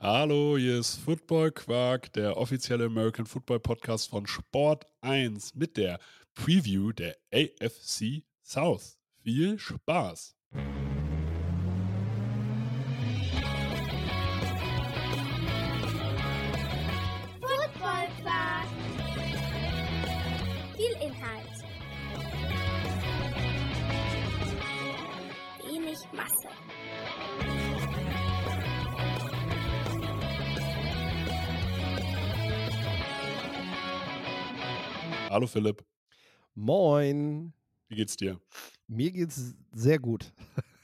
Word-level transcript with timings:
Hallo, 0.00 0.56
hier 0.56 0.78
ist 0.78 0.94
Football 0.94 1.50
Quark, 1.50 2.12
der 2.12 2.36
offizielle 2.36 2.84
American 2.84 3.26
Football 3.26 3.58
Podcast 3.58 4.08
von 4.10 4.28
Sport 4.28 4.86
1 5.00 5.56
mit 5.56 5.76
der 5.76 5.98
Preview 6.34 6.92
der 6.92 7.16
AFC 7.34 8.22
South. 8.40 8.96
Viel 9.24 9.58
Spaß! 9.58 10.37
Hallo 35.30 35.46
Philipp, 35.46 35.84
Moin. 36.54 37.52
wie 37.88 37.96
geht's 37.96 38.16
dir? 38.16 38.40
Mir 38.86 39.10
geht's 39.12 39.54
sehr 39.72 39.98
gut. 39.98 40.32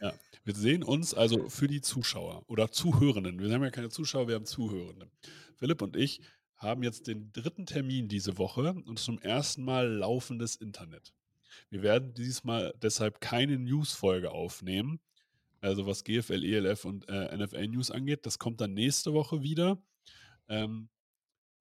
Ja, 0.03 0.13
wir 0.45 0.55
sehen 0.55 0.83
uns 0.83 1.15
also 1.15 1.49
für 1.49 1.67
die 1.67 1.81
Zuschauer 1.81 2.45
oder 2.47 2.71
Zuhörenden. 2.71 3.39
Wir 3.39 3.51
haben 3.55 3.63
ja 3.63 3.71
keine 3.71 3.89
Zuschauer, 3.89 4.29
wir 4.29 4.35
haben 4.35 4.45
Zuhörende. 4.45 5.11
Philipp 5.57 5.81
und 5.81 5.97
ich 5.97 6.21
haben 6.57 6.83
jetzt 6.83 7.07
den 7.07 7.33
dritten 7.33 7.65
Termin 7.65 8.07
diese 8.09 8.37
Woche 8.37 8.75
und 8.85 8.99
zum 8.99 9.19
ersten 9.19 9.65
Mal 9.65 9.89
laufendes 9.89 10.57
Internet. 10.57 11.15
Wir 11.71 11.83
werden 11.83 12.13
dieses 12.13 12.45
Mal 12.45 12.75
deshalb 12.83 13.23
keine 13.23 13.59
News-Folge 13.59 14.31
aufnehmen, 14.31 15.01
also 15.63 15.87
was 15.87 16.05
GFL, 16.05 16.45
ELF 16.45 16.85
und 16.85 17.09
äh, 17.09 17.35
NFL 17.35 17.69
News 17.69 17.91
angeht. 17.91 18.27
Das 18.27 18.39
kommt 18.39 18.61
dann 18.61 18.75
nächste 18.75 19.15
Woche 19.15 19.43
wieder. 19.43 19.79
Ähm, 20.49 20.91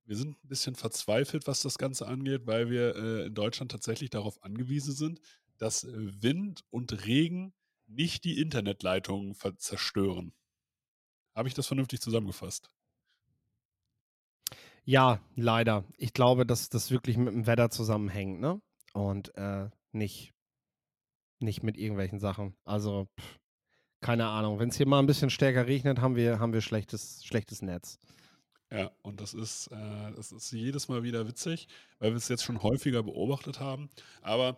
wir 0.06 0.16
sind 0.16 0.44
ein 0.44 0.48
bisschen 0.48 0.76
verzweifelt, 0.76 1.48
was 1.48 1.62
das 1.62 1.78
Ganze 1.78 2.08
angeht, 2.08 2.46
weil 2.46 2.70
wir 2.70 2.96
äh, 2.96 3.26
in 3.28 3.34
Deutschland 3.34 3.72
tatsächlich 3.72 4.10
darauf 4.10 4.44
angewiesen 4.44 4.94
sind, 4.94 5.22
dass 5.58 5.84
äh, 5.84 6.22
Wind 6.22 6.64
und 6.70 7.06
Regen 7.06 7.54
nicht 7.88 8.24
die 8.24 8.40
Internetleitungen 8.40 9.36
zerstören. 9.58 10.34
Habe 11.36 11.48
ich 11.48 11.54
das 11.54 11.68
vernünftig 11.68 12.02
zusammengefasst? 12.02 12.70
Ja, 14.86 15.22
leider. 15.36 15.86
Ich 15.98 16.14
glaube, 16.14 16.46
dass 16.46 16.70
das 16.70 16.92
wirklich 16.92 17.18
mit 17.18 17.34
dem 17.34 17.48
Wetter 17.48 17.70
zusammenhängt, 17.70 18.42
ne? 18.42 18.62
Und 18.94 19.36
äh, 19.38 19.70
nicht, 19.92 20.34
nicht 21.40 21.64
mit 21.64 21.78
irgendwelchen 21.78 22.20
Sachen. 22.20 22.56
Also, 22.66 23.08
pff, 23.20 23.40
keine 24.02 24.28
Ahnung. 24.28 24.60
Wenn 24.60 24.70
es 24.70 24.78
hier 24.78 24.88
mal 24.88 25.00
ein 25.00 25.08
bisschen 25.08 25.30
stärker 25.30 25.66
regnet, 25.68 26.00
haben 26.00 26.16
wir, 26.16 26.40
haben 26.40 26.54
wir 26.54 26.62
schlechtes, 26.62 27.24
schlechtes 27.26 27.62
Netz. 27.62 27.98
Ja, 28.74 28.92
und 29.04 29.22
das 29.22 29.36
ist, 29.36 29.68
äh, 29.68 30.12
das 30.16 30.32
ist 30.32 30.52
jedes 30.52 30.88
Mal 30.88 31.04
wieder 31.04 31.28
witzig, 31.28 31.68
weil 32.00 32.10
wir 32.10 32.18
es 32.18 32.28
jetzt 32.28 32.44
schon 32.44 32.64
häufiger 32.64 33.04
beobachtet 33.04 33.60
haben. 33.60 33.92
Aber 34.24 34.58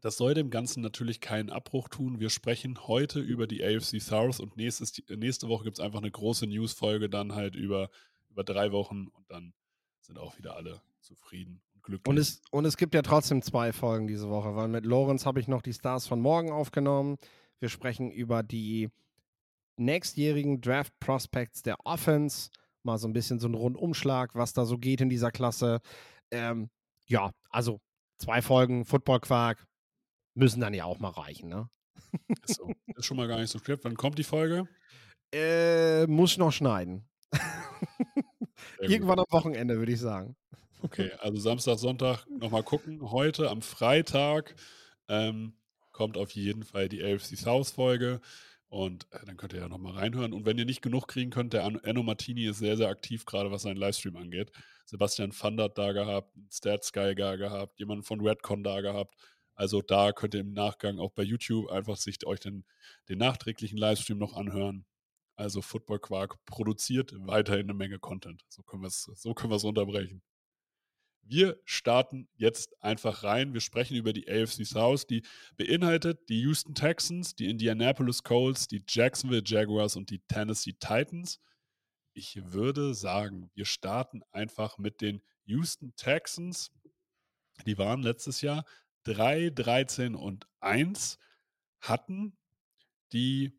das 0.00 0.16
soll 0.16 0.34
dem 0.34 0.50
Ganzen 0.50 0.82
natürlich 0.82 1.20
keinen 1.20 1.48
Abbruch 1.48 1.88
tun. 1.88 2.18
Wir 2.18 2.28
sprechen 2.28 2.88
heute 2.88 3.20
über 3.20 3.46
die 3.46 3.62
AFC 3.62 4.00
South 4.00 4.40
und 4.40 4.56
nächstes, 4.56 5.00
nächste 5.08 5.48
Woche 5.48 5.62
gibt 5.62 5.78
es 5.78 5.84
einfach 5.84 6.00
eine 6.00 6.10
große 6.10 6.48
News-Folge 6.48 7.08
dann 7.08 7.36
halt 7.36 7.54
über, 7.54 7.90
über 8.30 8.42
drei 8.42 8.72
Wochen 8.72 9.06
und 9.06 9.30
dann 9.30 9.52
sind 10.00 10.18
auch 10.18 10.36
wieder 10.36 10.56
alle 10.56 10.82
zufrieden 11.00 11.60
und 11.74 11.84
glücklich. 11.84 12.10
Und 12.10 12.18
es, 12.18 12.42
und 12.50 12.64
es 12.64 12.76
gibt 12.76 12.94
ja 12.94 13.02
trotzdem 13.02 13.42
zwei 13.42 13.72
Folgen 13.72 14.08
diese 14.08 14.28
Woche, 14.28 14.56
weil 14.56 14.66
mit 14.66 14.84
Lorenz 14.84 15.24
habe 15.24 15.38
ich 15.38 15.46
noch 15.46 15.62
die 15.62 15.74
Stars 15.74 16.08
von 16.08 16.20
morgen 16.20 16.50
aufgenommen. 16.50 17.16
Wir 17.60 17.68
sprechen 17.68 18.10
über 18.10 18.42
die 18.42 18.88
nächstjährigen 19.76 20.60
Draft 20.60 20.98
Prospects 20.98 21.62
der 21.62 21.86
Offense. 21.86 22.50
Mal 22.84 22.98
so 22.98 23.08
ein 23.08 23.12
bisschen 23.12 23.38
so 23.38 23.48
ein 23.48 23.54
Rundumschlag, 23.54 24.34
was 24.34 24.52
da 24.52 24.64
so 24.64 24.78
geht 24.78 25.00
in 25.00 25.08
dieser 25.08 25.30
Klasse. 25.30 25.80
Ähm, 26.30 26.70
ja, 27.06 27.32
also 27.50 27.80
zwei 28.18 28.42
Folgen 28.42 28.84
Football 28.84 29.20
Quark 29.20 29.66
müssen 30.34 30.60
dann 30.60 30.74
ja 30.74 30.84
auch 30.84 30.98
mal 30.98 31.10
reichen, 31.10 31.48
ne? 31.48 31.68
ist, 32.46 32.56
so. 32.56 32.72
ist 32.96 33.04
schon 33.04 33.16
mal 33.16 33.28
gar 33.28 33.38
nicht 33.38 33.50
so 33.50 33.58
schwer. 33.58 33.78
Wann 33.82 33.96
kommt 33.96 34.18
die 34.18 34.24
Folge? 34.24 34.68
Äh, 35.32 36.06
muss 36.06 36.38
noch 36.38 36.52
schneiden. 36.52 37.08
Irgendwann 38.80 39.18
am 39.18 39.26
Wochenende, 39.30 39.78
würde 39.78 39.92
ich 39.92 40.00
sagen. 40.00 40.36
Okay, 40.82 41.10
also 41.20 41.38
Samstag, 41.38 41.78
Sonntag 41.78 42.26
nochmal 42.28 42.62
gucken. 42.62 43.10
Heute 43.10 43.50
am 43.50 43.60
Freitag 43.62 44.54
ähm, 45.08 45.54
kommt 45.92 46.16
auf 46.16 46.30
jeden 46.30 46.62
Fall 46.64 46.88
die 46.88 47.02
AFC 47.02 47.36
South 47.36 47.70
Folge 47.70 48.20
und 48.70 49.08
äh, 49.10 49.18
dann 49.26 49.36
könnt 49.36 49.52
ihr 49.52 49.60
ja 49.60 49.68
nochmal 49.68 49.94
reinhören. 49.94 50.32
Und 50.32 50.46
wenn 50.46 50.56
ihr 50.56 50.64
nicht 50.64 50.80
genug 50.80 51.08
kriegen 51.08 51.30
könnt, 51.30 51.52
der 51.52 51.64
Enno 51.64 52.02
Martini 52.02 52.46
ist 52.46 52.58
sehr, 52.58 52.76
sehr 52.76 52.88
aktiv, 52.88 53.26
gerade 53.26 53.50
was 53.50 53.62
seinen 53.62 53.76
Livestream 53.76 54.16
angeht. 54.16 54.52
Sebastian 54.86 55.32
Vandert 55.32 55.76
da 55.76 55.92
gehabt, 55.92 56.32
Stats 56.50 56.92
Guy 56.92 57.14
da 57.14 57.36
gehabt, 57.36 57.78
jemanden 57.80 58.04
von 58.04 58.20
Redcon 58.20 58.62
da 58.62 58.80
gehabt. 58.80 59.16
Also 59.54 59.82
da 59.82 60.12
könnt 60.12 60.34
ihr 60.34 60.40
im 60.40 60.52
Nachgang 60.52 61.00
auch 61.00 61.10
bei 61.10 61.24
YouTube 61.24 61.68
einfach 61.70 61.96
sich 61.96 62.24
euch 62.26 62.40
den, 62.40 62.64
den 63.08 63.18
nachträglichen 63.18 63.76
Livestream 63.76 64.18
noch 64.18 64.34
anhören. 64.34 64.86
Also 65.34 65.62
Football 65.62 65.98
Quark 65.98 66.36
produziert 66.46 67.12
weiterhin 67.16 67.64
eine 67.64 67.74
Menge 67.74 67.98
Content. 67.98 68.44
So 68.48 68.62
können 68.62 68.82
wir 68.82 68.88
es 68.88 69.02
so 69.02 69.34
können 69.34 69.50
wir 69.50 69.56
es 69.56 69.64
unterbrechen. 69.64 70.22
Wir 71.22 71.60
starten 71.64 72.28
jetzt 72.34 72.82
einfach 72.82 73.22
rein. 73.22 73.54
Wir 73.54 73.60
sprechen 73.60 73.96
über 73.96 74.12
die 74.12 74.28
AFC 74.28 74.66
South, 74.66 75.06
die 75.06 75.22
beinhaltet 75.56 76.28
die 76.28 76.40
Houston 76.40 76.74
Texans, 76.74 77.34
die 77.34 77.48
Indianapolis 77.48 78.22
Colts, 78.22 78.66
die 78.66 78.82
Jacksonville 78.88 79.42
Jaguars 79.44 79.96
und 79.96 80.10
die 80.10 80.20
Tennessee 80.26 80.72
Titans. 80.72 81.38
Ich 82.14 82.52
würde 82.52 82.94
sagen, 82.94 83.50
wir 83.54 83.64
starten 83.64 84.22
einfach 84.32 84.78
mit 84.78 85.00
den 85.00 85.22
Houston 85.44 85.94
Texans. 85.96 86.72
Die 87.66 87.78
waren 87.78 88.02
letztes 88.02 88.40
Jahr 88.40 88.64
3, 89.04 89.50
13 89.50 90.14
und 90.14 90.46
1, 90.60 91.18
hatten 91.80 92.36
die 93.12 93.58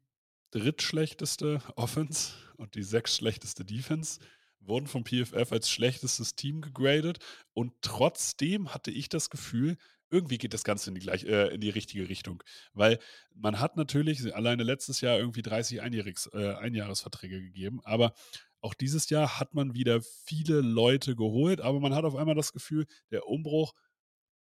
drittschlechteste 0.52 1.62
Offense 1.76 2.34
und 2.58 2.76
die 2.76 2.84
sechstschlechteste 2.84 3.66
Defense, 3.66 4.20
wurden 4.62 4.88
vom 4.88 5.06
PFF 5.06 5.52
als 5.52 5.70
schlechtestes 5.70 6.36
Team 6.36 6.62
gegradet 6.62 7.20
und 7.54 7.74
trotzdem 7.82 8.74
hatte 8.74 8.92
ich 8.92 9.10
das 9.10 9.30
Gefühl, 9.30 9.78
irgendwie 10.10 10.38
geht 10.38 10.54
das 10.54 10.64
Ganze 10.64 10.90
in 10.90 10.96
die, 10.96 11.02
gleich, 11.02 11.24
äh, 11.24 11.48
in 11.54 11.62
die 11.62 11.70
richtige 11.70 12.10
Richtung. 12.10 12.44
Weil 12.74 13.00
man 13.34 13.60
hat 13.60 13.78
natürlich 13.78 14.36
alleine 14.36 14.64
letztes 14.64 15.02
Jahr 15.02 15.18
irgendwie 15.18 15.42
30 15.42 15.82
Einjährigs, 15.82 16.28
äh, 16.34 16.54
Einjahresverträge 16.56 17.42
gegeben, 17.42 17.80
aber 17.84 18.14
auch 18.60 18.74
dieses 18.76 19.10
Jahr 19.10 19.40
hat 19.40 19.56
man 19.56 19.74
wieder 19.74 20.02
viele 20.02 20.62
Leute 20.62 21.16
geholt, 21.16 21.62
aber 21.62 21.80
man 21.80 21.96
hat 21.96 22.06
auf 22.06 22.16
einmal 22.16 22.36
das 22.36 22.54
Gefühl, 22.54 22.86
der 23.10 23.28
Umbruch 23.28 23.74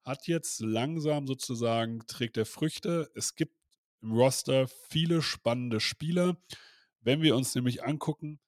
hat 0.03 0.27
jetzt 0.27 0.59
langsam 0.61 1.25
sozusagen, 1.27 2.05
trägt 2.07 2.38
er 2.38 2.45
Früchte. 2.45 3.09
Es 3.15 3.35
gibt 3.35 3.55
im 4.01 4.11
Roster 4.11 4.67
viele 4.89 5.21
spannende 5.21 5.79
Spieler. 5.79 6.38
Wenn 7.01 7.21
wir 7.21 7.35
uns 7.35 7.55
nämlich 7.55 7.83
angucken, 7.83 8.39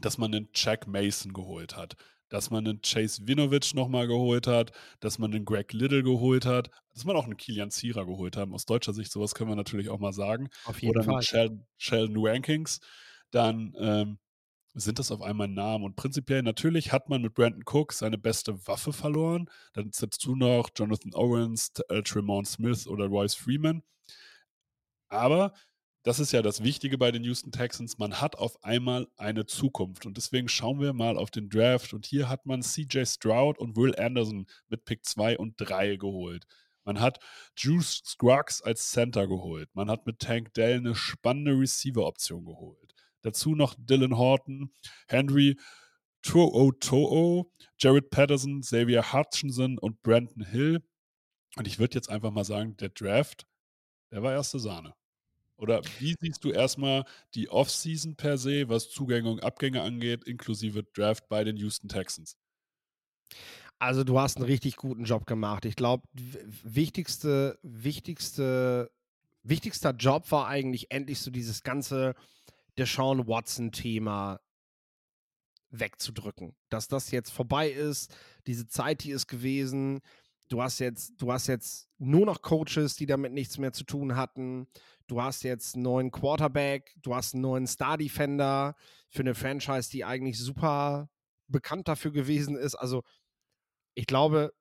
dass 0.00 0.18
man 0.18 0.34
einen 0.34 0.48
Jack 0.54 0.86
Mason 0.86 1.32
geholt 1.32 1.76
hat, 1.76 1.96
dass 2.28 2.50
man 2.50 2.66
einen 2.66 2.82
Chase 2.82 3.26
Winovich 3.26 3.74
nochmal 3.74 4.06
geholt 4.06 4.46
hat, 4.46 4.72
dass 5.00 5.18
man 5.18 5.32
einen 5.32 5.44
Greg 5.44 5.72
Little 5.72 6.02
geholt 6.02 6.46
hat, 6.46 6.70
dass 6.92 7.04
man 7.04 7.16
auch 7.16 7.24
einen 7.24 7.36
Kilian 7.36 7.70
Zierer 7.70 8.06
geholt 8.06 8.36
hat. 8.36 8.50
Aus 8.50 8.66
deutscher 8.66 8.92
Sicht, 8.92 9.10
sowas 9.10 9.34
können 9.34 9.50
wir 9.50 9.56
natürlich 9.56 9.88
auch 9.88 9.98
mal 9.98 10.12
sagen. 10.12 10.48
Auf 10.64 10.80
jeden 10.82 10.96
Oder 10.96 11.04
Fall. 11.04 11.22
Sheldon, 11.22 11.66
Sheldon 11.76 12.16
Rankings. 12.18 12.80
Dann 13.30 13.74
ähm, 13.78 14.18
sind 14.74 14.98
das 14.98 15.10
auf 15.10 15.22
einmal 15.22 15.48
Namen. 15.48 15.84
Und 15.84 15.96
prinzipiell 15.96 16.42
natürlich 16.42 16.92
hat 16.92 17.08
man 17.08 17.22
mit 17.22 17.34
Brandon 17.34 17.64
Cook 17.66 17.92
seine 17.92 18.18
beste 18.18 18.66
Waffe 18.66 18.92
verloren. 18.92 19.50
Dann 19.72 19.90
sitzt 19.92 20.24
du 20.24 20.36
noch 20.36 20.70
Jonathan 20.74 21.14
Owens, 21.14 21.72
äh, 21.88 22.02
Tremont 22.02 22.46
Smith 22.46 22.86
oder 22.86 23.06
Royce 23.06 23.34
Freeman. 23.34 23.82
Aber 25.08 25.54
das 26.08 26.20
ist 26.20 26.32
ja 26.32 26.40
das 26.40 26.62
Wichtige 26.64 26.96
bei 26.96 27.12
den 27.12 27.22
Houston 27.22 27.52
Texans. 27.52 27.98
Man 27.98 28.18
hat 28.18 28.34
auf 28.34 28.64
einmal 28.64 29.08
eine 29.18 29.44
Zukunft. 29.44 30.06
Und 30.06 30.16
deswegen 30.16 30.48
schauen 30.48 30.80
wir 30.80 30.94
mal 30.94 31.18
auf 31.18 31.30
den 31.30 31.50
Draft. 31.50 31.92
Und 31.92 32.06
hier 32.06 32.30
hat 32.30 32.46
man 32.46 32.62
CJ 32.62 33.04
Stroud 33.04 33.58
und 33.58 33.76
Will 33.76 33.94
Anderson 33.94 34.46
mit 34.68 34.86
Pick 34.86 35.04
2 35.04 35.36
und 35.36 35.56
3 35.58 35.96
geholt. 35.96 36.46
Man 36.84 36.98
hat 36.98 37.18
Juice 37.58 38.00
Scruggs 38.06 38.62
als 38.62 38.90
Center 38.90 39.28
geholt. 39.28 39.68
Man 39.74 39.90
hat 39.90 40.06
mit 40.06 40.20
Tank 40.20 40.54
Dell 40.54 40.78
eine 40.78 40.94
spannende 40.94 41.52
Receiver-Option 41.52 42.46
geholt. 42.46 42.94
Dazu 43.20 43.54
noch 43.54 43.74
Dylan 43.78 44.16
Horton, 44.16 44.72
Henry 45.08 45.58
To'o 46.24 47.50
Jared 47.78 48.08
Patterson, 48.08 48.62
Xavier 48.62 49.12
Hutchinson 49.12 49.76
und 49.76 50.02
Brandon 50.02 50.42
Hill. 50.42 50.82
Und 51.56 51.66
ich 51.66 51.78
würde 51.78 51.96
jetzt 51.96 52.08
einfach 52.08 52.30
mal 52.30 52.44
sagen, 52.44 52.78
der 52.78 52.88
Draft, 52.88 53.46
der 54.10 54.22
war 54.22 54.32
erste 54.32 54.58
Sahne. 54.58 54.94
Oder 55.58 55.82
wie 55.98 56.14
siehst 56.18 56.44
du 56.44 56.52
erstmal 56.52 57.04
die 57.34 57.50
Offseason 57.50 58.14
per 58.14 58.38
se, 58.38 58.68
was 58.68 58.90
Zugänge 58.90 59.30
und 59.30 59.42
Abgänge 59.42 59.82
angeht, 59.82 60.24
inklusive 60.24 60.84
Draft 60.84 61.28
bei 61.28 61.44
den 61.44 61.56
Houston 61.56 61.88
Texans? 61.88 62.36
Also 63.80 64.04
du 64.04 64.18
hast 64.18 64.36
einen 64.36 64.46
richtig 64.46 64.76
guten 64.76 65.04
Job 65.04 65.26
gemacht. 65.26 65.64
Ich 65.64 65.76
glaube, 65.76 66.06
wichtigste, 66.12 67.58
wichtigste, 67.62 68.90
wichtigster 69.42 69.90
Job 69.90 70.30
war 70.30 70.46
eigentlich 70.48 70.90
endlich 70.90 71.20
so 71.20 71.30
dieses 71.30 71.62
ganze 71.62 72.14
Deshaun 72.76 73.26
Watson-Thema 73.26 74.40
wegzudrücken. 75.70 76.56
Dass 76.70 76.88
das 76.88 77.10
jetzt 77.10 77.30
vorbei 77.30 77.68
ist, 77.70 78.14
diese 78.46 78.68
Zeit, 78.68 79.04
die 79.04 79.10
ist 79.10 79.26
gewesen. 79.26 80.00
Du 80.48 80.62
hast 80.62 80.78
jetzt, 80.78 81.20
du 81.20 81.32
hast 81.32 81.46
jetzt 81.46 81.88
nur 81.98 82.24
noch 82.26 82.42
Coaches, 82.42 82.96
die 82.96 83.06
damit 83.06 83.32
nichts 83.32 83.58
mehr 83.58 83.72
zu 83.72 83.84
tun 83.84 84.16
hatten. 84.16 84.66
Du 85.06 85.22
hast 85.22 85.42
jetzt 85.42 85.74
einen 85.74 85.84
neuen 85.84 86.10
Quarterback, 86.10 86.94
du 87.02 87.14
hast 87.14 87.34
einen 87.34 87.42
neuen 87.42 87.66
Star-Defender 87.66 88.76
für 89.08 89.20
eine 89.20 89.34
Franchise, 89.34 89.90
die 89.90 90.04
eigentlich 90.04 90.38
super 90.38 91.10
bekannt 91.48 91.88
dafür 91.88 92.12
gewesen 92.12 92.56
ist. 92.56 92.74
Also, 92.74 93.02
ich 93.94 94.06
glaube, 94.06 94.52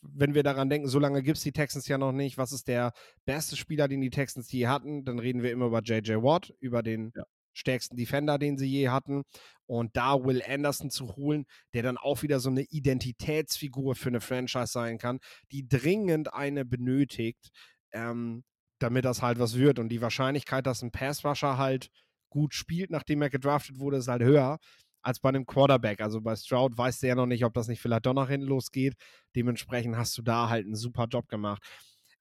wenn 0.00 0.34
wir 0.34 0.42
daran 0.42 0.70
denken, 0.70 0.88
so 0.88 0.98
lange 0.98 1.22
gibt 1.22 1.38
es 1.38 1.42
die 1.42 1.52
Texans 1.52 1.88
ja 1.88 1.98
noch 1.98 2.12
nicht. 2.12 2.38
Was 2.38 2.52
ist 2.52 2.68
der 2.68 2.92
beste 3.24 3.56
Spieler, 3.56 3.88
den 3.88 4.00
die 4.00 4.10
Texans 4.10 4.50
je 4.52 4.66
hatten? 4.66 5.04
Dann 5.04 5.18
reden 5.18 5.42
wir 5.42 5.52
immer 5.52 5.66
über 5.66 5.82
JJ 5.82 6.22
Watt, 6.22 6.54
über 6.60 6.82
den 6.82 7.12
ja. 7.14 7.24
Stärksten 7.58 7.96
Defender, 7.96 8.38
den 8.38 8.58
sie 8.58 8.68
je 8.68 8.88
hatten. 8.88 9.22
Und 9.66 9.96
da 9.96 10.24
Will 10.24 10.42
Anderson 10.46 10.90
zu 10.90 11.16
holen, 11.16 11.44
der 11.74 11.82
dann 11.82 11.98
auch 11.98 12.22
wieder 12.22 12.40
so 12.40 12.48
eine 12.48 12.62
Identitätsfigur 12.62 13.94
für 13.94 14.08
eine 14.08 14.20
Franchise 14.20 14.72
sein 14.72 14.98
kann, 14.98 15.18
die 15.52 15.68
dringend 15.68 16.32
eine 16.32 16.64
benötigt, 16.64 17.50
ähm, 17.92 18.44
damit 18.78 19.04
das 19.04 19.22
halt 19.22 19.38
was 19.38 19.56
wird. 19.56 19.78
Und 19.78 19.90
die 19.90 20.00
Wahrscheinlichkeit, 20.00 20.66
dass 20.66 20.82
ein 20.82 20.92
Passrusher 20.92 21.58
halt 21.58 21.90
gut 22.30 22.54
spielt, 22.54 22.90
nachdem 22.90 23.22
er 23.22 23.30
gedraftet 23.30 23.78
wurde, 23.78 23.98
ist 23.98 24.08
halt 24.08 24.22
höher 24.22 24.58
als 25.02 25.20
bei 25.20 25.28
einem 25.30 25.46
Quarterback. 25.46 26.00
Also 26.00 26.20
bei 26.20 26.36
Stroud 26.36 26.76
weißt 26.76 27.02
du 27.02 27.06
ja 27.08 27.14
noch 27.14 27.26
nicht, 27.26 27.44
ob 27.44 27.54
das 27.54 27.68
nicht 27.68 27.80
vielleicht 27.80 28.06
doch 28.06 28.14
nach 28.14 28.28
hinten 28.28 28.46
losgeht. 28.46 28.94
Dementsprechend 29.36 29.96
hast 29.96 30.16
du 30.18 30.22
da 30.22 30.48
halt 30.48 30.66
einen 30.66 30.76
super 30.76 31.06
Job 31.06 31.28
gemacht. 31.28 31.62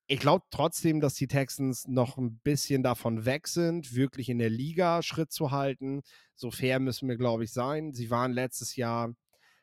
Ich 0.09 0.19
glaube 0.19 0.45
trotzdem, 0.51 1.01
dass 1.01 1.15
die 1.15 1.27
Texans 1.27 1.85
noch 1.85 2.17
ein 2.17 2.39
bisschen 2.39 2.81
davon 2.81 3.25
weg 3.25 3.47
sind, 3.47 3.93
wirklich 3.93 4.29
in 4.29 4.39
der 4.39 4.49
Liga 4.49 5.03
Schritt 5.03 5.33
zu 5.33 5.51
halten. 5.51 6.01
So 6.33 6.49
fair 6.49 6.79
müssen 6.79 7.09
wir, 7.09 7.17
glaube 7.17 7.43
ich, 7.43 7.51
sein. 7.51 7.93
Sie 7.93 8.09
waren 8.09 8.31
letztes 8.31 8.77
Jahr 8.77 9.13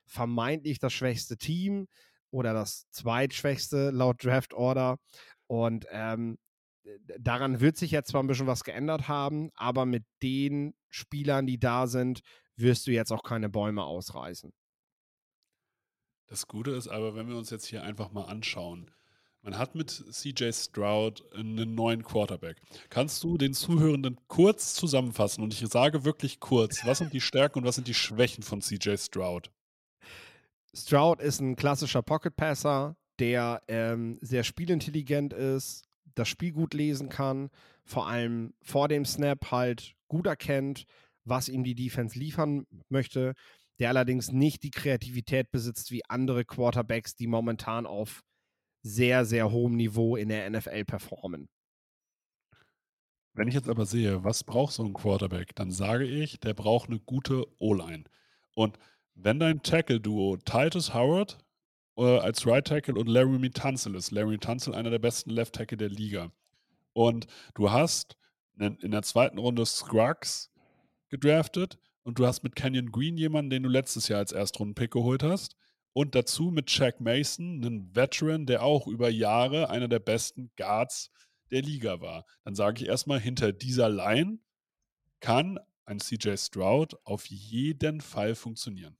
vermeintlich 0.05 0.79
das 0.79 0.93
schwächste 0.93 1.38
Team 1.38 1.88
oder 2.31 2.52
das 2.52 2.87
zweitschwächste 2.91 3.91
laut 3.91 4.23
Draft 4.23 4.52
Order. 4.52 4.99
Und 5.46 5.87
ähm, 5.91 6.37
daran 7.19 7.61
wird 7.61 7.79
sich 7.79 7.91
jetzt 7.91 8.11
zwar 8.11 8.23
ein 8.23 8.26
bisschen 8.26 8.46
was 8.46 8.64
geändert 8.64 9.08
haben, 9.08 9.50
aber 9.55 9.87
mit 9.87 10.05
den 10.23 10.75
Spielern, 10.91 11.46
die 11.46 11.58
da 11.58 11.87
sind, 11.87 12.20
wirst 12.56 12.87
du 12.87 12.91
jetzt 12.91 13.12
auch 13.12 13.23
keine 13.23 13.49
Bäume 13.49 13.85
ausreißen. 13.85 14.52
Das 16.26 16.46
Gute 16.46 16.73
ist 16.73 16.88
aber, 16.88 17.14
wenn 17.14 17.29
wir 17.29 17.37
uns 17.37 17.49
jetzt 17.49 17.67
hier 17.67 17.82
einfach 17.82 18.12
mal 18.12 18.25
anschauen, 18.25 18.91
man 19.44 19.58
hat 19.58 19.75
mit 19.75 19.91
CJ 19.91 20.52
Stroud 20.52 21.23
einen 21.35 21.75
neuen 21.75 22.02
Quarterback. 22.02 22.56
Kannst 22.88 23.23
du 23.23 23.37
den 23.37 23.52
Zuhörenden 23.52 24.19
kurz 24.26 24.75
zusammenfassen? 24.75 25.44
Und 25.44 25.52
ich 25.52 25.61
sage 25.69 26.05
wirklich 26.05 26.41
kurz, 26.41 26.85
was 26.87 26.99
sind 26.99 27.12
die 27.12 27.20
Stärken 27.20 27.58
und 27.58 27.64
was 27.67 27.75
sind 27.75 27.87
die 27.87 27.94
Schwächen 27.94 28.43
von 28.43 28.62
CJ 28.62 28.96
Stroud? 28.96 29.50
Stroud 30.75 31.20
ist 31.20 31.41
ein 31.41 31.56
klassischer 31.56 32.02
Pocket 32.02 32.35
Passer, 32.35 32.96
der 33.19 33.62
ähm, 33.69 34.19
sehr 34.23 34.44
spielintelligent 34.44 35.35
ist, 35.35 35.85
das 36.14 36.29
Spiel 36.29 36.52
gut 36.52 36.73
lesen 36.73 37.11
kann, 37.11 37.50
vor 37.85 38.08
allem 38.08 38.55
vor 38.62 38.88
dem 38.88 39.05
Snap 39.05 39.50
halt 39.50 39.94
gut 40.08 40.26
erkennt, 40.26 40.87
was 41.25 41.49
ihm 41.49 41.64
die 41.64 41.75
Defense 41.75 42.19
liefern 42.19 42.67
möchte, 42.88 43.35
der 43.79 43.91
allerdings 43.91 44.32
nicht 44.32 44.62
die 44.62 44.70
Kreativität 44.70 45.50
besitzt 45.50 45.91
wie 45.91 46.05
andere 46.08 46.44
Quarterbacks, 46.44 47.14
die 47.14 47.26
momentan 47.26 47.87
auf 47.87 48.23
sehr, 48.84 49.25
sehr 49.25 49.50
hohem 49.50 49.76
Niveau 49.76 50.14
in 50.14 50.28
der 50.28 50.48
NFL 50.48 50.84
performen. 50.84 51.48
Wenn 53.32 53.48
ich 53.48 53.54
jetzt 53.54 53.69
aber 53.69 53.86
sehe, 53.86 54.22
was 54.22 54.44
braucht 54.44 54.75
so 54.75 54.84
ein 54.84 54.92
Quarterback, 54.92 55.56
dann 55.56 55.72
sage 55.72 56.04
ich, 56.04 56.38
der 56.38 56.54
braucht 56.54 56.88
eine 56.88 57.00
gute 57.00 57.44
O-Line. 57.58 58.04
Und 58.54 58.78
wenn 59.14 59.40
dein 59.40 59.62
Tackle-Duo 59.62 60.36
Titus 60.36 60.94
Howard 60.94 61.38
äh, 61.96 62.19
als 62.19 62.46
Right 62.46 62.66
Tackle 62.66 62.94
und 62.94 63.08
Larry 63.08 63.50
Tunzel 63.50 63.96
ist, 63.96 64.12
Larry 64.12 64.38
Tunzel 64.38 64.75
einer 64.75 64.90
der 64.90 65.00
besten 65.00 65.31
Left 65.31 65.54
Tackle 65.54 65.78
der 65.78 65.88
Liga, 65.88 66.31
und 66.92 67.26
du 67.54 67.72
hast 67.72 68.16
in 68.56 68.92
der 68.92 69.02
zweiten 69.02 69.38
Runde 69.38 69.66
Scruggs, 69.66 70.52
gedraftet 71.08 71.78
und 72.04 72.19
du 72.19 72.26
hast 72.26 72.42
mit 72.44 72.54
Canyon 72.54 72.92
Green 72.92 73.16
jemanden, 73.16 73.50
den 73.50 73.62
du 73.64 73.69
letztes 73.69 74.08
Jahr 74.08 74.20
als 74.20 74.32
Erstrunden-Pick 74.32 74.92
geholt 74.92 75.22
hast. 75.22 75.56
Und 75.94 76.14
dazu 76.14 76.50
mit 76.50 76.76
Jack 76.76 77.00
Mason, 77.00 77.64
einen 77.64 77.94
Veteran, 77.94 78.46
der 78.46 78.62
auch 78.62 78.87
über 78.88 79.08
Jahre 79.08 79.70
einer 79.70 79.88
der 79.88 80.00
besten 80.00 80.50
Guards 80.56 81.11
der 81.50 81.62
Liga 81.62 82.00
war. 82.00 82.26
Dann 82.44 82.56
sage 82.56 82.82
ich 82.82 82.88
erstmal, 82.88 83.20
hinter 83.20 83.52
dieser 83.52 83.88
Line 83.88 84.41
kann 85.20 85.58
ein 85.87 86.00
CJ 86.00 86.37
Stroud 86.37 86.96
auf 87.05 87.26
jeden 87.26 88.00
Fall 88.00 88.35
funktionieren. 88.35 88.96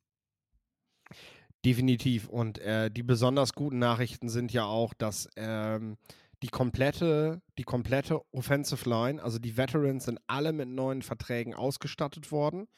Definitiv. 1.65 2.29
Und 2.29 2.59
äh, 2.59 2.91
die 2.91 3.03
besonders 3.03 3.55
guten 3.55 3.79
Nachrichten 3.79 4.29
sind 4.29 4.53
ja 4.53 4.65
auch, 4.65 4.95
dass 4.95 5.29
ähm, 5.37 5.97
die 6.43 6.49
komplette, 6.49 7.43
die 7.59 7.65
komplette 7.65 8.21
Offensive 8.33 8.89
Line, 8.89 9.23
also 9.23 9.39
die 9.39 9.57
Veterans 9.57 10.05
sind 10.05 10.21
alle 10.27 10.53
mit 10.53 10.69
neuen 10.69 11.03
Verträgen 11.03 11.55
ausgestattet 11.55 12.31
worden. 12.31 12.69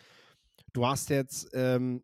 Du 0.73 0.87
hast 0.87 1.11
jetzt, 1.11 1.51
ähm, 1.53 2.03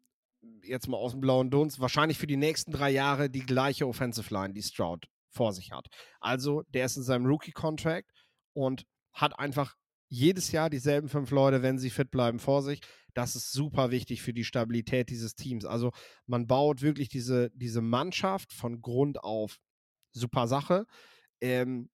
jetzt 0.63 0.89
mal 0.89 0.97
aus 0.97 1.13
dem 1.13 1.21
blauen 1.21 1.51
Dunst, 1.51 1.81
wahrscheinlich 1.81 2.19
für 2.19 2.27
die 2.27 2.37
nächsten 2.37 2.73
drei 2.73 2.91
Jahre 2.91 3.31
die 3.31 3.45
gleiche 3.45 3.87
Offensive 3.87 4.33
Line, 4.33 4.55
die 4.55 4.63
Stroud 4.63 5.07
vor 5.31 5.53
sich 5.53 5.73
hat. 5.73 5.87
Also, 6.21 6.63
der 6.69 6.87
ist 6.87 6.97
in 6.97 7.03
seinem 7.03 7.27
Rookie-Contract 7.27 8.09
und 8.55 8.85
hat 9.13 9.39
einfach 9.39 9.77
jedes 10.09 10.53
Jahr 10.53 10.69
dieselben 10.69 11.09
fünf 11.09 11.31
Leute, 11.31 11.63
wenn 11.63 11.79
sie 11.79 11.89
fit 11.89 12.11
bleiben, 12.11 12.39
vor 12.39 12.63
sich. 12.63 12.81
Das 13.15 13.35
ist 13.35 13.51
super 13.53 13.91
wichtig 13.91 14.21
für 14.21 14.35
die 14.35 14.45
Stabilität 14.45 15.09
dieses 15.09 15.35
Teams. 15.35 15.65
Also 15.65 15.91
man 16.27 16.47
baut 16.47 16.83
wirklich 16.83 17.09
diese, 17.09 17.51
diese 17.55 17.81
Mannschaft 17.81 18.53
von 18.53 18.83
Grund 18.83 19.25
auf. 19.25 19.59
Super 20.13 20.47
Sache. 20.49 20.87
Ähm, 21.41 21.89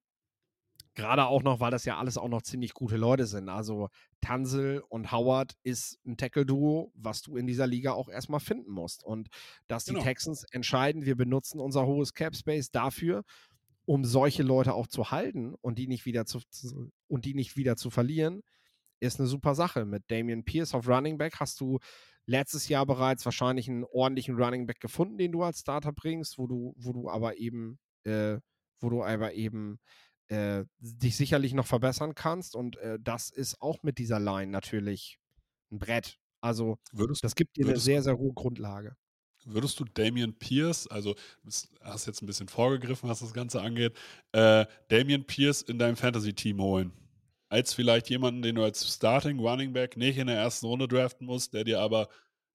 Gerade 0.99 1.27
auch 1.27 1.45
noch, 1.45 1.61
weil 1.61 1.71
das 1.71 1.85
ja 1.85 1.97
alles 1.97 2.19
auch 2.19 2.27
noch 2.27 2.43
ziemlich 2.43 2.75
gute 2.75 2.97
Leute 2.97 3.27
sind. 3.27 3.49
Also 3.49 3.89
Tansel 4.21 4.83
und 4.89 5.13
Howard 5.13 5.57
ist 5.63 6.01
ein 6.05 6.17
Tackle-Duo, 6.17 6.91
was 6.97 7.23
du 7.23 7.37
in 7.37 7.47
dieser 7.47 7.69
Liga 7.69 7.93
auch 7.93 8.09
erstmal 8.09 8.41
finden 8.41 8.73
musst. 8.73 9.05
Und 9.05 9.29
dass 9.69 9.85
genau. 9.85 10.01
die 10.01 10.05
Texans 10.05 10.43
entscheiden, 10.51 11.05
wir 11.05 11.15
benutzen 11.15 11.61
unser 11.61 11.87
hohes 11.87 12.15
Cap-Space 12.15 12.73
dafür, 12.73 13.23
um 13.85 14.05
solche 14.05 14.43
Leute 14.43 14.75
auch 14.75 14.89
zu 14.89 15.13
halten 15.13 15.55
und 15.61 15.79
die 15.79 15.87
nicht 15.87 16.05
wieder 16.05 16.27
zu, 16.27 16.41
und 17.07 17.25
die 17.25 17.35
nicht 17.35 17.57
wieder 17.57 17.77
zu 17.77 17.91
verlieren, 17.91 18.43
ist 18.99 19.21
eine 19.21 19.29
super 19.29 19.55
Sache. 19.55 19.85
Mit 19.85 20.03
Damian 20.11 20.43
Pierce 20.43 20.75
auf 20.75 20.89
Running 20.89 21.17
Back 21.17 21.39
hast 21.39 21.61
du 21.61 21.79
letztes 22.27 22.67
Jahr 22.67 22.87
bereits 22.87 23.25
wahrscheinlich 23.25 23.69
einen 23.69 23.85
ordentlichen 23.85 24.35
Running 24.35 24.67
Back 24.67 24.81
gefunden, 24.81 25.17
den 25.17 25.31
du 25.31 25.45
als 25.45 25.61
Starter 25.61 25.93
bringst, 25.93 26.39
wo 26.39 26.49
du, 26.49 26.75
wo 26.77 26.93
du 26.93 27.09
aber 27.09 27.37
eben 27.37 27.79
äh, 28.03 28.41
wo 28.81 28.91
du 28.91 29.03
aber 29.03 29.35
eben 29.35 29.81
äh, 30.29 30.65
dich 30.79 31.17
sicherlich 31.17 31.55
noch 31.55 31.67
verbessern 31.67 32.15
kannst. 32.15 32.55
Und 32.55 32.77
äh, 32.77 32.99
das 33.01 33.31
ist 33.31 33.61
auch 33.61 33.83
mit 33.83 33.99
dieser 33.99 34.21
Line 34.21 34.51
natürlich 34.51 35.19
ein 35.71 35.79
Brett. 35.79 36.19
Also 36.41 36.79
würdest, 36.93 37.25
das 37.25 37.35
gibt 37.35 37.57
dir 37.57 37.67
eine 37.67 37.79
sehr, 37.79 38.03
sehr 38.03 38.17
hohe 38.17 38.33
Grundlage. 38.33 38.97
Würdest 39.45 39.81
du 39.81 39.85
Damian 39.85 40.35
Pierce, 40.35 40.87
also 40.89 41.15
du 41.15 41.51
hast 41.81 42.07
jetzt 42.07 42.23
ein 42.23 42.27
bisschen 42.27 42.49
vorgegriffen, 42.49 43.09
was 43.09 43.21
das 43.21 43.33
Ganze 43.33 43.61
angeht, 43.61 43.97
äh, 44.33 44.67
Damian 44.89 45.25
Pierce 45.25 45.63
in 45.63 45.79
deinem 45.79 45.97
Fantasy-Team 45.97 46.61
holen? 46.61 46.93
Als 47.49 47.73
vielleicht 47.73 48.11
jemanden, 48.11 48.43
den 48.43 48.57
du 48.57 48.63
als 48.63 48.95
Starting 48.95 49.39
Running 49.39 49.73
Back 49.73 49.97
nicht 49.97 50.19
in 50.19 50.27
der 50.27 50.37
ersten 50.37 50.67
Runde 50.67 50.87
draften 50.87 51.27
musst, 51.27 51.55
der 51.55 51.65
dir 51.65 51.81
aber 51.81 52.09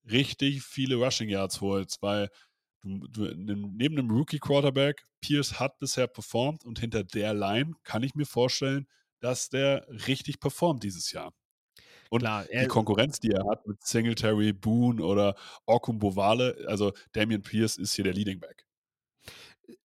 richtig 0.08 0.62
viele 0.62 0.96
Rushing 0.96 1.28
Yards 1.28 1.60
holt, 1.60 1.96
weil 2.00 2.30
Du, 2.84 3.08
du, 3.08 3.34
neben 3.34 3.96
dem 3.96 4.10
Rookie-Quarterback, 4.10 5.06
Pierce 5.22 5.58
hat 5.58 5.78
bisher 5.78 6.06
performt 6.06 6.64
und 6.64 6.78
hinter 6.78 7.02
der 7.02 7.32
Line 7.32 7.72
kann 7.82 8.02
ich 8.02 8.14
mir 8.14 8.26
vorstellen, 8.26 8.86
dass 9.20 9.48
der 9.48 9.86
richtig 10.06 10.38
performt 10.38 10.82
dieses 10.82 11.10
Jahr. 11.10 11.32
Und 12.10 12.20
Klar, 12.20 12.44
die 12.44 12.66
Konkurrenz, 12.66 13.18
die 13.20 13.30
er 13.30 13.46
hat 13.50 13.66
mit 13.66 13.82
Singletary, 13.82 14.52
Boone 14.52 15.02
oder 15.02 15.34
Orkum 15.64 15.98
Bovale, 15.98 16.66
also 16.68 16.92
Damian 17.12 17.42
Pierce 17.42 17.78
ist 17.78 17.94
hier 17.94 18.04
der 18.04 18.12
Leading 18.12 18.38
Back. 18.38 18.66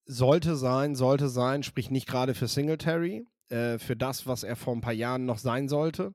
Sollte 0.06 0.58
sein, 0.58 0.96
sollte 0.96 1.30
sein, 1.30 1.64
sprich 1.64 1.90
nicht 1.90 2.08
gerade 2.08 2.36
für 2.36 2.48
Singletary, 2.48 3.26
äh, 3.48 3.80
für 3.80 3.96
das, 3.96 4.28
was 4.28 4.44
er 4.44 4.58
vor 4.58 4.76
ein 4.76 4.82
paar 4.82 4.94
Jahren 4.94 5.26
noch 5.26 5.38
sein 5.38 5.70
sollte. 5.70 6.14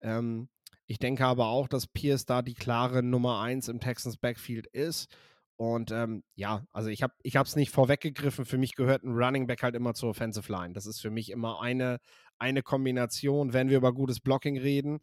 Ähm, 0.00 0.48
ich 0.86 0.98
denke 0.98 1.24
aber 1.24 1.46
auch, 1.46 1.68
dass 1.68 1.86
Pierce 1.86 2.26
da 2.26 2.42
die 2.42 2.54
klare 2.54 3.02
Nummer 3.02 3.40
1 3.40 3.68
im 3.68 3.80
Texans 3.80 4.16
Backfield 4.16 4.66
ist. 4.66 5.08
Und 5.56 5.90
ähm, 5.90 6.22
ja, 6.34 6.66
also 6.70 6.90
ich 6.90 7.02
habe 7.02 7.14
es 7.22 7.56
nicht 7.56 7.70
vorweggegriffen. 7.70 8.44
Für 8.44 8.58
mich 8.58 8.74
gehört 8.74 9.04
ein 9.04 9.14
Running 9.14 9.46
Back 9.46 9.62
halt 9.62 9.74
immer 9.74 9.94
zur 9.94 10.10
Offensive 10.10 10.52
Line. 10.52 10.74
Das 10.74 10.86
ist 10.86 11.00
für 11.00 11.10
mich 11.10 11.30
immer 11.30 11.60
eine, 11.62 11.98
eine 12.38 12.62
Kombination. 12.62 13.54
Wenn 13.54 13.70
wir 13.70 13.78
über 13.78 13.94
gutes 13.94 14.20
Blocking 14.20 14.58
reden, 14.58 15.00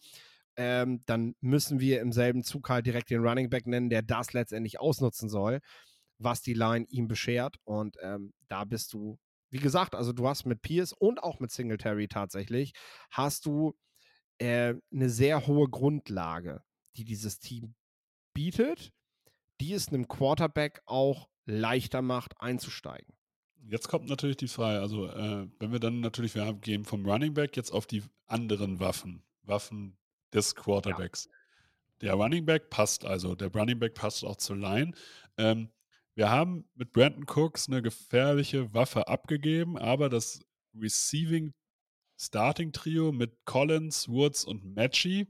ähm, 0.56 1.02
dann 1.08 1.36
müssen 1.42 1.80
wir 1.80 2.02
im 2.02 2.12
selben 2.12 2.44
Zug 2.44 2.70
halt 2.70 2.86
direkt 2.86 3.10
den 3.10 3.26
Running 3.26 3.50
Back 3.50 3.66
nennen, 3.66 3.90
der 3.90 4.04
das 4.04 4.34
letztendlich 4.34 4.80
ausnutzen 4.80 5.28
soll, 5.28 5.60
was 6.20 6.42
die 6.42 6.54
Line 6.54 6.86
ihm 6.90 7.08
beschert. 7.08 7.58
Und 7.64 7.98
ähm, 8.02 8.34
da 8.48 8.64
bist 8.64 8.94
du, 8.94 9.18
wie 9.50 9.60
gesagt, 9.60 9.96
also 9.96 10.14
du 10.14 10.28
hast 10.28 10.46
mit 10.46 10.62
Pierce 10.62 10.94
und 10.94 11.24
auch 11.24 11.40
mit 11.40 11.52
Singletary 11.52 12.08
tatsächlich, 12.08 12.74
hast 13.10 13.48
du 13.48 13.76
äh, 14.38 14.76
eine 14.92 15.10
sehr 15.10 15.48
hohe 15.48 15.68
Grundlage, 15.68 16.62
die 16.96 17.06
dieses 17.06 17.40
Team 17.40 17.74
bietet, 18.34 18.92
die 19.62 19.74
es 19.74 19.90
einem 19.90 20.08
Quarterback 20.08 20.82
auch 20.86 21.30
leichter 21.46 22.02
macht, 22.02 22.40
einzusteigen. 22.40 23.14
Jetzt 23.70 23.88
kommt 23.88 24.10
natürlich 24.10 24.38
die 24.38 24.48
Frage, 24.48 24.82
also 24.82 25.08
äh, 25.08 25.48
wenn 25.60 25.72
wir 25.72 25.80
dann 25.80 26.02
natürlich, 26.02 26.36
wir 26.36 26.54
gehen 26.54 26.84
vom 26.84 27.06
Running 27.06 27.34
Back 27.34 27.56
jetzt 27.56 27.72
auf 27.72 27.88
die 27.88 28.04
anderen 28.26 28.80
Waffen, 28.80 29.24
Waffen 29.44 29.98
des 30.34 30.56
Quarterbacks. 30.56 31.30
Der 32.02 32.16
Running 32.16 32.46
Back 32.46 32.70
passt 32.70 33.06
also, 33.06 33.36
der 33.36 33.54
Running 33.54 33.80
Back 33.80 33.94
passt 33.94 34.26
auch 34.26 34.36
zur 34.36 34.58
Line. 34.58 34.92
Ähm, 35.38 35.70
wir 36.16 36.30
haben 36.30 36.70
mit 36.76 36.92
Brandon 36.92 37.26
Cooks 37.26 37.68
eine 37.70 37.82
gefährliche 37.82 38.74
Waffe 38.74 39.08
abgegeben, 39.08 39.78
aber 39.78 40.10
das 40.10 40.42
Receiving 40.76 41.54
Starting 42.18 42.72
Trio 42.72 43.12
mit 43.12 43.46
Collins, 43.46 44.08
Woods 44.08 44.44
und 44.46 44.76
Matchy 44.76 45.28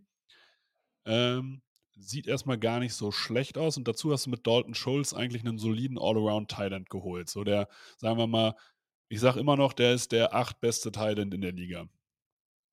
ähm, 1.06 1.62
sieht 1.96 2.28
erstmal 2.28 2.58
gar 2.58 2.80
nicht 2.80 2.94
so 2.94 3.12
schlecht 3.12 3.58
aus. 3.58 3.78
Und 3.78 3.88
dazu 3.88 4.12
hast 4.12 4.26
du 4.26 4.30
mit 4.30 4.46
Dalton 4.48 4.74
Schulz 4.74 5.14
eigentlich 5.14 5.44
einen 5.44 5.58
soliden 5.58 5.98
All-Around-Thailand 5.98 6.90
geholt. 6.90 7.30
So 7.30 7.44
der, 7.44 7.68
sagen 7.98 8.18
wir 8.18 8.28
mal, 8.28 8.56
ich 9.10 9.20
sage 9.20 9.40
immer 9.40 9.58
noch, 9.58 9.74
der 9.74 9.94
ist 9.94 10.12
der 10.12 10.34
acht 10.34 10.60
beste 10.60 10.92
Thailand 10.92 11.34
in 11.34 11.42
der 11.42 11.52
Liga. 11.52 11.88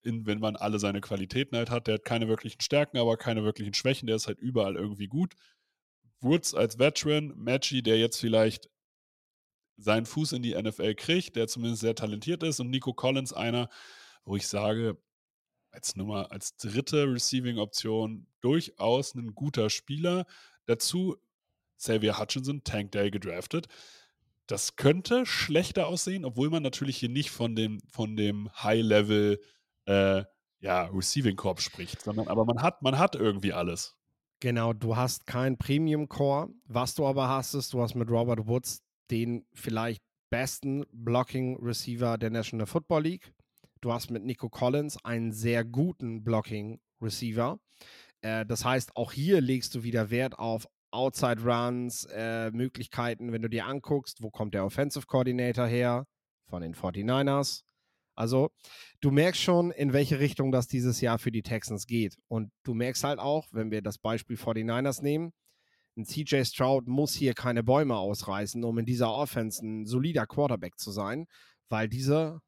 In, 0.02 0.26
wenn 0.26 0.40
man 0.40 0.56
alle 0.56 0.78
seine 0.78 1.00
Qualitäten 1.00 1.56
halt 1.56 1.70
hat. 1.70 1.86
Der 1.86 1.94
hat 1.94 2.04
keine 2.04 2.28
wirklichen 2.28 2.60
Stärken, 2.60 2.98
aber 2.98 3.16
keine 3.16 3.44
wirklichen 3.44 3.74
Schwächen. 3.74 4.06
Der 4.06 4.16
ist 4.16 4.26
halt 4.26 4.38
überall 4.38 4.76
irgendwie 4.76 5.08
gut. 5.08 5.34
Woods 6.20 6.54
als 6.54 6.78
Veteran, 6.78 7.34
Matchy, 7.36 7.82
der 7.82 7.98
jetzt 7.98 8.18
vielleicht 8.18 8.68
seinen 9.76 10.06
Fuß 10.06 10.32
in 10.32 10.42
die 10.42 10.54
NFL 10.54 10.94
kriegt, 10.94 11.36
der 11.36 11.48
zumindest 11.48 11.80
sehr 11.80 11.94
talentiert 11.94 12.42
ist, 12.42 12.60
und 12.60 12.70
Nico 12.70 12.92
Collins 12.92 13.32
einer, 13.32 13.68
wo 14.24 14.36
ich 14.36 14.46
sage, 14.46 14.98
als 15.70 15.96
Nummer, 15.96 16.30
als 16.32 16.56
dritte 16.56 17.04
Receiving-Option 17.12 18.26
durchaus 18.40 19.14
ein 19.14 19.34
guter 19.34 19.70
Spieler. 19.70 20.26
Dazu 20.66 21.16
Xavier 21.78 22.18
Hutchinson, 22.18 22.62
Tank 22.62 22.92
Day 22.92 23.10
gedraftet. 23.10 23.66
Das 24.46 24.76
könnte 24.76 25.26
schlechter 25.26 25.86
aussehen, 25.86 26.24
obwohl 26.24 26.50
man 26.50 26.62
natürlich 26.62 26.96
hier 26.96 27.08
nicht 27.08 27.30
von 27.30 27.54
dem, 27.54 27.80
von 27.88 28.16
dem 28.16 28.50
High-Level 28.62 29.40
äh, 29.86 30.24
ja, 30.60 30.84
Receiving 30.86 31.36
Corp 31.36 31.60
spricht, 31.60 32.02
sondern 32.02 32.28
aber 32.28 32.44
man 32.44 32.60
hat, 32.60 32.82
man 32.82 32.98
hat 32.98 33.14
irgendwie 33.14 33.52
alles. 33.52 33.96
Genau, 34.40 34.72
du 34.72 34.96
hast 34.96 35.26
kein 35.26 35.58
Premium 35.58 36.08
Core. 36.08 36.48
Was 36.64 36.94
du 36.94 37.06
aber 37.06 37.28
hast, 37.28 37.54
ist, 37.54 37.72
du 37.72 37.82
hast 37.82 37.94
mit 37.94 38.10
Robert 38.10 38.46
Woods 38.46 38.82
den 39.10 39.46
vielleicht 39.52 40.02
besten 40.30 40.86
Blocking 40.92 41.58
Receiver 41.62 42.16
der 42.16 42.30
National 42.30 42.66
Football 42.66 43.02
League. 43.02 43.32
Du 43.82 43.92
hast 43.92 44.10
mit 44.10 44.24
Nico 44.24 44.50
Collins 44.50 45.02
einen 45.04 45.32
sehr 45.32 45.64
guten 45.64 46.22
Blocking 46.22 46.80
Receiver. 47.00 47.58
Äh, 48.20 48.44
das 48.44 48.64
heißt, 48.64 48.94
auch 48.94 49.12
hier 49.12 49.40
legst 49.40 49.74
du 49.74 49.82
wieder 49.82 50.10
Wert 50.10 50.38
auf 50.38 50.68
Outside 50.90 51.42
Runs, 51.42 52.04
äh, 52.12 52.50
Möglichkeiten, 52.50 53.32
wenn 53.32 53.42
du 53.42 53.48
dir 53.48 53.66
anguckst, 53.66 54.22
wo 54.22 54.30
kommt 54.30 54.54
der 54.54 54.66
Offensive 54.66 55.06
Coordinator 55.06 55.66
her? 55.66 56.06
Von 56.48 56.62
den 56.62 56.74
49ers. 56.74 57.62
Also, 58.16 58.50
du 59.00 59.10
merkst 59.12 59.40
schon, 59.40 59.70
in 59.70 59.92
welche 59.94 60.18
Richtung 60.18 60.52
das 60.52 60.66
dieses 60.66 61.00
Jahr 61.00 61.18
für 61.18 61.30
die 61.30 61.42
Texans 61.42 61.86
geht. 61.86 62.16
Und 62.28 62.50
du 62.64 62.74
merkst 62.74 63.04
halt 63.04 63.18
auch, 63.18 63.46
wenn 63.52 63.70
wir 63.70 63.80
das 63.80 63.98
Beispiel 63.98 64.36
49ers 64.36 65.00
nehmen, 65.02 65.32
ein 65.96 66.04
CJ 66.04 66.44
Stroud 66.44 66.86
muss 66.86 67.14
hier 67.14 67.34
keine 67.34 67.62
Bäume 67.62 67.96
ausreißen, 67.96 68.62
um 68.62 68.78
in 68.78 68.84
dieser 68.84 69.12
Offense 69.12 69.64
ein 69.64 69.86
solider 69.86 70.26
Quarterback 70.26 70.78
zu 70.78 70.90
sein, 70.90 71.26
weil 71.68 71.88
diese 71.88 72.40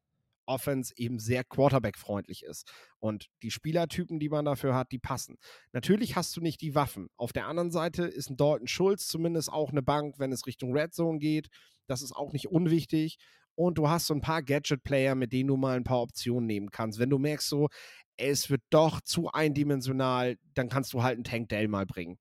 Offense 0.45 0.93
eben 0.97 1.19
sehr 1.19 1.43
Quarterback-freundlich 1.43 2.43
ist. 2.43 2.71
Und 2.99 3.27
die 3.41 3.51
Spielertypen, 3.51 4.19
die 4.19 4.29
man 4.29 4.45
dafür 4.45 4.75
hat, 4.75 4.91
die 4.91 4.99
passen. 4.99 5.37
Natürlich 5.71 6.15
hast 6.15 6.35
du 6.35 6.41
nicht 6.41 6.61
die 6.61 6.75
Waffen. 6.75 7.07
Auf 7.17 7.33
der 7.33 7.47
anderen 7.47 7.71
Seite 7.71 8.03
ist 8.03 8.29
ein 8.29 8.37
Dalton 8.37 8.67
Schulz 8.67 9.07
zumindest 9.07 9.51
auch 9.51 9.71
eine 9.71 9.83
Bank, 9.83 10.15
wenn 10.19 10.31
es 10.31 10.45
Richtung 10.45 10.75
Red 10.75 10.93
Zone 10.93 11.19
geht. 11.19 11.47
Das 11.87 12.01
ist 12.01 12.13
auch 12.13 12.33
nicht 12.33 12.47
unwichtig. 12.47 13.17
Und 13.55 13.77
du 13.77 13.89
hast 13.89 14.07
so 14.07 14.13
ein 14.13 14.21
paar 14.21 14.41
Gadget-Player, 14.41 15.15
mit 15.15 15.31
denen 15.31 15.49
du 15.49 15.57
mal 15.57 15.77
ein 15.77 15.83
paar 15.83 16.01
Optionen 16.01 16.47
nehmen 16.47 16.71
kannst. 16.71 16.97
Wenn 16.97 17.09
du 17.09 17.19
merkst, 17.19 17.47
so, 17.47 17.69
es 18.17 18.49
wird 18.49 18.61
doch 18.69 19.01
zu 19.01 19.29
eindimensional, 19.31 20.37
dann 20.53 20.69
kannst 20.69 20.93
du 20.93 21.03
halt 21.03 21.15
einen 21.15 21.23
Tank 21.23 21.49
Dell 21.49 21.67
mal 21.67 21.85
bringen. 21.85 22.17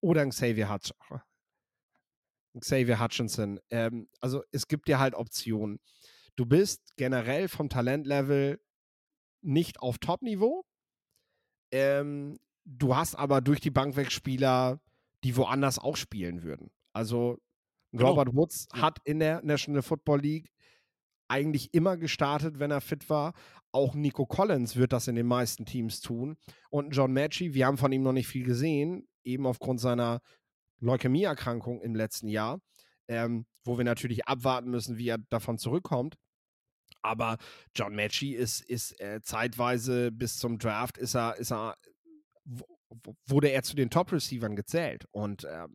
Oder 0.00 0.22
einen 0.22 0.30
Xavier, 0.30 0.72
Hutch 0.72 0.92
Xavier 2.60 3.00
Hutchinson. 3.00 3.58
Ähm, 3.70 4.08
also 4.20 4.42
es 4.52 4.68
gibt 4.68 4.88
dir 4.88 4.98
halt 4.98 5.14
Optionen 5.14 5.80
du 6.36 6.46
bist 6.46 6.96
generell 6.96 7.48
vom 7.48 7.68
Talentlevel 7.68 8.60
nicht 9.42 9.80
auf 9.80 9.98
Top-Niveau. 9.98 10.64
Ähm, 11.70 12.38
du 12.64 12.96
hast 12.96 13.14
aber 13.14 13.40
durch 13.40 13.60
die 13.60 13.70
Bank 13.70 13.96
weg 13.96 14.10
Spieler, 14.10 14.80
die 15.22 15.36
woanders 15.36 15.78
auch 15.78 15.96
spielen 15.96 16.42
würden. 16.42 16.70
Also 16.92 17.38
genau. 17.92 18.10
Robert 18.10 18.34
Woods 18.34 18.68
hat 18.72 18.98
in 19.04 19.18
der 19.18 19.42
National 19.42 19.82
Football 19.82 20.20
League 20.20 20.50
eigentlich 21.28 21.72
immer 21.72 21.96
gestartet, 21.96 22.58
wenn 22.58 22.70
er 22.70 22.80
fit 22.80 23.08
war. 23.08 23.32
Auch 23.72 23.94
Nico 23.94 24.26
Collins 24.26 24.76
wird 24.76 24.92
das 24.92 25.08
in 25.08 25.16
den 25.16 25.26
meisten 25.26 25.64
Teams 25.64 26.00
tun. 26.00 26.36
Und 26.70 26.90
John 26.90 27.12
Matchy, 27.12 27.54
wir 27.54 27.66
haben 27.66 27.78
von 27.78 27.92
ihm 27.92 28.02
noch 28.02 28.12
nicht 28.12 28.28
viel 28.28 28.44
gesehen, 28.44 29.08
eben 29.24 29.46
aufgrund 29.46 29.80
seiner 29.80 30.20
Leukämieerkrankung 30.80 31.80
im 31.80 31.94
letzten 31.94 32.28
Jahr, 32.28 32.60
ähm, 33.08 33.46
wo 33.64 33.78
wir 33.78 33.84
natürlich 33.84 34.28
abwarten 34.28 34.70
müssen, 34.70 34.98
wie 34.98 35.08
er 35.08 35.18
davon 35.30 35.58
zurückkommt. 35.58 36.16
Aber 37.04 37.36
John 37.74 37.94
Matchy 37.94 38.34
ist, 38.34 38.62
ist 38.62 39.00
äh, 39.00 39.20
zeitweise 39.22 40.10
bis 40.10 40.38
zum 40.38 40.58
Draft 40.58 40.98
ist 40.98 41.14
er, 41.14 41.36
ist 41.36 41.52
er, 41.52 41.76
wurde 43.26 43.48
er 43.48 43.62
zu 43.62 43.76
den 43.76 43.90
Top-Receivern 43.90 44.56
gezählt. 44.56 45.06
Und 45.12 45.44
äh, 45.44 45.68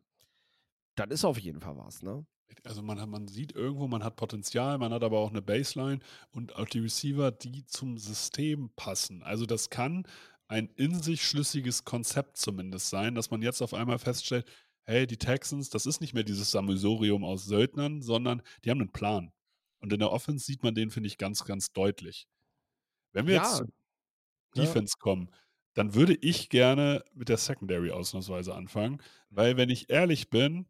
das 0.96 1.08
ist 1.10 1.24
auf 1.24 1.38
jeden 1.38 1.60
Fall 1.60 1.76
was, 1.76 2.02
ne? 2.02 2.26
Also 2.64 2.82
man, 2.82 3.08
man 3.08 3.28
sieht 3.28 3.52
irgendwo, 3.52 3.86
man 3.86 4.02
hat 4.02 4.16
Potenzial, 4.16 4.76
man 4.78 4.92
hat 4.92 5.04
aber 5.04 5.18
auch 5.18 5.30
eine 5.30 5.40
Baseline 5.40 6.00
und 6.32 6.56
auch 6.56 6.66
die 6.66 6.80
Receiver, 6.80 7.30
die 7.30 7.64
zum 7.64 7.96
System 7.96 8.70
passen. 8.74 9.22
Also 9.22 9.46
das 9.46 9.70
kann 9.70 10.04
ein 10.48 10.68
in 10.76 11.00
sich 11.00 11.24
schlüssiges 11.24 11.84
Konzept 11.84 12.36
zumindest 12.36 12.90
sein, 12.90 13.14
dass 13.14 13.30
man 13.30 13.40
jetzt 13.40 13.62
auf 13.62 13.72
einmal 13.72 14.00
feststellt, 14.00 14.46
hey, 14.84 15.06
die 15.06 15.16
Texans, 15.16 15.70
das 15.70 15.86
ist 15.86 16.00
nicht 16.00 16.12
mehr 16.12 16.24
dieses 16.24 16.50
Sammelsurium 16.50 17.24
aus 17.24 17.44
Söldnern, 17.44 18.02
sondern 18.02 18.42
die 18.64 18.70
haben 18.70 18.80
einen 18.80 18.92
Plan. 18.92 19.32
Und 19.80 19.92
in 19.92 19.98
der 19.98 20.12
Offense 20.12 20.44
sieht 20.44 20.62
man 20.62 20.74
den, 20.74 20.90
finde 20.90 21.06
ich, 21.06 21.18
ganz, 21.18 21.44
ganz 21.44 21.72
deutlich. 21.72 22.26
Wenn 23.12 23.26
wir 23.26 23.36
ja. 23.36 23.42
jetzt 23.42 23.56
zu 23.56 23.64
Defense 24.56 24.94
ja. 24.96 25.02
kommen, 25.02 25.30
dann 25.74 25.94
würde 25.94 26.14
ich 26.14 26.48
gerne 26.48 27.04
mit 27.14 27.28
der 27.28 27.36
Secondary 27.36 27.90
ausnahmsweise 27.90 28.54
anfangen, 28.54 29.00
weil, 29.30 29.56
wenn 29.56 29.70
ich 29.70 29.90
ehrlich 29.90 30.28
bin, 30.30 30.66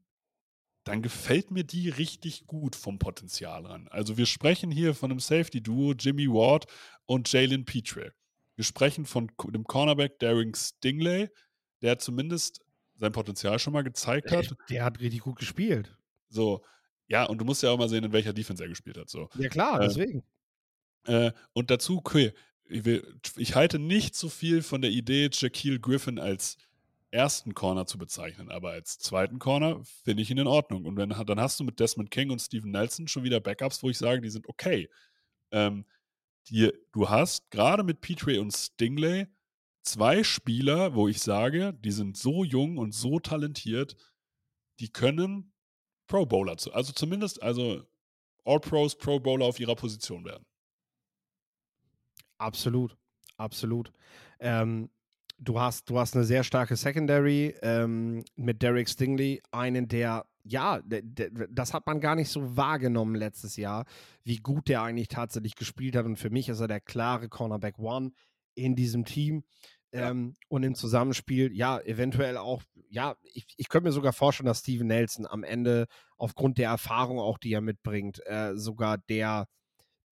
dann 0.85 1.02
gefällt 1.02 1.50
mir 1.50 1.64
die 1.64 1.88
richtig 1.88 2.47
gut 2.47 2.75
vom 2.75 2.99
Potenzial 2.99 3.67
an. 3.67 3.88
Also 3.88 4.17
wir 4.17 4.26
sprechen 4.26 4.71
hier 4.71 4.95
von 4.95 5.11
einem 5.11 5.21
Safety-Duo, 5.21 5.93
Jimmy 5.93 6.29
Ward 6.29 6.67
und 7.07 7.31
Jalen 7.31 7.64
Petre. 7.64 8.12
Wir 8.57 8.64
sprechen 8.64 9.05
von 9.05 9.31
dem 9.49 9.64
Cornerback 9.64 10.19
Daring 10.19 10.55
Stingley, 10.55 11.29
der 11.83 11.99
zumindest 11.99 12.61
sein 12.97 13.12
Potenzial 13.12 13.59
schon 13.59 13.73
mal 13.73 13.83
gezeigt 13.83 14.31
hat. 14.31 14.55
Der 14.69 14.85
hat 14.85 15.00
richtig 15.00 15.21
gut 15.21 15.38
gespielt. 15.38 15.97
So, 16.29 16.62
ja, 17.11 17.25
und 17.25 17.38
du 17.38 17.45
musst 17.45 17.62
ja 17.62 17.71
auch 17.71 17.79
mal 17.79 17.88
sehen, 17.88 18.05
in 18.05 18.12
welcher 18.12 18.33
Defense 18.33 18.62
er 18.62 18.69
gespielt 18.69 18.97
hat. 18.97 19.11
So. 19.11 19.29
Ja, 19.37 19.49
klar, 19.49 19.81
äh, 19.81 19.88
deswegen. 19.88 20.23
Äh, 21.07 21.33
und 21.52 21.71
dazu, 21.71 21.99
okay, 21.99 22.33
ich, 22.64 22.85
will, 22.85 23.21
ich, 23.37 23.57
halte 23.57 23.81
nicht 23.81 24.14
so 24.14 24.29
viel 24.29 24.62
von 24.62 24.81
der 24.81 24.93
Idee, 24.93 25.29
Shaquille 25.33 25.81
Griffin 25.81 26.21
als 26.21 26.57
ersten 27.11 27.55
Corner 27.55 27.87
zu 27.87 27.99
bezeichnen, 27.99 28.49
aber 28.49 28.71
als 28.71 28.99
zweiten 29.00 29.40
Corner 29.40 29.83
finde 30.05 30.23
ich 30.23 30.31
ihn 30.31 30.38
in 30.38 30.47
Ordnung. 30.47 30.85
Und 30.85 30.97
wenn, 30.97 31.09
dann 31.09 31.40
hast 31.40 31.59
du 31.59 31.64
mit 31.64 31.81
Desmond 31.81 32.12
King 32.12 32.31
und 32.31 32.38
Steven 32.38 32.71
Nelson 32.71 33.09
schon 33.09 33.25
wieder 33.25 33.40
Backups, 33.40 33.83
wo 33.83 33.90
ich 33.90 33.99
sage, 33.99 34.21
die 34.21 34.31
sind 34.31 34.49
okay. 34.49 34.88
Ähm, 35.50 35.85
die, 36.49 36.73
du 36.93 37.09
hast 37.09 37.50
gerade 37.50 37.83
mit 37.83 38.00
Petrie 38.00 38.38
und 38.38 38.52
Stingley 38.52 39.26
zwei 39.83 40.23
Spieler, 40.23 40.95
wo 40.95 41.09
ich 41.09 41.21
sage, 41.21 41.75
die 41.81 41.90
sind 41.90 42.17
so 42.17 42.45
jung 42.45 42.79
und 42.79 42.95
so 42.95 43.19
talentiert, 43.19 43.97
die 44.79 44.90
können 44.90 45.52
Pro 46.11 46.26
Bowler 46.26 46.57
zu, 46.57 46.73
also 46.73 46.93
zumindest, 46.93 47.40
also 47.40 47.85
All 48.45 48.59
Pros, 48.59 48.99
Pro 48.99 49.21
Bowler 49.21 49.47
auf 49.47 49.61
ihrer 49.61 49.76
Position 49.76 50.25
werden. 50.25 50.45
Absolut, 52.37 52.97
absolut. 53.37 53.93
Ähm, 54.40 54.90
du 55.38 55.61
hast, 55.61 55.88
du 55.88 56.00
hast 56.00 56.17
eine 56.17 56.25
sehr 56.25 56.43
starke 56.43 56.75
Secondary 56.75 57.55
ähm, 57.62 58.25
mit 58.35 58.61
Derek 58.61 58.88
Stingley, 58.88 59.40
einen 59.52 59.87
der, 59.87 60.26
ja, 60.43 60.81
das 60.85 61.75
hat 61.75 61.87
man 61.87 62.00
gar 62.00 62.17
nicht 62.17 62.31
so 62.31 62.57
wahrgenommen 62.57 63.14
letztes 63.14 63.57
Jahr, 63.57 63.85
wie 64.25 64.38
gut 64.38 64.69
der 64.69 64.83
eigentlich 64.83 65.09
tatsächlich 65.09 65.55
gespielt 65.55 65.95
hat. 65.95 66.07
Und 66.07 66.17
für 66.17 66.31
mich 66.31 66.49
ist 66.49 66.59
er 66.59 66.67
der 66.67 66.81
klare 66.81 67.29
Cornerback 67.29 67.79
One 67.79 68.11
in 68.57 68.75
diesem 68.75 69.05
Team. 69.05 69.45
Ähm, 69.93 70.35
und 70.49 70.63
im 70.63 70.75
Zusammenspiel, 70.75 71.53
ja, 71.53 71.81
eventuell 71.81 72.37
auch, 72.37 72.63
ja, 72.89 73.17
ich, 73.35 73.47
ich 73.57 73.69
könnte 73.69 73.89
mir 73.89 73.93
sogar 73.93 74.13
vorstellen, 74.13 74.47
dass 74.47 74.61
Steven 74.61 74.87
Nelson 74.87 75.27
am 75.27 75.43
Ende 75.45 75.87
aufgrund 76.17 76.59
der 76.59 76.71
Erfahrung 76.71 77.19
auch, 77.19 77.39
die 77.39 77.53
er 77.53 77.61
mitbringt, 77.61 78.21
äh, 78.27 78.57
sogar 78.57 78.99
der, 79.09 79.47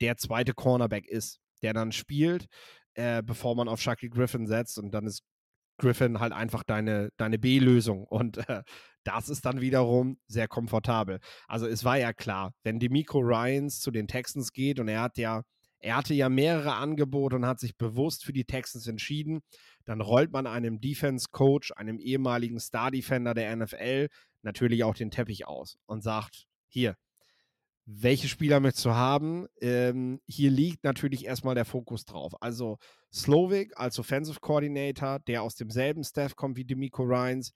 der 0.00 0.16
zweite 0.16 0.54
Cornerback 0.54 1.06
ist, 1.06 1.40
der 1.62 1.74
dann 1.74 1.92
spielt. 1.92 2.46
äh, 2.94 3.22
bevor 3.22 3.54
man 3.54 3.68
auf 3.68 3.80
Shaquille 3.80 4.10
Griffin 4.10 4.46
setzt 4.46 4.78
und 4.78 4.90
dann 4.92 5.06
ist 5.06 5.22
Griffin 5.78 6.18
halt 6.20 6.32
einfach 6.32 6.64
deine, 6.64 7.10
deine 7.16 7.38
B-Lösung 7.38 8.04
und 8.04 8.38
äh, 8.48 8.62
das 9.04 9.28
ist 9.28 9.44
dann 9.46 9.60
wiederum 9.60 10.18
sehr 10.26 10.48
komfortabel. 10.48 11.20
Also 11.46 11.66
es 11.66 11.84
war 11.84 11.96
ja 11.98 12.12
klar, 12.12 12.52
wenn 12.64 12.80
Demico 12.80 13.20
Ryans 13.20 13.80
zu 13.80 13.90
den 13.90 14.08
Texans 14.08 14.52
geht 14.52 14.80
und 14.80 14.88
er 14.88 15.02
hat 15.02 15.18
ja, 15.18 15.42
er 15.80 15.96
hatte 15.96 16.14
ja 16.14 16.28
mehrere 16.28 16.74
Angebote 16.74 17.36
und 17.36 17.46
hat 17.46 17.60
sich 17.60 17.76
bewusst 17.76 18.24
für 18.24 18.32
die 18.32 18.44
Texans 18.44 18.86
entschieden, 18.86 19.40
dann 19.84 20.00
rollt 20.00 20.32
man 20.32 20.46
einem 20.46 20.80
Defense-Coach, 20.80 21.72
einem 21.76 21.98
ehemaligen 21.98 22.58
Star-Defender 22.58 23.34
der 23.34 23.54
NFL, 23.56 24.08
natürlich 24.42 24.84
auch 24.84 24.94
den 24.94 25.10
Teppich 25.10 25.46
aus 25.46 25.78
und 25.86 26.02
sagt, 26.02 26.46
hier, 26.68 26.96
welche 27.86 28.28
Spieler 28.28 28.60
möchtest 28.60 28.84
du 28.84 28.90
haben? 28.90 29.46
Ähm, 29.62 30.20
hier 30.26 30.50
liegt 30.50 30.84
natürlich 30.84 31.24
erstmal 31.24 31.54
der 31.54 31.64
Fokus 31.64 32.04
drauf. 32.04 32.34
Also 32.42 32.76
Slovik 33.10 33.72
als 33.76 33.98
Offensive 33.98 34.40
Coordinator, 34.40 35.20
der 35.20 35.42
aus 35.42 35.54
demselben 35.54 36.04
Staff 36.04 36.36
kommt 36.36 36.58
wie 36.58 36.66
Demico 36.66 37.02
Ryans, 37.02 37.54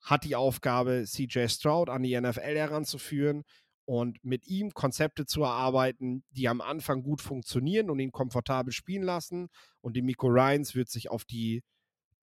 hat 0.00 0.24
die 0.24 0.36
Aufgabe, 0.36 1.04
CJ 1.04 1.48
Stroud 1.48 1.90
an 1.90 2.04
die 2.04 2.18
NFL 2.18 2.56
heranzuführen 2.56 3.42
und 3.88 4.22
mit 4.22 4.46
ihm 4.46 4.74
Konzepte 4.74 5.24
zu 5.24 5.44
erarbeiten, 5.44 6.22
die 6.32 6.46
am 6.46 6.60
Anfang 6.60 7.02
gut 7.02 7.22
funktionieren 7.22 7.88
und 7.88 7.98
ihn 8.00 8.12
komfortabel 8.12 8.70
spielen 8.70 9.02
lassen. 9.02 9.48
Und 9.80 9.96
Demico 9.96 10.26
Ryans 10.26 10.74
wird 10.74 10.90
sich 10.90 11.10
auf 11.10 11.24
die, 11.24 11.62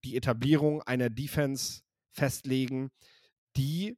die 0.04 0.16
Etablierung 0.16 0.84
einer 0.84 1.10
Defense 1.10 1.82
festlegen, 2.12 2.92
die 3.58 3.98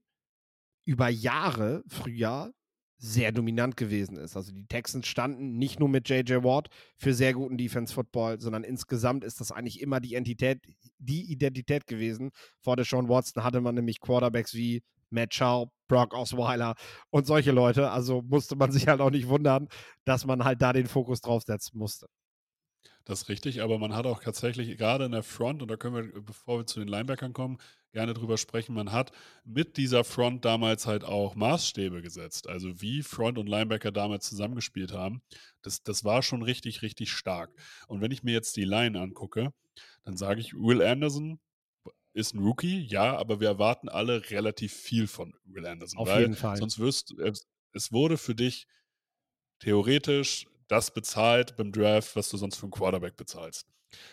über 0.85 1.09
Jahre 1.09 1.83
früher 1.89 2.53
sehr 2.99 3.33
dominant 3.33 3.75
gewesen 3.75 4.15
ist. 4.15 4.37
Also 4.37 4.53
die 4.53 4.65
Texans 4.67 5.05
standen 5.05 5.57
nicht 5.57 5.77
nur 5.77 5.89
mit 5.89 6.07
JJ 6.07 6.35
Watt 6.45 6.69
für 6.95 7.13
sehr 7.13 7.33
guten 7.33 7.57
Defense 7.57 7.93
Football, 7.93 8.39
sondern 8.39 8.63
insgesamt 8.63 9.25
ist 9.25 9.41
das 9.41 9.51
eigentlich 9.51 9.81
immer 9.81 9.99
die 9.99 10.11
Identität, 10.11 10.61
die 10.99 11.29
Identität 11.29 11.85
gewesen. 11.85 12.31
Vor 12.61 12.77
der 12.77 12.85
Sean 12.85 13.09
Watson 13.09 13.43
hatte 13.43 13.59
man 13.59 13.75
nämlich 13.75 13.99
Quarterbacks 13.99 14.53
wie 14.53 14.83
Matt 15.09 15.33
Schaub, 15.33 15.69
Brock 15.87 16.13
Osweiler 16.13 16.75
und 17.09 17.25
solche 17.27 17.51
Leute. 17.51 17.89
Also 17.91 18.21
musste 18.21 18.55
man 18.55 18.71
sich 18.71 18.87
halt 18.87 19.01
auch 19.01 19.11
nicht 19.11 19.27
wundern, 19.27 19.67
dass 20.05 20.25
man 20.25 20.43
halt 20.43 20.61
da 20.61 20.73
den 20.73 20.87
Fokus 20.87 21.21
draufsetzen 21.21 21.77
musste. 21.77 22.07
Das 23.07 23.21
ist 23.21 23.29
richtig, 23.29 23.61
aber 23.61 23.79
man 23.79 23.95
hat 23.95 24.05
auch 24.05 24.21
tatsächlich 24.21 24.77
gerade 24.77 25.05
in 25.05 25.13
der 25.13 25.23
Front, 25.23 25.61
und 25.61 25.71
da 25.71 25.77
können 25.77 25.95
wir, 25.95 26.21
bevor 26.21 26.59
wir 26.59 26.65
zu 26.65 26.81
den 26.81 26.89
Linebackern 26.89 27.31
kommen, 27.31 27.57
gerne 27.93 28.13
drüber 28.13 28.37
sprechen, 28.37 28.75
man 28.75 28.91
hat 28.91 29.13
mit 29.45 29.77
dieser 29.77 30.03
Front 30.03 30.43
damals 30.43 30.85
halt 30.87 31.05
auch 31.05 31.33
Maßstäbe 31.35 32.01
gesetzt. 32.01 32.49
Also 32.49 32.81
wie 32.81 33.03
Front 33.03 33.37
und 33.37 33.47
Linebacker 33.47 33.93
damals 33.93 34.27
zusammengespielt 34.27 34.91
haben, 34.91 35.21
das, 35.61 35.83
das 35.83 36.03
war 36.03 36.21
schon 36.21 36.41
richtig, 36.41 36.81
richtig 36.81 37.09
stark. 37.09 37.49
Und 37.87 38.01
wenn 38.01 38.11
ich 38.11 38.23
mir 38.23 38.33
jetzt 38.33 38.57
die 38.57 38.65
Line 38.65 38.99
angucke, 38.99 39.53
dann 40.03 40.17
sage 40.17 40.41
ich, 40.41 40.53
Will 40.53 40.81
Anderson 40.81 41.39
ist 42.17 42.33
ein 42.33 42.39
Rookie, 42.39 42.81
ja, 42.81 43.15
aber 43.15 43.39
wir 43.39 43.47
erwarten 43.47 43.89
alle 43.89 44.29
relativ 44.31 44.73
viel 44.73 45.07
von 45.07 45.35
Will 45.45 45.65
Anderson. 45.65 45.99
Auf 45.99 46.17
jeden 46.17 46.35
Fall. 46.35 46.57
Sonst 46.57 46.79
wirst 46.79 47.11
du, 47.11 47.31
es 47.73 47.91
wurde 47.91 48.17
für 48.17 48.33
dich 48.33 48.67
theoretisch 49.59 50.47
das 50.67 50.91
bezahlt 50.91 51.55
beim 51.57 51.71
Draft, 51.71 52.15
was 52.15 52.29
du 52.29 52.37
sonst 52.37 52.57
für 52.57 52.63
einen 52.63 52.71
Quarterback 52.71 53.15
bezahlst. 53.15 53.67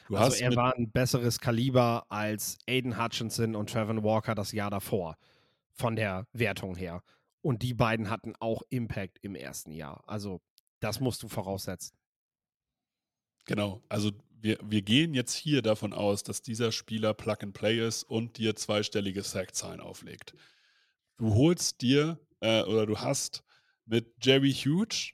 Du 0.06 0.16
also 0.16 0.36
er 0.36 0.54
war 0.54 0.74
ein 0.76 0.90
besseres 0.90 1.40
Kaliber 1.40 2.06
als 2.08 2.58
Aiden 2.68 3.02
Hutchinson 3.02 3.56
und 3.56 3.70
Trevor 3.70 4.04
Walker 4.04 4.34
das 4.34 4.52
Jahr 4.52 4.70
davor, 4.70 5.16
von 5.72 5.96
der 5.96 6.26
Wertung 6.32 6.76
her. 6.76 7.02
Und 7.40 7.62
die 7.62 7.74
beiden 7.74 8.10
hatten 8.10 8.34
auch 8.38 8.62
Impact 8.68 9.18
im 9.22 9.34
ersten 9.34 9.72
Jahr. 9.72 10.04
Also 10.06 10.40
das 10.80 11.00
musst 11.00 11.22
du 11.22 11.28
voraussetzen. 11.28 11.96
Genau, 13.46 13.82
also 13.88 14.12
wir, 14.44 14.58
wir 14.62 14.82
gehen 14.82 15.14
jetzt 15.14 15.34
hier 15.34 15.62
davon 15.62 15.94
aus, 15.94 16.22
dass 16.22 16.42
dieser 16.42 16.70
Spieler 16.70 17.14
Plug 17.14 17.36
and 17.40 17.54
Play 17.54 17.78
ist 17.78 18.02
und 18.02 18.36
dir 18.36 18.54
zweistellige 18.54 19.22
Sackzahlen 19.22 19.80
auflegt. 19.80 20.34
Du 21.16 21.34
holst 21.34 21.80
dir 21.80 22.20
äh, 22.40 22.62
oder 22.64 22.84
du 22.84 22.98
hast 22.98 23.42
mit 23.86 24.12
Jerry 24.22 24.52
Hughes 24.52 25.12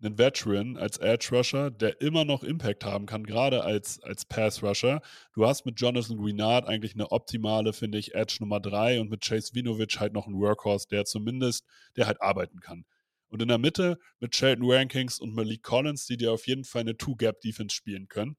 einen 0.00 0.16
Veteran 0.16 0.76
als 0.76 0.98
Edge 0.98 1.30
Rusher, 1.32 1.72
der 1.72 2.00
immer 2.00 2.24
noch 2.24 2.44
Impact 2.44 2.84
haben 2.84 3.06
kann, 3.06 3.26
gerade 3.26 3.64
als, 3.64 4.00
als 4.04 4.24
Pass 4.24 4.62
Rusher. 4.62 5.02
Du 5.32 5.44
hast 5.44 5.66
mit 5.66 5.80
Jonathan 5.80 6.16
Greenard 6.16 6.68
eigentlich 6.68 6.94
eine 6.94 7.10
optimale, 7.10 7.72
finde 7.72 7.98
ich, 7.98 8.14
Edge 8.14 8.36
Nummer 8.38 8.60
3 8.60 9.00
und 9.00 9.10
mit 9.10 9.24
Chase 9.24 9.54
Winovich 9.54 9.98
halt 9.98 10.12
noch 10.12 10.28
einen 10.28 10.38
Workhorse, 10.38 10.86
der 10.88 11.04
zumindest, 11.04 11.66
der 11.96 12.06
halt 12.06 12.22
arbeiten 12.22 12.60
kann. 12.60 12.84
Und 13.26 13.42
in 13.42 13.48
der 13.48 13.58
Mitte 13.58 13.98
mit 14.20 14.36
Shelton 14.36 14.70
Rankings 14.70 15.18
und 15.18 15.34
Malik 15.34 15.64
Collins, 15.64 16.06
die 16.06 16.16
dir 16.16 16.30
auf 16.30 16.46
jeden 16.46 16.62
Fall 16.62 16.82
eine 16.82 16.96
Two-Gap-Defense 16.96 17.74
spielen 17.74 18.06
können. 18.06 18.36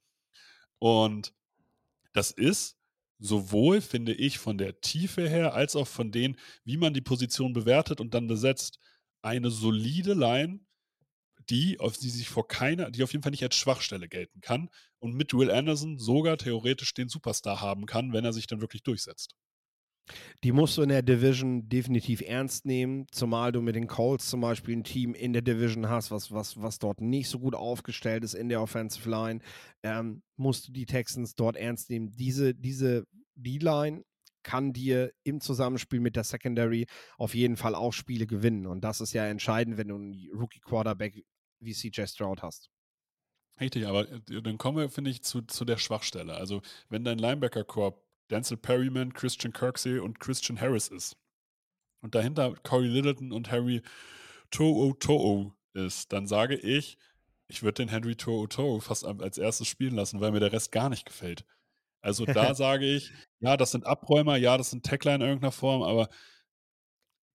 Und 0.80 1.34
das 2.14 2.32
ist 2.32 2.78
sowohl, 3.20 3.82
finde 3.82 4.14
ich, 4.14 4.40
von 4.40 4.58
der 4.58 4.82
Tiefe 4.82 5.30
her, 5.30 5.54
als 5.54 5.76
auch 5.76 5.88
von 5.88 6.12
denen, 6.12 6.38
wie 6.64 6.78
man 6.78 6.94
die 6.94 7.02
Position 7.02 7.54
bewertet 7.54 8.00
und 8.02 8.14
dann 8.14 8.28
besetzt, 8.28 8.80
eine 9.22 9.52
solide 9.52 10.14
Line, 10.14 10.62
die, 11.50 11.80
auf 11.80 11.98
die 11.98 12.10
sich 12.10 12.30
vor 12.30 12.48
keiner, 12.48 12.92
die 12.92 13.04
auf 13.04 13.12
jeden 13.12 13.24
Fall 13.24 13.32
nicht 13.32 13.44
als 13.44 13.56
Schwachstelle 13.56 14.08
gelten 14.08 14.42
kann 14.42 14.70
und 15.00 15.16
mit 15.16 15.34
Will 15.34 15.52
Anderson 15.52 15.98
sogar 15.98 16.38
theoretisch 16.38 16.94
den 16.94 17.10
Superstar 17.10 17.60
haben 17.62 17.86
kann, 17.86 18.14
wenn 18.14 18.26
er 18.26 18.34
sich 18.34 18.48
dann 18.48 18.62
wirklich 18.62 18.84
durchsetzt. 18.84 19.36
Die 20.44 20.52
musst 20.52 20.78
du 20.78 20.82
in 20.82 20.90
der 20.90 21.02
Division 21.02 21.70
definitiv 21.70 22.22
ernst 22.22 22.66
nehmen, 22.66 23.08
zumal 23.12 23.52
du 23.52 23.62
mit 23.62 23.76
den 23.76 23.88
Colts 23.88 24.30
zum 24.30 24.42
Beispiel 24.42 24.78
ein 24.78 24.84
Team 24.84 25.14
in 25.14 25.34
der 25.34 25.42
Division 25.42 25.90
hast, 25.90 26.12
was, 26.12 26.32
was, 26.32 26.62
was 26.62 26.80
dort 26.80 27.02
nicht 27.02 27.30
so 27.30 27.40
gut 27.40 27.56
aufgestellt 27.56 28.24
ist 28.24 28.34
in 28.34 28.50
der 28.50 28.62
Offensive 28.62 29.10
Line. 29.10 29.40
Ähm, 29.84 30.22
musst 30.38 30.68
du 30.68 30.72
die 30.72 30.86
Texans 30.86 31.36
dort 31.36 31.56
ernst 31.56 31.90
nehmen. 31.90 32.12
Diese, 32.12 32.54
diese 32.56 33.06
D-Line 33.36 34.04
kann 34.44 34.74
dir 34.74 35.12
im 35.24 35.42
Zusammenspiel 35.42 36.00
mit 36.00 36.16
der 36.16 36.24
Secondary 36.24 36.88
auf 37.18 37.36
jeden 37.36 37.58
Fall 37.58 37.76
auch 37.76 37.94
Spiele 37.94 38.26
gewinnen. 38.26 38.66
Und 38.66 38.82
das 38.82 39.02
ist 39.02 39.14
ja 39.14 39.26
entscheidend, 39.26 39.78
wenn 39.78 39.90
du 39.90 39.96
einen 39.96 40.30
Rookie-Quarterback 40.34 41.24
wie 41.60 41.74
CJ 41.74 42.06
Stroud 42.06 42.42
hast. 42.42 42.70
Richtig, 43.60 43.86
aber 43.86 44.10
äh, 44.10 44.42
dann 44.42 44.58
kommen 44.58 44.78
wir, 44.78 44.90
finde 44.90 45.12
ich, 45.12 45.22
zu, 45.24 45.42
zu 45.42 45.66
der 45.66 45.78
Schwachstelle. 45.78 46.34
Also, 46.34 46.62
wenn 46.88 47.04
dein 47.04 47.20
Linebacker-Korb 47.20 48.02
Denzel 48.30 48.58
Perryman, 48.58 49.14
Christian 49.14 49.54
Kirksey 49.54 50.00
und 50.00 50.20
Christian 50.20 50.60
Harris 50.60 50.88
ist 50.88 51.18
und 52.02 52.16
dahinter 52.16 52.56
Corey 52.64 52.88
Littleton 52.88 53.32
und 53.32 53.52
Harry 53.52 53.82
To'o 54.52 54.98
To'o 54.98 55.54
ist, 55.74 56.12
dann 56.12 56.28
sage 56.28 56.56
ich, 56.56 56.98
ich 57.48 57.64
würde 57.64 57.84
den 57.84 57.90
Henry 57.90 58.14
To'o 58.14 58.48
To'o 58.48 58.82
fast 58.82 59.06
als 59.06 59.38
erstes 59.38 59.68
spielen 59.68 59.96
lassen, 59.96 60.20
weil 60.20 60.32
mir 60.32 60.40
der 60.40 60.54
Rest 60.54 60.72
gar 60.72 60.90
nicht 60.90 61.06
gefällt. 61.06 61.46
Also 62.02 62.26
da 62.26 62.54
sage 62.56 62.86
ich, 62.86 63.12
ja, 63.40 63.58
das 63.58 63.72
sind 63.72 63.86
Abräumer, 63.86 64.38
ja, 64.38 64.58
das 64.58 64.70
sind 64.70 64.86
Tackler 64.86 65.16
in 65.16 65.22
irgendeiner 65.22 65.52
Form, 65.52 65.84
aber 65.84 66.10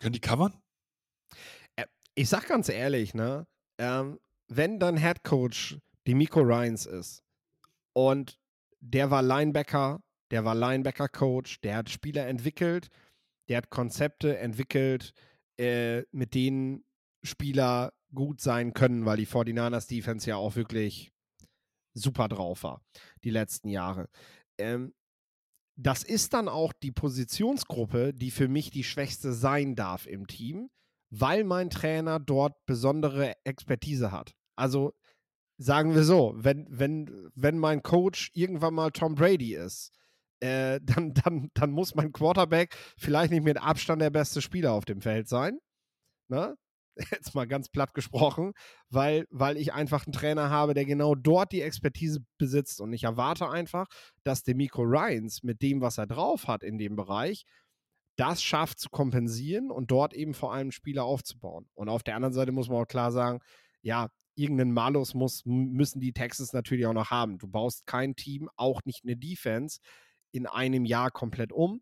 können 0.00 0.12
die 0.12 0.20
covern? 0.20 0.60
Ich 2.16 2.28
sag 2.28 2.46
ganz 2.46 2.68
ehrlich, 2.68 3.14
ne, 3.14 3.46
ähm, 3.78 4.20
wenn 4.46 4.78
dein 4.78 4.96
Head 4.96 5.24
Coach 5.24 5.78
Demico 6.06 6.40
Ryans 6.40 6.86
ist 6.86 7.24
und 7.92 8.38
der 8.80 9.10
war 9.10 9.22
Linebacker, 9.22 10.00
der 10.34 10.44
war 10.44 10.56
Linebacker-Coach, 10.56 11.60
der 11.60 11.76
hat 11.76 11.90
Spieler 11.90 12.26
entwickelt, 12.26 12.88
der 13.48 13.58
hat 13.58 13.70
Konzepte 13.70 14.36
entwickelt, 14.36 15.12
äh, 15.60 16.02
mit 16.10 16.34
denen 16.34 16.84
Spieler 17.22 17.92
gut 18.12 18.40
sein 18.40 18.74
können, 18.74 19.06
weil 19.06 19.16
die 19.16 19.28
49ers 19.28 19.86
Defense 19.86 20.28
ja 20.28 20.34
auch 20.34 20.56
wirklich 20.56 21.12
super 21.96 22.26
drauf 22.26 22.64
war, 22.64 22.82
die 23.22 23.30
letzten 23.30 23.68
Jahre. 23.68 24.08
Ähm, 24.58 24.92
das 25.76 26.02
ist 26.02 26.34
dann 26.34 26.48
auch 26.48 26.72
die 26.72 26.90
Positionsgruppe, 26.90 28.12
die 28.12 28.32
für 28.32 28.48
mich 28.48 28.72
die 28.72 28.82
schwächste 28.82 29.32
sein 29.32 29.76
darf 29.76 30.04
im 30.04 30.26
Team, 30.26 30.68
weil 31.10 31.44
mein 31.44 31.70
Trainer 31.70 32.18
dort 32.18 32.56
besondere 32.66 33.34
Expertise 33.44 34.10
hat. 34.10 34.34
Also 34.56 34.94
sagen 35.58 35.94
wir 35.94 36.02
so, 36.02 36.34
wenn, 36.34 36.66
wenn, 36.68 37.30
wenn 37.36 37.56
mein 37.56 37.84
Coach 37.84 38.32
irgendwann 38.34 38.74
mal 38.74 38.90
Tom 38.90 39.14
Brady 39.14 39.54
ist, 39.54 39.92
äh, 40.44 40.80
dann, 40.82 41.14
dann, 41.14 41.50
dann 41.54 41.70
muss 41.70 41.94
mein 41.94 42.12
Quarterback 42.12 42.76
vielleicht 42.98 43.30
nicht 43.30 43.44
mit 43.44 43.60
Abstand 43.60 44.02
der 44.02 44.10
beste 44.10 44.42
Spieler 44.42 44.72
auf 44.72 44.84
dem 44.84 45.00
Feld 45.00 45.28
sein. 45.28 45.58
Ne? 46.28 46.56
Jetzt 47.10 47.34
mal 47.34 47.46
ganz 47.46 47.68
platt 47.70 47.94
gesprochen, 47.94 48.52
weil, 48.90 49.26
weil 49.30 49.56
ich 49.56 49.72
einfach 49.72 50.06
einen 50.06 50.12
Trainer 50.12 50.50
habe, 50.50 50.74
der 50.74 50.84
genau 50.84 51.14
dort 51.14 51.50
die 51.52 51.62
Expertise 51.62 52.20
besitzt. 52.38 52.80
Und 52.80 52.92
ich 52.92 53.04
erwarte 53.04 53.48
einfach, 53.48 53.86
dass 54.22 54.42
Demico 54.42 54.82
Ryans 54.82 55.42
mit 55.42 55.62
dem, 55.62 55.80
was 55.80 55.98
er 55.98 56.06
drauf 56.06 56.46
hat 56.46 56.62
in 56.62 56.78
dem 56.78 56.94
Bereich, 56.94 57.44
das 58.16 58.42
schafft 58.42 58.78
zu 58.78 58.90
kompensieren 58.90 59.70
und 59.72 59.90
dort 59.90 60.14
eben 60.14 60.34
vor 60.34 60.52
allem 60.52 60.70
Spieler 60.70 61.04
aufzubauen. 61.04 61.66
Und 61.74 61.88
auf 61.88 62.04
der 62.04 62.14
anderen 62.14 62.34
Seite 62.34 62.52
muss 62.52 62.68
man 62.68 62.82
auch 62.82 62.86
klar 62.86 63.10
sagen, 63.10 63.40
ja, 63.82 64.08
irgendeinen 64.36 64.72
Malus 64.72 65.14
muss, 65.14 65.42
müssen 65.46 66.00
die 66.00 66.12
Texans 66.12 66.52
natürlich 66.52 66.86
auch 66.86 66.92
noch 66.92 67.10
haben. 67.10 67.38
Du 67.38 67.48
baust 67.48 67.86
kein 67.86 68.14
Team, 68.14 68.48
auch 68.56 68.80
nicht 68.84 69.04
eine 69.04 69.16
Defense, 69.16 69.80
in 70.34 70.46
einem 70.46 70.84
Jahr 70.84 71.10
komplett 71.12 71.52
um. 71.52 71.80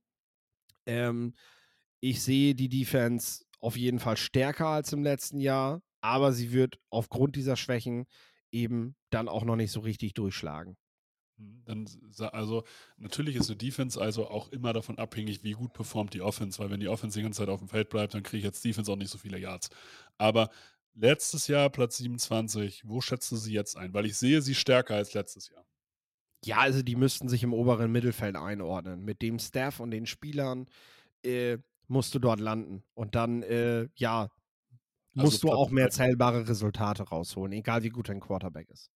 Ähm, 0.86 1.34
ich 2.00 2.22
sehe 2.22 2.54
die 2.54 2.68
Defense 2.68 3.44
auf 3.60 3.76
jeden 3.76 3.98
Fall 3.98 4.16
stärker 4.16 4.66
als 4.66 4.92
im 4.92 5.02
letzten 5.02 5.40
Jahr, 5.40 5.82
aber 6.02 6.32
sie 6.32 6.52
wird 6.52 6.78
aufgrund 6.90 7.36
dieser 7.36 7.56
Schwächen 7.56 8.06
eben 8.50 8.94
dann 9.10 9.28
auch 9.28 9.44
noch 9.44 9.56
nicht 9.56 9.72
so 9.72 9.80
richtig 9.80 10.14
durchschlagen. 10.14 10.76
Hm, 11.38 11.62
Dann, 11.64 11.88
also 12.32 12.64
natürlich 12.98 13.36
ist 13.36 13.48
eine 13.48 13.56
Defense 13.56 14.00
also 14.00 14.28
auch 14.28 14.50
immer 14.50 14.72
davon 14.74 14.98
abhängig, 14.98 15.42
wie 15.44 15.52
gut 15.52 15.72
performt 15.72 16.12
die 16.12 16.20
Offense, 16.20 16.58
weil 16.58 16.70
wenn 16.70 16.80
die 16.80 16.88
Offense 16.88 17.18
die 17.18 17.22
ganze 17.22 17.38
Zeit 17.38 17.48
auf 17.48 17.60
dem 17.60 17.68
Feld 17.68 17.88
bleibt, 17.88 18.14
dann 18.14 18.22
kriege 18.22 18.38
ich 18.38 18.44
jetzt 18.44 18.64
Defense 18.64 18.92
auch 18.92 18.96
nicht 18.96 19.10
so 19.10 19.18
viele 19.18 19.38
Yards. 19.38 19.70
Aber 20.18 20.50
letztes 20.94 21.46
Jahr 21.46 21.70
Platz 21.70 21.96
27, 21.98 22.82
wo 22.86 23.00
schätzt 23.00 23.30
du 23.32 23.36
sie 23.36 23.52
jetzt 23.54 23.76
ein? 23.76 23.94
Weil 23.94 24.06
ich 24.06 24.16
sehe 24.18 24.42
sie 24.42 24.54
stärker 24.54 24.96
als 24.96 25.14
letztes 25.14 25.48
Jahr. 25.48 25.64
Ja, 26.44 26.58
also 26.58 26.82
die 26.82 26.96
müssten 26.96 27.28
sich 27.28 27.42
im 27.42 27.52
oberen 27.52 27.92
Mittelfeld 27.92 28.36
einordnen. 28.36 29.04
Mit 29.04 29.22
dem 29.22 29.38
Staff 29.38 29.78
und 29.80 29.90
den 29.92 30.06
Spielern 30.06 30.68
äh, 31.24 31.58
musst 31.86 32.14
du 32.14 32.18
dort 32.18 32.40
landen. 32.40 32.82
Und 32.94 33.14
dann, 33.14 33.42
äh, 33.44 33.88
ja, 33.94 34.22
Also 34.22 34.30
musst 35.26 35.42
du 35.42 35.46
Platz 35.48 35.58
auch 35.58 35.70
mehr 35.70 35.86
13. 35.88 35.96
zählbare 36.06 36.48
Resultate 36.48 37.04
rausholen, 37.04 37.52
egal 37.52 37.82
wie 37.84 37.90
gut 37.90 38.08
dein 38.08 38.20
Quarterback 38.20 38.68
ist. 38.70 38.90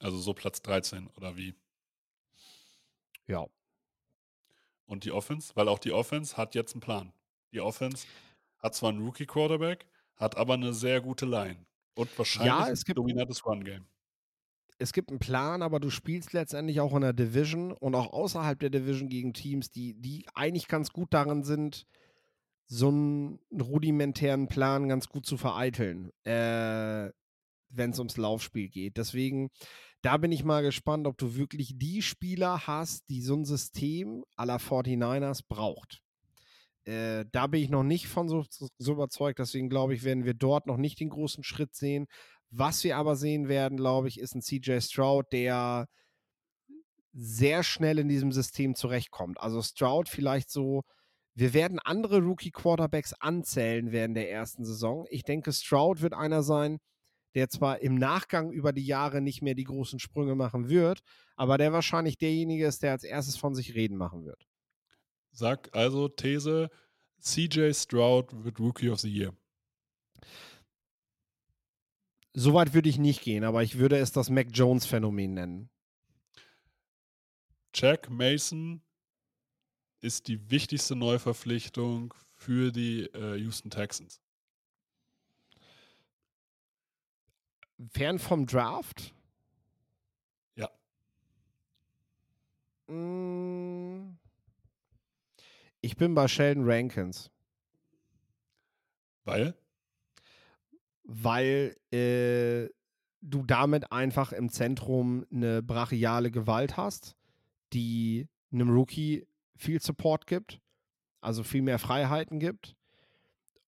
Also 0.00 0.18
so 0.18 0.34
Platz 0.34 0.62
13 0.62 1.08
oder 1.16 1.36
wie? 1.36 1.54
Ja. 3.26 3.46
Und 4.86 5.04
die 5.04 5.12
Offense? 5.12 5.52
Weil 5.56 5.68
auch 5.68 5.78
die 5.78 5.92
Offense 5.92 6.36
hat 6.36 6.54
jetzt 6.54 6.74
einen 6.74 6.80
Plan. 6.80 7.12
Die 7.52 7.60
Offense 7.60 8.06
hat 8.58 8.74
zwar 8.74 8.90
einen 8.90 9.04
Rookie-Quarterback, 9.04 9.86
hat 10.16 10.36
aber 10.36 10.54
eine 10.54 10.72
sehr 10.74 11.00
gute 11.00 11.26
Line. 11.26 11.64
Und 11.94 12.16
wahrscheinlich 12.18 12.52
es 12.72 12.80
ein 12.80 12.84
gibt- 12.84 12.98
dominantes 12.98 13.44
Run-Game. 13.44 13.86
Es 14.78 14.92
gibt 14.92 15.10
einen 15.10 15.18
Plan, 15.18 15.62
aber 15.62 15.80
du 15.80 15.90
spielst 15.90 16.32
letztendlich 16.32 16.80
auch 16.80 16.94
in 16.94 17.02
der 17.02 17.12
Division 17.12 17.72
und 17.72 17.94
auch 17.94 18.12
außerhalb 18.12 18.58
der 18.58 18.70
Division 18.70 19.08
gegen 19.08 19.32
Teams, 19.32 19.70
die, 19.70 19.94
die 19.94 20.26
eigentlich 20.34 20.68
ganz 20.68 20.90
gut 20.90 21.12
darin 21.14 21.44
sind, 21.44 21.86
so 22.66 22.88
einen 22.88 23.38
rudimentären 23.52 24.48
Plan 24.48 24.88
ganz 24.88 25.08
gut 25.08 25.26
zu 25.26 25.36
vereiteln, 25.36 26.10
äh, 26.24 27.10
wenn 27.68 27.90
es 27.90 27.98
ums 27.98 28.16
Laufspiel 28.16 28.68
geht. 28.68 28.96
Deswegen, 28.96 29.50
da 30.00 30.16
bin 30.16 30.32
ich 30.32 30.42
mal 30.42 30.62
gespannt, 30.62 31.06
ob 31.06 31.18
du 31.18 31.36
wirklich 31.36 31.78
die 31.78 32.02
Spieler 32.02 32.66
hast, 32.66 33.08
die 33.08 33.20
so 33.20 33.34
ein 33.34 33.44
System 33.44 34.24
aller 34.36 34.58
49ers 34.58 35.42
braucht. 35.46 36.02
Äh, 36.84 37.26
da 37.30 37.46
bin 37.46 37.62
ich 37.62 37.70
noch 37.70 37.84
nicht 37.84 38.08
von 38.08 38.28
so, 38.28 38.44
so 38.78 38.92
überzeugt, 38.92 39.38
deswegen 39.38 39.68
glaube 39.68 39.94
ich, 39.94 40.02
werden 40.02 40.24
wir 40.24 40.34
dort 40.34 40.66
noch 40.66 40.78
nicht 40.78 40.98
den 40.98 41.10
großen 41.10 41.44
Schritt 41.44 41.74
sehen. 41.74 42.06
Was 42.54 42.84
wir 42.84 42.98
aber 42.98 43.16
sehen 43.16 43.48
werden, 43.48 43.78
glaube 43.78 44.08
ich, 44.08 44.20
ist 44.20 44.34
ein 44.34 44.42
CJ 44.42 44.80
Stroud, 44.80 45.26
der 45.32 45.88
sehr 47.14 47.62
schnell 47.62 47.98
in 47.98 48.08
diesem 48.08 48.30
System 48.30 48.74
zurechtkommt. 48.74 49.40
Also 49.40 49.62
Stroud 49.62 50.08
vielleicht 50.08 50.50
so, 50.50 50.82
wir 51.34 51.54
werden 51.54 51.78
andere 51.78 52.20
Rookie-Quarterbacks 52.20 53.14
anzählen 53.14 53.90
während 53.90 54.18
der 54.18 54.30
ersten 54.30 54.66
Saison. 54.66 55.06
Ich 55.08 55.22
denke, 55.22 55.50
Stroud 55.52 56.02
wird 56.02 56.12
einer 56.12 56.42
sein, 56.42 56.78
der 57.34 57.48
zwar 57.48 57.80
im 57.80 57.94
Nachgang 57.94 58.52
über 58.52 58.74
die 58.74 58.84
Jahre 58.84 59.22
nicht 59.22 59.40
mehr 59.40 59.54
die 59.54 59.64
großen 59.64 59.98
Sprünge 59.98 60.34
machen 60.34 60.68
wird, 60.68 61.00
aber 61.36 61.56
der 61.56 61.72
wahrscheinlich 61.72 62.18
derjenige 62.18 62.66
ist, 62.66 62.82
der 62.82 62.92
als 62.92 63.04
erstes 63.04 63.38
von 63.38 63.54
sich 63.54 63.74
reden 63.74 63.96
machen 63.96 64.26
wird. 64.26 64.46
Sag 65.30 65.74
also 65.74 66.08
These, 66.08 66.68
CJ 67.18 67.72
Stroud 67.72 68.44
wird 68.44 68.60
Rookie 68.60 68.90
of 68.90 69.00
the 69.00 69.10
Year. 69.10 69.32
Soweit 72.34 72.72
würde 72.72 72.88
ich 72.88 72.98
nicht 72.98 73.22
gehen, 73.22 73.44
aber 73.44 73.62
ich 73.62 73.78
würde 73.78 73.98
es 73.98 74.12
das 74.12 74.30
Mac 74.30 74.48
Jones-Phänomen 74.52 75.34
nennen. 75.34 75.70
Jack 77.74 78.08
Mason 78.10 78.82
ist 80.00 80.28
die 80.28 80.50
wichtigste 80.50 80.96
Neuverpflichtung 80.96 82.14
für 82.32 82.72
die 82.72 83.04
äh, 83.14 83.36
Houston 83.36 83.70
Texans. 83.70 84.20
Fern 87.90 88.18
vom 88.18 88.46
Draft? 88.46 89.14
Ja. 90.56 90.70
Mm. 92.86 94.16
Ich 95.80 95.96
bin 95.96 96.14
bei 96.14 96.28
Sheldon 96.28 96.64
Rankins, 96.64 97.30
Weil? 99.24 99.54
Weil 101.14 101.76
äh, 101.92 102.68
du 103.20 103.44
damit 103.44 103.92
einfach 103.92 104.32
im 104.32 104.48
Zentrum 104.48 105.24
eine 105.32 105.62
brachiale 105.62 106.30
Gewalt 106.30 106.76
hast, 106.76 107.14
die 107.72 108.28
einem 108.52 108.70
Rookie 108.70 109.26
viel 109.56 109.80
Support 109.80 110.26
gibt, 110.26 110.58
also 111.20 111.42
viel 111.42 111.62
mehr 111.62 111.78
Freiheiten 111.78 112.38
gibt 112.40 112.74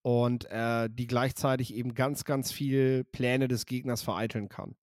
und 0.01 0.45
äh, 0.51 0.89
die 0.91 1.07
gleichzeitig 1.07 1.73
eben 1.73 1.93
ganz, 1.93 2.25
ganz 2.25 2.51
viel 2.51 3.03
Pläne 3.05 3.47
des 3.47 3.65
Gegners 3.65 4.01
vereiteln 4.01 4.49
kann. 4.49 4.75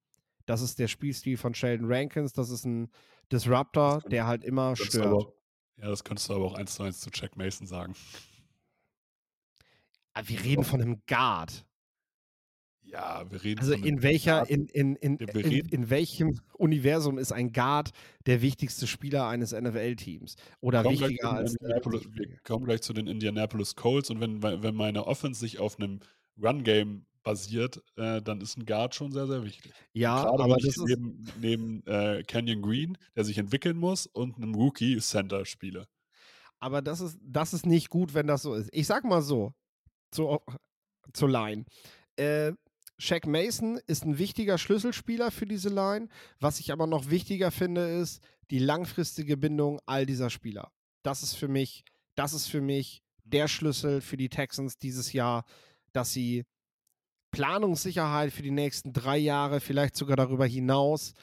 Das 0.46 0.62
ist 0.62 0.78
der 0.78 0.88
Spielstil 0.88 1.36
von 1.36 1.54
Sheldon 1.54 1.92
Rankins. 1.92 2.32
Das 2.32 2.50
ist 2.50 2.64
ein 2.64 2.90
Disruptor, 3.30 4.00
kann- 4.00 4.10
der 4.10 4.26
halt 4.26 4.42
immer 4.44 4.74
stört. 4.76 5.06
aber, 5.06 5.32
ja, 5.76 5.88
das 5.88 6.02
könntest 6.04 6.28
du 6.28 6.34
aber 6.34 6.46
auch 6.46 6.54
eins 6.54 6.74
zu 6.74 6.82
eins 6.82 7.00
zu 7.00 7.10
Jack 7.12 7.36
Mason 7.36 7.66
sagen. 7.66 7.94
Aber 10.14 10.28
wir 10.28 10.42
reden 10.42 10.64
von 10.64 10.80
einem 10.80 11.02
Guard. 11.06 11.64
Ja, 12.84 13.24
wir 13.30 13.42
reden 13.42 13.60
Also 13.60 13.72
in 13.72 14.02
welcher, 14.02 14.48
in, 14.50 14.66
in, 14.66 14.96
in, 14.96 15.16
in, 15.16 15.90
welchem 15.90 16.40
Universum 16.54 17.18
ist 17.18 17.32
ein 17.32 17.52
Guard 17.52 17.90
der 18.26 18.42
wichtigste 18.42 18.86
Spieler 18.86 19.28
eines 19.28 19.52
NFL-Teams? 19.52 20.36
Oder 20.60 20.84
wichtiger 20.84 21.30
zu 21.30 21.36
als 21.36 21.56
wir 21.60 22.38
kommen 22.44 22.64
gleich 22.64 22.82
zu 22.82 22.92
den 22.92 23.06
Indianapolis 23.06 23.76
Colts 23.76 24.10
und 24.10 24.20
wenn, 24.20 24.42
wenn 24.42 24.74
meine 24.74 25.06
Offense 25.06 25.40
sich 25.40 25.58
auf 25.58 25.78
einem 25.78 26.00
Run-Game 26.42 27.06
basiert, 27.22 27.82
äh, 27.96 28.20
dann 28.20 28.40
ist 28.40 28.56
ein 28.58 28.66
Guard 28.66 28.94
schon 28.94 29.12
sehr, 29.12 29.26
sehr 29.26 29.44
wichtig. 29.44 29.72
Ja, 29.92 30.24
Gerade 30.24 30.42
aber 30.42 30.56
das 30.56 30.76
ist, 30.76 30.98
neben, 31.40 31.86
äh, 31.86 32.22
Canyon 32.24 32.62
Green, 32.62 32.98
der 33.14 33.24
sich 33.24 33.38
entwickeln 33.38 33.76
muss, 33.76 34.06
und 34.06 34.36
einem 34.36 34.54
Rookie-Center 34.54 35.44
spiele. 35.44 35.86
aber 36.58 36.82
das 36.82 37.00
ist, 37.00 37.18
das 37.22 37.54
ist 37.54 37.64
nicht 37.64 37.90
gut, 37.90 38.14
wenn 38.14 38.26
das 38.26 38.42
so 38.42 38.54
ist. 38.54 38.68
Ich 38.72 38.86
sag 38.86 39.04
mal 39.04 39.22
so, 39.22 39.54
zu, 40.10 40.40
zur 41.12 41.30
Line. 41.30 41.64
Äh, 42.16 42.52
Shaq 43.02 43.26
Mason 43.26 43.80
ist 43.88 44.04
ein 44.04 44.18
wichtiger 44.18 44.58
Schlüsselspieler 44.58 45.32
für 45.32 45.44
diese 45.44 45.70
Line. 45.70 46.06
Was 46.38 46.60
ich 46.60 46.70
aber 46.70 46.86
noch 46.86 47.10
wichtiger 47.10 47.50
finde, 47.50 47.88
ist 48.00 48.22
die 48.52 48.60
langfristige 48.60 49.36
Bindung 49.36 49.80
all 49.86 50.06
dieser 50.06 50.30
Spieler. 50.30 50.70
Das 51.02 51.24
ist 51.24 51.34
für 51.34 51.48
mich, 51.48 51.84
das 52.14 52.32
ist 52.32 52.46
für 52.46 52.60
mich 52.60 53.02
der 53.24 53.48
Schlüssel 53.48 54.02
für 54.02 54.16
die 54.16 54.28
Texans 54.28 54.78
dieses 54.78 55.12
Jahr, 55.12 55.44
dass 55.92 56.12
sie 56.12 56.44
Planungssicherheit 57.32 58.32
für 58.32 58.42
die 58.42 58.52
nächsten 58.52 58.92
drei 58.92 59.18
Jahre, 59.18 59.58
vielleicht 59.58 59.96
sogar 59.96 60.16
darüber 60.16 60.46
hinaus, 60.46 61.14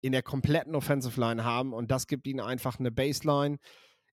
in 0.00 0.12
der 0.12 0.22
kompletten 0.22 0.74
Offensive 0.74 1.20
Line 1.20 1.44
haben. 1.44 1.74
Und 1.74 1.90
das 1.90 2.06
gibt 2.06 2.26
ihnen 2.26 2.40
einfach 2.40 2.78
eine 2.78 2.90
Baseline. 2.90 3.58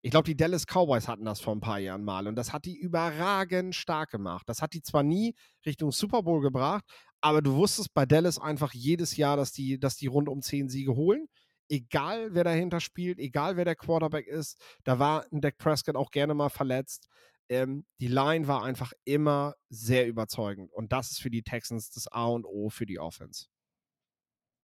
Ich 0.01 0.11
glaube, 0.11 0.25
die 0.25 0.37
Dallas 0.37 0.65
Cowboys 0.65 1.07
hatten 1.09 1.25
das 1.25 1.41
vor 1.41 1.53
ein 1.53 1.59
paar 1.59 1.79
Jahren 1.79 2.05
mal 2.05 2.27
und 2.27 2.35
das 2.35 2.53
hat 2.53 2.65
die 2.65 2.77
überragend 2.77 3.75
stark 3.75 4.11
gemacht. 4.11 4.47
Das 4.47 4.61
hat 4.61 4.73
die 4.73 4.81
zwar 4.81 5.03
nie 5.03 5.35
Richtung 5.65 5.91
Super 5.91 6.23
Bowl 6.23 6.41
gebracht, 6.41 6.85
aber 7.21 7.41
du 7.41 7.55
wusstest 7.55 7.93
bei 7.93 8.05
Dallas 8.05 8.39
einfach 8.39 8.73
jedes 8.73 9.17
Jahr, 9.17 9.35
dass 9.35 9.51
die, 9.51 9.77
dass 9.77 9.97
die 9.97 10.07
rund 10.07 10.29
um 10.29 10.41
zehn 10.41 10.69
Siege 10.69 10.95
holen. 10.95 11.27
Egal, 11.67 12.33
wer 12.33 12.45
dahinter 12.45 12.79
spielt, 12.79 13.19
egal, 13.19 13.57
wer 13.57 13.65
der 13.65 13.75
Quarterback 13.75 14.25
ist. 14.25 14.57
Da 14.85 14.99
war 14.99 15.25
ein 15.31 15.41
Dak 15.41 15.57
Prescott 15.57 15.97
auch 15.97 16.11
gerne 16.11 16.33
mal 16.33 16.49
verletzt. 16.49 17.09
Ähm, 17.49 17.85
die 17.99 18.07
Line 18.07 18.47
war 18.47 18.63
einfach 18.63 18.93
immer 19.03 19.55
sehr 19.69 20.07
überzeugend 20.07 20.71
und 20.71 20.91
das 20.93 21.11
ist 21.11 21.19
für 21.19 21.29
die 21.29 21.43
Texans 21.43 21.89
das 21.89 22.07
A 22.07 22.25
und 22.27 22.45
O 22.45 22.69
für 22.69 22.85
die 22.85 22.99
Offense. 22.99 23.47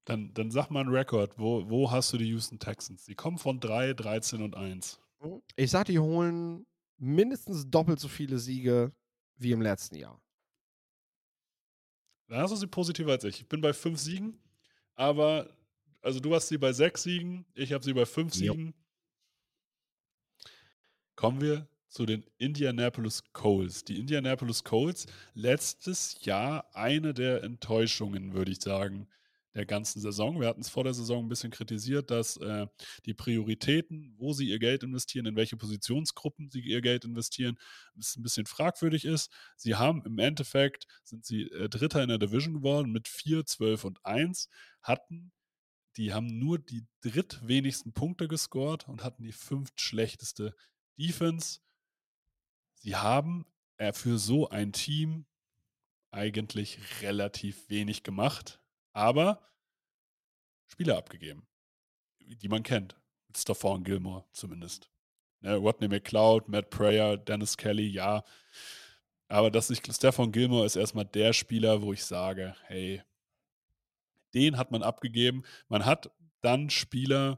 Dann, 0.06 0.34
dann 0.34 0.52
sag 0.52 0.70
mal 0.70 0.82
einen 0.82 0.94
Rekord. 0.94 1.38
Wo, 1.38 1.68
wo 1.70 1.92
hast 1.92 2.14
du 2.14 2.18
die 2.18 2.28
Houston 2.30 2.60
Texans? 2.60 3.06
Die 3.06 3.16
kommen 3.16 3.40
von 3.40 3.60
3, 3.60 3.94
13 3.94 4.44
und 4.44 4.56
1. 4.56 5.02
Ich 5.56 5.72
sag, 5.72 5.86
die 5.86 6.00
holen 6.00 6.66
mindestens 6.98 7.70
doppelt 7.70 8.00
so 8.00 8.08
viele 8.08 8.40
Siege 8.40 8.94
wie 9.38 9.52
im 9.52 9.62
letzten 9.62 9.96
Jahr. 9.96 10.22
Da 12.28 12.42
hast 12.42 12.52
du 12.52 12.56
sie 12.56 12.68
positiver 12.68 13.12
als 13.12 13.24
ich. 13.24 13.42
Ich 13.42 13.48
bin 13.48 13.62
bei 13.62 13.74
5 13.74 14.00
Siegen, 14.00 14.40
aber 14.96 15.56
also 16.02 16.20
du 16.20 16.34
hast 16.34 16.48
sie 16.48 16.58
bei 16.58 16.74
6 16.74 17.04
Siegen, 17.04 17.46
ich 17.54 17.74
habe 17.74 17.84
sie 17.84 17.94
bei 17.94 18.06
5 18.06 18.34
Jo. 18.36 18.54
Siegen. 18.54 18.74
Kommen 21.16 21.42
wir 21.42 21.68
zu 21.88 22.06
den 22.06 22.26
Indianapolis 22.38 23.24
Colts. 23.32 23.84
Die 23.84 24.00
Indianapolis 24.00 24.64
Colts 24.64 25.06
letztes 25.34 26.24
Jahr 26.26 26.76
eine 26.76 27.14
der 27.14 27.44
Enttäuschungen, 27.44 28.34
würde 28.34 28.52
ich 28.52 28.62
sagen, 28.62 29.08
der 29.56 29.66
ganzen 29.66 30.02
Saison. 30.02 30.40
Wir 30.40 30.48
hatten 30.48 30.62
es 30.62 30.70
vor 30.70 30.84
der 30.84 30.94
Saison 30.94 31.26
ein 31.26 31.30
bisschen 31.30 31.50
kritisiert, 31.50 32.12
dass 32.12 32.38
äh, 32.38 32.68
die 33.06 33.14
Prioritäten, 33.14 34.14
wo 34.18 34.34
sie 34.34 34.50
ihr 34.50 34.60
Geld 34.60 34.84
investieren, 34.84 35.26
in 35.26 35.36
welche 35.36 35.56
Positionsgruppen 35.56 36.52
sie 36.52 36.60
ihr 36.60 36.82
Geld 36.82 37.06
investieren, 37.06 37.58
es 37.98 38.18
ein 38.18 38.24
bisschen 38.24 38.46
fragwürdig 38.46 39.06
ist. 39.06 39.32
Sie 39.56 39.76
haben 39.76 40.04
im 40.06 40.20
Endeffekt, 40.20 40.86
sind 41.04 41.26
sie 41.26 41.44
äh, 41.44 41.70
Dritter 41.70 42.04
in 42.04 42.10
der 42.10 42.18
Division 42.18 42.54
geworden 42.54 42.92
mit 42.92 43.08
4, 43.08 43.46
12 43.46 43.86
und 43.86 44.06
1, 44.06 44.50
hatten, 44.82 45.32
die 45.96 46.14
haben 46.14 46.28
nur 46.28 46.60
die 46.60 46.86
drittwenigsten 47.02 47.94
Punkte 47.94 48.28
gescored 48.28 48.88
und 48.90 49.04
hatten 49.04 49.24
die 49.24 49.32
fünftschlechteste 49.32 50.54
Defense. 50.98 51.62
Sie 52.76 52.98
haben 52.98 53.46
äh, 53.78 53.94
für 53.94 54.18
so 54.18 54.50
ein 54.50 54.74
Team 54.74 55.26
eigentlich 56.12 56.80
relativ 57.02 57.70
wenig 57.70 58.04
gemacht, 58.04 58.62
aber 58.96 59.42
Spieler 60.68 60.98
abgegeben. 60.98 61.46
die 62.20 62.48
man 62.48 62.64
kennt. 62.64 62.96
Stephon 63.36 63.84
Gilmore 63.84 64.26
zumindest. 64.32 64.90
Ne, 65.42 65.58
Rodney 65.58 65.88
McLeod, 65.88 66.48
Matt 66.48 66.70
Prayer, 66.70 67.18
Dennis 67.18 67.58
Kelly, 67.58 67.88
ja. 67.88 68.24
Aber 69.28 69.52
dass 69.52 69.70
ich, 69.70 69.82
Stefan 69.92 70.32
Gilmore 70.32 70.66
ist 70.66 70.76
erstmal 70.76 71.06
der 71.06 71.34
Spieler, 71.34 71.82
wo 71.82 71.94
ich 71.94 72.06
sage, 72.06 72.56
hey, 72.64 73.04
den 74.34 74.58
hat 74.58 74.72
man 74.72 74.82
abgegeben. 74.82 75.44
Man 75.68 75.86
hat 75.86 76.10
dann 76.42 76.70
Spieler, 76.70 77.38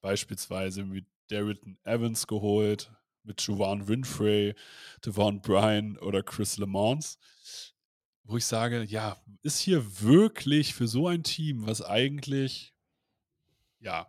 beispielsweise 0.00 0.84
mit 0.84 1.06
Darrington 1.28 1.78
Evans 1.84 2.26
geholt, 2.26 2.92
mit 3.22 3.40
Jovan 3.40 3.88
Winfrey, 3.88 4.54
Devon 5.04 5.40
Bryan 5.40 5.96
oder 5.98 6.22
Chris 6.22 6.58
LeMans, 6.58 7.18
wo 8.30 8.36
ich 8.36 8.46
sage, 8.46 8.84
ja, 8.84 9.16
ist 9.42 9.58
hier 9.58 10.00
wirklich 10.00 10.74
für 10.74 10.86
so 10.86 11.08
ein 11.08 11.24
Team, 11.24 11.66
was 11.66 11.82
eigentlich, 11.82 12.72
ja, 13.80 14.06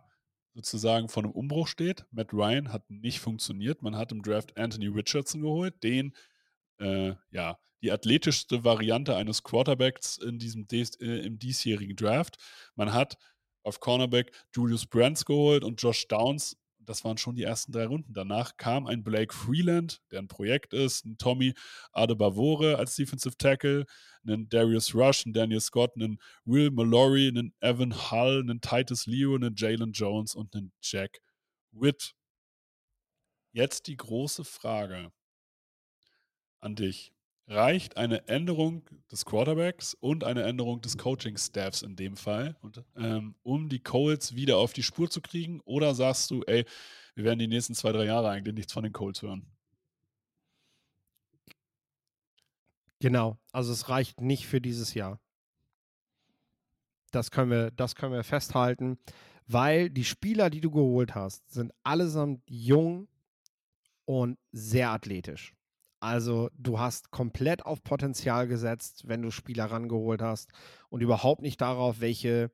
sozusagen 0.54 1.08
vor 1.08 1.24
einem 1.24 1.32
Umbruch 1.32 1.66
steht. 1.66 2.04
Matt 2.10 2.32
Ryan 2.32 2.72
hat 2.72 2.88
nicht 2.88 3.20
funktioniert. 3.20 3.82
Man 3.82 3.96
hat 3.96 4.12
im 4.12 4.22
Draft 4.22 4.56
Anthony 4.56 4.86
Richardson 4.86 5.40
geholt, 5.40 5.82
den, 5.82 6.14
äh, 6.78 7.14
ja, 7.30 7.58
die 7.82 7.90
athletischste 7.90 8.62
Variante 8.62 9.16
eines 9.16 9.42
Quarterbacks 9.42 10.18
in 10.18 10.38
diesem 10.38 10.66
äh, 10.70 11.26
im 11.26 11.38
diesjährigen 11.38 11.96
Draft. 11.96 12.36
Man 12.76 12.92
hat 12.92 13.16
auf 13.64 13.80
Cornerback 13.80 14.32
Julius 14.54 14.86
Brands 14.86 15.24
geholt 15.24 15.64
und 15.64 15.82
Josh 15.82 16.06
Downs. 16.06 16.56
Das 16.84 17.04
waren 17.04 17.18
schon 17.18 17.36
die 17.36 17.42
ersten 17.42 17.72
drei 17.72 17.86
Runden. 17.86 18.12
Danach 18.12 18.56
kam 18.56 18.86
ein 18.86 19.04
Blake 19.04 19.34
Freeland, 19.34 20.00
der 20.10 20.20
ein 20.20 20.28
Projekt 20.28 20.74
ist, 20.74 21.04
ein 21.04 21.18
Tommy 21.18 21.54
Adebavore 21.92 22.78
als 22.78 22.96
Defensive 22.96 23.36
Tackle, 23.36 23.86
einen 24.26 24.48
Darius 24.48 24.94
Rush, 24.94 25.24
einen 25.24 25.32
Daniel 25.32 25.60
Scott, 25.60 25.92
einen 25.96 26.18
Will 26.44 26.70
Mallory, 26.70 27.28
einen 27.28 27.54
Evan 27.60 28.10
Hull, 28.10 28.40
einen 28.40 28.60
Titus 28.60 29.06
Leo, 29.06 29.34
einen 29.34 29.54
Jalen 29.56 29.92
Jones 29.92 30.34
und 30.34 30.54
einen 30.54 30.72
Jack 30.80 31.20
Witt. 31.72 32.14
Jetzt 33.52 33.86
die 33.86 33.96
große 33.96 34.44
Frage 34.44 35.12
an 36.60 36.74
dich. 36.76 37.12
Reicht 37.52 37.98
eine 37.98 38.26
Änderung 38.28 38.82
des 39.10 39.26
Quarterbacks 39.26 39.92
und 40.00 40.24
eine 40.24 40.42
Änderung 40.42 40.80
des 40.80 40.96
Coaching-Staffs 40.96 41.82
in 41.82 41.96
dem 41.96 42.16
Fall, 42.16 42.56
und, 42.62 42.82
ähm, 42.96 43.34
um 43.42 43.68
die 43.68 43.80
Colts 43.82 44.34
wieder 44.34 44.56
auf 44.56 44.72
die 44.72 44.82
Spur 44.82 45.10
zu 45.10 45.20
kriegen? 45.20 45.60
Oder 45.66 45.94
sagst 45.94 46.30
du, 46.30 46.42
ey, 46.44 46.64
wir 47.14 47.24
werden 47.24 47.40
die 47.40 47.48
nächsten 47.48 47.74
zwei, 47.74 47.92
drei 47.92 48.06
Jahre 48.06 48.30
eigentlich 48.30 48.54
nichts 48.54 48.72
von 48.72 48.84
den 48.84 48.94
Colts 48.94 49.20
hören? 49.20 49.46
Genau, 53.00 53.36
also 53.52 53.70
es 53.72 53.90
reicht 53.90 54.22
nicht 54.22 54.46
für 54.46 54.62
dieses 54.62 54.94
Jahr. 54.94 55.20
Das 57.10 57.30
können 57.30 57.50
wir, 57.50 57.70
das 57.72 57.96
können 57.96 58.14
wir 58.14 58.24
festhalten, 58.24 58.98
weil 59.46 59.90
die 59.90 60.04
Spieler, 60.04 60.48
die 60.48 60.62
du 60.62 60.70
geholt 60.70 61.14
hast, 61.14 61.50
sind 61.50 61.72
allesamt 61.82 62.40
jung 62.48 63.08
und 64.06 64.38
sehr 64.52 64.90
athletisch. 64.90 65.52
Also 66.02 66.50
du 66.58 66.80
hast 66.80 67.12
komplett 67.12 67.64
auf 67.64 67.84
Potenzial 67.84 68.48
gesetzt, 68.48 69.04
wenn 69.06 69.22
du 69.22 69.30
Spieler 69.30 69.66
rangeholt 69.66 70.20
hast 70.20 70.50
und 70.88 71.00
überhaupt 71.00 71.42
nicht 71.42 71.60
darauf, 71.60 72.00
welche, 72.00 72.50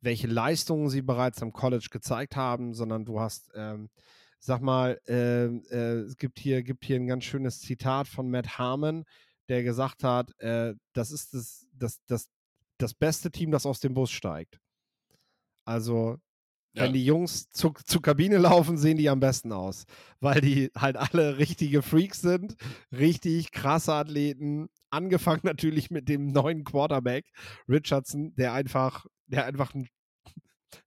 welche 0.00 0.28
Leistungen 0.28 0.88
sie 0.88 1.02
bereits 1.02 1.42
am 1.42 1.52
College 1.52 1.88
gezeigt 1.90 2.36
haben, 2.36 2.72
sondern 2.72 3.04
du 3.04 3.18
hast, 3.18 3.50
ähm, 3.56 3.90
sag 4.38 4.60
mal, 4.60 5.00
äh, 5.08 5.46
äh, 5.46 6.02
es 6.02 6.16
gibt 6.18 6.38
hier, 6.38 6.62
gibt 6.62 6.84
hier 6.84 6.94
ein 6.94 7.08
ganz 7.08 7.24
schönes 7.24 7.58
Zitat 7.58 8.06
von 8.06 8.30
Matt 8.30 8.58
Harmon, 8.58 9.06
der 9.48 9.64
gesagt 9.64 10.04
hat, 10.04 10.30
äh, 10.38 10.74
das 10.92 11.10
ist 11.10 11.34
das, 11.34 11.66
das, 11.72 11.98
das, 12.06 12.28
das 12.78 12.94
beste 12.94 13.32
Team, 13.32 13.50
das 13.50 13.66
aus 13.66 13.80
dem 13.80 13.94
Bus 13.94 14.12
steigt. 14.12 14.60
Also, 15.64 16.18
wenn 16.74 16.86
ja. 16.86 16.92
die 16.92 17.04
Jungs 17.04 17.50
zu, 17.50 17.72
zur 17.84 18.02
Kabine 18.02 18.38
laufen, 18.38 18.76
sehen 18.76 18.98
die 18.98 19.08
am 19.08 19.20
besten 19.20 19.52
aus, 19.52 19.84
weil 20.20 20.40
die 20.40 20.70
halt 20.76 20.96
alle 20.96 21.38
richtige 21.38 21.82
Freaks 21.82 22.20
sind, 22.20 22.56
richtig 22.92 23.52
krasse 23.52 23.94
Athleten. 23.94 24.68
Angefangen 24.90 25.40
natürlich 25.44 25.90
mit 25.90 26.08
dem 26.08 26.32
neuen 26.32 26.64
Quarterback 26.64 27.26
Richardson, 27.68 28.34
der 28.36 28.52
einfach, 28.52 29.06
der 29.26 29.46
einfach 29.46 29.74
ein 29.74 29.88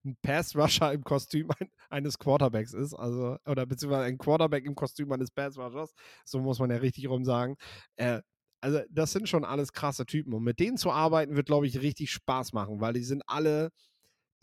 ein 0.06 0.18
Pass-Rusher 0.22 0.92
im 0.92 1.04
Kostüm 1.04 1.50
ein, 1.60 1.70
eines 1.90 2.18
Quarterbacks 2.20 2.74
ist, 2.74 2.94
also, 2.94 3.38
oder 3.46 3.66
beziehungsweise 3.66 4.06
ein 4.06 4.18
Quarterback 4.18 4.66
im 4.66 4.76
Kostüm 4.76 5.12
eines 5.12 5.32
Pass-Rushers, 5.32 5.94
so 6.26 6.40
muss 6.40 6.60
man 6.60 6.70
ja 6.72 6.78
richtig 6.78 7.08
rum 7.08 7.24
sagen. 7.24 7.56
Äh, 7.96 8.22
also 8.62 8.82
das 8.90 9.12
sind 9.12 9.30
schon 9.30 9.46
alles 9.46 9.72
krasse 9.72 10.06
Typen. 10.06 10.34
Und 10.34 10.44
mit 10.44 10.60
denen 10.60 10.78
zu 10.78 10.92
arbeiten, 10.92 11.36
wird, 11.36 11.48
glaube 11.48 11.68
ich, 11.68 11.82
richtig 11.82 12.12
Spaß 12.12 12.54
machen, 12.54 12.82
weil 12.82 12.94
die 12.94 13.04
sind 13.04 13.24
alle, 13.28 13.70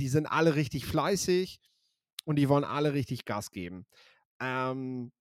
die 0.00 0.08
sind 0.08 0.26
alle 0.26 0.54
richtig 0.54 0.86
fleißig 0.86 1.60
und 2.24 2.36
die 2.36 2.48
wollen 2.48 2.64
alle 2.64 2.92
richtig 2.94 3.24
Gas 3.24 3.50
geben. 3.50 3.86
Ähm, 4.40 5.12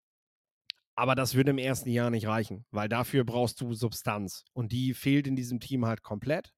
aber 0.96 1.16
das 1.16 1.34
würde 1.34 1.52
im 1.52 1.58
ersten 1.58 1.90
Jahr 1.90 2.10
nicht 2.10 2.28
reichen, 2.28 2.66
weil 2.72 2.88
dafür 2.88 3.24
brauchst 3.24 3.60
du 3.62 3.74
Substanz. 3.74 4.46
Und 4.54 4.72
die 4.72 4.94
fehlt 4.94 5.28
in 5.28 5.36
diesem 5.36 5.60
Team 5.60 5.86
halt 5.86 6.04
komplett. 6.04 6.54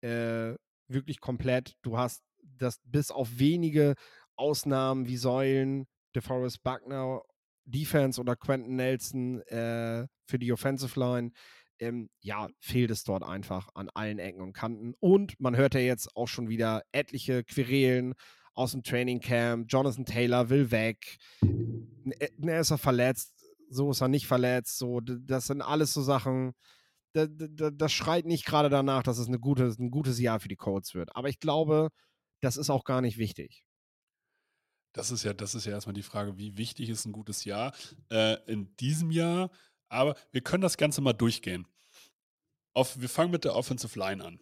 Äh, 0.00 0.54
wirklich 0.88 1.20
komplett. 1.20 1.76
Du 1.82 1.96
hast 1.96 2.22
das 2.42 2.80
bis 2.84 3.10
auf 3.10 3.38
wenige 3.38 3.94
Ausnahmen 4.36 5.06
wie 5.06 5.16
Säulen, 5.16 5.86
DeForest 6.14 6.62
Buckner 6.62 7.22
Defense 7.64 8.20
oder 8.20 8.36
Quentin 8.36 8.76
Nelson 8.76 9.40
äh, 9.42 10.06
für 10.26 10.38
die 10.38 10.52
Offensive 10.52 10.98
Line, 10.98 11.30
ähm, 11.82 12.08
ja, 12.20 12.48
fehlt 12.60 12.90
es 12.90 13.04
dort 13.04 13.22
einfach 13.22 13.68
an 13.74 13.90
allen 13.90 14.18
Ecken 14.18 14.40
und 14.40 14.52
Kanten. 14.52 14.94
Und 15.00 15.38
man 15.40 15.56
hört 15.56 15.74
ja 15.74 15.80
jetzt 15.80 16.16
auch 16.16 16.28
schon 16.28 16.48
wieder 16.48 16.82
etliche 16.92 17.44
Querelen 17.44 18.14
aus 18.54 18.72
dem 18.72 18.82
Training 18.82 19.20
Camp. 19.20 19.66
Jonathan 19.68 20.04
Taylor 20.04 20.48
will 20.48 20.70
weg. 20.70 21.18
Er 22.40 22.60
ist 22.60 22.70
er 22.70 22.78
verletzt, 22.78 23.44
so 23.68 23.90
ist 23.90 24.00
er 24.00 24.08
nicht 24.08 24.26
verletzt. 24.26 24.78
So, 24.78 25.00
das 25.00 25.46
sind 25.46 25.60
alles 25.60 25.92
so 25.92 26.02
Sachen. 26.02 26.52
Das, 27.14 27.28
das, 27.36 27.72
das 27.74 27.92
schreit 27.92 28.24
nicht 28.26 28.46
gerade 28.46 28.70
danach, 28.70 29.02
dass 29.02 29.18
es 29.18 29.26
eine 29.26 29.38
gute, 29.38 29.64
ein 29.78 29.90
gutes 29.90 30.18
Jahr 30.18 30.40
für 30.40 30.48
die 30.48 30.56
Colts 30.56 30.94
wird. 30.94 31.14
Aber 31.16 31.28
ich 31.28 31.40
glaube, 31.40 31.88
das 32.40 32.56
ist 32.56 32.70
auch 32.70 32.84
gar 32.84 33.00
nicht 33.00 33.18
wichtig. 33.18 33.64
Das 34.94 35.10
ist 35.10 35.24
ja, 35.24 35.32
das 35.32 35.54
ist 35.54 35.64
ja 35.64 35.72
erstmal 35.72 35.94
die 35.94 36.02
Frage, 36.02 36.36
wie 36.36 36.56
wichtig 36.58 36.90
ist 36.90 37.06
ein 37.06 37.12
gutes 37.12 37.44
Jahr 37.44 37.74
äh, 38.10 38.36
in 38.46 38.76
diesem 38.76 39.10
Jahr. 39.10 39.50
Aber 39.92 40.16
wir 40.30 40.40
können 40.40 40.62
das 40.62 40.76
Ganze 40.76 41.00
mal 41.00 41.12
durchgehen. 41.12 41.66
Auf, 42.72 43.00
wir 43.00 43.08
fangen 43.08 43.30
mit 43.30 43.44
der 43.44 43.54
Offensive 43.54 43.98
Line 43.98 44.24
an. 44.24 44.40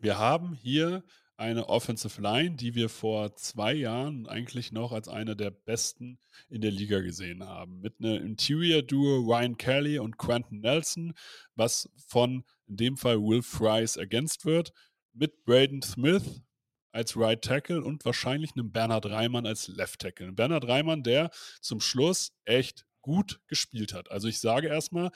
Wir 0.00 0.18
haben 0.18 0.54
hier 0.54 1.04
eine 1.36 1.68
Offensive 1.68 2.20
Line, 2.20 2.56
die 2.56 2.74
wir 2.74 2.88
vor 2.88 3.36
zwei 3.36 3.72
Jahren 3.72 4.26
eigentlich 4.26 4.72
noch 4.72 4.92
als 4.92 5.06
eine 5.06 5.36
der 5.36 5.50
besten 5.50 6.18
in 6.48 6.60
der 6.60 6.70
Liga 6.70 7.00
gesehen 7.00 7.44
haben. 7.44 7.80
Mit 7.80 8.00
einer 8.00 8.20
Interior 8.20 8.82
Duo 8.82 9.18
Ryan 9.20 9.56
Kelly 9.56 9.98
und 9.98 10.16
Quentin 10.16 10.60
Nelson, 10.60 11.14
was 11.54 11.88
von 12.06 12.44
in 12.66 12.76
dem 12.76 12.96
Fall 12.96 13.20
Will 13.20 13.42
Fries 13.42 13.96
ergänzt 13.96 14.44
wird, 14.44 14.72
mit 15.12 15.44
Braden 15.44 15.82
Smith, 15.82 16.42
als 16.90 17.16
Right 17.16 17.42
Tackle 17.42 17.84
und 17.84 18.04
wahrscheinlich 18.06 18.52
einem 18.56 18.72
Bernhard 18.72 19.06
Reimann 19.06 19.46
als 19.46 19.68
Left 19.68 20.00
Tackle. 20.00 20.32
Bernhard 20.32 20.66
Reimann, 20.66 21.02
der 21.02 21.30
zum 21.60 21.80
Schluss 21.80 22.32
echt 22.46 22.86
gut 23.06 23.40
gespielt 23.46 23.94
hat. 23.94 24.10
Also 24.10 24.26
ich 24.26 24.40
sage 24.40 24.66
erstmal, 24.66 25.12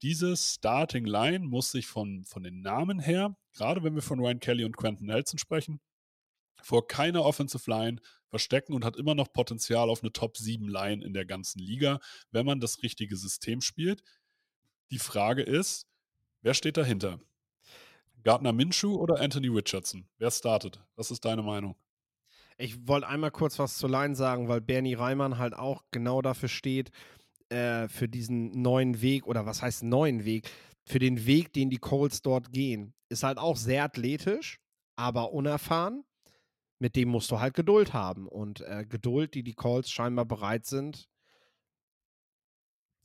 diese 0.00 0.34
Starting 0.34 1.04
Line 1.04 1.40
muss 1.40 1.70
sich 1.70 1.86
von, 1.86 2.24
von 2.24 2.42
den 2.42 2.62
Namen 2.62 3.00
her, 3.00 3.36
gerade 3.52 3.84
wenn 3.84 3.94
wir 3.94 4.00
von 4.00 4.18
Ryan 4.18 4.40
Kelly 4.40 4.64
und 4.64 4.78
Quentin 4.78 5.06
Nelson 5.06 5.38
sprechen, 5.38 5.78
vor 6.62 6.88
keiner 6.88 7.22
Offensive 7.22 7.70
Line 7.70 8.00
verstecken 8.28 8.72
und 8.72 8.82
hat 8.82 8.96
immer 8.96 9.14
noch 9.14 9.30
Potenzial 9.30 9.90
auf 9.90 10.02
eine 10.02 10.10
Top 10.10 10.38
7 10.38 10.66
Line 10.66 11.04
in 11.04 11.12
der 11.12 11.26
ganzen 11.26 11.58
Liga, 11.58 12.00
wenn 12.30 12.46
man 12.46 12.60
das 12.60 12.82
richtige 12.82 13.16
System 13.16 13.60
spielt. 13.60 14.02
Die 14.90 14.98
Frage 14.98 15.42
ist, 15.42 15.86
wer 16.40 16.54
steht 16.54 16.78
dahinter? 16.78 17.20
Gardner 18.22 18.54
Minshew 18.54 18.96
oder 18.96 19.20
Anthony 19.20 19.48
Richardson? 19.48 20.08
Wer 20.16 20.30
startet? 20.30 20.82
Was 20.96 21.10
ist 21.10 21.26
deine 21.26 21.42
Meinung? 21.42 21.76
Ich 22.56 22.88
wollte 22.88 23.08
einmal 23.08 23.30
kurz 23.30 23.58
was 23.58 23.76
zu 23.76 23.86
Line 23.86 24.14
sagen, 24.14 24.48
weil 24.48 24.62
Bernie 24.62 24.94
Reimann 24.94 25.38
halt 25.38 25.54
auch 25.54 25.84
genau 25.90 26.22
dafür 26.22 26.48
steht, 26.48 26.90
äh, 27.50 27.88
für 27.88 28.08
diesen 28.08 28.62
neuen 28.62 29.00
Weg, 29.00 29.26
oder 29.26 29.46
was 29.46 29.62
heißt 29.62 29.82
neuen 29.82 30.24
Weg? 30.24 30.50
Für 30.86 30.98
den 30.98 31.26
Weg, 31.26 31.52
den 31.52 31.70
die 31.70 31.78
Colts 31.78 32.22
dort 32.22 32.52
gehen. 32.52 32.94
Ist 33.08 33.22
halt 33.22 33.38
auch 33.38 33.56
sehr 33.56 33.84
athletisch, 33.84 34.60
aber 34.96 35.32
unerfahren. 35.32 36.04
Mit 36.78 36.96
dem 36.96 37.08
musst 37.08 37.30
du 37.30 37.40
halt 37.40 37.54
Geduld 37.54 37.92
haben. 37.92 38.28
Und 38.28 38.60
äh, 38.60 38.84
Geduld, 38.86 39.34
die 39.34 39.42
die 39.42 39.54
Colts 39.54 39.90
scheinbar 39.90 40.24
bereit 40.24 40.66
sind 40.66 41.08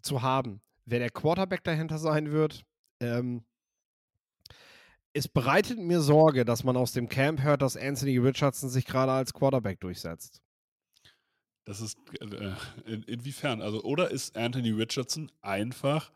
zu 0.02 0.22
haben. 0.22 0.62
Wer 0.86 1.00
der 1.00 1.12
Quarterback 1.12 1.64
dahinter 1.64 1.98
sein 2.00 2.32
wird, 2.32 2.66
ähm, 3.00 3.44
es 5.14 5.28
bereitet 5.28 5.80
mir 5.80 6.02
Sorge, 6.02 6.46
dass 6.46 6.64
man 6.64 6.78
aus 6.78 6.94
dem 6.94 7.10
Camp 7.10 7.42
hört, 7.42 7.62
dass 7.62 7.78
Anthony 7.78 8.18
Richardson 8.18 8.70
sich 8.70 8.86
gerade 8.86 9.12
als 9.12 9.34
Quarterback 9.34 9.80
durchsetzt. 9.80 10.42
Das 11.66 11.82
ist 11.82 11.98
äh, 12.20 12.54
in, 12.86 13.04
inwiefern? 13.04 13.62
Also, 13.62 13.84
oder 13.84 14.12
ist 14.12 14.36
Anthony 14.36 14.72
Richardson 14.72 15.32
einfach 15.42 16.12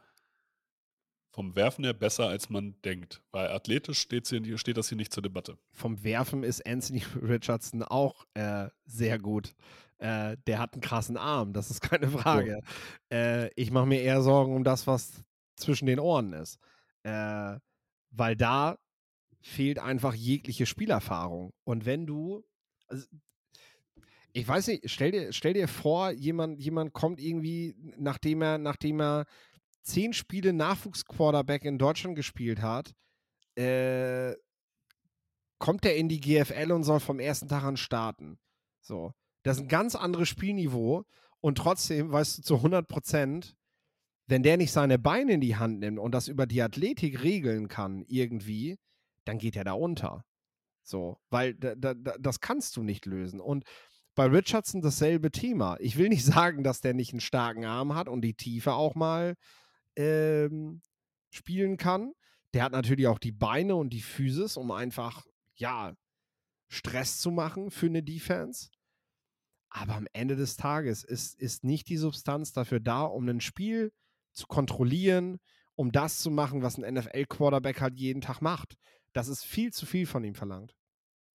vom 1.33 1.55
Werfen 1.55 1.83
her 1.83 1.93
besser, 1.93 2.27
als 2.27 2.49
man 2.49 2.75
denkt. 2.83 3.21
Weil 3.31 3.49
athletisch 3.49 3.99
steht, 3.99 4.27
hier, 4.27 4.57
steht 4.57 4.77
das 4.77 4.89
hier 4.89 4.97
nicht 4.97 5.11
zur 5.11 5.23
Debatte. 5.23 5.57
Vom 5.71 6.03
Werfen 6.03 6.43
ist 6.43 6.65
Anthony 6.65 7.03
Richardson 7.21 7.83
auch 7.83 8.25
äh, 8.35 8.69
sehr 8.85 9.17
gut. 9.17 9.55
Äh, 9.97 10.37
der 10.47 10.59
hat 10.59 10.73
einen 10.73 10.81
krassen 10.81 11.17
Arm, 11.17 11.53
das 11.53 11.71
ist 11.71 11.81
keine 11.81 12.07
Frage. 12.07 12.61
Oh. 12.61 13.15
Äh, 13.15 13.49
ich 13.55 13.71
mache 13.71 13.87
mir 13.87 14.01
eher 14.01 14.21
Sorgen 14.21 14.55
um 14.55 14.63
das, 14.63 14.85
was 14.85 15.23
zwischen 15.55 15.87
den 15.87 15.99
Ohren 15.99 16.33
ist. 16.33 16.59
Äh, 17.03 17.57
weil 18.11 18.35
da 18.35 18.77
fehlt 19.41 19.79
einfach 19.79 20.13
jegliche 20.13 20.65
Spielerfahrung. 20.65 21.51
Und 21.63 21.85
wenn 21.85 22.05
du, 22.05 22.43
also, 22.87 23.07
ich 24.33 24.47
weiß 24.47 24.67
nicht, 24.67 24.89
stell 24.89 25.11
dir, 25.11 25.31
stell 25.31 25.53
dir 25.53 25.67
vor, 25.67 26.11
jemand, 26.11 26.59
jemand 26.59 26.93
kommt 26.93 27.21
irgendwie, 27.21 27.75
nachdem 27.97 28.41
er, 28.41 28.57
nachdem 28.57 28.99
er 28.99 29.25
zehn 29.83 30.13
Spiele 30.13 30.53
Nachwuchsquarterback 30.53 31.65
in 31.65 31.77
Deutschland 31.77 32.15
gespielt 32.15 32.61
hat, 32.61 32.95
äh, 33.55 34.33
kommt 35.59 35.85
er 35.85 35.95
in 35.95 36.09
die 36.09 36.19
GFL 36.19 36.71
und 36.71 36.83
soll 36.83 36.99
vom 36.99 37.19
ersten 37.19 37.47
Tag 37.47 37.63
an 37.63 37.77
starten. 37.77 38.39
So. 38.81 39.13
Das 39.43 39.57
ist 39.57 39.63
ein 39.63 39.69
ganz 39.69 39.95
anderes 39.95 40.29
Spielniveau 40.29 41.05
und 41.39 41.57
trotzdem 41.57 42.11
weißt 42.11 42.39
du 42.39 42.41
zu 42.41 42.55
100 42.55 42.87
Prozent, 42.87 43.55
wenn 44.25 44.41
der 44.41 44.57
nicht 44.57 44.71
seine 44.71 44.97
Beine 44.97 45.33
in 45.33 45.41
die 45.41 45.57
Hand 45.57 45.79
nimmt 45.79 45.99
und 45.99 46.11
das 46.13 46.27
über 46.27 46.47
die 46.47 46.61
Athletik 46.61 47.21
regeln 47.21 47.67
kann, 47.67 48.03
irgendwie, 48.07 48.79
dann 49.25 49.37
geht 49.37 49.55
er 49.55 49.63
da 49.63 49.73
unter. 49.73 50.25
So, 50.81 51.17
weil 51.29 51.53
da, 51.55 51.75
da, 51.75 51.93
das 51.93 52.39
kannst 52.39 52.75
du 52.77 52.83
nicht 52.83 53.05
lösen. 53.05 53.39
Und 53.39 53.63
bei 54.15 54.25
Richardson 54.25 54.81
dasselbe 54.81 55.31
Thema. 55.31 55.77
Ich 55.79 55.97
will 55.97 56.09
nicht 56.09 56.25
sagen, 56.25 56.63
dass 56.63 56.81
der 56.81 56.93
nicht 56.93 57.13
einen 57.13 57.21
starken 57.21 57.65
Arm 57.65 57.95
hat 57.95 58.09
und 58.09 58.21
die 58.21 58.35
Tiefe 58.35 58.73
auch 58.73 58.95
mal 58.95 59.35
ähm, 59.95 60.81
spielen 61.31 61.77
kann. 61.77 62.13
Der 62.53 62.63
hat 62.63 62.71
natürlich 62.71 63.07
auch 63.07 63.19
die 63.19 63.31
Beine 63.31 63.75
und 63.75 63.89
die 63.89 64.01
Physis, 64.01 64.57
um 64.57 64.71
einfach, 64.71 65.25
ja, 65.55 65.95
Stress 66.69 67.19
zu 67.19 67.31
machen 67.31 67.71
für 67.71 67.87
eine 67.87 68.03
Defense. 68.03 68.69
Aber 69.69 69.95
am 69.95 70.07
Ende 70.13 70.35
des 70.35 70.55
Tages 70.55 71.03
ist, 71.03 71.39
ist 71.39 71.63
nicht 71.63 71.89
die 71.89 71.97
Substanz 71.97 72.51
dafür 72.53 72.79
da, 72.79 73.03
um 73.03 73.27
ein 73.27 73.41
Spiel 73.41 73.91
zu 74.31 74.47
kontrollieren, 74.47 75.39
um 75.75 75.91
das 75.91 76.19
zu 76.19 76.29
machen, 76.29 76.61
was 76.61 76.77
ein 76.77 76.93
NFL-Quarterback 76.93 77.81
halt 77.81 77.99
jeden 77.99 78.21
Tag 78.21 78.41
macht. 78.41 78.75
Das 79.13 79.27
ist 79.27 79.43
viel 79.43 79.71
zu 79.71 79.85
viel 79.85 80.05
von 80.05 80.23
ihm 80.23 80.35
verlangt. 80.35 80.75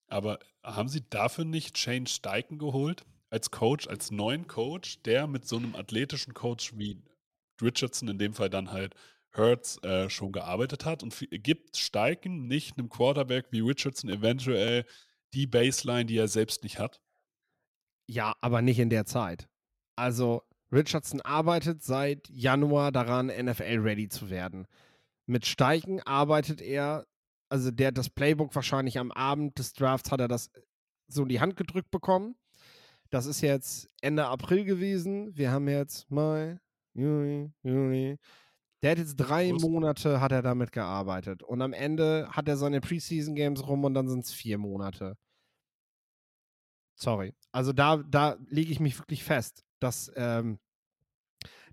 Aber 0.08 0.38
haben 0.62 0.88
Sie 0.88 1.08
dafür 1.08 1.44
nicht 1.44 1.78
Shane 1.78 2.06
Steichen 2.06 2.58
geholt? 2.58 3.04
Als 3.30 3.50
Coach, 3.50 3.86
als 3.86 4.10
neuen 4.10 4.46
Coach, 4.46 5.02
der 5.02 5.26
mit 5.26 5.46
so 5.46 5.56
einem 5.56 5.76
athletischen 5.76 6.32
Coach 6.32 6.72
wie 6.76 7.02
Richardson, 7.60 8.08
in 8.08 8.18
dem 8.18 8.32
Fall 8.32 8.48
dann 8.48 8.72
halt 8.72 8.94
Hurts, 9.36 9.82
äh, 9.82 10.08
schon 10.08 10.32
gearbeitet 10.32 10.84
hat? 10.84 11.02
Und 11.02 11.14
gibt 11.30 11.76
Steichen 11.76 12.48
nicht 12.48 12.78
einem 12.78 12.88
Quarterback 12.88 13.46
wie 13.50 13.60
Richardson 13.60 14.10
eventuell 14.10 14.84
die 15.34 15.46
Baseline, 15.46 16.06
die 16.06 16.16
er 16.16 16.28
selbst 16.28 16.62
nicht 16.62 16.78
hat? 16.78 17.02
Ja, 18.06 18.34
aber 18.40 18.62
nicht 18.62 18.78
in 18.78 18.88
der 18.88 19.04
Zeit. 19.04 19.48
Also, 19.96 20.42
Richardson 20.72 21.20
arbeitet 21.20 21.82
seit 21.82 22.28
Januar 22.28 22.92
daran, 22.92 23.26
NFL-ready 23.26 24.08
zu 24.08 24.30
werden. 24.30 24.66
Mit 25.26 25.44
Steichen 25.44 26.00
arbeitet 26.02 26.62
er 26.62 27.06
also 27.48 27.70
der 27.70 27.92
das 27.92 28.10
Playbook 28.10 28.54
wahrscheinlich 28.54 28.98
am 28.98 29.12
Abend 29.12 29.58
des 29.58 29.72
Drafts 29.72 30.10
hat 30.10 30.20
er 30.20 30.28
das 30.28 30.50
so 31.06 31.22
in 31.22 31.28
die 31.28 31.40
Hand 31.40 31.56
gedrückt 31.56 31.90
bekommen. 31.90 32.36
Das 33.10 33.26
ist 33.26 33.40
jetzt 33.40 33.88
Ende 34.02 34.26
April 34.26 34.64
gewesen. 34.64 35.34
Wir 35.36 35.50
haben 35.50 35.68
jetzt 35.68 36.10
Mai, 36.10 36.58
Juni, 36.94 37.52
Juni. 37.62 38.18
Der 38.82 38.92
hat 38.92 38.98
jetzt 38.98 39.16
drei. 39.16 39.52
Monate 39.52 40.20
hat 40.20 40.30
er 40.30 40.42
damit 40.42 40.72
gearbeitet. 40.72 41.42
Und 41.42 41.62
am 41.62 41.72
Ende 41.72 42.28
hat 42.30 42.48
er 42.48 42.56
seine 42.56 42.80
Preseason 42.80 43.34
Games 43.34 43.66
rum 43.66 43.84
und 43.84 43.94
dann 43.94 44.08
sind 44.08 44.24
es 44.24 44.32
vier 44.32 44.58
Monate. 44.58 45.16
Sorry. 46.94 47.34
Also 47.50 47.72
da, 47.72 47.96
da 47.96 48.36
lege 48.48 48.70
ich 48.70 48.80
mich 48.80 48.98
wirklich 48.98 49.24
fest, 49.24 49.64
dass 49.80 50.12
ähm, 50.16 50.58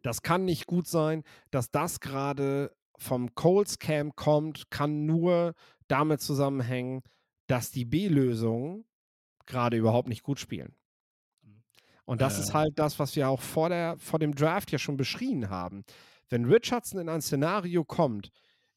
das 0.01 0.21
kann 0.21 0.45
nicht 0.45 0.67
gut 0.67 0.87
sein, 0.87 1.23
dass 1.51 1.71
das 1.71 1.99
gerade 1.99 2.75
vom 2.97 3.33
Coles 3.35 3.79
Camp 3.79 4.15
kommt, 4.15 4.69
kann 4.71 5.05
nur 5.05 5.53
damit 5.87 6.21
zusammenhängen, 6.21 7.01
dass 7.47 7.71
die 7.71 7.85
B-Lösungen 7.85 8.85
gerade 9.45 9.77
überhaupt 9.77 10.07
nicht 10.07 10.23
gut 10.23 10.39
spielen. 10.39 10.75
Mhm. 11.43 11.63
Und 12.05 12.21
das 12.21 12.37
äh. 12.37 12.41
ist 12.41 12.53
halt 12.53 12.77
das, 12.79 12.99
was 12.99 13.15
wir 13.15 13.29
auch 13.29 13.41
vor, 13.41 13.69
der, 13.69 13.97
vor 13.97 14.19
dem 14.19 14.35
Draft 14.35 14.71
ja 14.71 14.79
schon 14.79 14.97
beschrieben 14.97 15.49
haben. 15.49 15.83
Wenn 16.29 16.45
Richardson 16.45 16.99
in 16.99 17.09
ein 17.09 17.21
Szenario 17.21 17.83
kommt, 17.83 18.31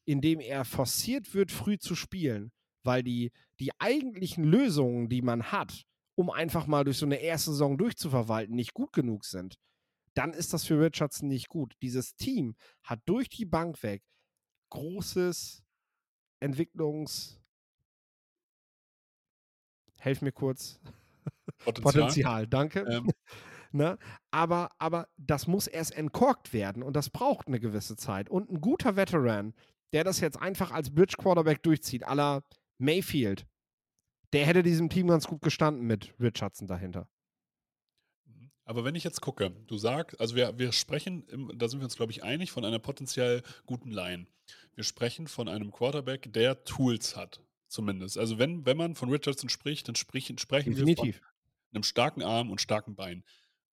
in 0.05 0.21
dem 0.21 0.39
er 0.39 0.65
forciert 0.65 1.33
wird, 1.33 1.51
früh 1.51 1.77
zu 1.77 1.95
spielen, 1.95 2.51
weil 2.83 3.03
die, 3.03 3.31
die 3.59 3.71
eigentlichen 3.79 4.43
Lösungen, 4.43 5.09
die 5.09 5.21
man 5.21 5.51
hat, 5.51 5.83
um 6.15 6.29
einfach 6.29 6.67
mal 6.67 6.83
durch 6.83 6.97
so 6.97 7.05
eine 7.05 7.17
erste 7.17 7.51
Saison 7.51 7.77
durchzuverwalten, 7.77 8.55
nicht 8.55 8.73
gut 8.73 8.93
genug 8.93 9.25
sind, 9.25 9.55
dann 10.13 10.33
ist 10.33 10.53
das 10.53 10.65
für 10.65 10.79
Richardson 10.79 11.29
nicht 11.29 11.49
gut. 11.49 11.73
Dieses 11.81 12.15
Team 12.15 12.55
hat 12.83 12.99
durch 13.05 13.29
die 13.29 13.45
Bank 13.45 13.81
weg 13.83 14.03
großes 14.69 15.63
Entwicklungs. 16.39 17.39
Helf 19.99 20.21
mir 20.21 20.31
kurz. 20.31 20.79
Potenzial, 21.59 21.93
Potenzial 21.93 22.47
danke. 22.47 22.79
Ähm. 22.81 23.11
ne? 23.71 23.97
aber, 24.31 24.69
aber 24.79 25.09
das 25.17 25.47
muss 25.47 25.67
erst 25.67 25.95
entkorkt 25.95 26.53
werden 26.53 26.83
und 26.83 26.95
das 26.95 27.09
braucht 27.09 27.47
eine 27.47 27.59
gewisse 27.59 27.95
Zeit. 27.95 28.29
Und 28.29 28.49
ein 28.49 28.61
guter 28.61 28.95
Veteran, 28.95 29.53
der 29.93 30.03
das 30.03 30.19
jetzt 30.19 30.39
einfach 30.39 30.71
als 30.71 30.93
Bridge 30.93 31.15
Quarterback 31.17 31.63
durchzieht, 31.63 32.01
la 32.01 32.43
Mayfield, 32.77 33.45
der 34.33 34.45
hätte 34.45 34.63
diesem 34.63 34.89
Team 34.89 35.07
ganz 35.07 35.27
gut 35.27 35.41
gestanden 35.41 35.85
mit 35.85 36.13
Richardson 36.19 36.67
dahinter. 36.67 37.09
Aber 38.69 38.85
wenn 38.85 38.93
ich 38.93 39.03
jetzt 39.03 39.21
gucke, 39.21 39.49
du 39.65 39.79
sagst, 39.79 40.21
also 40.21 40.35
wir, 40.35 40.59
wir 40.59 40.71
sprechen, 40.73 41.23
im, 41.29 41.51
da 41.57 41.67
sind 41.67 41.79
wir 41.79 41.85
uns, 41.85 41.95
glaube 41.95 42.11
ich, 42.11 42.21
einig, 42.21 42.51
von 42.51 42.63
einer 42.63 42.77
potenziell 42.77 43.41
guten 43.65 43.89
Line. 43.89 44.27
Wir 44.75 44.83
sprechen 44.83 45.27
von 45.27 45.47
einem 45.47 45.71
Quarterback, 45.71 46.31
der 46.31 46.63
Tools 46.65 47.15
hat, 47.15 47.41
zumindest. 47.67 48.19
Also 48.19 48.37
wenn, 48.37 48.67
wenn 48.67 48.77
man 48.77 48.93
von 48.93 49.09
Richardson 49.09 49.49
spricht, 49.49 49.87
dann 49.87 49.95
sprechen, 49.95 50.37
sprechen 50.37 50.77
wir 50.77 50.95
von 50.95 51.15
einem 51.73 51.81
starken 51.81 52.21
Arm 52.21 52.51
und 52.51 52.61
starken 52.61 52.95
Bein. 52.95 53.23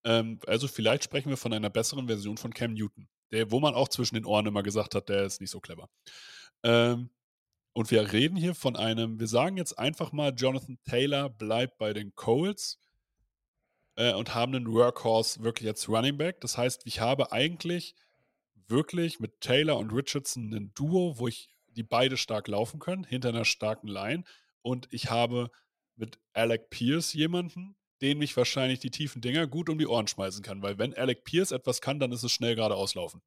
Ähm, 0.04 0.38
also 0.46 0.66
vielleicht 0.66 1.04
sprechen 1.04 1.28
wir 1.28 1.36
von 1.36 1.52
einer 1.52 1.68
besseren 1.68 2.06
Version 2.06 2.38
von 2.38 2.54
Cam 2.54 2.72
Newton, 2.72 3.06
der, 3.32 3.50
wo 3.50 3.60
man 3.60 3.74
auch 3.74 3.88
zwischen 3.88 4.14
den 4.14 4.24
Ohren 4.24 4.46
immer 4.46 4.62
gesagt 4.62 4.94
hat, 4.94 5.10
der 5.10 5.24
ist 5.24 5.42
nicht 5.42 5.50
so 5.50 5.60
clever. 5.60 5.90
Ähm, 6.62 7.10
und 7.74 7.90
wir 7.90 8.14
reden 8.14 8.38
hier 8.38 8.54
von 8.54 8.76
einem, 8.76 9.20
wir 9.20 9.28
sagen 9.28 9.58
jetzt 9.58 9.78
einfach 9.78 10.12
mal, 10.12 10.32
Jonathan 10.34 10.78
Taylor 10.84 11.28
bleibt 11.28 11.76
bei 11.76 11.92
den 11.92 12.14
Colts 12.14 12.78
äh, 13.96 14.14
und 14.14 14.34
haben 14.34 14.54
einen 14.54 14.72
Workhorse 14.72 15.42
wirklich 15.42 15.68
als 15.68 15.88
Running 15.88 16.16
Back. 16.16 16.40
Das 16.40 16.56
heißt, 16.56 16.82
ich 16.84 17.00
habe 17.00 17.32
eigentlich 17.32 17.94
wirklich 18.68 19.20
mit 19.20 19.40
Taylor 19.40 19.78
und 19.78 19.92
Richardson 19.92 20.52
ein 20.52 20.72
Duo, 20.74 21.18
wo 21.18 21.28
ich 21.28 21.48
die 21.68 21.82
beide 21.82 22.16
stark 22.16 22.48
laufen 22.48 22.80
können, 22.80 23.04
hinter 23.04 23.28
einer 23.30 23.44
starken 23.44 23.88
Line. 23.88 24.24
Und 24.62 24.88
ich 24.90 25.10
habe 25.10 25.50
mit 25.96 26.18
Alec 26.32 26.70
Pierce 26.70 27.12
jemanden, 27.12 27.76
den 28.02 28.18
mich 28.18 28.36
wahrscheinlich 28.36 28.80
die 28.80 28.90
tiefen 28.90 29.22
Dinger 29.22 29.46
gut 29.46 29.68
um 29.68 29.78
die 29.78 29.86
Ohren 29.86 30.06
schmeißen 30.06 30.42
kann. 30.42 30.62
Weil 30.62 30.78
wenn 30.78 30.94
Alec 30.94 31.24
Pierce 31.24 31.52
etwas 31.52 31.80
kann, 31.80 31.98
dann 31.98 32.12
ist 32.12 32.22
es 32.22 32.32
schnell 32.32 32.54
geradeaus 32.54 32.94
laufen. 32.94 33.22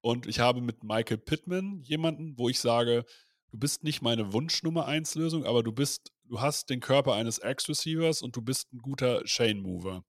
Und 0.00 0.26
ich 0.26 0.40
habe 0.40 0.60
mit 0.60 0.82
Michael 0.82 1.18
Pittman 1.18 1.80
jemanden, 1.82 2.36
wo 2.36 2.48
ich 2.48 2.58
sage, 2.58 3.04
du 3.50 3.58
bist 3.58 3.84
nicht 3.84 4.02
meine 4.02 4.32
Wunsch-Nummer 4.32 4.86
1 4.86 5.14
Lösung, 5.14 5.44
aber 5.44 5.62
du 5.62 5.70
bist, 5.70 6.12
du 6.24 6.40
hast 6.40 6.70
den 6.70 6.80
Körper 6.80 7.14
eines 7.14 7.38
Ex-Receivers 7.38 8.22
und 8.22 8.36
du 8.36 8.42
bist 8.42 8.72
ein 8.72 8.78
guter 8.78 9.22
Chain-Mover. 9.24 10.04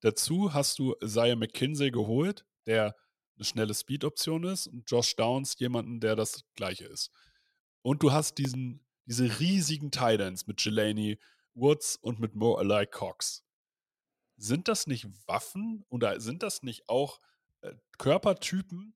Dazu 0.00 0.54
hast 0.54 0.78
du 0.78 0.94
Isaiah 1.02 1.36
McKinsey 1.36 1.90
geholt, 1.90 2.46
der 2.66 2.96
eine 3.36 3.44
schnelle 3.44 3.74
Speed-Option 3.74 4.44
ist 4.44 4.66
und 4.66 4.90
Josh 4.90 5.16
Downs 5.16 5.58
jemanden, 5.58 6.00
der 6.00 6.16
das 6.16 6.42
gleiche 6.54 6.86
ist. 6.86 7.10
Und 7.82 8.02
du 8.02 8.12
hast 8.12 8.38
diesen, 8.38 8.84
diese 9.06 9.40
riesigen 9.40 9.90
Titans 9.90 10.46
mit 10.46 10.62
Jelani 10.62 11.18
Woods 11.54 11.96
und 11.96 12.20
mit 12.20 12.34
More 12.34 12.60
Alike 12.60 12.90
Cox. 12.90 13.44
Sind 14.36 14.68
das 14.68 14.86
nicht 14.86 15.06
Waffen 15.26 15.84
oder 15.88 16.20
sind 16.20 16.42
das 16.42 16.62
nicht 16.62 16.88
auch 16.88 17.18
äh, 17.60 17.74
Körpertypen, 17.98 18.94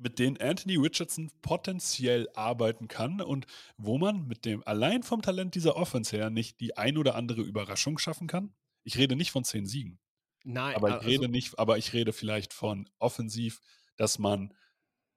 mit 0.00 0.18
denen 0.18 0.38
Anthony 0.38 0.76
Richardson 0.76 1.30
potenziell 1.42 2.28
arbeiten 2.34 2.88
kann 2.88 3.20
und 3.20 3.46
wo 3.76 3.98
man 3.98 4.26
mit 4.26 4.44
dem 4.44 4.66
allein 4.66 5.02
vom 5.02 5.22
Talent 5.22 5.54
dieser 5.54 5.76
Offense 5.76 6.16
her 6.16 6.30
nicht 6.30 6.60
die 6.60 6.76
ein 6.76 6.96
oder 6.96 7.14
andere 7.14 7.42
Überraschung 7.42 7.98
schaffen 7.98 8.26
kann? 8.26 8.54
Ich 8.82 8.96
rede 8.96 9.14
nicht 9.14 9.30
von 9.30 9.44
zehn 9.44 9.66
Siegen. 9.66 9.98
Nein, 10.42 10.74
aber 10.74 10.88
ich 10.88 10.94
also, 10.94 11.08
rede 11.08 11.28
nicht, 11.28 11.58
aber 11.58 11.76
ich 11.76 11.92
rede 11.92 12.12
vielleicht 12.12 12.54
von 12.54 12.88
offensiv, 12.98 13.60
dass 13.96 14.18
man 14.18 14.54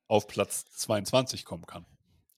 auf 0.08 0.28
Platz 0.28 0.66
22 0.66 1.46
kommen 1.46 1.66
kann. 1.66 1.86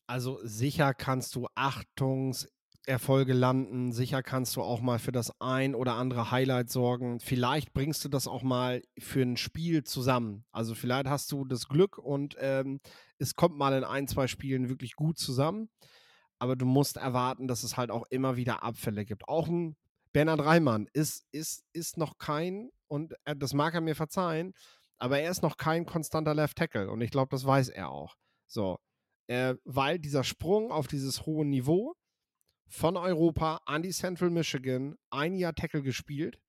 Also 0.08 0.40
sicher 0.44 0.94
kannst 0.94 1.36
du 1.36 1.48
Achtungs 1.56 2.48
Erfolge 2.88 3.34
landen. 3.34 3.92
Sicher 3.92 4.24
kannst 4.24 4.56
du 4.56 4.62
auch 4.62 4.82
mal 4.82 5.00
für 5.00 5.12
das 5.12 5.40
ein 5.40 5.76
oder 5.76 5.96
andere 5.96 6.32
Highlight 6.32 6.70
sorgen. 6.70 7.20
Vielleicht 7.20 7.74
bringst 7.74 8.04
du 8.06 8.10
das 8.10 8.28
auch 8.28 8.44
mal 8.44 8.82
für 8.98 9.22
ein 9.22 9.38
Spiel 9.38 9.84
zusammen. 9.84 10.46
Also 10.52 10.76
vielleicht 10.76 11.08
hast 11.08 11.32
du 11.32 11.46
das 11.46 11.68
Glück 11.68 11.98
und 11.98 12.36
ähm, 12.40 12.80
es 13.18 13.36
kommt 13.36 13.58
mal 13.58 13.74
in 13.74 13.84
ein, 13.84 14.08
zwei 14.08 14.28
Spielen 14.28 14.70
wirklich 14.70 14.96
gut 14.96 15.18
zusammen. 15.18 15.70
Aber 16.40 16.56
du 16.56 16.66
musst 16.66 16.98
erwarten, 16.98 17.48
dass 17.48 17.64
es 17.64 17.78
halt 17.78 17.92
auch 17.92 18.06
immer 18.10 18.36
wieder 18.36 18.64
Abfälle 18.64 19.06
gibt. 19.06 19.28
Auch 19.28 19.48
ein 19.48 19.76
Bernhard 20.12 20.42
Reimann 20.42 20.88
ist, 20.94 21.26
ist, 21.32 21.64
ist 21.74 21.98
noch 21.98 22.18
kein, 22.18 22.70
und 22.88 23.14
er, 23.26 23.36
das 23.36 23.54
mag 23.54 23.74
er 23.74 23.82
mir 23.82 23.96
verzeihen, 23.96 24.54
aber 24.98 25.20
er 25.20 25.32
ist 25.32 25.44
noch 25.44 25.58
kein 25.58 25.86
konstanter 25.86 26.34
Left 26.34 26.58
Tackle. 26.58 26.90
Und 26.90 27.02
ich 27.02 27.12
glaube, 27.12 27.30
das 27.32 27.46
weiß 27.46 27.70
er 27.70 27.90
auch. 27.90 28.16
So. 28.48 28.80
Äh, 29.28 29.56
weil 29.66 30.00
dieser 30.00 30.24
Sprung 30.24 30.72
auf 30.72 30.88
dieses 30.88 31.26
hohe 31.26 31.46
Niveau, 31.46 31.96
von 32.68 32.98
Europa 32.98 33.62
an 33.66 33.84
die 33.84 33.92
Central 33.92 34.30
Michigan, 34.30 34.96
ein 35.10 35.36
Jahr 35.36 35.54
Tackle 35.54 35.82
gespielt, 35.82 36.40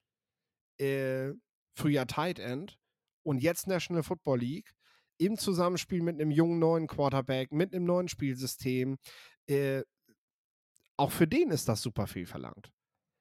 äh, 0.78 1.32
Frühjahr 1.74 2.06
Tight 2.06 2.38
End 2.38 2.78
und 3.22 3.42
jetzt 3.42 3.66
National 3.66 4.02
Football 4.02 4.40
League 4.40 4.72
im 5.18 5.38
Zusammenspiel 5.38 6.02
mit 6.02 6.20
einem 6.20 6.30
jungen 6.30 6.58
neuen 6.58 6.86
Quarterback, 6.86 7.52
mit 7.52 7.74
einem 7.74 7.84
neuen 7.84 8.08
Spielsystem. 8.08 8.98
Äh, 9.46 9.82
auch 10.96 11.12
für 11.12 11.26
den 11.26 11.50
ist 11.50 11.68
das 11.68 11.82
super 11.82 12.06
viel 12.06 12.26
verlangt. 12.26 12.70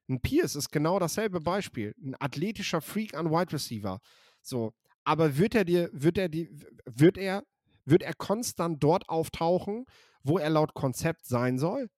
Ein 0.07 0.21
Pierce 0.21 0.55
ist 0.55 0.71
genau 0.71 0.99
dasselbe 0.99 1.41
Beispiel. 1.41 1.93
Ein 2.01 2.15
athletischer 2.19 2.81
Freak 2.81 3.15
an 3.15 3.31
Wide 3.31 3.53
Receiver. 3.53 3.99
So. 4.41 4.73
Aber 5.03 5.37
wird 5.37 5.55
er 5.55 5.65
dir, 5.65 5.89
wird 5.93 6.17
er 6.17 6.29
die, 6.29 6.49
wird 6.85 7.17
er, 7.17 7.43
wird 7.85 8.03
er 8.03 8.13
konstant 8.13 8.83
dort 8.83 9.09
auftauchen, 9.09 9.85
wo 10.23 10.37
er 10.37 10.49
laut 10.49 10.73
Konzept 10.73 11.25
sein 11.25 11.57
soll? 11.57 11.89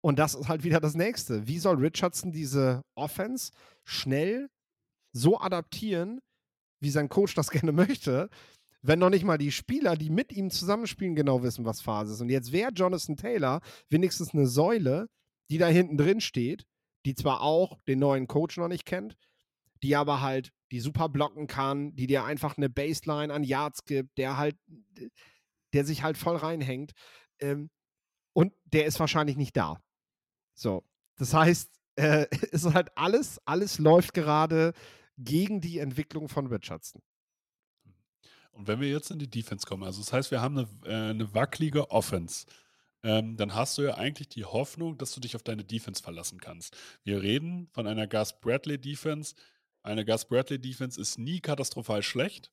Und 0.00 0.18
das 0.18 0.34
ist 0.34 0.48
halt 0.48 0.64
wieder 0.64 0.80
das 0.80 0.94
nächste. 0.94 1.46
Wie 1.46 1.58
soll 1.58 1.76
Richardson 1.76 2.32
diese 2.32 2.82
Offense 2.94 3.52
schnell 3.84 4.48
so 5.12 5.40
adaptieren, 5.40 6.20
wie 6.80 6.90
sein 6.90 7.08
Coach 7.08 7.34
das 7.34 7.50
gerne 7.50 7.72
möchte, 7.72 8.30
wenn 8.82 9.00
noch 9.00 9.10
nicht 9.10 9.24
mal 9.24 9.38
die 9.38 9.50
Spieler, 9.50 9.96
die 9.96 10.10
mit 10.10 10.32
ihm 10.32 10.50
zusammenspielen, 10.50 11.16
genau 11.16 11.42
wissen, 11.42 11.64
was 11.64 11.80
Phase 11.80 12.12
ist. 12.14 12.20
Und 12.20 12.28
jetzt 12.28 12.52
wäre 12.52 12.70
Jonathan 12.72 13.16
Taylor 13.16 13.60
wenigstens 13.88 14.32
eine 14.32 14.46
Säule, 14.46 15.08
die 15.50 15.58
da 15.58 15.66
hinten 15.66 15.96
drin 15.96 16.20
steht, 16.20 16.64
die 17.04 17.14
zwar 17.14 17.42
auch 17.42 17.80
den 17.88 17.98
neuen 17.98 18.28
Coach 18.28 18.56
noch 18.56 18.68
nicht 18.68 18.84
kennt, 18.84 19.16
die 19.82 19.96
aber 19.96 20.20
halt 20.20 20.52
die 20.70 20.80
super 20.80 21.08
blocken 21.08 21.46
kann, 21.46 21.94
die 21.96 22.06
dir 22.06 22.24
einfach 22.24 22.56
eine 22.56 22.68
Baseline 22.68 23.32
an 23.32 23.42
Yards 23.42 23.84
gibt, 23.84 24.18
der 24.18 24.36
halt, 24.36 24.56
der 25.72 25.84
sich 25.84 26.02
halt 26.02 26.18
voll 26.18 26.36
reinhängt. 26.36 26.92
Ähm, 27.40 27.70
und 28.34 28.52
der 28.66 28.86
ist 28.86 29.00
wahrscheinlich 29.00 29.36
nicht 29.36 29.56
da. 29.56 29.80
So. 30.58 30.84
Das 31.16 31.32
heißt, 31.32 31.70
äh, 31.96 32.26
es 32.30 32.64
ist 32.64 32.74
halt 32.74 32.96
alles, 32.96 33.40
alles 33.46 33.78
läuft 33.78 34.14
gerade 34.14 34.72
gegen 35.16 35.60
die 35.60 35.78
Entwicklung 35.78 36.28
von 36.28 36.46
Richardson. 36.46 37.02
Und 38.52 38.66
wenn 38.66 38.80
wir 38.80 38.88
jetzt 38.88 39.10
in 39.10 39.20
die 39.20 39.30
Defense 39.30 39.66
kommen, 39.66 39.84
also 39.84 40.00
das 40.00 40.12
heißt, 40.12 40.30
wir 40.32 40.40
haben 40.40 40.58
eine, 40.58 40.68
äh, 40.84 41.10
eine 41.10 41.32
wackelige 41.32 41.90
Offense, 41.90 42.46
ähm, 43.04 43.36
dann 43.36 43.54
hast 43.54 43.78
du 43.78 43.82
ja 43.82 43.94
eigentlich 43.94 44.28
die 44.28 44.44
Hoffnung, 44.44 44.98
dass 44.98 45.14
du 45.14 45.20
dich 45.20 45.36
auf 45.36 45.44
deine 45.44 45.64
Defense 45.64 46.02
verlassen 46.02 46.40
kannst. 46.40 46.76
Wir 47.04 47.22
reden 47.22 47.68
von 47.68 47.86
einer 47.86 48.08
Gus 48.08 48.40
Bradley 48.40 48.78
Defense. 48.78 49.36
Eine 49.82 50.04
Gus 50.04 50.24
Bradley 50.24 50.58
Defense 50.58 51.00
ist 51.00 51.18
nie 51.18 51.40
katastrophal 51.40 52.02
schlecht, 52.02 52.50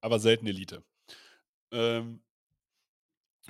aber 0.00 0.18
selten 0.18 0.46
Elite. 0.46 0.82
Ähm, 1.70 2.22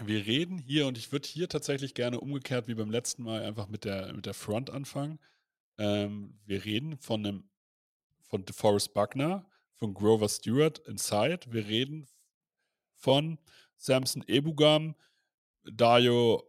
wir 0.07 0.27
reden 0.27 0.59
hier, 0.59 0.87
und 0.87 0.99
ich 0.99 1.13
würde 1.13 1.29
hier 1.29 1.49
tatsächlich 1.49 1.95
gerne 1.95 2.21
umgekehrt 2.21 2.69
wie 2.69 2.75
beim 2.75 2.91
letzten 2.91 3.23
Mal 3.23 3.43
einfach 3.43 3.69
mit 3.69 3.85
der, 3.85 4.13
mit 4.13 4.27
der 4.27 4.35
Front 4.35 4.71
anfangen. 4.71 5.19
Ähm, 5.79 6.39
wir 6.47 6.65
reden 6.65 6.97
von 6.99 7.25
einem 7.25 7.45
von 8.29 8.45
DeForest 8.45 8.95
Buckner, 8.95 9.45
von 9.75 9.93
Grover 9.93 10.29
Stewart 10.29 10.79
inside. 10.87 11.41
Wir 11.51 11.67
reden 11.67 12.07
von 12.95 13.39
Samson 13.77 14.23
Ebugam, 14.29 14.95
Dario 15.65 16.45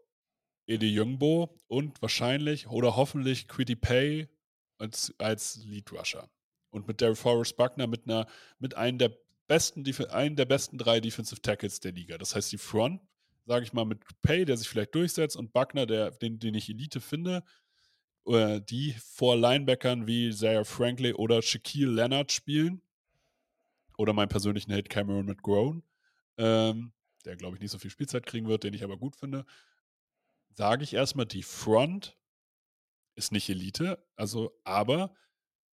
Edeyungbo 0.68 1.58
und 1.68 2.02
wahrscheinlich 2.02 2.68
oder 2.68 2.96
hoffentlich 2.96 3.48
Quiddy 3.48 3.76
Pay 3.76 4.28
als, 4.78 5.14
als 5.18 5.58
Lead 5.66 5.92
Rusher. 5.92 6.30
Und 6.70 6.88
mit 6.88 7.02
DeForest 7.02 7.58
Buckner 7.58 7.88
mit 7.88 8.06
einer, 8.06 8.28
mit 8.60 8.76
einem 8.76 8.98
der 8.98 9.18
besten, 9.48 9.84
einen 10.10 10.36
der 10.36 10.46
besten 10.46 10.78
drei 10.78 11.00
Defensive 11.00 11.42
Tackles 11.42 11.80
der 11.80 11.92
Liga. 11.92 12.18
Das 12.18 12.36
heißt, 12.36 12.52
die 12.52 12.58
Front 12.58 13.02
sage 13.46 13.66
ich 13.66 13.74
mal, 13.74 13.86
mit 13.86 14.04
Pay, 14.22 14.46
der 14.46 14.58
sich 14.58 14.70
vielleicht 14.70 14.96
durchsetzt, 14.96 15.36
und 15.36 15.54
Buckner, 15.54 15.86
der, 15.86 16.12
den, 16.12 16.40
den 16.40 16.54
ich 16.54 16.70
Elite 16.70 17.02
finde, 17.02 17.44
äh, 18.26 18.62
die 18.62 18.94
vor 18.94 19.36
Linebackern 19.36 20.08
wie 20.08 20.32
Zaire 20.32 20.66
Franklin 20.66 21.16
oder 21.16 21.42
Shaquille 21.42 21.92
Leonard 21.92 22.32
spielen. 22.32 22.82
Oder 23.98 24.14
meinen 24.14 24.30
persönlichen 24.30 24.74
Hate 24.74 24.90
Cameron 24.90 25.26
McGrone, 25.26 25.84
ähm, 26.38 26.92
der, 27.26 27.36
glaube 27.36 27.56
ich, 27.56 27.62
nicht 27.62 27.72
so 27.72 27.78
viel 27.78 27.92
Spielzeit 27.92 28.26
kriegen 28.26 28.48
wird, 28.48 28.64
den 28.64 28.74
ich 28.74 28.84
aber 28.84 28.98
gut 28.98 29.16
finde. 29.16 29.46
Sage 30.50 30.84
ich 30.84 30.94
erstmal, 30.94 31.28
die 31.28 31.44
Front 31.44 32.18
ist 33.16 33.32
nicht 33.32 33.50
Elite, 33.50 34.04
also 34.16 34.60
aber 34.64 35.14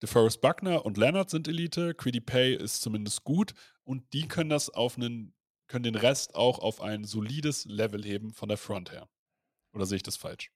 DeForest 0.01 0.41
Buckner 0.41 0.85
und 0.85 0.97
Leonard 0.97 1.29
sind 1.29 1.47
Elite, 1.47 1.93
Quiddy 1.93 2.21
Pay 2.21 2.55
ist 2.55 2.81
zumindest 2.81 3.23
gut 3.23 3.53
und 3.83 4.11
die 4.13 4.27
können 4.27 4.49
das 4.49 4.69
auf 4.69 4.97
einen 4.97 5.34
können 5.67 5.83
den 5.83 5.95
Rest 5.95 6.35
auch 6.35 6.59
auf 6.59 6.81
ein 6.81 7.03
solides 7.03 7.65
Level 7.65 8.03
heben 8.03 8.33
von 8.33 8.49
der 8.49 8.57
Front 8.57 8.91
her. 8.91 9.09
Oder 9.73 9.85
sehe 9.85 9.97
ich 9.97 10.03
das 10.03 10.15
falsch? 10.15 10.51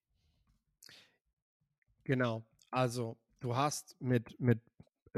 Genau. 2.04 2.44
Also, 2.72 3.18
du 3.40 3.56
hast 3.56 3.96
mit, 4.00 4.40
mit, 4.40 4.60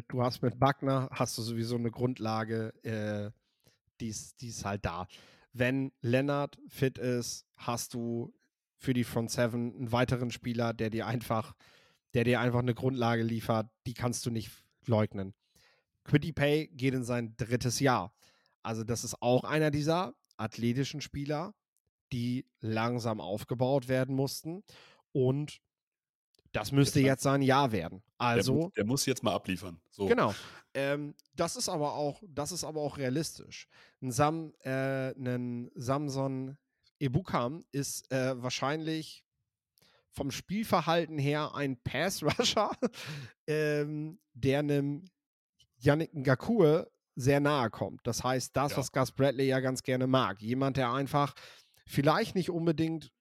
du 0.08 0.24
hast 0.24 0.42
mit 0.42 0.60
Buckner 0.60 1.10
hast 1.12 1.38
du 1.38 1.42
sowieso 1.42 1.76
eine 1.76 1.92
Grundlage, 1.92 2.74
äh, 2.84 3.32
die 4.00 4.10
ist 4.10 4.66
halt 4.66 4.84
da. 4.86 5.08
Wenn 5.54 5.92
Lennart 6.02 6.58
fit 6.68 6.98
ist, 6.98 7.46
hast 7.56 7.94
du 7.94 8.34
für 8.78 8.94
die 8.94 9.04
Front 9.04 9.30
Seven 9.30 9.76
einen 9.76 9.92
weiteren 9.92 10.32
Spieler, 10.32 10.74
der 10.74 10.90
dir 10.90 11.06
einfach, 11.06 11.56
der 12.14 12.24
dir 12.24 12.40
einfach 12.40 12.60
eine 12.60 12.74
Grundlage 12.74 13.22
liefert, 13.22 13.70
die 13.86 13.94
kannst 13.94 14.26
du 14.26 14.32
nicht 14.32 14.52
leugnen. 14.88 15.36
Quiddy 16.04 16.32
Pay 16.32 16.68
geht 16.68 16.96
in 16.96 17.04
sein 17.04 17.36
drittes 17.38 17.80
Jahr. 17.80 18.12
Also 18.64 18.84
das 18.84 19.04
ist 19.04 19.22
auch 19.22 19.44
einer 19.44 19.72
dieser 19.72 20.14
athletischen 20.38 21.02
Spieler, 21.02 21.54
die 22.12 22.46
langsam 22.60 23.22
aufgebaut 23.22 23.88
werden 23.88 24.16
mussten. 24.16 24.64
Und 25.12 25.62
das 26.52 26.72
müsste 26.72 27.00
jetzt, 27.00 27.24
sein 27.24 27.42
Jahr 27.42 27.72
werden. 27.72 28.04
Also. 28.18 28.60
Der, 28.60 28.70
der 28.78 28.86
muss 28.86 29.06
jetzt 29.06 29.24
mal 29.24 29.34
abliefern. 29.34 29.80
So. 29.90 30.06
Genau. 30.06 30.34
Ähm, 30.74 31.16
das 31.34 31.56
ist 31.56 31.70
aber 31.70 31.94
auch, 31.94 32.22
das 32.28 32.52
ist 32.52 32.64
aber 32.64 32.82
auch 32.82 32.98
realistisch. 32.98 33.68
Ein, 34.02 34.12
Sam, 34.12 34.54
äh, 34.64 35.12
ein 35.12 35.72
Samson 35.76 36.58
Ebukam 37.00 37.64
ist 37.72 38.12
äh, 38.12 38.42
wahrscheinlich 38.42 39.26
vom 40.12 40.30
Spielverhalten 40.30 41.18
her 41.18 41.56
ein 41.56 41.82
Pass-Rusher, 41.82 42.72
ähm, 43.48 44.20
der 44.34 44.60
einem 44.60 45.06
Yannick 45.78 46.14
Ngakue 46.14 46.92
sehr 47.16 47.40
nahe 47.40 47.70
kommt. 47.70 48.02
Das 48.06 48.24
heißt, 48.24 48.56
das, 48.56 48.72
ja. 48.72 48.78
was 48.78 48.92
Gus 48.92 49.12
Bradley 49.12 49.48
ja 49.48 49.60
ganz 49.60 49.84
gerne 49.84 50.08
mag. 50.08 50.42
Jemand, 50.42 50.78
der 50.78 50.92
einfach 50.92 51.34
vielleicht 51.86 52.36
nicht 52.36 52.50
unbedingt 52.50 53.12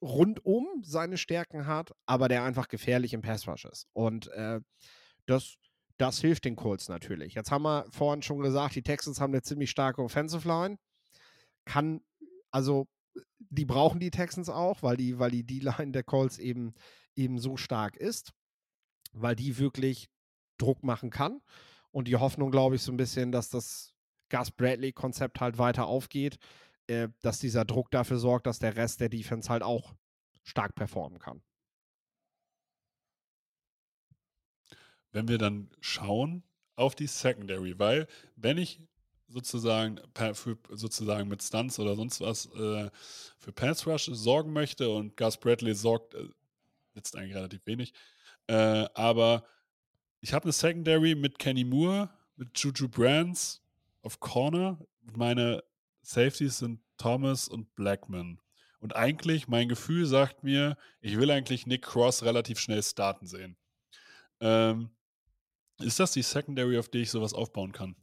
rundum 0.00 0.82
seine 0.82 1.16
Stärken 1.16 1.66
hat, 1.66 1.94
aber 2.06 2.28
der 2.28 2.44
einfach 2.44 2.68
gefährlich 2.68 3.14
im 3.14 3.22
Pass 3.22 3.48
Rush 3.48 3.64
ist. 3.64 3.86
Und 3.92 4.28
äh, 4.32 4.60
das, 5.26 5.56
das 5.96 6.20
hilft 6.20 6.44
den 6.44 6.56
Colts 6.56 6.88
natürlich. 6.88 7.34
Jetzt 7.34 7.50
haben 7.50 7.62
wir 7.62 7.86
vorhin 7.90 8.22
schon 8.22 8.40
gesagt, 8.40 8.74
die 8.74 8.82
Texans 8.82 9.20
haben 9.20 9.32
eine 9.32 9.42
ziemlich 9.42 9.70
starke 9.70 10.02
Offensive 10.02 10.46
Line. 10.46 10.78
Kann, 11.64 12.02
also, 12.50 12.86
die 13.38 13.64
brauchen 13.64 14.00
die 14.00 14.10
Texans 14.10 14.48
auch, 14.48 14.82
weil 14.82 14.96
die, 14.96 15.18
weil 15.18 15.30
die 15.30 15.44
D-Line 15.44 15.92
der 15.92 16.02
Colts 16.02 16.38
eben, 16.38 16.74
eben 17.14 17.38
so 17.38 17.56
stark 17.56 17.96
ist, 17.96 18.32
weil 19.12 19.36
die 19.36 19.56
wirklich 19.58 20.10
Druck 20.58 20.82
machen 20.82 21.10
kann. 21.10 21.40
Und 21.94 22.08
die 22.08 22.16
Hoffnung, 22.16 22.50
glaube 22.50 22.74
ich, 22.74 22.82
so 22.82 22.90
ein 22.90 22.96
bisschen, 22.96 23.30
dass 23.30 23.50
das 23.50 23.94
Gus 24.28 24.50
Bradley-Konzept 24.50 25.40
halt 25.40 25.58
weiter 25.58 25.86
aufgeht, 25.86 26.38
äh, 26.88 27.06
dass 27.22 27.38
dieser 27.38 27.64
Druck 27.64 27.88
dafür 27.92 28.18
sorgt, 28.18 28.48
dass 28.48 28.58
der 28.58 28.74
Rest 28.74 29.00
der 29.00 29.08
Defense 29.08 29.48
halt 29.48 29.62
auch 29.62 29.94
stark 30.42 30.74
performen 30.74 31.20
kann. 31.20 31.40
Wenn 35.12 35.28
wir 35.28 35.38
dann 35.38 35.70
schauen 35.78 36.42
auf 36.74 36.96
die 36.96 37.06
Secondary, 37.06 37.78
weil 37.78 38.08
wenn 38.34 38.58
ich 38.58 38.80
sozusagen 39.28 40.00
für, 40.32 40.58
sozusagen 40.70 41.28
mit 41.28 41.44
Stunts 41.44 41.78
oder 41.78 41.94
sonst 41.94 42.20
was 42.20 42.46
äh, 42.56 42.90
für 43.38 43.52
Pass 43.52 43.86
Rush 43.86 44.10
sorgen 44.12 44.52
möchte 44.52 44.90
und 44.90 45.16
Gus 45.16 45.36
Bradley 45.36 45.76
sorgt 45.76 46.14
äh, 46.14 46.28
jetzt 46.94 47.14
eigentlich 47.14 47.36
relativ 47.36 47.64
wenig, 47.66 47.94
äh, 48.48 48.84
aber 48.94 49.44
ich 50.24 50.32
habe 50.32 50.44
eine 50.44 50.52
Secondary 50.52 51.14
mit 51.14 51.38
Kenny 51.38 51.64
Moore, 51.64 52.08
mit 52.36 52.58
Juju 52.58 52.88
Brands 52.88 53.62
auf 54.00 54.20
Corner. 54.20 54.78
Meine 55.14 55.62
Safeties 56.00 56.60
sind 56.60 56.80
Thomas 56.96 57.46
und 57.46 57.74
Blackman. 57.74 58.40
Und 58.80 58.96
eigentlich, 58.96 59.48
mein 59.48 59.68
Gefühl 59.68 60.06
sagt 60.06 60.42
mir, 60.42 60.78
ich 61.02 61.18
will 61.18 61.30
eigentlich 61.30 61.66
Nick 61.66 61.82
Cross 61.82 62.22
relativ 62.22 62.58
schnell 62.58 62.82
starten 62.82 63.26
sehen. 63.26 63.58
Ähm, 64.40 64.88
ist 65.78 66.00
das 66.00 66.12
die 66.12 66.22
Secondary, 66.22 66.78
auf 66.78 66.88
die 66.88 67.02
ich 67.02 67.10
sowas 67.10 67.34
aufbauen 67.34 67.72
kann? 67.72 67.94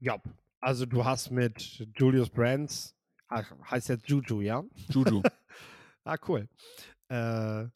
Ja, 0.00 0.20
also 0.58 0.86
du 0.86 1.04
hast 1.04 1.30
mit 1.30 1.86
Julius 1.94 2.30
Brands, 2.30 2.96
heißt 3.30 3.90
jetzt 3.90 4.08
Juju, 4.08 4.40
ja? 4.40 4.64
Juju. 4.88 5.22
ah, 6.02 6.16
cool. 6.26 6.48
Äh, 7.06 7.68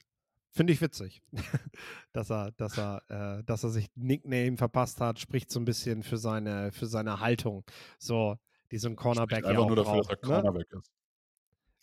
Finde 0.56 0.72
ich 0.72 0.80
witzig, 0.80 1.22
dass 2.14 2.30
er, 2.30 2.50
dass 2.52 2.78
er, 2.78 3.02
äh, 3.40 3.44
dass 3.44 3.62
er 3.62 3.68
sich 3.68 3.88
Nickname 3.94 4.56
verpasst 4.56 5.02
hat, 5.02 5.18
spricht 5.20 5.50
so 5.50 5.60
ein 5.60 5.66
bisschen 5.66 6.02
für 6.02 6.16
seine, 6.16 6.72
für 6.72 6.86
seine 6.86 7.20
Haltung. 7.20 7.62
So, 7.98 8.36
die 8.70 8.78
so 8.78 8.88
ein 8.88 8.96
Cornerback 8.96 9.44
ja 9.44 9.52
nur 9.52 9.64
auch 9.64 9.74
dafür, 9.74 9.96
dass 9.98 10.08
er 10.08 10.16
braucht, 10.16 10.22
ne? 10.22 10.28
Cornerback 10.28 10.72
ist. 10.72 10.90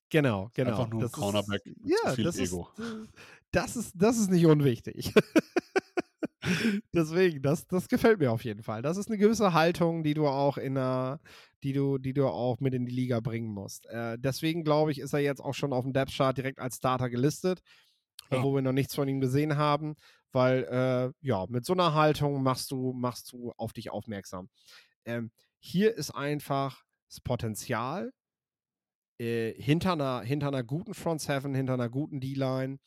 Genau, 0.09 0.45
Ist 0.47 0.55
genau. 0.55 0.69
Einfach 0.71 0.89
nur 0.89 0.99
ein 0.99 1.01
Das 1.03 1.11
ist- 1.11 1.15
Cornerback 1.19 1.65
mit 1.67 1.78
ja, 1.86 2.09
zu 2.09 2.15
viel 2.15 2.24
das 2.24 2.38
Ego. 2.39 2.67
Ist, 2.76 3.09
das, 3.51 3.76
ist, 3.76 3.93
das 3.95 4.17
ist 4.17 4.32
nicht 4.32 4.45
unwichtig. 4.47 5.13
Deswegen, 6.93 7.41
das, 7.41 7.67
das 7.67 7.88
gefällt 7.88 8.19
mir 8.19 8.32
auf 8.32 8.43
jeden 8.43 8.63
Fall. 8.63 8.82
Das 8.82 8.97
ist 8.97 9.07
eine 9.07 9.17
gewisse 9.17 9.53
Haltung, 9.53 10.03
die 10.03 10.13
du 10.13 10.28
auch 10.28 10.57
in 10.57 10.78
einer, 10.78 11.19
die 11.63 11.74
du, 11.74 11.97
die 11.99 12.13
du 12.13 12.28
auch 12.28 12.59
mit 12.59 12.74
in 12.74 12.86
die 12.86 12.91
Liga 12.93 13.19
bringen 13.21 13.47
musst. 13.53 13.86
Äh, 13.86 14.17
deswegen 14.19 14.63
glaube 14.63 14.91
ich, 14.91 14.99
ist 14.99 15.13
er 15.13 15.19
jetzt 15.19 15.41
auch 15.41 15.53
schon 15.53 15.71
auf 15.74 15.84
dem 15.84 15.93
Depth 15.93 16.11
Chart 16.17 16.36
direkt 16.38 16.59
als 16.59 16.78
Starter 16.78 17.09
gelistet, 17.09 17.61
Ja. 18.32 18.38
obwohl 18.38 18.55
wir 18.55 18.61
noch 18.61 18.71
nichts 18.71 18.95
von 18.95 19.07
ihm 19.07 19.21
gesehen 19.21 19.57
haben, 19.57 19.95
weil 20.32 20.63
äh, 20.63 21.26
ja, 21.26 21.45
mit 21.47 21.65
so 21.65 21.74
einer 21.74 21.93
Haltung 21.93 22.41
machst 22.41 22.71
du, 22.71 22.93
machst 22.93 23.32
du 23.32 23.51
auf 23.57 23.74
dich 23.74 23.91
aufmerksam. 23.91 24.49
Ähm, 25.05 25.32
hier 25.59 25.95
ist 25.95 26.11
einfach 26.11 26.84
das 27.09 27.21
Potenzial 27.21 28.11
äh, 29.19 29.53
hinter, 29.61 29.93
einer, 29.93 30.21
hinter 30.21 30.47
einer 30.47 30.63
guten 30.63 30.93
Front 30.93 31.21
Seven, 31.21 31.53
hinter 31.53 31.76
einer 31.76 31.89
guten 31.89 32.19
D-Line 32.19 32.80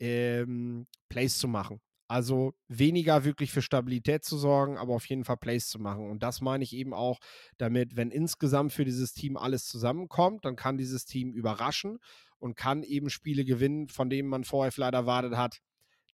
ähm, 0.00 0.86
Plays 1.08 1.38
zu 1.38 1.48
machen. 1.48 1.80
Also 2.08 2.54
weniger 2.68 3.24
wirklich 3.24 3.50
für 3.50 3.62
Stabilität 3.62 4.24
zu 4.24 4.38
sorgen, 4.38 4.78
aber 4.78 4.94
auf 4.94 5.06
jeden 5.06 5.24
Fall 5.24 5.36
Plays 5.36 5.68
zu 5.68 5.80
machen. 5.80 6.08
Und 6.08 6.22
das 6.22 6.40
meine 6.40 6.62
ich 6.62 6.72
eben 6.72 6.94
auch 6.94 7.18
damit, 7.58 7.96
wenn 7.96 8.12
insgesamt 8.12 8.72
für 8.72 8.84
dieses 8.84 9.12
Team 9.12 9.36
alles 9.36 9.66
zusammenkommt, 9.66 10.44
dann 10.44 10.54
kann 10.54 10.78
dieses 10.78 11.04
Team 11.04 11.32
überraschen 11.32 11.98
und 12.38 12.56
kann 12.56 12.82
eben 12.82 13.10
Spiele 13.10 13.44
gewinnen, 13.44 13.88
von 13.88 14.10
denen 14.10 14.28
man 14.28 14.44
vorher 14.44 14.72
vielleicht 14.72 14.94
erwartet 14.94 15.36
hat, 15.36 15.60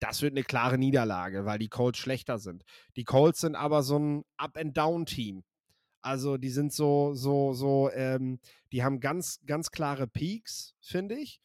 das 0.00 0.22
wird 0.22 0.32
eine 0.32 0.44
klare 0.44 0.78
Niederlage, 0.78 1.44
weil 1.44 1.58
die 1.58 1.68
Colts 1.68 1.98
schlechter 1.98 2.38
sind. 2.38 2.64
Die 2.96 3.04
Colts 3.04 3.40
sind 3.40 3.54
aber 3.54 3.82
so 3.82 3.98
ein 3.98 4.24
Up-and-Down-Team. 4.38 5.44
Also 6.02 6.38
die 6.38 6.48
sind 6.48 6.72
so, 6.72 7.12
so, 7.14 7.52
so, 7.52 7.90
ähm, 7.92 8.40
die 8.72 8.82
haben 8.82 9.00
ganz, 9.00 9.40
ganz 9.44 9.70
klare 9.70 10.06
Peaks, 10.06 10.74
finde 10.80 11.16
ich. 11.16 11.40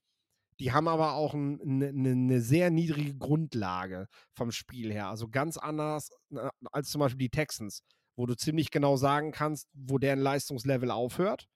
Die 0.62 0.72
haben 0.72 0.88
aber 0.88 1.16
auch 1.16 1.34
eine 1.34 1.58
ne, 1.92 2.16
ne 2.16 2.40
sehr 2.40 2.70
niedrige 2.72 3.16
Grundlage 3.16 4.08
vom 4.34 4.52
Spiel 4.52 4.94
her. 4.94 5.10
Also 5.10 5.28
ganz 5.28 5.58
anders 5.58 6.10
äh, 6.32 6.48
als 6.72 6.90
zum 6.90 7.00
Beispiel 7.00 7.28
die 7.28 7.30
Texans, 7.30 7.84
wo 8.16 8.26
du 8.26 8.36
ziemlich 8.36 8.72
genau 8.72 8.96
sagen 8.96 9.34
kannst, 9.34 9.68
wo 9.74 9.98
deren 9.98 10.20
Leistungslevel 10.20 10.92
aufhört, 10.92 11.50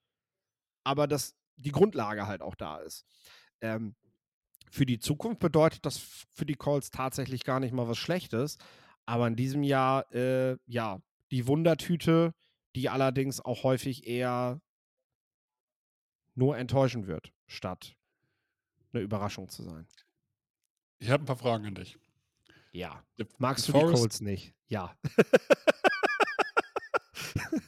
aber 0.84 1.08
dass 1.08 1.36
die 1.60 1.72
Grundlage 1.72 2.28
halt 2.28 2.42
auch 2.42 2.56
da 2.56 2.78
ist. 2.78 3.06
Ähm, 3.62 3.96
für 4.72 4.86
die 4.86 5.00
Zukunft 5.00 5.40
bedeutet 5.40 5.86
das 5.86 5.98
für 6.34 6.46
die 6.46 6.56
Colts 6.56 6.92
tatsächlich 6.92 7.44
gar 7.44 7.60
nicht 7.60 7.74
mal 7.74 7.88
was 7.88 7.98
Schlechtes. 7.98 8.58
Aber 9.06 9.28
in 9.28 9.36
diesem 9.36 9.64
Jahr, 9.64 10.12
äh, 10.14 10.58
ja, 10.68 11.02
die 11.32 11.48
Wundertüte, 11.48 12.34
die 12.76 12.90
allerdings 12.90 13.42
auch 13.42 13.64
häufig 13.64 14.06
eher 14.08 14.62
nur 16.36 16.58
enttäuschen 16.58 17.08
wird, 17.08 17.34
statt 17.48 17.96
eine 18.94 19.02
Überraschung 19.02 19.50
zu 19.50 19.64
sein. 19.64 19.88
Ich 21.00 21.10
habe 21.10 21.24
ein 21.24 21.26
paar 21.26 21.36
Fragen 21.36 21.66
an 21.66 21.76
dich. 21.76 21.98
Ja. 22.72 23.04
Magst 23.38 23.68
du 23.68 23.74
die 23.74 23.80
Colts 23.80 24.22
nicht? 24.22 24.54
Ja. 24.68 24.96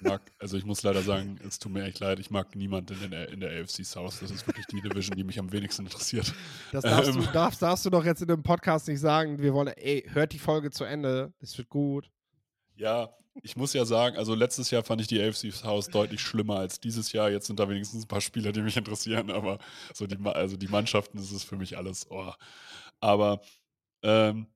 mag, 0.02 0.22
also 0.40 0.58
ich 0.58 0.66
muss 0.66 0.84
leider 0.84 1.02
sagen, 1.02 1.40
es 1.48 1.60
tut 1.60 1.72
mir 1.72 1.84
echt 1.84 2.00
leid, 2.00 2.20
ich 2.20 2.32
mag 2.32 2.56
niemanden 2.56 3.02
in 3.04 3.12
der, 3.12 3.30
in 3.30 3.40
der 3.40 3.62
AFC 3.62 3.86
South. 3.86 4.20
Das 4.20 4.32
ist 4.32 4.48
wirklich 4.48 4.66
die 4.68 4.82
Division, 4.82 5.16
die 5.16 5.24
mich 5.24 5.40
am 5.40 5.52
wenigsten 5.52 5.86
interessiert. 5.86 6.34
Das 6.72 6.84
darfst, 6.84 7.16
Ähm. 7.16 7.22
du, 7.22 7.32
darfst, 7.32 7.62
darfst 7.62 7.86
du 7.86 7.90
doch 7.90 8.06
jetzt 8.06 8.22
in 8.22 8.28
dem 8.28 8.44
Podcast 8.44 8.88
nicht 8.88 9.00
sagen. 9.00 9.40
Wir 9.42 9.54
wollen, 9.54 9.68
ey, 9.70 10.08
hört 10.12 10.34
die 10.34 10.40
Folge 10.40 10.72
zu 10.72 10.84
Ende. 10.84 11.34
Es 11.40 11.58
wird 11.58 11.70
gut. 11.70 12.10
Ja, 12.76 13.10
ich 13.44 13.56
muss 13.56 13.74
ja 13.74 13.86
sagen, 13.86 14.18
also 14.18 14.36
letztes 14.36 14.72
Jahr 14.72 14.84
fand 14.84 15.02
ich 15.02 15.08
die 15.08 15.22
AFC 15.22 15.52
South 15.54 15.88
deutlich 15.88 16.22
schlimmer 16.22 16.58
als 16.58 16.80
dieses 16.80 17.12
Jahr. 17.14 17.30
Jetzt 17.30 17.48
sind 17.48 17.60
da 17.60 17.70
wenigstens 17.70 18.04
ein 18.04 18.08
paar 18.08 18.22
Spieler, 18.22 18.52
die 18.52 18.62
mich 18.62 18.76
interessieren, 18.78 19.32
aber 19.32 19.60
so 19.94 20.06
die, 20.08 20.18
also 20.26 20.58
die 20.58 20.68
Mannschaften, 20.68 21.18
das 21.18 21.32
ist 21.32 21.44
für 21.44 21.56
mich 21.56 21.78
alles. 21.78 22.10
Oh. 22.10 22.34
Aber 23.00 23.42
ähm, 24.04 24.48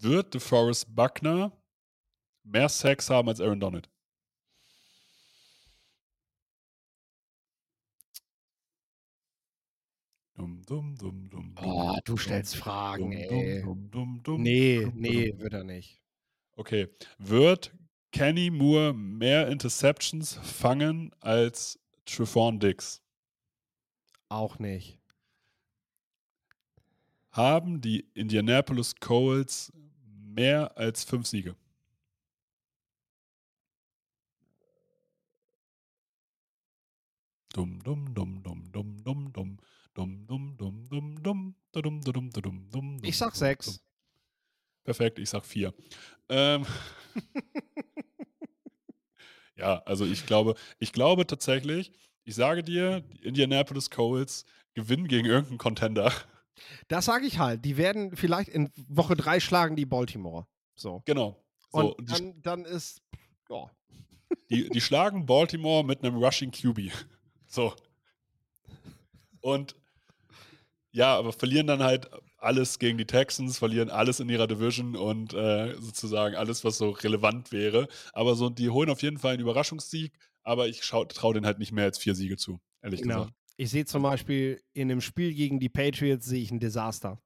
wird 0.00 0.34
DeForest 0.34 0.94
Buckner 0.94 1.52
mehr 2.48 2.68
Sex 2.68 3.10
haben 3.10 3.28
als 3.28 3.40
Aaron 3.40 3.60
Donald? 3.60 3.88
Dum, 10.34 10.62
dum, 10.66 10.94
dum, 10.96 11.28
dum, 11.28 11.54
Oh, 11.60 11.96
du 12.04 12.16
stellst 12.16 12.54
Fragen, 12.54 13.10
ey. 13.10 13.64
Nee, 14.38 14.86
nee, 14.94 15.34
wird 15.36 15.52
er 15.52 15.64
nicht. 15.64 16.00
Okay. 16.54 16.88
Wird 17.18 17.74
Kenny 18.12 18.50
Moore 18.50 18.94
mehr 18.94 19.48
Interceptions 19.48 20.34
fangen 20.34 21.12
als 21.20 21.80
Trevon 22.06 22.60
Diggs? 22.60 23.02
Auch 24.28 24.60
nicht. 24.60 25.00
Haben 27.32 27.80
die 27.80 28.08
Indianapolis 28.14 28.94
Colts 28.94 29.72
mehr 30.04 30.76
als 30.78 31.04
fünf 31.04 31.26
Siege? 31.26 31.56
Dum, 37.58 37.82
dum, 37.82 38.14
dum, 38.14 38.40
dum, 38.40 38.70
dum, 38.70 39.02
dum, 39.02 39.32
dum. 39.32 39.56
Dum, 39.92 40.26
dum, 40.28 40.56
dum, 40.56 40.88
dum, 40.88 41.22
dum. 41.24 41.56
Dum, 41.72 42.00
dum, 42.02 42.30
dum, 42.30 42.70
dum, 42.70 43.00
Ich 43.02 43.18
dum, 43.18 43.26
sag 43.26 43.34
sechs. 43.34 43.80
Perfekt, 44.84 45.18
ich 45.18 45.28
sag 45.28 45.44
vier. 45.44 45.74
Ähm, 46.28 46.64
ja, 49.56 49.82
also 49.86 50.06
ich 50.06 50.24
glaube, 50.24 50.54
ich 50.78 50.92
glaube 50.92 51.26
tatsächlich, 51.26 51.90
ich 52.22 52.36
sage 52.36 52.62
dir, 52.62 53.00
die 53.00 53.24
Indianapolis 53.24 53.90
Colts 53.90 54.44
gewinnen 54.74 55.08
gegen 55.08 55.26
irgendeinen 55.26 55.58
Contender. 55.58 56.12
Das 56.86 57.06
sage 57.06 57.26
ich 57.26 57.40
halt. 57.40 57.64
Die 57.64 57.76
werden 57.76 58.14
vielleicht 58.14 58.50
in 58.50 58.70
Woche 58.86 59.16
drei 59.16 59.40
schlagen 59.40 59.74
die 59.74 59.84
Baltimore. 59.84 60.46
So. 60.76 61.02
Genau. 61.06 61.44
So, 61.72 61.96
Und 61.96 62.08
dann, 62.08 62.40
dann 62.40 62.64
ist, 62.64 63.02
ja, 63.48 63.68
die, 64.48 64.68
die 64.68 64.80
schlagen 64.80 65.26
Baltimore 65.26 65.84
mit 65.84 66.04
einem 66.04 66.22
Rushing 66.22 66.52
QB. 66.52 66.92
So. 67.48 67.74
Und 69.40 69.74
ja, 70.92 71.16
aber 71.16 71.32
verlieren 71.32 71.66
dann 71.66 71.82
halt 71.82 72.08
alles 72.38 72.78
gegen 72.78 72.98
die 72.98 73.06
Texans, 73.06 73.58
verlieren 73.58 73.90
alles 73.90 74.20
in 74.20 74.28
ihrer 74.28 74.46
Division 74.46 74.94
und 74.96 75.34
äh, 75.34 75.74
sozusagen 75.80 76.36
alles, 76.36 76.64
was 76.64 76.78
so 76.78 76.90
relevant 76.90 77.50
wäre. 77.50 77.88
Aber 78.12 78.36
so, 78.36 78.48
die 78.48 78.70
holen 78.70 78.90
auf 78.90 79.02
jeden 79.02 79.18
Fall 79.18 79.32
einen 79.32 79.42
Überraschungssieg, 79.42 80.12
aber 80.42 80.68
ich 80.68 80.80
traue 80.80 81.34
denen 81.34 81.46
halt 81.46 81.58
nicht 81.58 81.72
mehr 81.72 81.84
als 81.84 81.98
vier 81.98 82.14
Siege 82.14 82.36
zu, 82.36 82.60
ehrlich 82.80 83.02
genau. 83.02 83.16
gesagt. 83.16 83.34
Ich 83.56 83.70
sehe 83.70 83.84
zum 83.86 84.02
Beispiel 84.02 84.62
in 84.72 84.88
dem 84.88 85.00
Spiel 85.00 85.34
gegen 85.34 85.58
die 85.58 85.68
Patriots 85.68 86.26
sehe 86.26 86.42
ich 86.42 86.52
ein 86.52 86.60
Desaster. 86.60 87.20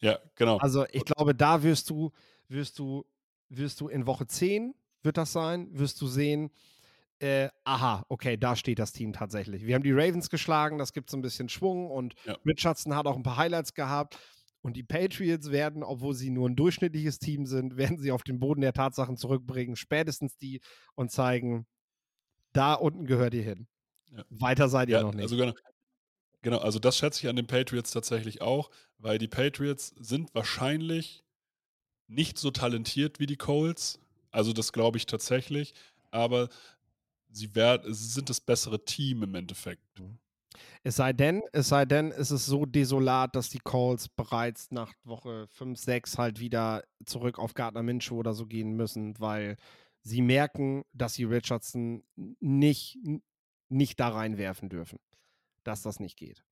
Ja, 0.00 0.18
genau. 0.36 0.58
Also 0.58 0.86
ich 0.92 1.04
glaube, 1.04 1.34
da 1.34 1.62
wirst 1.62 1.90
du, 1.90 2.12
wirst 2.48 2.78
du, 2.78 3.04
wirst 3.48 3.80
du 3.80 3.88
in 3.88 4.06
Woche 4.06 4.26
10, 4.26 4.74
wird 5.02 5.16
das 5.16 5.32
sein, 5.32 5.68
wirst 5.72 6.00
du 6.00 6.06
sehen, 6.06 6.50
äh, 7.20 7.48
aha, 7.64 8.04
okay, 8.08 8.36
da 8.36 8.56
steht 8.56 8.78
das 8.78 8.92
Team 8.92 9.12
tatsächlich. 9.12 9.66
Wir 9.66 9.74
haben 9.74 9.82
die 9.82 9.92
Ravens 9.92 10.30
geschlagen, 10.30 10.78
das 10.78 10.92
gibt 10.92 11.10
so 11.10 11.16
ein 11.16 11.22
bisschen 11.22 11.48
Schwung 11.48 11.90
und 11.90 12.14
Ja. 12.24 12.36
Richardson 12.46 12.94
hat 12.96 13.06
auch 13.06 13.16
ein 13.16 13.22
paar 13.22 13.36
Highlights 13.36 13.74
gehabt. 13.74 14.18
Und 14.62 14.76
die 14.76 14.82
Patriots 14.82 15.50
werden, 15.50 15.82
obwohl 15.82 16.14
sie 16.14 16.28
nur 16.28 16.46
ein 16.46 16.54
durchschnittliches 16.56 17.18
Team 17.18 17.46
sind, 17.46 17.76
werden 17.78 17.98
sie 17.98 18.12
auf 18.12 18.22
den 18.22 18.38
Boden 18.40 18.60
der 18.60 18.74
Tatsachen 18.74 19.16
zurückbringen, 19.16 19.74
spätestens 19.76 20.36
die 20.36 20.60
und 20.94 21.10
zeigen, 21.10 21.66
da 22.52 22.74
unten 22.74 23.06
gehört 23.06 23.32
ihr 23.34 23.42
hin. 23.42 23.68
Ja. 24.10 24.24
Weiter 24.28 24.68
seid 24.68 24.88
ihr 24.88 24.96
Ja, 24.98 25.02
noch 25.02 25.14
nicht. 25.14 25.22
also 25.22 25.36
genau, 25.36 25.52
genau, 26.42 26.58
also 26.58 26.78
das 26.78 26.98
schätze 26.98 27.20
ich 27.22 27.28
an 27.28 27.36
den 27.36 27.46
Patriots 27.46 27.90
tatsächlich 27.92 28.42
auch, 28.42 28.70
weil 28.98 29.18
die 29.18 29.28
Patriots 29.28 29.94
sind 29.98 30.34
wahrscheinlich 30.34 31.24
nicht 32.08 32.38
so 32.38 32.50
talentiert 32.50 33.20
wie 33.20 33.26
die 33.26 33.36
Colts. 33.36 33.98
Also 34.30 34.52
das 34.52 34.72
glaube 34.72 34.98
ich 34.98 35.06
tatsächlich, 35.06 35.74
aber 36.10 36.48
sie, 37.30 37.54
werd, 37.54 37.84
sie 37.86 38.08
sind 38.08 38.30
das 38.30 38.40
bessere 38.40 38.84
Team 38.84 39.22
im 39.22 39.34
Endeffekt. 39.34 39.82
Es 40.82 40.96
sei 40.96 41.12
denn, 41.12 41.42
es 41.52 41.68
sei 41.68 41.84
denn, 41.84 42.10
es 42.10 42.30
ist 42.30 42.46
so 42.46 42.66
desolat, 42.66 43.36
dass 43.36 43.50
die 43.50 43.60
Calls 43.60 44.08
bereits 44.08 44.70
nach 44.70 44.92
Woche 45.04 45.46
5, 45.48 45.78
6 45.78 46.18
halt 46.18 46.40
wieder 46.40 46.84
zurück 47.04 47.38
auf 47.38 47.54
Gardner 47.54 47.82
Minshew 47.82 48.16
oder 48.16 48.34
so 48.34 48.46
gehen 48.46 48.76
müssen, 48.76 49.18
weil 49.18 49.56
sie 50.02 50.22
merken, 50.22 50.84
dass 50.92 51.14
sie 51.14 51.24
Richardson 51.24 52.02
nicht 52.40 52.98
nicht 53.70 54.00
da 54.00 54.08
reinwerfen 54.08 54.68
dürfen, 54.68 54.98
dass 55.62 55.82
das 55.82 56.00
nicht 56.00 56.16
geht. 56.16 56.44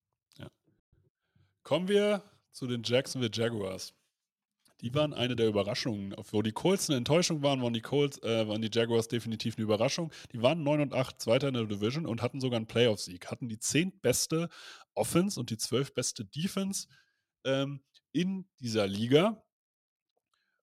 Kommen 1.63 1.87
wir 1.87 2.23
zu 2.51 2.65
den 2.65 2.81
Jacksonville 2.83 3.31
Jaguars. 3.31 3.93
Die 4.81 4.93
waren 4.93 5.13
eine 5.13 5.35
der 5.35 5.47
Überraschungen. 5.47 6.15
Wo 6.31 6.41
die 6.41 6.51
Colts 6.51 6.89
eine 6.89 6.97
Enttäuschung 6.97 7.43
waren, 7.43 7.61
waren 7.61 7.73
die, 7.73 7.81
Colts, 7.81 8.17
äh, 8.23 8.47
waren 8.47 8.61
die 8.61 8.69
Jaguars 8.71 9.07
definitiv 9.07 9.57
eine 9.57 9.63
Überraschung. 9.63 10.11
Die 10.31 10.41
waren 10.41 10.63
9 10.63 10.81
und 10.81 10.93
8, 10.93 11.21
Zweiter 11.21 11.49
in 11.49 11.53
der 11.55 11.65
Division 11.65 12.05
und 12.05 12.21
hatten 12.21 12.39
sogar 12.39 12.57
einen 12.57 12.67
Playoff-Sieg. 12.67 13.29
Hatten 13.29 13.49
die 13.49 13.59
zehntbeste 13.59 14.49
Offense 14.95 15.39
und 15.39 15.49
die 15.49 15.57
zwölfbeste 15.57 16.23
Defense 16.23 16.87
ähm, 17.43 17.81
in 18.13 18.45
dieser 18.59 18.87
Liga 18.87 19.43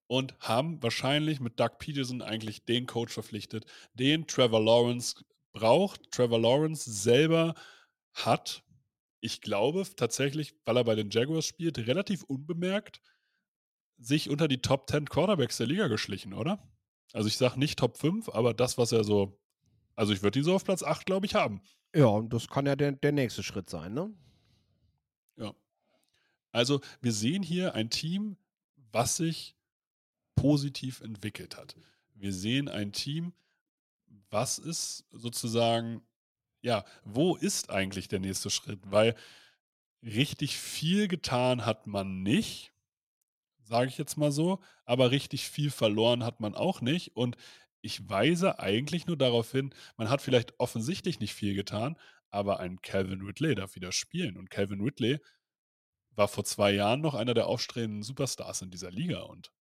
und 0.06 0.34
haben 0.40 0.82
wahrscheinlich 0.82 1.40
mit 1.40 1.60
Doug 1.60 1.78
Peterson 1.78 2.22
eigentlich 2.22 2.64
den 2.64 2.86
Coach 2.86 3.12
verpflichtet, 3.12 3.66
den 3.94 4.26
Trevor 4.26 4.62
Lawrence 4.62 5.24
braucht. 5.52 6.10
Trevor 6.10 6.40
Lawrence 6.40 6.90
selber 6.90 7.54
hat, 8.14 8.62
ich 9.20 9.40
glaube 9.40 9.84
tatsächlich, 9.96 10.54
weil 10.64 10.76
er 10.78 10.84
bei 10.84 10.94
den 10.94 11.10
Jaguars 11.10 11.44
spielt, 11.44 11.78
relativ 11.78 12.22
unbemerkt 12.22 13.00
sich 13.98 14.30
unter 14.30 14.48
die 14.48 14.60
Top 14.60 14.88
10 14.90 15.08
Quarterbacks 15.08 15.56
der 15.56 15.66
Liga 15.66 15.88
geschlichen, 15.88 16.32
oder? 16.32 16.62
Also 17.12 17.28
ich 17.28 17.36
sage 17.36 17.58
nicht 17.58 17.78
Top 17.78 17.96
5, 17.96 18.28
aber 18.28 18.54
das, 18.54 18.78
was 18.78 18.92
er 18.92 19.04
so, 19.04 19.38
also 19.94 20.12
ich 20.12 20.22
würde 20.22 20.38
ihn 20.38 20.44
so 20.44 20.54
auf 20.54 20.64
Platz 20.64 20.82
8, 20.82 21.06
glaube 21.06 21.26
ich, 21.26 21.34
haben. 21.34 21.62
Ja, 21.94 22.06
und 22.06 22.32
das 22.32 22.48
kann 22.48 22.66
ja 22.66 22.76
der, 22.76 22.92
der 22.92 23.12
nächste 23.12 23.42
Schritt 23.42 23.70
sein, 23.70 23.94
ne? 23.94 24.12
Ja. 25.36 25.54
Also 26.52 26.80
wir 27.00 27.12
sehen 27.12 27.42
hier 27.42 27.74
ein 27.74 27.90
Team, 27.90 28.36
was 28.92 29.16
sich 29.16 29.56
positiv 30.34 31.00
entwickelt 31.00 31.56
hat. 31.56 31.76
Wir 32.14 32.32
sehen 32.32 32.68
ein 32.68 32.92
Team, 32.92 33.32
was 34.30 34.58
ist 34.58 35.06
sozusagen, 35.10 36.02
ja, 36.60 36.84
wo 37.04 37.36
ist 37.36 37.70
eigentlich 37.70 38.08
der 38.08 38.20
nächste 38.20 38.50
Schritt? 38.50 38.80
Weil 38.84 39.14
richtig 40.02 40.58
viel 40.58 41.08
getan 41.08 41.64
hat 41.64 41.86
man 41.86 42.22
nicht 42.22 42.72
sage 43.66 43.88
ich 43.88 43.98
jetzt 43.98 44.16
mal 44.16 44.32
so. 44.32 44.60
Aber 44.84 45.10
richtig 45.10 45.48
viel 45.48 45.70
verloren 45.70 46.24
hat 46.24 46.40
man 46.40 46.54
auch 46.54 46.80
nicht. 46.80 47.16
Und 47.16 47.36
ich 47.82 48.08
weise 48.08 48.58
eigentlich 48.58 49.06
nur 49.06 49.16
darauf 49.16 49.52
hin, 49.52 49.74
man 49.96 50.10
hat 50.10 50.22
vielleicht 50.22 50.58
offensichtlich 50.58 51.20
nicht 51.20 51.34
viel 51.34 51.54
getan, 51.54 51.96
aber 52.30 52.60
ein 52.60 52.80
Calvin 52.82 53.22
Ridley 53.22 53.54
darf 53.54 53.76
wieder 53.76 53.92
spielen. 53.92 54.36
Und 54.36 54.50
Calvin 54.50 54.80
Ridley 54.80 55.20
war 56.10 56.28
vor 56.28 56.44
zwei 56.44 56.72
Jahren 56.72 57.00
noch 57.00 57.14
einer 57.14 57.34
der 57.34 57.46
aufstrebenden 57.46 58.02
Superstars 58.02 58.62
in 58.62 58.70
dieser 58.70 58.90
Liga. 58.90 59.20
Und 59.20 59.52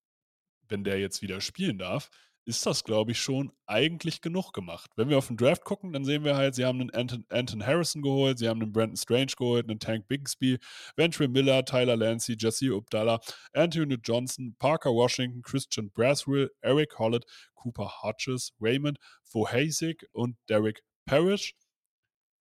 wenn 0.68 0.84
der 0.84 1.00
jetzt 1.00 1.22
wieder 1.22 1.42
spielen 1.42 1.78
darf, 1.78 2.10
ist 2.46 2.66
das, 2.66 2.84
glaube 2.84 3.12
ich, 3.12 3.20
schon 3.20 3.52
eigentlich 3.66 4.22
genug 4.22 4.54
gemacht. 4.54 4.92
Wenn 4.96 5.10
wir 5.10 5.18
auf 5.18 5.28
den 5.28 5.38
Draft 5.38 5.64
gucken, 5.64 5.92
dann 5.92 6.06
sehen 6.06 6.24
wir 6.24 6.36
halt, 6.36 6.54
sie 6.54 6.64
haben 6.64 6.80
einen 6.80 6.92
Anton, 6.92 7.26
Anton 7.30 7.66
Harrison 7.66 8.04
geholt, 8.04 8.38
sie 8.38 8.48
haben 8.48 8.62
einen 8.62 8.72
Brandon 8.72 8.96
Strange 8.96 9.34
geholt, 9.36 9.68
einen 9.68 9.80
Tank 9.80 10.08
Bigsby, 10.08 10.60
Venture 10.96 11.28
Miller, 11.28 11.66
Tyler 11.66 11.96
Lancey, 11.96 12.36
Jesse 12.40 12.72
Abdallah, 12.74 13.20
Anthony 13.54 13.98
Johnson, 14.04 14.56
Parker 14.60 14.92
Washington, 14.92 15.42
Christian 15.42 15.90
Braswell, 15.92 16.52
Eric 16.62 17.00
Hollett, 17.00 17.26
Cooper 17.56 18.04
Hodges, 18.04 18.54
Raymond 18.62 19.00
Vohasik 19.24 20.06
und 20.12 20.38
Derek 20.48 20.84
Parrish. 21.06 21.56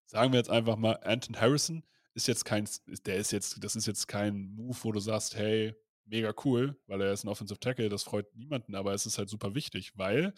Sagen 0.07 0.33
wir 0.33 0.39
jetzt 0.39 0.51
einfach 0.51 0.77
mal, 0.77 0.99
Anton 1.03 1.41
Harrison 1.41 1.83
ist 2.13 2.29
jetzt 2.29 2.45
kein, 2.45 2.69
der 3.07 3.17
ist 3.17 3.33
jetzt, 3.33 3.65
das 3.65 3.75
ist 3.75 3.87
jetzt 3.87 4.07
kein 4.07 4.55
Move, 4.55 4.77
wo 4.83 4.93
du 4.93 5.01
sagst, 5.01 5.35
hey, 5.35 5.75
mega 6.07 6.35
cool, 6.45 6.77
weil 6.87 7.01
er 7.01 7.13
ist 7.13 7.25
ein 7.25 7.29
Offensive 7.29 7.61
Tackle, 7.61 7.89
das 7.89 8.03
freut 8.03 8.35
niemanden, 8.35 8.75
aber 8.75 8.93
es 8.93 9.07
ist 9.07 9.19
halt 9.19 9.29
super 9.29 9.55
wichtig, 9.55 9.97
weil 9.97 10.35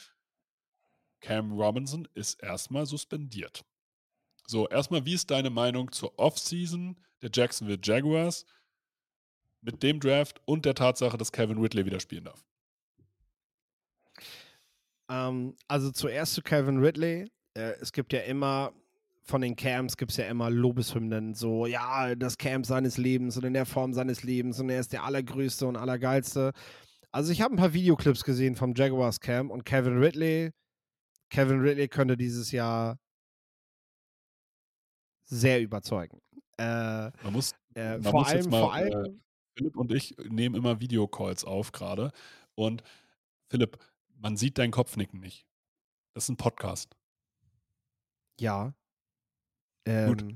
Cam 1.21 1.53
Robinson 1.53 2.07
ist 2.15 2.43
erstmal 2.43 2.87
suspendiert. 2.87 3.65
So, 4.47 4.69
erstmal, 4.69 5.05
wie 5.05 5.15
ist 5.15 5.31
deine 5.31 5.51
Meinung 5.51 5.91
zur 5.91 6.19
Offseason 6.19 7.03
der 7.23 7.31
Jacksonville 7.33 7.81
Jaguars 7.83 8.47
mit 9.61 9.83
dem 9.83 9.99
Draft 9.99 10.41
und 10.45 10.65
der 10.65 10.75
Tatsache, 10.75 11.17
dass 11.17 11.33
Kevin 11.33 11.59
Ridley 11.59 11.85
wieder 11.85 11.99
spielen 11.99 12.25
darf? 12.25 12.45
Ähm, 15.09 15.57
also 15.67 15.91
zuerst 15.91 16.35
zu 16.35 16.43
Kevin 16.43 16.79
Ridley. 16.79 17.31
Äh, 17.55 17.73
es 17.81 17.93
gibt 17.93 18.13
ja 18.13 18.21
immer 18.21 18.73
von 19.27 19.41
den 19.41 19.57
Camps 19.57 19.97
gibt 19.97 20.13
es 20.13 20.17
ja 20.17 20.27
immer 20.27 20.51
Lobeshymnen, 20.51 21.35
so, 21.35 21.67
ja, 21.67 22.15
das 22.15 22.39
Camp 22.39 22.65
seines 22.65 22.97
Lebens 22.97 23.37
und 23.37 23.45
in 23.45 23.55
der 23.55 23.67
Form 23.67 23.93
seines 23.93 24.23
Lebens 24.23 24.61
und 24.61 24.71
er 24.71 24.81
ist 24.81 24.93
der 24.93 25.05
Allergrößte 25.05 25.67
und 25.67 25.77
Allergeilste. 25.77 26.53
Also 27.11 27.33
ich 27.33 27.41
habe 27.43 27.55
ein 27.55 27.59
paar 27.59 27.73
Videoclips 27.73 28.23
gesehen 28.25 28.55
vom 28.55 28.75
Jaguars 28.75 29.21
Camp 29.21 29.51
und 29.51 29.65
Kevin 29.65 29.99
Ridley, 29.99 30.53
Kevin 31.31 31.61
Ridley 31.61 31.89
könnte 31.89 32.17
dieses 32.17 32.53
Jahr 32.53 32.99
sehr 35.25 35.61
überzeugen. 35.61 36.21
Äh, 36.59 37.11
man 37.23 37.33
muss, 37.33 37.53
äh, 37.75 37.99
man 37.99 38.03
vor, 38.05 38.21
muss 38.21 38.29
allem, 38.29 38.51
mal, 38.51 38.61
vor 38.61 38.75
allem, 38.75 39.05
äh, 39.05 39.19
Philipp 39.57 39.77
und 39.77 39.93
ich 39.93 40.17
nehmen 40.29 40.55
immer 40.55 40.81
Videocalls 40.81 41.45
auf 41.45 41.73
gerade 41.73 42.13
und 42.55 42.85
Philipp, 43.49 43.79
man 44.15 44.37
sieht 44.37 44.59
deinen 44.59 44.71
Kopfnicken 44.71 45.19
nicht. 45.19 45.47
Das 46.15 46.25
ist 46.25 46.29
ein 46.29 46.37
Podcast. 46.37 46.97
Ja, 48.39 48.75
ähm, 49.87 50.35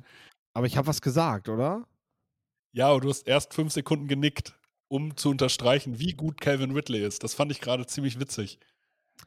aber 0.55 0.67
ich 0.67 0.77
habe 0.77 0.87
was 0.87 1.01
gesagt, 1.01 1.49
oder? 1.49 1.87
Ja, 2.73 2.89
aber 2.89 3.01
du 3.01 3.09
hast 3.09 3.27
erst 3.27 3.55
fünf 3.55 3.73
Sekunden 3.73 4.09
genickt, 4.09 4.59
um 4.89 5.17
zu 5.17 5.31
unterstreichen, 5.31 5.99
wie 5.99 6.13
gut 6.13 6.41
Calvin 6.41 6.73
Ridley 6.73 7.05
ist. 7.05 7.25
Das 7.25 7.35
fand 7.35 7.53
ich 7.53 7.61
gerade 7.61 7.87
ziemlich 7.87 8.21
witzig. 8.21 8.59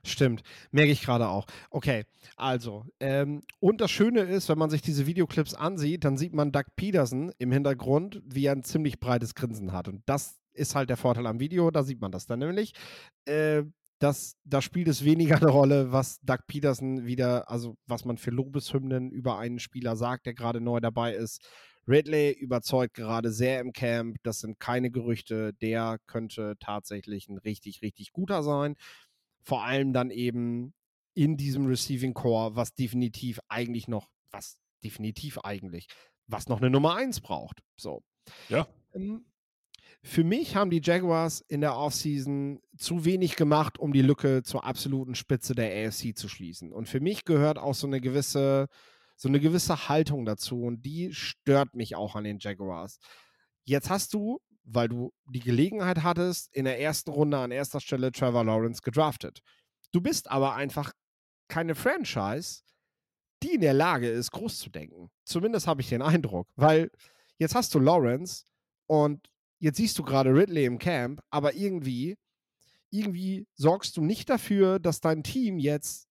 Stimmt, 0.04 0.42
merke 0.72 0.92
ich 0.92 1.02
gerade 1.02 1.28
auch. 1.28 1.46
Okay, 1.70 2.06
also, 2.36 2.86
ähm, 3.00 3.44
und 3.60 3.80
das 3.80 3.92
Schöne 3.92 4.22
ist, 4.22 4.50
wenn 4.50 4.58
man 4.58 4.70
sich 4.70 4.82
diese 4.82 5.06
Videoclips 5.06 5.54
ansieht, 5.54 6.04
dann 6.04 6.18
sieht 6.18 6.34
man 6.34 6.52
Doug 6.52 6.66
Peterson 6.76 7.32
im 7.38 7.52
Hintergrund, 7.52 8.22
wie 8.26 8.46
er 8.46 8.54
ein 8.54 8.64
ziemlich 8.64 9.00
breites 9.00 9.36
Grinsen 9.36 9.72
hat. 9.72 9.88
Und 9.88 10.02
das 10.08 10.40
ist 10.54 10.76
halt 10.76 10.90
der 10.90 10.98
Vorteil 10.98 11.28
am 11.28 11.40
Video, 11.40 11.70
da 11.72 11.84
sieht 11.84 12.02
man 12.02 12.12
das 12.12 12.26
dann 12.26 12.40
nämlich. 12.40 12.74
Äh, 13.26 13.64
das, 14.04 14.36
da 14.44 14.62
spielt 14.62 14.90
es 14.90 15.06
weniger 15.06 15.38
eine 15.38 15.50
Rolle, 15.50 15.94
was 15.94 16.20
Doug 16.22 16.40
Peterson 16.48 17.06
wieder, 17.06 17.50
also 17.50 17.78
was 17.88 18.04
man 18.04 18.18
für 18.18 18.32
Lobeshymnen 18.32 19.12
über 19.12 19.38
einen 19.40 19.60
Spieler 19.60 19.96
sagt, 19.96 20.26
der 20.26 20.34
gerade 20.34 20.60
neu 20.60 20.82
dabei 20.82 21.14
ist. 21.14 21.42
Ridley 21.88 22.32
überzeugt 22.32 22.96
gerade 22.96 23.32
sehr 23.32 23.62
im 23.62 23.72
Camp. 23.72 24.18
Das 24.24 24.40
sind 24.40 24.60
keine 24.60 24.92
Gerüchte. 24.92 25.54
Der 25.54 26.00
könnte 26.06 26.56
tatsächlich 26.60 27.30
ein 27.30 27.38
richtig, 27.38 27.82
richtig 27.82 28.12
guter 28.12 28.44
sein. 28.44 28.76
Vor 29.42 29.64
allem 29.64 29.94
dann 29.94 30.10
eben 30.10 30.74
in 31.14 31.38
diesem 31.38 31.66
Receiving 31.66 32.14
Core, 32.14 32.58
was 32.58 32.74
definitiv 32.74 33.40
eigentlich 33.48 33.88
noch, 33.88 34.10
was 34.32 34.58
definitiv 34.84 35.40
eigentlich, 35.40 35.88
was 36.28 36.48
noch 36.48 36.60
eine 36.60 36.70
Nummer 36.70 36.96
1 36.96 37.22
braucht. 37.22 37.62
So. 37.78 38.04
Ja. 38.50 38.68
Ähm, 38.94 39.26
für 40.06 40.26
mich 40.26 40.58
haben 40.58 40.70
die 40.70 40.82
Jaguars 40.84 41.40
in 41.48 41.62
der 41.62 41.78
Offseason 41.78 42.60
zu 42.78 43.06
wenig 43.06 43.38
gemacht, 43.38 43.80
um 43.80 43.94
die 43.94 44.02
Lücke 44.02 44.44
zur 44.44 44.66
absoluten 44.66 45.16
Spitze 45.16 45.56
der 45.56 45.88
AFC 45.88 46.16
zu 46.16 46.28
schließen. 46.28 46.74
Und 46.74 46.90
für 46.90 47.00
mich 47.00 47.24
gehört 47.24 47.58
auch 47.58 47.74
so 47.74 47.88
eine 47.88 48.02
gewisse, 48.02 48.68
so 49.16 49.30
eine 49.30 49.40
gewisse 49.40 49.88
Haltung 49.88 50.26
dazu. 50.26 50.64
Und 50.64 50.82
die 50.82 51.14
stört 51.14 51.74
mich 51.76 51.96
auch 51.96 52.18
an 52.18 52.26
den 52.26 52.40
Jaguars. 52.40 53.00
Jetzt 53.64 53.90
hast 53.90 54.14
du, 54.14 54.42
weil 54.66 54.90
du 54.90 55.14
die 55.26 55.40
Gelegenheit 55.40 56.04
hattest, 56.04 56.54
in 56.54 56.66
der 56.66 56.82
ersten 56.82 57.10
Runde 57.10 57.38
an 57.38 57.52
erster 57.52 57.80
Stelle 57.80 58.12
Trevor 58.12 58.44
Lawrence 58.44 58.82
gedraftet. 58.82 59.40
Du 59.94 60.02
bist 60.02 60.30
aber 60.30 60.56
einfach 60.56 60.92
keine 61.48 61.76
Franchise, 61.76 62.64
die 63.42 63.56
in 63.56 63.62
der 63.62 63.74
Lage 63.74 64.10
ist, 64.10 64.32
groß 64.32 64.60
zu 64.60 64.70
denken. 64.70 65.10
Zumindest 65.24 65.66
habe 65.66 65.82
ich 65.82 65.88
den 65.88 66.02
Eindruck, 66.02 66.50
weil 66.58 66.92
jetzt 67.38 67.56
hast 67.56 67.74
du 67.74 67.80
Lawrence 67.80 68.44
und 68.88 69.30
jetzt 69.64 69.78
siehst 69.78 69.98
du 69.98 70.04
gerade 70.04 70.36
Ridley 70.36 70.66
im 70.66 70.78
Camp, 70.78 71.22
aber 71.30 71.56
irgendwie, 71.56 72.18
irgendwie 72.90 73.48
sorgst 73.56 73.96
du 73.96 74.04
nicht 74.04 74.30
dafür, 74.30 74.78
dass 74.78 75.00
dein 75.00 75.24
Team 75.24 75.58
jetzt 75.58 76.10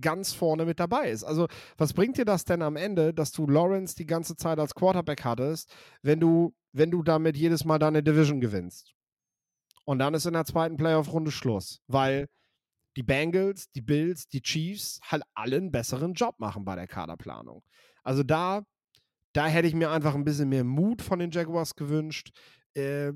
ganz 0.00 0.32
vorne 0.32 0.64
mit 0.64 0.80
dabei 0.80 1.10
ist. 1.10 1.22
Also, 1.22 1.48
was 1.76 1.92
bringt 1.92 2.16
dir 2.16 2.24
das 2.24 2.46
denn 2.46 2.62
am 2.62 2.76
Ende, 2.76 3.12
dass 3.12 3.30
du 3.30 3.46
Lawrence 3.46 3.94
die 3.94 4.06
ganze 4.06 4.36
Zeit 4.36 4.58
als 4.58 4.74
Quarterback 4.74 5.22
hattest, 5.22 5.70
wenn 6.00 6.18
du, 6.18 6.54
wenn 6.72 6.90
du 6.90 7.02
damit 7.02 7.36
jedes 7.36 7.66
Mal 7.66 7.78
deine 7.78 8.02
Division 8.02 8.40
gewinnst? 8.40 8.94
Und 9.84 9.98
dann 9.98 10.14
ist 10.14 10.24
in 10.24 10.32
der 10.32 10.46
zweiten 10.46 10.78
Playoff-Runde 10.78 11.30
Schluss, 11.30 11.82
weil 11.88 12.26
die 12.96 13.02
Bengals, 13.02 13.70
die 13.72 13.82
Bills, 13.82 14.28
die 14.28 14.40
Chiefs 14.40 14.98
halt 15.04 15.24
alle 15.34 15.58
einen 15.58 15.72
besseren 15.72 16.14
Job 16.14 16.36
machen 16.38 16.64
bei 16.64 16.74
der 16.74 16.86
Kaderplanung. 16.86 17.62
Also 18.02 18.22
da, 18.22 18.62
da 19.34 19.46
hätte 19.46 19.68
ich 19.68 19.74
mir 19.74 19.90
einfach 19.90 20.14
ein 20.14 20.24
bisschen 20.24 20.48
mehr 20.48 20.64
Mut 20.64 21.02
von 21.02 21.18
den 21.18 21.30
Jaguars 21.30 21.74
gewünscht 21.74 22.32
äh, 22.74 23.12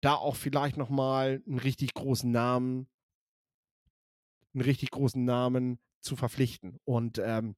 da 0.00 0.14
auch 0.14 0.36
vielleicht 0.36 0.76
nochmal 0.76 1.42
einen 1.46 1.58
richtig 1.58 1.94
großen 1.94 2.30
Namen, 2.30 2.88
einen 4.54 4.62
richtig 4.62 4.90
großen 4.90 5.24
Namen 5.24 5.78
zu 6.00 6.16
verpflichten. 6.16 6.78
Und 6.84 7.20
ähm, 7.22 7.54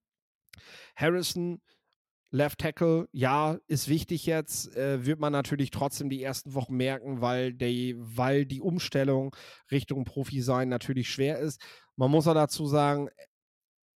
Harrison, 0.96 1.60
Left 2.30 2.60
Tackle, 2.60 3.08
ja, 3.12 3.58
ist 3.68 3.88
wichtig 3.88 4.24
jetzt, 4.24 4.74
äh, 4.74 5.04
wird 5.04 5.20
man 5.20 5.32
natürlich 5.32 5.70
trotzdem 5.70 6.08
die 6.08 6.22
ersten 6.22 6.54
Wochen 6.54 6.74
merken, 6.74 7.20
weil, 7.20 7.52
die, 7.52 7.94
weil 7.98 8.46
die 8.46 8.62
Umstellung 8.62 9.36
Richtung 9.70 10.04
Profi 10.04 10.40
sein 10.40 10.70
natürlich 10.70 11.10
schwer 11.10 11.38
ist. 11.38 11.60
Man 11.96 12.10
muss 12.10 12.26
auch 12.26 12.34
dazu 12.34 12.66
sagen, 12.66 13.10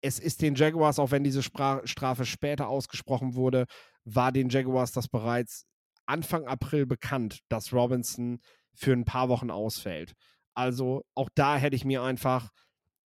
es 0.02 0.18
ist 0.18 0.42
den 0.42 0.54
Jaguars, 0.54 0.98
auch 0.98 1.10
wenn 1.10 1.24
diese 1.24 1.42
Spra 1.42 1.80
Strafe 1.86 2.26
später 2.26 2.68
ausgesprochen 2.68 3.34
wurde, 3.34 3.64
war 4.04 4.32
den 4.32 4.50
Jaguars 4.50 4.92
das 4.92 5.08
bereits 5.08 5.66
Anfang 6.06 6.46
April 6.46 6.86
bekannt, 6.86 7.40
dass 7.48 7.72
Robinson 7.72 8.40
für 8.74 8.92
ein 8.92 9.04
paar 9.04 9.28
Wochen 9.28 9.50
ausfällt. 9.50 10.14
Also 10.54 11.04
auch 11.14 11.28
da 11.34 11.56
hätte 11.56 11.76
ich 11.76 11.84
mir 11.84 12.02
einfach 12.02 12.50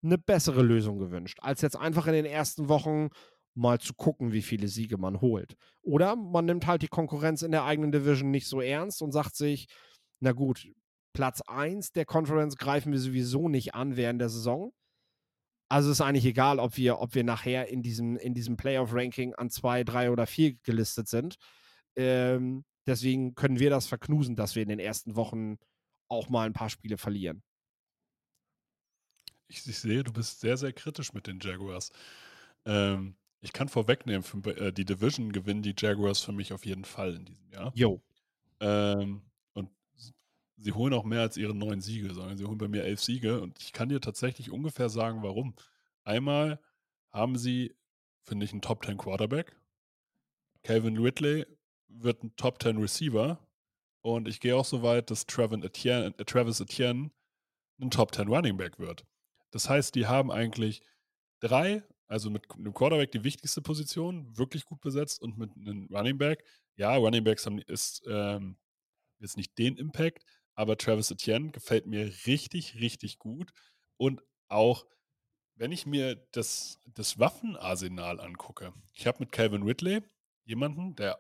eine 0.03 0.19
bessere 0.19 0.63
Lösung 0.63 0.99
gewünscht, 0.99 1.39
als 1.43 1.63
jetzt 1.63 1.77
einfach 1.77 2.07
in 2.07 2.13
den 2.13 2.25
ersten 2.25 2.69
Wochen 2.69 3.09
mal 3.55 3.81
zu 3.81 3.95
gucken, 3.95 4.33
wie 4.33 4.43
viele 4.43 4.69
Siege 4.69 4.99
man 4.99 5.21
holt. 5.21 5.57
Oder 5.83 6.15
man 6.15 6.45
nimmt 6.45 6.67
halt 6.67 6.83
die 6.83 6.89
Konkurrenz 6.89 7.43
in 7.43 7.53
der 7.53 7.65
eigenen 7.65 7.93
Division 7.93 8.31
nicht 8.31 8.47
so 8.47 8.61
ernst 8.61 9.03
und 9.03 9.13
sagt 9.13 9.35
sich, 9.35 9.67
na 10.21 10.33
gut, 10.33 10.69
Platz 11.13 11.41
1 11.47 11.93
der 11.93 12.05
Conference 12.05 12.57
greifen 12.57 12.93
wir 12.93 13.01
sowieso 13.01 13.49
nicht 13.49 13.75
an 13.75 13.97
während 13.97 14.21
der 14.21 14.29
Saison. 14.29 14.73
Also 15.69 15.91
ist 15.91 16.01
eigentlich 16.01 16.27
egal, 16.27 16.59
ob 16.61 16.77
wir, 16.77 17.01
ob 17.01 17.15
wir 17.15 17.25
nachher 17.25 17.69
in 17.69 17.83
diesem, 17.83 18.17
in 18.17 18.35
diesem 18.35 18.57
Playoff-Ranking 18.57 19.35
an 19.35 19.51
2, 19.51 19.83
3 19.85 20.11
oder 20.11 20.27
4 20.27 20.55
gelistet 20.63 21.09
sind. 21.09 21.37
Ähm, 21.97 22.65
deswegen 22.87 23.35
können 23.35 23.59
wir 23.59 23.71
das 23.71 23.87
verknusen, 23.87 24.37
dass 24.37 24.55
wir 24.55 24.63
in 24.63 24.69
den 24.69 24.79
ersten 24.79 25.17
Wochen 25.17 25.59
auch 26.09 26.29
mal 26.29 26.47
ein 26.47 26.53
paar 26.53 26.71
Spiele 26.71 26.99
verlieren. 26.99 27.43
Ich, 29.49 29.67
ich 29.67 29.79
sehe, 29.79 30.03
du 30.03 30.13
bist 30.13 30.41
sehr, 30.41 30.57
sehr 30.57 30.73
kritisch 30.73 31.13
mit 31.13 31.27
den 31.27 31.39
Jaguars. 31.41 31.91
Ähm, 32.65 33.17
ich 33.41 33.53
kann 33.53 33.69
vorwegnehmen, 33.69 34.23
für, 34.23 34.39
äh, 34.57 34.73
die 34.73 34.85
Division 34.85 35.33
gewinnen 35.33 35.63
die 35.63 35.75
Jaguars 35.77 36.21
für 36.21 36.33
mich 36.33 36.53
auf 36.53 36.67
jeden 36.67 36.85
Fall 36.85 37.15
in 37.15 37.25
diesem 37.25 37.49
Jahr. 37.51 37.73
Jo. 37.75 38.03
Ähm, 38.61 39.23
und 39.53 39.71
sie 40.57 40.73
holen 40.73 40.95
auch 40.95 41.05
mehr 41.05 41.21
als 41.21 41.37
ihre 41.37 41.55
neun 41.55 41.81
Siege, 41.81 42.13
sondern 42.13 42.37
sie 42.37 42.45
holen 42.45 42.59
bei 42.59 42.69
mir 42.69 42.85
elf 42.85 43.01
Siege. 43.01 43.41
Und 43.41 43.61
ich 43.61 43.73
kann 43.73 43.89
dir 43.89 44.01
tatsächlich 44.01 44.51
ungefähr 44.51 44.89
sagen, 44.89 45.23
warum. 45.23 45.55
Einmal 46.03 46.61
haben 47.13 47.37
sie, 47.37 47.75
finde 48.23 48.45
ich, 48.45 48.53
einen 48.53 48.63
Top 48.63 48.85
10 48.85 48.97
Quarterback. 48.97 49.57
Calvin 50.63 50.99
Ridley 50.99 51.47
wird 51.89 52.23
ein 52.23 52.35
Top 52.37 52.63
10 52.63 52.79
Receiver. 52.79 53.39
Und 54.03 54.29
ich 54.29 54.41
gehe 54.41 54.57
auch 54.57 54.65
so 54.65 54.83
weit, 54.83 55.11
dass 55.11 55.23
Etienne, 55.23 56.15
äh, 56.17 56.25
Travis 56.25 56.61
Etienne 56.61 57.11
ein 57.81 57.91
Top 57.91 58.15
10 58.15 58.29
Running 58.29 58.57
Back 58.57 58.79
wird. 58.79 59.05
Das 59.51 59.69
heißt, 59.69 59.95
die 59.95 60.07
haben 60.07 60.31
eigentlich 60.31 60.83
drei, 61.41 61.83
also 62.07 62.31
mit 62.31 62.51
einem 62.51 62.73
Quarterback 62.73 63.11
die 63.13 63.25
wichtigste 63.25 63.63
Position, 63.63 64.37
wirklich 64.37 64.65
gut 64.65 64.81
besetzt 64.81 65.21
und 65.21 65.39
mit 65.39 65.51
einem 65.57 65.89
Running 65.93 66.19
Back. 66.19 66.45
Ja, 66.77 66.95
Running 66.97 67.25
Backs 67.25 67.47
haben 67.47 67.59
ist 67.59 68.03
ähm, 68.07 68.59
jetzt 69.19 69.37
nicht 69.37 69.57
den 69.59 69.77
Impact, 69.77 70.25
aber 70.55 70.77
Travis 70.77 71.11
Etienne 71.11 71.51
gefällt 71.51 71.87
mir 71.87 72.13
richtig, 72.27 72.77
richtig 72.81 73.19
gut. 73.19 73.53
Und 73.97 74.23
auch, 74.49 74.87
wenn 75.55 75.73
ich 75.73 75.87
mir 75.87 76.17
das, 76.33 76.79
das 76.87 77.19
Waffenarsenal 77.19 78.21
angucke, 78.21 78.73
ich 78.93 79.07
habe 79.07 79.19
mit 79.21 79.33
Calvin 79.33 79.63
Ridley 79.63 80.03
jemanden, 80.45 80.95
der 80.97 81.19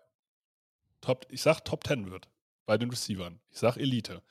Top, 1.01 1.27
ich 1.31 1.43
sag 1.43 1.61
Top 1.65 1.87
10 1.87 2.11
wird 2.11 2.29
bei 2.67 2.77
den 2.79 2.91
Receivern. 2.91 3.41
Ich 3.51 3.59
sag 3.59 3.77
Elite. 3.77 4.23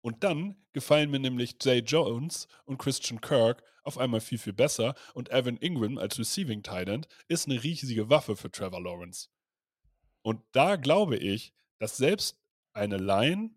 Und 0.00 0.24
dann 0.24 0.56
gefallen 0.72 1.10
mir 1.10 1.20
nämlich 1.20 1.56
Jay 1.62 1.78
Jones 1.78 2.48
und 2.64 2.78
Christian 2.78 3.20
Kirk 3.20 3.62
auf 3.84 3.98
einmal 3.98 4.20
viel, 4.20 4.38
viel 4.38 4.52
besser. 4.52 4.94
Und 5.14 5.30
Evan 5.30 5.56
Ingram 5.58 5.98
als 5.98 6.18
Receiving 6.18 6.62
Tight 6.62 7.08
ist 7.28 7.46
eine 7.46 7.62
riesige 7.62 8.10
Waffe 8.10 8.36
für 8.36 8.50
Trevor 8.50 8.82
Lawrence. 8.82 9.28
Und 10.22 10.42
da 10.52 10.76
glaube 10.76 11.16
ich, 11.16 11.52
dass 11.78 11.96
selbst 11.96 12.36
eine 12.72 12.96
Line, 12.96 13.50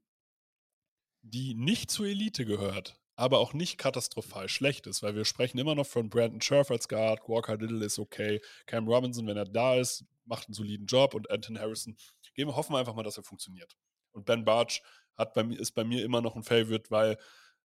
die 1.22 1.54
nicht 1.56 1.90
zur 1.90 2.08
Elite 2.08 2.46
gehört, 2.46 3.00
aber 3.16 3.40
auch 3.40 3.54
nicht 3.54 3.78
katastrophal 3.78 4.50
schlecht 4.50 4.88
ist, 4.88 5.02
weil 5.02 5.16
wir 5.16 5.26
sprechen 5.26 5.58
immer 5.58 5.74
noch 5.74 5.88
von 5.88 6.10
Brandon 6.10 6.42
Scherf 6.42 6.70
als 6.70 6.88
Guard, 6.88 7.28
Walker 7.28 7.58
Little 7.58 7.86
ist 7.86 7.98
okay, 7.98 8.42
Cam 8.66 8.88
Robinson, 8.88 9.26
wenn 9.26 9.38
er 9.38 9.46
da 9.46 9.76
ist, 9.76 10.06
macht 10.26 10.48
einen 10.48 10.54
soliden 10.54 10.86
Job 10.86 11.14
und 11.14 11.30
Anton 11.32 11.60
Harrison. 11.60 11.96
Gehen 12.36 12.56
hoffen 12.56 12.74
wir 12.74 12.80
einfach 12.80 12.94
mal, 12.94 13.04
dass 13.04 13.18
er 13.18 13.24
funktioniert. 13.24 13.76
Und 14.12 14.26
Ben 14.26 14.46
Barch 14.46 14.82
hat 15.16 15.34
bei 15.34 15.44
ist 15.44 15.72
bei 15.72 15.84
mir 15.84 16.04
immer 16.04 16.22
noch 16.22 16.36
ein 16.36 16.44
Favorite, 16.44 16.92
weil 16.92 17.18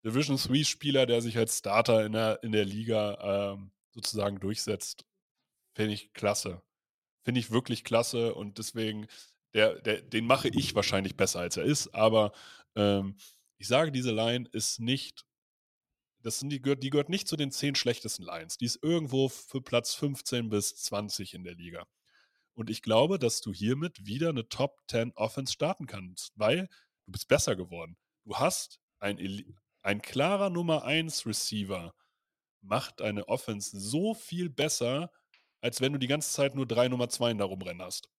Division 0.03 0.37
3 0.37 0.63
Spieler, 0.63 1.05
der 1.05 1.21
sich 1.21 1.37
als 1.37 1.57
Starter 1.57 2.05
in 2.05 2.11
der, 2.11 2.43
in 2.43 2.51
der 2.51 2.65
Liga 2.65 3.53
ähm, 3.53 3.71
sozusagen 3.91 4.39
durchsetzt, 4.39 5.05
finde 5.73 5.93
ich 5.93 6.13
klasse. 6.13 6.61
Finde 7.23 7.39
ich 7.39 7.49
wirklich 7.51 7.83
klasse 7.83 8.35
und 8.35 8.59
deswegen, 8.59 9.07
der, 9.53 9.81
der, 9.81 10.01
den 10.01 10.27
mache 10.27 10.49
ich 10.49 10.75
wahrscheinlich 10.75 11.15
besser, 11.17 11.39
als 11.39 11.57
er 11.57 11.63
ist, 11.63 11.95
aber 11.95 12.33
ähm, 12.75 13.15
ich 13.57 13.67
sage, 13.67 13.91
diese 13.91 14.11
Line 14.11 14.47
ist 14.51 14.79
nicht, 14.79 15.25
das 16.19 16.39
sind 16.39 16.49
die, 16.49 16.61
die 16.61 16.89
gehört 16.89 17.09
nicht 17.09 17.27
zu 17.27 17.35
den 17.35 17.51
zehn 17.51 17.75
schlechtesten 17.75 18.23
Lines. 18.23 18.57
Die 18.57 18.65
ist 18.65 18.83
irgendwo 18.83 19.29
für 19.29 19.61
Platz 19.61 19.93
15 19.95 20.49
bis 20.49 20.75
20 20.75 21.33
in 21.33 21.43
der 21.43 21.55
Liga. 21.55 21.87
Und 22.55 22.69
ich 22.69 22.81
glaube, 22.81 23.19
dass 23.19 23.41
du 23.41 23.53
hiermit 23.53 24.05
wieder 24.05 24.29
eine 24.29 24.47
Top 24.47 24.81
10 24.89 25.11
Offense 25.15 25.53
starten 25.53 25.87
kannst, 25.87 26.31
weil 26.35 26.69
du 27.05 27.11
bist 27.11 27.27
besser 27.27 27.55
geworden. 27.55 27.97
Du 28.23 28.35
hast 28.35 28.79
ein, 28.99 29.19
ein 29.81 30.01
klarer 30.01 30.49
Nummer 30.49 30.83
1 30.83 31.25
Receiver, 31.25 31.93
macht 32.61 33.01
eine 33.01 33.27
Offense 33.27 33.79
so 33.79 34.13
viel 34.13 34.49
besser, 34.49 35.11
als 35.61 35.81
wenn 35.81 35.93
du 35.93 35.99
die 35.99 36.07
ganze 36.07 36.31
Zeit 36.31 36.55
nur 36.55 36.65
drei 36.65 36.87
Nummer 36.87 37.09
2 37.09 37.33
da 37.35 37.45
rumrennen 37.45 37.81
hast. 37.81 38.09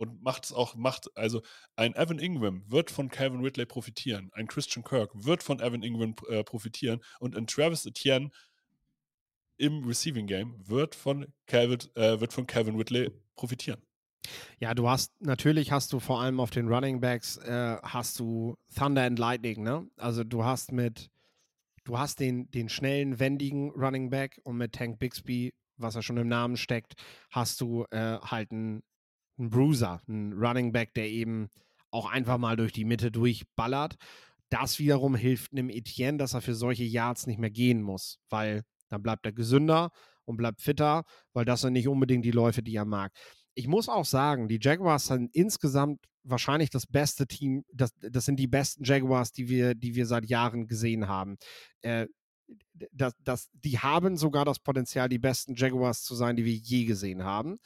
Und 0.00 0.22
macht 0.22 0.44
es 0.44 0.52
auch, 0.52 0.74
macht, 0.76 1.16
also 1.16 1.42
ein 1.74 1.94
Evan 1.94 2.18
Ingram 2.18 2.70
wird 2.70 2.90
von 2.90 3.08
Calvin 3.08 3.40
Ridley 3.40 3.66
profitieren, 3.66 4.30
ein 4.32 4.46
Christian 4.46 4.84
Kirk 4.84 5.10
wird 5.14 5.42
von 5.42 5.58
Evan 5.58 5.82
Ingram 5.82 6.14
äh, 6.28 6.44
profitieren 6.44 7.02
und 7.18 7.36
ein 7.36 7.48
Travis 7.48 7.84
Etienne 7.84 8.30
im 9.58 9.84
Receiving 9.84 10.26
Game 10.26 10.54
wird 10.66 10.94
von 10.94 11.26
Calvin, 11.46 11.78
äh, 11.94 12.20
wird 12.20 12.32
von 12.32 12.46
Calvin 12.46 12.76
Ridley 12.76 13.10
profitieren. 13.36 13.80
Ja, 14.58 14.74
du 14.74 14.88
hast, 14.88 15.20
natürlich 15.20 15.72
hast 15.72 15.92
du 15.92 16.00
vor 16.00 16.20
allem 16.20 16.40
auf 16.40 16.50
den 16.50 16.68
Running 16.68 17.00
Backs, 17.00 17.36
äh, 17.38 17.76
hast 17.82 18.18
du 18.18 18.56
Thunder 18.74 19.04
and 19.04 19.18
Lightning, 19.18 19.62
ne? 19.62 19.88
Also 19.96 20.24
du 20.24 20.44
hast 20.44 20.72
mit, 20.72 21.10
du 21.84 21.98
hast 21.98 22.20
den, 22.20 22.50
den 22.50 22.68
schnellen, 22.68 23.18
wendigen 23.18 23.70
Running 23.70 24.10
Back 24.10 24.40
und 24.44 24.56
mit 24.56 24.74
Tank 24.74 24.98
Bixby, 24.98 25.54
was 25.76 25.94
er 25.94 26.02
schon 26.02 26.16
im 26.16 26.28
Namen 26.28 26.56
steckt, 26.56 26.94
hast 27.30 27.60
du 27.60 27.84
äh, 27.90 28.18
halt 28.18 28.50
einen, 28.50 28.82
einen 29.38 29.50
Bruiser, 29.50 30.00
einen 30.08 30.32
Running 30.32 30.72
Back, 30.72 30.94
der 30.94 31.08
eben 31.08 31.48
auch 31.90 32.10
einfach 32.10 32.38
mal 32.38 32.56
durch 32.56 32.72
die 32.72 32.84
Mitte 32.84 33.10
durchballert. 33.10 33.96
Das 34.50 34.78
wiederum 34.78 35.14
hilft 35.14 35.52
einem 35.52 35.70
Etienne, 35.70 36.18
dass 36.18 36.34
er 36.34 36.40
für 36.40 36.54
solche 36.54 36.84
Yards 36.84 37.26
nicht 37.26 37.38
mehr 37.38 37.50
gehen 37.50 37.82
muss, 37.82 38.18
weil 38.28 38.64
dann 38.88 39.02
bleibt 39.02 39.26
er 39.26 39.32
gesünder 39.32 39.90
und 40.24 40.36
bleibt 40.36 40.60
fitter, 40.60 41.04
weil 41.32 41.44
das 41.44 41.62
sind 41.62 41.72
nicht 41.72 41.88
unbedingt 41.88 42.24
die 42.24 42.30
Läufe, 42.30 42.62
die 42.62 42.76
er 42.76 42.84
mag 42.84 43.12
ich 43.58 43.66
muss 43.66 43.88
auch 43.88 44.04
sagen, 44.04 44.46
die 44.46 44.60
Jaguars 44.62 45.06
sind 45.06 45.34
insgesamt 45.34 45.98
wahrscheinlich 46.22 46.70
das 46.70 46.86
beste 46.86 47.26
Team, 47.26 47.64
das, 47.72 47.90
das 47.98 48.24
sind 48.24 48.36
die 48.36 48.46
besten 48.46 48.84
Jaguars, 48.84 49.32
die 49.32 49.48
wir, 49.48 49.74
die 49.74 49.96
wir 49.96 50.06
seit 50.06 50.26
Jahren 50.26 50.68
gesehen 50.68 51.08
haben. 51.08 51.38
Äh, 51.82 52.06
das, 52.92 53.14
das, 53.18 53.48
die 53.52 53.80
haben 53.80 54.16
sogar 54.16 54.44
das 54.44 54.60
Potenzial, 54.60 55.08
die 55.08 55.18
besten 55.18 55.56
Jaguars 55.56 56.02
zu 56.02 56.14
sein, 56.14 56.36
die 56.36 56.44
wir 56.44 56.54
je 56.54 56.84
gesehen 56.84 57.24
haben. 57.24 57.58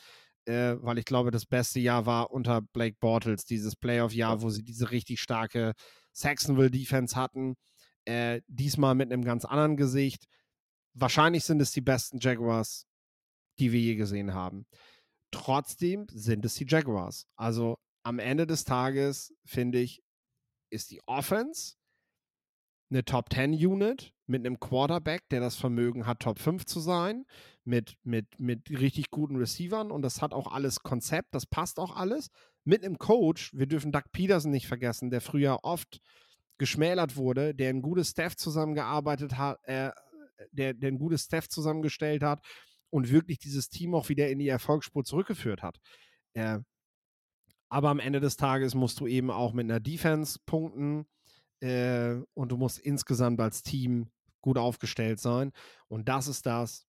Äh, 0.47 0.77
weil 0.81 0.97
ich 0.97 1.05
glaube, 1.05 1.31
das 1.31 1.45
beste 1.45 1.79
Jahr 1.79 2.07
war 2.07 2.31
unter 2.31 2.63
Blake 2.63 2.97
Bortles, 2.99 3.45
dieses 3.45 3.77
Playoff-Jahr, 3.77 4.41
wo 4.41 4.49
sie 4.49 4.63
diese 4.65 4.93
richtig 4.93 5.21
starke 5.21 5.73
Saxonville-Defense 6.13 7.17
hatten. 7.17 7.57
Äh, 8.07 8.41
diesmal 8.49 8.95
mit 8.95 9.13
einem 9.13 9.25
ganz 9.25 9.45
anderen 9.45 9.77
Gesicht. 9.77 10.25
Wahrscheinlich 10.95 11.45
sind 11.45 11.61
es 11.61 11.73
die 11.73 11.81
besten 11.81 12.19
Jaguars, 12.21 12.87
die 13.59 13.73
wir 13.73 13.81
je 13.81 13.95
gesehen 13.97 14.35
haben. 14.35 14.67
Trotzdem 15.31 16.07
sind 16.11 16.45
es 16.45 16.55
die 16.55 16.67
Jaguars. 16.69 17.27
Also 17.37 17.79
am 18.03 18.19
Ende 18.19 18.47
des 18.47 18.65
Tages, 18.65 19.35
finde 19.45 19.79
ich, 19.81 20.03
ist 20.71 20.91
die 20.91 21.01
Offense 21.07 21.77
eine 22.91 23.05
Top 23.05 23.33
10 23.33 23.53
Unit 23.55 24.13
mit 24.27 24.45
einem 24.45 24.61
Quarterback, 24.61 25.29
der 25.31 25.41
das 25.41 25.57
Vermögen 25.57 26.07
hat, 26.07 26.21
Top 26.21 26.39
5 26.39 26.67
zu 26.67 26.81
sein, 26.81 27.25
mit, 27.65 27.97
mit, 28.03 28.39
mit 28.39 28.71
richtig 28.71 29.11
guten 29.11 29.37
Receivern 29.37 29.91
und 29.91 30.03
das 30.03 30.21
hat 30.21 30.33
auch 30.33 30.53
alles 30.53 30.81
Konzept, 30.83 31.35
das 31.35 31.47
passt 31.47 31.79
auch 31.79 31.97
alles. 31.97 32.29
Mit 32.65 32.85
einem 32.85 32.99
Coach, 32.99 33.53
wir 33.55 33.67
dürfen 33.67 33.93
Doug 33.93 34.05
Peterson 34.13 34.51
nicht 34.51 34.67
vergessen, 34.67 35.11
der 35.11 35.21
früher 35.21 35.61
oft 35.63 36.01
geschmälert 36.59 37.17
wurde, 37.17 37.55
der 37.55 37.71
ein 37.71 37.83
gutes 37.83 38.11
Staff 38.11 38.37
zusammengearbeitet 38.37 39.37
hat, 39.37 39.59
äh, 39.65 39.91
der, 40.51 40.75
der 40.75 40.91
ein 40.91 40.99
gutes 40.99 41.25
Staff 41.25 41.49
zusammengestellt 41.49 42.23
hat 42.23 42.45
und 42.91 43.11
wirklich 43.11 43.39
dieses 43.39 43.69
Team 43.69 43.95
auch 43.95 44.09
wieder 44.09 44.29
in 44.29 44.39
die 44.39 44.49
Erfolgsspur 44.49 45.05
zurückgeführt 45.05 45.63
hat. 45.63 45.79
Äh, 46.35 46.59
aber 47.69 47.89
am 47.89 48.01
Ende 48.01 48.21
des 48.21 48.37
Tages 48.37 48.75
musst 48.75 49.01
du 49.01 49.07
eben 49.07 49.31
auch 49.31 49.55
mit 49.55 49.65
einer 49.65 49.81
Defense 49.81 50.39
punkten 50.45 51.07
äh, 51.61 52.17
und 52.35 52.53
du 52.53 52.57
musst 52.57 52.79
insgesamt 52.79 53.41
als 53.41 53.63
Team 53.63 54.11
gut 54.43 54.59
aufgestellt 54.59 55.21
sein. 55.21 55.53
Und 55.89 56.09
das 56.09 56.29
ist 56.29 56.45
das, 56.45 56.87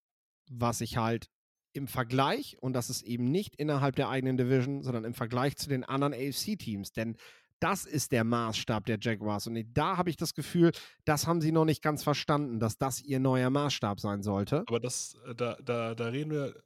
was 0.49 0.81
ich 0.81 0.97
halt 0.97 1.29
im 1.71 1.87
Vergleich, 1.87 2.57
und 2.61 2.73
das 2.73 2.89
ist 2.89 3.01
eben 3.03 3.25
nicht 3.25 3.55
innerhalb 3.55 3.95
der 3.95 4.09
eigenen 4.09 4.37
Division, 4.37 4.83
sondern 4.83 5.05
im 5.05 5.13
Vergleich 5.13 5.55
zu 5.55 5.69
den 5.69 5.83
anderen 5.83 6.13
AFC-Teams, 6.13 6.91
denn 6.91 7.17
das 7.64 7.86
ist 7.86 8.11
der 8.11 8.26
Maßstab 8.26 8.86
der 8.86 8.97
Jaguars. 8.99 9.47
Und 9.47 9.64
da 9.74 9.95
habe 9.95 10.09
ich 10.09 10.18
das 10.18 10.34
Gefühl, 10.34 10.74
das 11.05 11.28
haben 11.28 11.39
sie 11.39 11.53
noch 11.53 11.64
nicht 11.64 11.82
ganz 11.82 12.03
verstanden, 12.03 12.59
dass 12.59 12.78
das 12.78 13.01
ihr 13.01 13.22
neuer 13.22 13.49
Maßstab 13.49 14.01
sein 14.01 14.22
sollte. 14.22 14.66
Aber 14.68 14.82
das, 14.82 15.16
äh, 15.26 15.34
da, 15.34 15.57
da, 15.64 15.95
da 15.95 16.07
reden 16.07 16.32
wir, 16.32 16.61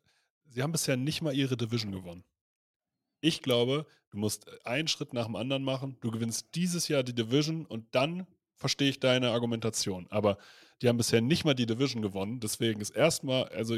sie 0.47 0.63
haben 0.63 0.71
bisher 0.71 0.97
nicht 0.97 1.21
mal 1.21 1.35
ihre 1.35 1.55
Division 1.55 1.91
gewonnen. 1.91 2.23
Ich 3.21 3.43
glaube, 3.43 3.85
du 4.09 4.17
musst 4.17 4.47
einen 4.65 4.87
Schritt 4.87 5.13
nach 5.13 5.25
dem 5.25 5.35
anderen 5.35 5.63
machen. 5.63 5.97
Du 6.01 6.09
gewinnst 6.09 6.55
dieses 6.55 6.87
Jahr 6.87 7.03
die 7.03 7.13
Division 7.13 7.67
und 7.67 7.93
dann 7.93 8.25
verstehe 8.55 8.89
ich 8.89 8.99
deine 8.99 9.29
Argumentation. 9.31 10.07
Aber 10.09 10.39
die 10.81 10.89
haben 10.89 10.97
bisher 10.97 11.21
nicht 11.21 11.45
mal 11.45 11.53
die 11.53 11.65
Division 11.67 12.01
gewonnen. 12.01 12.39
Deswegen 12.39 12.81
ist 12.81 12.91
erstmal, 12.91 13.45
also 13.49 13.77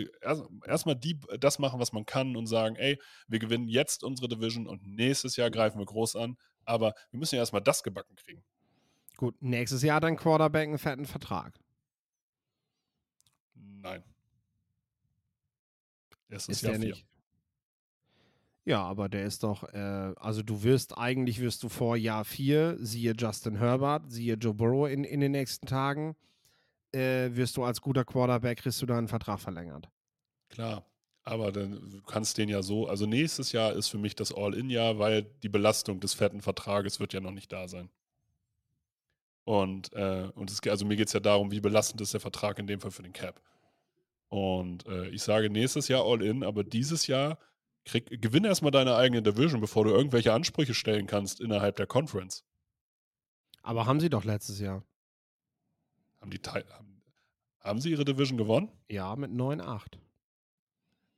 erstmal 0.66 0.96
die 0.96 1.20
das 1.40 1.60
machen, 1.60 1.80
was 1.80 1.92
man 1.92 2.06
kann 2.06 2.38
und 2.38 2.48
sagen, 2.48 2.76
ey, 2.78 2.98
wir 3.28 3.40
gewinnen 3.40 3.68
jetzt 3.68 4.04
unsere 4.04 4.30
Division 4.30 4.68
und 4.68 4.86
nächstes 4.86 5.36
Jahr 5.36 5.50
greifen 5.50 5.80
wir 5.80 5.86
groß 5.86 6.16
an. 6.16 6.38
Aber 6.70 6.94
wir 7.12 7.20
müssen 7.20 7.36
ja 7.36 7.42
erstmal 7.42 7.62
das 7.62 7.84
gebacken 7.84 8.16
kriegen. 8.16 8.44
Gut, 9.18 9.42
nächstes 9.42 9.82
Jahr 9.82 10.00
dann 10.00 10.16
Quarterback 10.16 10.68
einen 10.68 10.78
fetten 10.78 11.06
Vertrag. 11.06 11.60
Nein. 13.56 14.04
Erstes 16.30 16.58
ist 16.58 16.62
Jahr 16.62 16.74
der 16.74 16.82
vier. 16.82 16.90
nicht. 16.90 17.06
Ja, 18.66 18.84
aber 18.84 19.10
der 19.10 19.26
ist 19.26 19.42
doch, 19.42 19.64
äh, 19.74 20.14
also 20.18 20.44
du 20.44 20.62
wirst, 20.62 20.98
eigentlich 20.98 21.40
wirst 21.40 21.64
du 21.64 21.70
vor 21.70 21.98
Jahr 21.98 22.24
4, 22.24 22.78
siehe 22.80 23.14
Justin 23.18 23.58
Herbert, 23.58 24.12
siehe 24.12 24.36
Joe 24.36 24.54
Burrow 24.54 24.88
in, 24.88 25.04
in 25.04 25.22
den 25.22 25.32
nächsten 25.32 25.66
Tagen, 25.66 26.16
äh, 26.92 27.30
wirst 27.32 27.58
du 27.58 27.64
als 27.64 27.82
guter 27.82 28.06
Quarterback, 28.06 28.60
kriegst 28.60 28.80
du 28.82 28.86
da 28.86 28.98
einen 28.98 29.08
Vertrag 29.08 29.40
verlängert. 29.40 29.90
Klar, 30.50 30.86
aber 31.24 31.52
dann 31.52 31.90
du 31.90 32.02
kannst 32.02 32.38
den 32.38 32.50
ja 32.50 32.62
so, 32.62 32.88
also 32.88 33.06
nächstes 33.06 33.52
Jahr 33.52 33.74
ist 33.74 33.88
für 33.90 33.98
mich 33.98 34.16
das 34.16 34.34
All-In-Jahr, 34.34 35.00
weil 35.00 35.24
die 35.44 35.50
Belastung 35.50 36.00
des 36.00 36.14
fetten 36.14 36.42
Vertrages 36.42 37.00
wird 37.00 37.14
ja 37.14 37.20
noch 37.20 37.32
nicht 37.32 37.52
da 37.52 37.68
sein. 37.68 37.90
Und, 39.44 39.94
äh, 39.94 40.30
und 40.36 40.52
es, 40.52 40.62
also 40.68 40.86
mir 40.86 40.96
geht 40.96 41.08
es 41.08 41.14
ja 41.14 41.20
darum, 41.20 41.52
wie 41.52 41.60
belastend 41.60 42.02
ist 42.02 42.14
der 42.14 42.20
Vertrag 42.20 42.60
in 42.60 42.68
dem 42.68 42.80
Fall 42.80 42.92
für 42.92 43.04
den 43.04 43.14
Cap. 43.14 43.42
Und 44.28 44.86
äh, 44.86 45.08
ich 45.10 45.24
sage 45.24 45.50
nächstes 45.50 45.88
Jahr 45.88 46.06
All-In, 46.06 46.44
aber 46.44 46.64
dieses 46.64 47.08
Jahr 47.08 47.40
Krieg, 47.86 48.22
gewinne 48.22 48.48
erstmal 48.48 48.72
deine 48.72 48.96
eigene 48.96 49.24
Division, 49.24 49.62
bevor 49.62 49.86
du 49.86 49.92
irgendwelche 49.92 50.34
Ansprüche 50.34 50.74
stellen 50.74 51.08
kannst 51.08 51.42
innerhalb 51.42 51.76
der 51.78 51.88
Conference. 51.88 52.44
Aber 53.64 53.86
haben 53.86 54.00
sie 54.00 54.10
doch 54.10 54.24
letztes 54.24 54.60
Jahr. 54.60 54.84
Haben, 56.22 56.32
die, 56.32 56.40
haben, 56.40 57.02
haben 57.62 57.82
sie 57.82 57.90
ihre 57.92 58.06
Division 58.06 58.38
gewonnen? 58.38 58.72
Ja, 58.88 59.16
mit 59.16 59.32
9-8. 59.32 59.98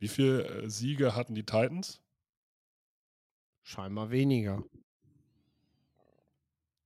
Wie 0.02 0.10
viele 0.10 0.64
äh, 0.64 0.70
Siege 0.70 1.16
hatten 1.16 1.34
die 1.34 1.46
Titans? 1.46 2.02
Scheinbar 3.64 4.12
weniger. 4.12 4.58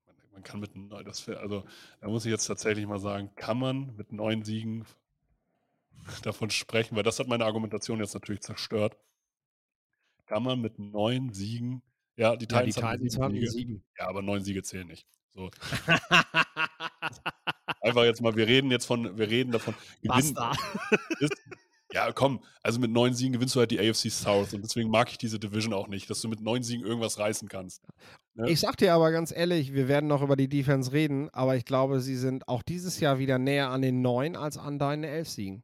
Man, 0.06 0.16
man 0.34 0.44
kann 0.44 0.60
mit 0.60 0.72
das, 1.06 1.28
also 1.30 1.64
da 2.02 2.08
muss 2.08 2.26
ich 2.26 2.32
jetzt 2.32 2.46
tatsächlich 2.46 2.86
mal 2.86 3.00
sagen, 3.00 3.34
kann 3.36 3.58
man 3.58 3.96
mit 3.96 4.12
neun 4.12 4.44
Siegen 4.44 4.86
davon 6.22 6.52
sprechen, 6.52 6.96
weil 6.96 7.04
das 7.04 7.20
hat 7.20 7.28
meine 7.28 7.46
Argumentation 7.46 8.00
jetzt 8.00 8.14
natürlich 8.14 8.42
zerstört 8.42 8.98
kann 10.26 10.44
man 10.44 10.60
mit 10.62 10.78
neun 10.80 11.34
Siegen, 11.34 11.82
ja, 12.16 12.36
die 12.36 12.48
Titans, 12.48 12.76
ja, 12.76 12.96
die 12.96 12.98
Titans 12.98 13.20
haben 13.20 13.34
sieben, 13.36 13.50
sieben. 13.50 13.84
Ja, 13.98 14.08
aber 14.08 14.22
neun 14.22 14.44
Siege 14.44 14.64
zählen 14.64 14.88
nicht. 14.88 15.08
So. 15.34 15.50
Einfach 17.82 18.04
jetzt 18.04 18.22
mal, 18.22 18.36
wir 18.36 18.48
reden 18.48 18.72
jetzt 18.72 18.86
von, 18.86 19.18
wir 19.18 19.30
reden 19.30 19.52
davon. 19.52 19.76
Basta. 20.04 20.54
Ist, 21.20 21.34
ja, 21.96 22.12
komm, 22.12 22.44
also 22.62 22.78
mit 22.78 22.92
neun 22.92 23.14
Siegen 23.14 23.32
gewinnst 23.32 23.56
du 23.56 23.62
halt 23.62 23.72
die 23.72 23.80
AFC 23.80 24.12
South 24.12 24.54
und 24.54 24.62
deswegen 24.62 24.90
mag 24.90 25.10
ich 25.10 25.18
diese 25.18 25.40
Division 25.40 25.74
auch 25.74 25.88
nicht, 25.88 26.10
dass 26.10 26.20
du 26.20 26.28
mit 26.28 26.42
neun 26.42 26.62
Siegen 26.62 26.86
irgendwas 26.86 27.18
reißen 27.20 27.48
kannst. 27.48 27.88
Ne? 28.34 28.52
Ich 28.52 28.60
sag 28.60 28.76
dir 28.76 28.94
aber 28.94 29.12
ganz 29.12 29.32
ehrlich, 29.32 29.74
wir 29.74 29.88
werden 29.88 30.08
noch 30.08 30.22
über 30.22 30.36
die 30.36 30.50
Defense 30.50 30.92
reden, 30.92 31.30
aber 31.30 31.56
ich 31.56 31.64
glaube, 31.64 32.02
sie 32.02 32.18
sind 32.18 32.50
auch 32.50 32.64
dieses 32.64 33.00
Jahr 33.00 33.18
wieder 33.18 33.40
näher 33.40 33.70
an 33.70 33.82
den 33.82 34.02
neun 34.02 34.36
als 34.36 34.58
an 34.58 34.78
deinen 34.78 35.06
elf 35.06 35.30
Siegen. 35.30 35.64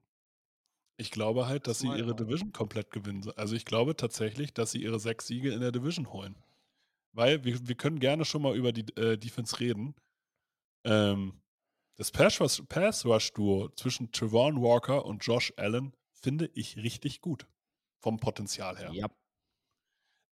Ich 0.96 1.12
glaube 1.12 1.48
halt, 1.48 1.68
dass 1.68 1.80
sie 1.80 1.88
ihre 1.88 2.16
Division 2.16 2.54
komplett 2.54 2.92
gewinnen. 2.92 3.30
Also 3.36 3.54
ich 3.56 3.66
glaube 3.66 3.98
tatsächlich, 3.98 4.54
dass 4.54 4.72
sie 4.72 4.82
ihre 4.82 5.02
sechs 5.02 5.28
Siege 5.28 5.52
in 5.52 5.60
der 5.60 5.74
Division 5.74 6.14
holen. 6.14 6.38
Weil 7.12 7.44
wir, 7.44 7.68
wir 7.68 7.76
können 7.76 8.00
gerne 8.00 8.24
schon 8.24 8.42
mal 8.42 8.56
über 8.56 8.72
die 8.72 8.86
äh, 8.96 9.18
Defense 9.18 9.60
reden. 9.60 9.96
Ähm, 10.86 11.42
das 11.98 12.12
Pass-Rush-Duo 12.12 13.70
zwischen 13.76 14.14
Trevon 14.14 14.62
Walker 14.62 15.06
und 15.06 15.26
Josh 15.26 15.52
Allen 15.58 15.92
finde 16.22 16.50
ich 16.54 16.78
richtig 16.78 17.22
gut. 17.22 17.48
Vom 18.00 18.20
Potenzial 18.20 18.78
her. 18.78 18.92
Ja. 18.94 19.08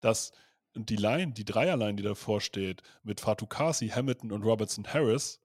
Das, 0.01 0.31
und 0.75 0.89
die 0.89 0.95
Line, 0.95 1.33
die 1.33 1.45
Dreierline, 1.45 1.95
die 1.95 2.03
davor 2.03 2.41
steht, 2.41 2.81
mit 3.03 3.19
Fatukasi, 3.19 3.89
Hamilton 3.89 4.31
und 4.31 4.43
Robertson 4.43 4.87
Harris, 4.87 5.39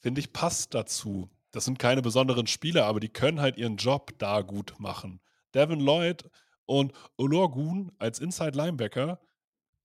finde 0.00 0.20
ich, 0.20 0.32
passt 0.32 0.74
dazu 0.74 1.30
das 1.52 1.64
sind 1.64 1.78
keine 1.78 2.02
besonderen 2.02 2.46
Spieler, 2.46 2.86
aber 2.86 3.00
die 3.00 3.08
können 3.08 3.40
halt 3.40 3.56
ihren 3.56 3.76
Job 3.76 4.12
da 4.18 4.42
gut 4.42 4.74
machen. 4.78 5.20
Devin 5.54 5.80
Lloyd 5.80 6.30
und 6.64 6.92
Olorgun 7.16 7.92
als 7.98 8.20
Inside 8.20 8.56
Linebacker 8.56 9.20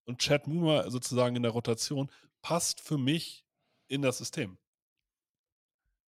und 0.05 0.19
Chad 0.19 0.45
Muma 0.47 0.89
sozusagen 0.91 1.35
in 1.35 1.43
der 1.43 1.51
Rotation 1.51 2.11
passt 2.41 2.81
für 2.81 2.97
mich 2.97 3.45
in 3.87 4.03
das 4.03 4.19
System. 4.19 4.59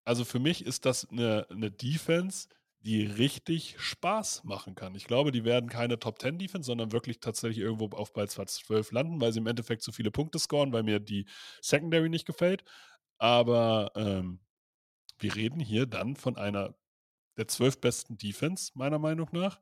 Also 0.06 0.26
für 0.26 0.40
mich 0.40 0.66
ist 0.66 0.86
das 0.86 1.08
eine, 1.10 1.48
eine 1.50 1.70
Defense, 1.70 2.48
die 2.84 3.06
richtig 3.06 3.76
Spaß 3.80 4.44
machen 4.44 4.76
kann. 4.76 4.94
Ich 4.96 5.06
glaube, 5.06 5.32
die 5.32 5.46
werden 5.46 5.70
keine 5.70 6.00
Top 6.00 6.20
10 6.20 6.38
Defense, 6.38 6.68
sondern 6.68 6.92
wirklich 6.92 7.22
tatsächlich 7.22 7.60
irgendwo 7.60 7.96
auf 7.96 8.12
Platz 8.12 8.36
12 8.36 8.92
landen, 8.92 9.22
weil 9.22 9.32
sie 9.32 9.40
im 9.40 9.48
Endeffekt 9.48 9.82
zu 9.84 9.94
viele 9.94 10.12
Punkte 10.12 10.38
scoren, 10.38 10.74
weil 10.74 10.84
mir 10.84 11.00
die 11.00 11.26
Secondary 11.62 12.10
nicht 12.10 12.26
gefällt. 12.26 12.66
Aber 13.18 13.92
ähm, 13.96 14.42
wir 15.20 15.34
reden 15.36 15.62
hier 15.62 15.86
dann 15.86 16.18
von 16.18 16.36
einer 16.36 16.76
der 17.38 17.48
zwölf 17.48 17.80
besten 17.80 18.18
Defense, 18.18 18.72
meiner 18.76 19.00
Meinung 19.00 19.30
nach, 19.32 19.62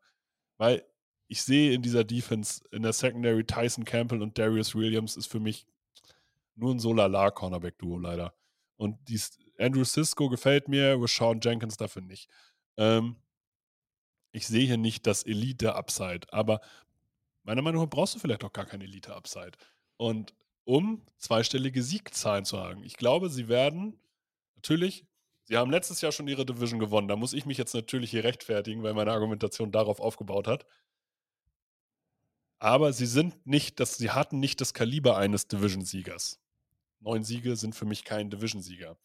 weil 0.57 0.83
ich 1.27 1.43
sehe 1.43 1.73
in 1.73 1.83
dieser 1.83 2.03
Defense, 2.03 2.63
in 2.71 2.81
der 2.81 2.91
Secondary, 2.91 3.45
Tyson 3.45 3.85
Campbell 3.85 4.21
und 4.21 4.37
Darius 4.37 4.75
Williams 4.75 5.15
ist 5.15 5.27
für 5.27 5.39
mich 5.39 5.67
nur 6.55 6.73
ein 6.73 6.79
Solala-Cornerback-Duo 6.79 7.99
leider. 7.99 8.33
Und 8.77 8.97
dies, 9.07 9.37
Andrew 9.57 9.85
Cisco 9.85 10.27
gefällt 10.27 10.67
mir, 10.67 10.97
Rashawn 10.99 11.39
Jenkins 11.39 11.77
dafür 11.77 12.01
nicht. 12.01 12.27
Ähm, 12.77 13.15
ich 14.31 14.47
sehe 14.47 14.65
hier 14.65 14.77
nicht 14.77 15.07
das 15.07 15.23
Elite-Upside, 15.23 16.31
aber 16.31 16.61
meiner 17.43 17.61
Meinung 17.61 17.83
nach 17.83 17.89
brauchst 17.89 18.15
du 18.15 18.19
vielleicht 18.19 18.43
auch 18.43 18.53
gar 18.53 18.65
kein 18.65 18.81
Elite-Upside. 18.81 19.51
Und 19.97 20.33
um 20.63 21.01
zweistellige 21.17 21.83
Siegzahlen 21.83 22.45
zu 22.45 22.59
haben. 22.59 22.83
Ich 22.83 22.97
glaube, 22.97 23.29
sie 23.29 23.47
werden 23.47 23.99
natürlich 24.55 25.05
Sie 25.51 25.57
haben 25.57 25.69
letztes 25.69 25.99
Jahr 25.99 26.13
schon 26.13 26.29
ihre 26.29 26.45
Division 26.45 26.79
gewonnen. 26.79 27.09
Da 27.09 27.17
muss 27.17 27.33
ich 27.33 27.45
mich 27.45 27.57
jetzt 27.57 27.73
natürlich 27.73 28.11
hier 28.11 28.23
rechtfertigen, 28.23 28.83
weil 28.83 28.93
meine 28.93 29.11
Argumentation 29.11 29.69
darauf 29.69 29.99
aufgebaut 29.99 30.47
hat. 30.47 30.65
Aber 32.57 32.93
sie 32.93 33.05
sind 33.05 33.45
nicht, 33.45 33.81
das, 33.81 33.97
sie 33.97 34.11
hatten 34.11 34.39
nicht 34.39 34.61
das 34.61 34.73
Kaliber 34.73 35.17
eines 35.17 35.49
Division-Siegers. 35.49 36.39
Neun 37.01 37.23
Siege 37.25 37.57
sind 37.57 37.75
für 37.75 37.83
mich 37.83 38.05
kein 38.05 38.29
Division-Sieger. 38.29 38.95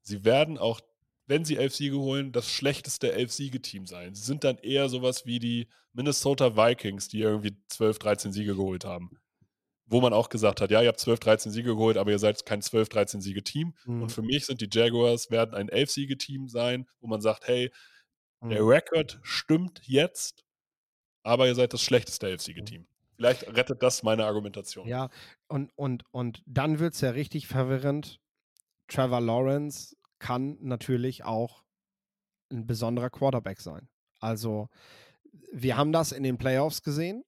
Sie 0.00 0.24
werden 0.24 0.56
auch, 0.56 0.80
wenn 1.28 1.44
sie 1.44 1.56
elf 1.56 1.74
Siege 1.74 1.98
holen, 1.98 2.32
das 2.32 2.50
schlechteste 2.50 3.12
Elf-Siege-Team 3.12 3.86
sein. 3.86 4.14
Sie 4.14 4.22
sind 4.22 4.44
dann 4.44 4.58
eher 4.58 4.88
sowas 4.88 5.26
wie 5.26 5.38
die 5.38 5.68
Minnesota 5.92 6.56
Vikings, 6.56 7.08
die 7.08 7.20
irgendwie 7.20 7.56
12, 7.68 7.98
13 7.98 8.32
Siege 8.32 8.56
geholt 8.56 8.84
haben 8.84 9.18
wo 9.88 10.00
man 10.00 10.12
auch 10.12 10.28
gesagt 10.28 10.60
hat, 10.60 10.70
ja, 10.70 10.82
ihr 10.82 10.88
habt 10.88 11.00
12, 11.00 11.20
13 11.20 11.52
Siege 11.52 11.70
geholt, 11.74 11.96
aber 11.96 12.10
ihr 12.10 12.18
seid 12.18 12.44
kein 12.44 12.60
12, 12.60 12.88
13 12.90 13.20
Siege-Team. 13.20 13.74
Mhm. 13.86 14.02
Und 14.02 14.12
für 14.12 14.22
mich 14.22 14.46
sind 14.46 14.60
die 14.60 14.68
Jaguars, 14.70 15.30
werden 15.30 15.54
ein 15.54 15.68
11-Siege-Team 15.68 16.48
sein, 16.48 16.86
wo 17.00 17.08
man 17.08 17.20
sagt, 17.20 17.48
hey, 17.48 17.72
mhm. 18.40 18.50
der 18.50 18.66
Rekord 18.66 19.18
stimmt 19.22 19.80
jetzt, 19.84 20.44
aber 21.22 21.46
ihr 21.46 21.54
seid 21.54 21.72
das 21.72 21.82
schlechteste 21.82 22.26
11-Siege-Team. 22.26 22.86
Vielleicht 23.16 23.48
rettet 23.48 23.82
das 23.82 24.02
meine 24.02 24.26
Argumentation. 24.26 24.86
Ja, 24.86 25.08
und, 25.48 25.72
und, 25.74 26.04
und 26.12 26.42
dann 26.46 26.78
wird 26.78 26.94
es 26.94 27.00
ja 27.00 27.10
richtig 27.10 27.48
verwirrend. 27.48 28.20
Trevor 28.86 29.20
Lawrence 29.20 29.96
kann 30.18 30.58
natürlich 30.60 31.24
auch 31.24 31.64
ein 32.50 32.66
besonderer 32.66 33.10
Quarterback 33.10 33.60
sein. 33.60 33.88
Also, 34.20 34.68
wir 35.52 35.76
haben 35.76 35.92
das 35.92 36.12
in 36.12 36.22
den 36.22 36.38
Playoffs 36.38 36.82
gesehen 36.82 37.24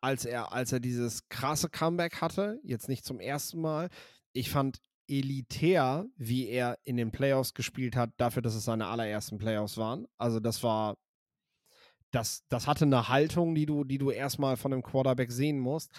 als 0.00 0.24
er, 0.24 0.52
als 0.52 0.72
er 0.72 0.80
dieses 0.80 1.28
krasse 1.28 1.68
Comeback 1.68 2.20
hatte, 2.20 2.60
jetzt 2.62 2.88
nicht 2.88 3.04
zum 3.04 3.20
ersten 3.20 3.60
Mal. 3.60 3.88
Ich 4.32 4.50
fand 4.50 4.78
elitär, 5.08 6.06
wie 6.16 6.48
er 6.48 6.78
in 6.84 6.96
den 6.96 7.10
Playoffs 7.10 7.54
gespielt 7.54 7.96
hat, 7.96 8.10
dafür, 8.16 8.42
dass 8.42 8.54
es 8.54 8.64
seine 8.64 8.86
allerersten 8.86 9.38
Playoffs 9.38 9.76
waren. 9.76 10.06
Also 10.18 10.40
das 10.40 10.62
war, 10.62 10.96
das, 12.10 12.44
das 12.48 12.66
hatte 12.66 12.84
eine 12.84 13.08
Haltung, 13.08 13.54
die 13.54 13.66
du, 13.66 13.84
die 13.84 13.98
du 13.98 14.10
erstmal 14.10 14.56
von 14.56 14.72
einem 14.72 14.82
Quarterback 14.82 15.32
sehen 15.32 15.58
musst. 15.58 15.90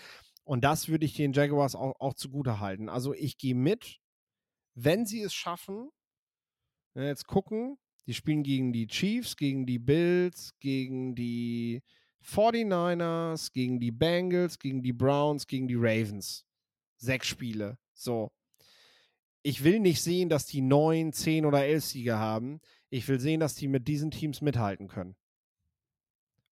Und 0.45 0.63
das 0.63 0.89
würde 0.89 1.05
ich 1.05 1.13
den 1.13 1.33
Jaguars 1.33 1.75
auch, 1.75 1.99
auch 1.99 2.13
zugute 2.13 2.59
halten. 2.59 2.89
Also 2.89 3.13
ich 3.13 3.37
gehe 3.37 3.55
mit, 3.55 3.99
wenn 4.75 5.05
sie 5.05 5.21
es 5.21 5.33
schaffen, 5.33 5.89
jetzt 6.95 7.27
gucken, 7.27 7.77
die 8.05 8.13
spielen 8.13 8.43
gegen 8.43 8.73
die 8.73 8.87
Chiefs, 8.87 9.35
gegen 9.37 9.65
die 9.65 9.79
Bills, 9.79 10.53
gegen 10.59 11.15
die 11.15 11.81
49ers, 12.23 13.51
gegen 13.51 13.79
die 13.79 13.91
Bengals, 13.91 14.59
gegen 14.59 14.81
die 14.81 14.93
Browns, 14.93 15.47
gegen 15.47 15.67
die 15.67 15.75
Ravens. 15.77 16.45
Sechs 16.97 17.27
Spiele. 17.27 17.77
So. 17.93 18.31
Ich 19.41 19.63
will 19.63 19.79
nicht 19.79 20.01
sehen, 20.01 20.29
dass 20.29 20.45
die 20.45 20.61
neun, 20.61 21.11
zehn 21.11 21.45
oder 21.45 21.65
elf 21.65 21.83
Siege 21.83 22.17
haben. 22.17 22.61
Ich 22.89 23.07
will 23.07 23.19
sehen, 23.19 23.39
dass 23.39 23.55
die 23.55 23.67
mit 23.67 23.87
diesen 23.87 24.11
Teams 24.11 24.41
mithalten 24.41 24.87
können. 24.87 25.15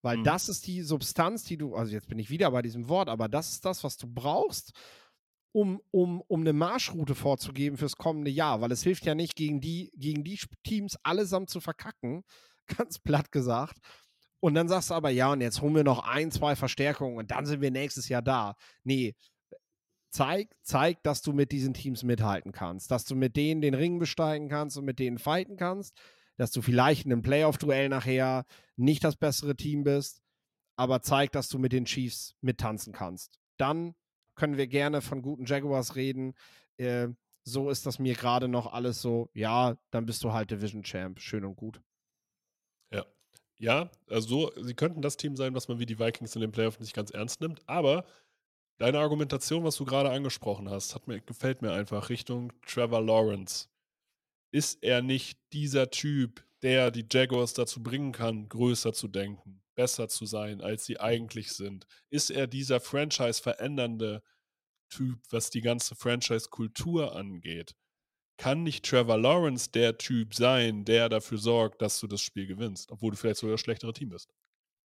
Weil 0.02 0.18
Mhm. 0.18 0.24
das 0.24 0.48
ist 0.48 0.66
die 0.66 0.82
Substanz, 0.82 1.44
die 1.44 1.56
du, 1.56 1.74
also 1.74 1.92
jetzt 1.92 2.08
bin 2.08 2.18
ich 2.18 2.28
wieder 2.28 2.50
bei 2.50 2.60
diesem 2.60 2.88
Wort, 2.88 3.08
aber 3.08 3.28
das 3.28 3.52
ist 3.52 3.64
das, 3.64 3.84
was 3.84 3.96
du 3.96 4.06
brauchst, 4.12 4.72
um, 5.52 5.80
um, 5.90 6.22
um 6.22 6.40
eine 6.40 6.52
Marschroute 6.52 7.14
vorzugeben 7.14 7.76
fürs 7.76 7.96
kommende 7.96 8.30
Jahr. 8.30 8.60
Weil 8.60 8.72
es 8.72 8.82
hilft 8.82 9.04
ja 9.04 9.14
nicht, 9.14 9.36
gegen 9.36 9.60
die, 9.60 9.92
gegen 9.96 10.24
die 10.24 10.38
Teams 10.64 10.96
allesamt 11.02 11.50
zu 11.50 11.60
verkacken, 11.60 12.24
ganz 12.76 12.98
platt 12.98 13.30
gesagt. 13.32 13.78
Und 14.40 14.54
dann 14.54 14.68
sagst 14.68 14.90
du 14.90 14.94
aber, 14.94 15.10
ja, 15.10 15.30
und 15.32 15.40
jetzt 15.40 15.60
holen 15.60 15.76
wir 15.76 15.84
noch 15.84 16.00
ein, 16.00 16.32
zwei 16.32 16.56
Verstärkungen 16.56 17.16
und 17.16 17.30
dann 17.30 17.46
sind 17.46 17.60
wir 17.60 17.70
nächstes 17.70 18.08
Jahr 18.08 18.22
da. 18.22 18.56
Nee, 18.82 19.14
zeig, 20.10 20.48
zeig, 20.62 21.02
dass 21.04 21.22
du 21.22 21.32
mit 21.32 21.52
diesen 21.52 21.74
Teams 21.74 22.02
mithalten 22.02 22.50
kannst, 22.50 22.90
dass 22.90 23.04
du 23.04 23.14
mit 23.14 23.36
denen 23.36 23.60
den 23.60 23.74
Ring 23.74 24.00
besteigen 24.00 24.48
kannst 24.48 24.76
und 24.76 24.84
mit 24.84 24.98
denen 24.98 25.18
fighten 25.18 25.56
kannst, 25.56 25.96
dass 26.36 26.50
du 26.50 26.60
vielleicht 26.60 27.06
in 27.06 27.12
einem 27.12 27.22
Playoff-Duell 27.22 27.88
nachher 27.88 28.44
nicht 28.76 29.04
das 29.04 29.16
bessere 29.16 29.54
Team 29.54 29.84
bist, 29.84 30.22
aber 30.76 31.02
zeig, 31.02 31.30
dass 31.30 31.48
du 31.48 31.58
mit 31.60 31.72
den 31.72 31.84
Chiefs 31.84 32.34
mittanzen 32.40 32.92
kannst. 32.92 33.38
Dann 33.58 33.94
können 34.34 34.56
wir 34.56 34.66
gerne 34.66 35.02
von 35.02 35.22
guten 35.22 35.44
Jaguars 35.46 35.96
reden. 35.96 36.34
Äh, 36.76 37.08
so 37.44 37.70
ist 37.70 37.86
das 37.86 37.98
mir 37.98 38.14
gerade 38.14 38.48
noch 38.48 38.72
alles 38.72 39.02
so, 39.02 39.28
ja, 39.34 39.76
dann 39.90 40.06
bist 40.06 40.22
du 40.24 40.32
halt 40.32 40.50
Division 40.50 40.82
Champ, 40.82 41.20
schön 41.20 41.44
und 41.44 41.56
gut. 41.56 41.80
Ja. 42.92 43.04
Ja, 43.58 43.90
also 44.08 44.28
so, 44.28 44.62
sie 44.62 44.74
könnten 44.74 45.02
das 45.02 45.16
Team 45.16 45.36
sein, 45.36 45.54
was 45.54 45.68
man 45.68 45.78
wie 45.78 45.86
die 45.86 45.98
Vikings 45.98 46.34
in 46.34 46.40
den 46.40 46.52
Playoffs 46.52 46.80
nicht 46.80 46.94
ganz 46.94 47.10
ernst 47.10 47.40
nimmt, 47.40 47.60
aber 47.68 48.04
deine 48.78 48.98
Argumentation, 48.98 49.64
was 49.64 49.76
du 49.76 49.84
gerade 49.84 50.10
angesprochen 50.10 50.68
hast, 50.68 50.94
hat 50.94 51.06
mir, 51.06 51.20
gefällt 51.20 51.62
mir 51.62 51.72
einfach 51.72 52.08
Richtung 52.10 52.52
Trevor 52.66 53.02
Lawrence. 53.02 53.68
Ist 54.52 54.82
er 54.82 55.02
nicht 55.02 55.38
dieser 55.52 55.90
Typ, 55.90 56.44
der 56.62 56.90
die 56.90 57.06
Jaguars 57.10 57.54
dazu 57.54 57.82
bringen 57.82 58.12
kann, 58.12 58.48
größer 58.48 58.92
zu 58.92 59.08
denken, 59.08 59.61
besser 59.74 60.08
zu 60.08 60.26
sein, 60.26 60.60
als 60.60 60.84
sie 60.84 61.00
eigentlich 61.00 61.52
sind? 61.52 61.86
Ist 62.10 62.30
er 62.30 62.46
dieser 62.46 62.80
Franchise-verändernde 62.80 64.22
Typ, 64.90 65.20
was 65.30 65.50
die 65.50 65.62
ganze 65.62 65.94
Franchise-Kultur 65.94 67.16
angeht? 67.16 67.74
Kann 68.36 68.62
nicht 68.62 68.84
Trevor 68.84 69.18
Lawrence 69.18 69.70
der 69.70 69.98
Typ 69.98 70.34
sein, 70.34 70.84
der 70.84 71.08
dafür 71.08 71.38
sorgt, 71.38 71.80
dass 71.82 72.00
du 72.00 72.06
das 72.06 72.20
Spiel 72.20 72.46
gewinnst, 72.46 72.90
obwohl 72.90 73.12
du 73.12 73.16
vielleicht 73.16 73.38
sogar 73.40 73.54
das 73.54 73.60
schlechtere 73.60 73.92
Team 73.92 74.10
bist? 74.10 74.34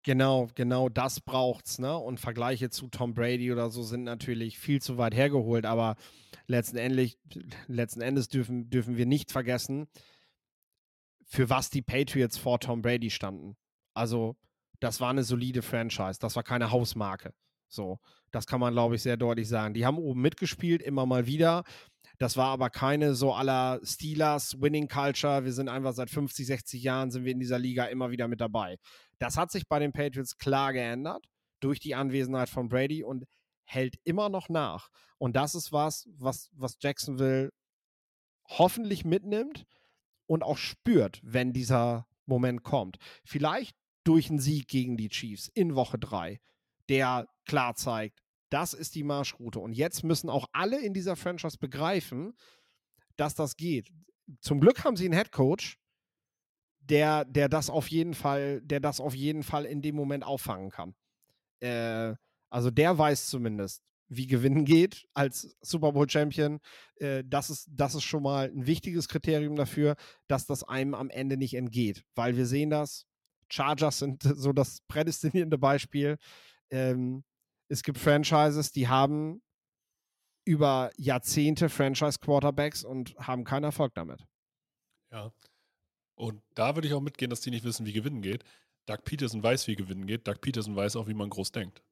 Genau, 0.02 0.48
genau 0.54 0.88
das 0.88 1.20
braucht's, 1.20 1.78
ne? 1.78 1.94
Und 1.96 2.20
Vergleiche 2.20 2.70
zu 2.70 2.88
Tom 2.88 3.12
Brady 3.12 3.52
oder 3.52 3.68
so 3.68 3.82
sind 3.82 4.04
natürlich 4.04 4.58
viel 4.58 4.80
zu 4.80 4.96
weit 4.96 5.14
hergeholt, 5.14 5.66
aber 5.66 5.96
letzten, 6.46 6.78
Endlich, 6.78 7.18
letzten 7.66 8.00
Endes 8.00 8.28
dürfen, 8.28 8.70
dürfen 8.70 8.96
wir 8.96 9.04
nicht 9.04 9.30
vergessen, 9.30 9.88
für 11.26 11.50
was 11.50 11.68
die 11.68 11.82
Patriots 11.82 12.38
vor 12.38 12.60
Tom 12.60 12.80
Brady 12.80 13.10
standen. 13.10 13.56
Also, 13.92 14.36
das 14.80 15.00
war 15.00 15.10
eine 15.10 15.24
solide 15.24 15.62
Franchise, 15.62 16.18
das 16.20 16.36
war 16.36 16.42
keine 16.42 16.70
Hausmarke. 16.70 17.32
So, 17.68 17.98
das 18.32 18.46
kann 18.46 18.60
man, 18.60 18.72
glaube 18.72 18.96
ich, 18.96 19.02
sehr 19.02 19.16
deutlich 19.16 19.48
sagen. 19.48 19.74
Die 19.74 19.86
haben 19.86 19.98
oben 19.98 20.20
mitgespielt, 20.20 20.82
immer 20.82 21.06
mal 21.06 21.26
wieder. 21.26 21.62
Das 22.18 22.36
war 22.36 22.48
aber 22.48 22.68
keine 22.68 23.14
so 23.14 23.32
aller 23.32 23.80
Steelers 23.84 24.60
Winning 24.60 24.88
Culture. 24.88 25.44
Wir 25.44 25.52
sind 25.52 25.68
einfach 25.68 25.92
seit 25.92 26.10
50, 26.10 26.46
60 26.46 26.82
Jahren 26.82 27.10
sind 27.10 27.24
wir 27.24 27.32
in 27.32 27.38
dieser 27.38 27.58
Liga 27.58 27.84
immer 27.84 28.10
wieder 28.10 28.28
mit 28.28 28.40
dabei. 28.40 28.76
Das 29.18 29.36
hat 29.36 29.52
sich 29.52 29.68
bei 29.68 29.78
den 29.78 29.92
Patriots 29.92 30.36
klar 30.36 30.72
geändert 30.72 31.24
durch 31.60 31.78
die 31.78 31.94
Anwesenheit 31.94 32.48
von 32.48 32.68
Brady 32.68 33.04
und 33.04 33.24
hält 33.64 33.96
immer 34.04 34.28
noch 34.28 34.48
nach. 34.48 34.88
Und 35.18 35.36
das 35.36 35.54
ist 35.54 35.72
was, 35.72 36.08
was, 36.16 36.50
was 36.52 36.76
Jacksonville 36.80 37.50
hoffentlich 38.48 39.04
mitnimmt 39.04 39.64
und 40.26 40.42
auch 40.42 40.58
spürt, 40.58 41.20
wenn 41.22 41.52
dieser 41.52 42.06
Moment 42.26 42.64
kommt. 42.64 42.98
Vielleicht 43.24 43.76
durch 44.10 44.28
einen 44.28 44.40
Sieg 44.40 44.66
gegen 44.66 44.96
die 44.96 45.08
Chiefs 45.08 45.46
in 45.54 45.76
Woche 45.76 45.96
3, 45.96 46.40
der 46.88 47.28
klar 47.46 47.76
zeigt, 47.76 48.24
das 48.48 48.74
ist 48.74 48.96
die 48.96 49.04
Marschroute. 49.04 49.60
Und 49.60 49.72
jetzt 49.72 50.02
müssen 50.02 50.28
auch 50.28 50.46
alle 50.50 50.80
in 50.80 50.92
dieser 50.92 51.14
Franchise 51.14 51.58
begreifen, 51.58 52.34
dass 53.16 53.36
das 53.36 53.56
geht. 53.56 53.88
Zum 54.40 54.58
Glück 54.58 54.82
haben 54.82 54.96
sie 54.96 55.04
einen 55.04 55.14
Head 55.14 55.30
Coach, 55.30 55.78
der, 56.80 57.24
der 57.24 57.48
das 57.48 57.70
auf 57.70 57.86
jeden 57.86 58.14
Fall, 58.14 58.62
der 58.62 58.80
das 58.80 58.98
auf 58.98 59.14
jeden 59.14 59.44
Fall 59.44 59.64
in 59.64 59.80
dem 59.80 59.94
Moment 59.94 60.24
auffangen 60.24 60.70
kann. 60.70 60.96
Äh, 61.60 62.16
also 62.48 62.72
der 62.72 62.98
weiß 62.98 63.28
zumindest, 63.28 63.84
wie 64.08 64.26
gewinnen 64.26 64.64
geht 64.64 65.06
als 65.14 65.56
Super 65.60 65.92
Bowl 65.92 66.10
Champion. 66.10 66.58
Äh, 66.96 67.22
das, 67.24 67.48
ist, 67.48 67.68
das 67.70 67.94
ist 67.94 68.02
schon 68.02 68.24
mal 68.24 68.50
ein 68.50 68.66
wichtiges 68.66 69.06
Kriterium 69.06 69.54
dafür, 69.54 69.94
dass 70.26 70.46
das 70.46 70.64
einem 70.64 70.94
am 70.94 71.10
Ende 71.10 71.36
nicht 71.36 71.54
entgeht. 71.54 72.04
Weil 72.16 72.36
wir 72.36 72.46
sehen 72.46 72.70
das. 72.70 73.06
Chargers 73.50 73.98
sind 73.98 74.22
so 74.36 74.52
das 74.52 74.80
prädestinierende 74.88 75.58
Beispiel. 75.58 76.18
Ähm, 76.70 77.24
es 77.68 77.82
gibt 77.82 77.98
Franchises, 77.98 78.72
die 78.72 78.88
haben 78.88 79.42
über 80.44 80.90
Jahrzehnte 80.96 81.68
Franchise-Quarterbacks 81.68 82.84
und 82.84 83.14
haben 83.18 83.44
keinen 83.44 83.64
Erfolg 83.64 83.94
damit. 83.94 84.24
Ja. 85.12 85.32
Und 86.14 86.42
da 86.54 86.74
würde 86.74 86.88
ich 86.88 86.94
auch 86.94 87.00
mitgehen, 87.00 87.30
dass 87.30 87.40
die 87.40 87.50
nicht 87.50 87.64
wissen, 87.64 87.86
wie 87.86 87.92
gewinnen 87.92 88.22
geht. 88.22 88.44
Doug 88.86 88.98
Peterson 89.04 89.42
weiß, 89.42 89.66
wie 89.68 89.76
gewinnen 89.76 90.06
geht. 90.06 90.26
Doug 90.26 90.40
Peterson 90.40 90.74
weiß 90.74 90.96
auch, 90.96 91.06
wie 91.08 91.14
man 91.14 91.30
groß 91.30 91.52
denkt. 91.52 91.82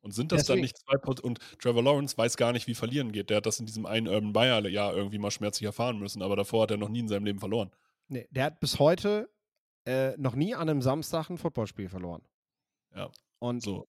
Und 0.00 0.12
sind 0.12 0.32
das 0.32 0.42
Deswegen- 0.42 0.58
dann 0.58 0.62
nicht 0.62 0.78
zwei 0.78 0.96
Pot 0.98 1.20
und 1.20 1.38
Trevor 1.58 1.82
Lawrence 1.82 2.16
weiß 2.16 2.36
gar 2.36 2.52
nicht, 2.52 2.66
wie 2.66 2.74
verlieren 2.74 3.10
geht. 3.10 3.30
Der 3.30 3.38
hat 3.38 3.46
das 3.46 3.58
in 3.58 3.66
diesem 3.66 3.86
einen 3.86 4.06
Urban 4.06 4.32
Bayer 4.34 4.68
Jahr 4.68 4.94
irgendwie 4.94 5.18
mal 5.18 5.30
schmerzlich 5.30 5.64
erfahren 5.64 5.98
müssen, 5.98 6.22
aber 6.22 6.36
davor 6.36 6.64
hat 6.64 6.70
er 6.70 6.76
noch 6.76 6.90
nie 6.90 7.00
in 7.00 7.08
seinem 7.08 7.24
Leben 7.24 7.40
verloren. 7.40 7.70
Nee, 8.08 8.28
der 8.30 8.44
hat 8.44 8.60
bis 8.60 8.78
heute 8.78 9.30
äh, 9.86 10.16
noch 10.16 10.34
nie 10.34 10.54
an 10.54 10.68
einem 10.68 10.82
Samstag 10.82 11.30
ein 11.30 11.38
Footballspiel 11.38 11.88
verloren. 11.88 12.22
Ja. 12.94 13.10
Und 13.38 13.62
So. 13.62 13.86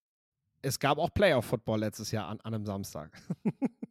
es 0.62 0.80
gab 0.80 0.98
auch 0.98 1.14
Playoff-Football 1.14 1.80
letztes 1.80 2.12
Jahr 2.12 2.28
an, 2.28 2.40
an 2.42 2.54
einem 2.54 2.66
Samstag. 2.66 3.18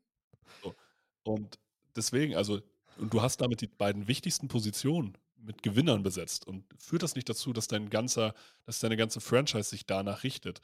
Und 1.25 1.59
deswegen, 1.97 2.37
also, 2.37 2.61
und 2.99 3.13
du 3.13 3.23
hast 3.23 3.41
damit 3.41 3.61
die 3.61 3.67
beiden 3.67 4.07
wichtigsten 4.07 4.47
Positionen 4.47 5.17
mit 5.37 5.63
Gewinnern 5.63 6.03
besetzt. 6.03 6.47
Und 6.47 6.65
führt 6.79 7.03
das 7.03 7.17
nicht 7.17 7.29
dazu, 7.29 7.53
dass 7.53 7.67
dein 7.67 7.91
ganzer, 7.91 8.35
dass 8.67 8.79
deine 8.79 8.97
ganze 8.97 9.21
Franchise 9.21 9.71
sich 9.71 9.87
danach 9.87 10.23
richtet? 10.23 10.61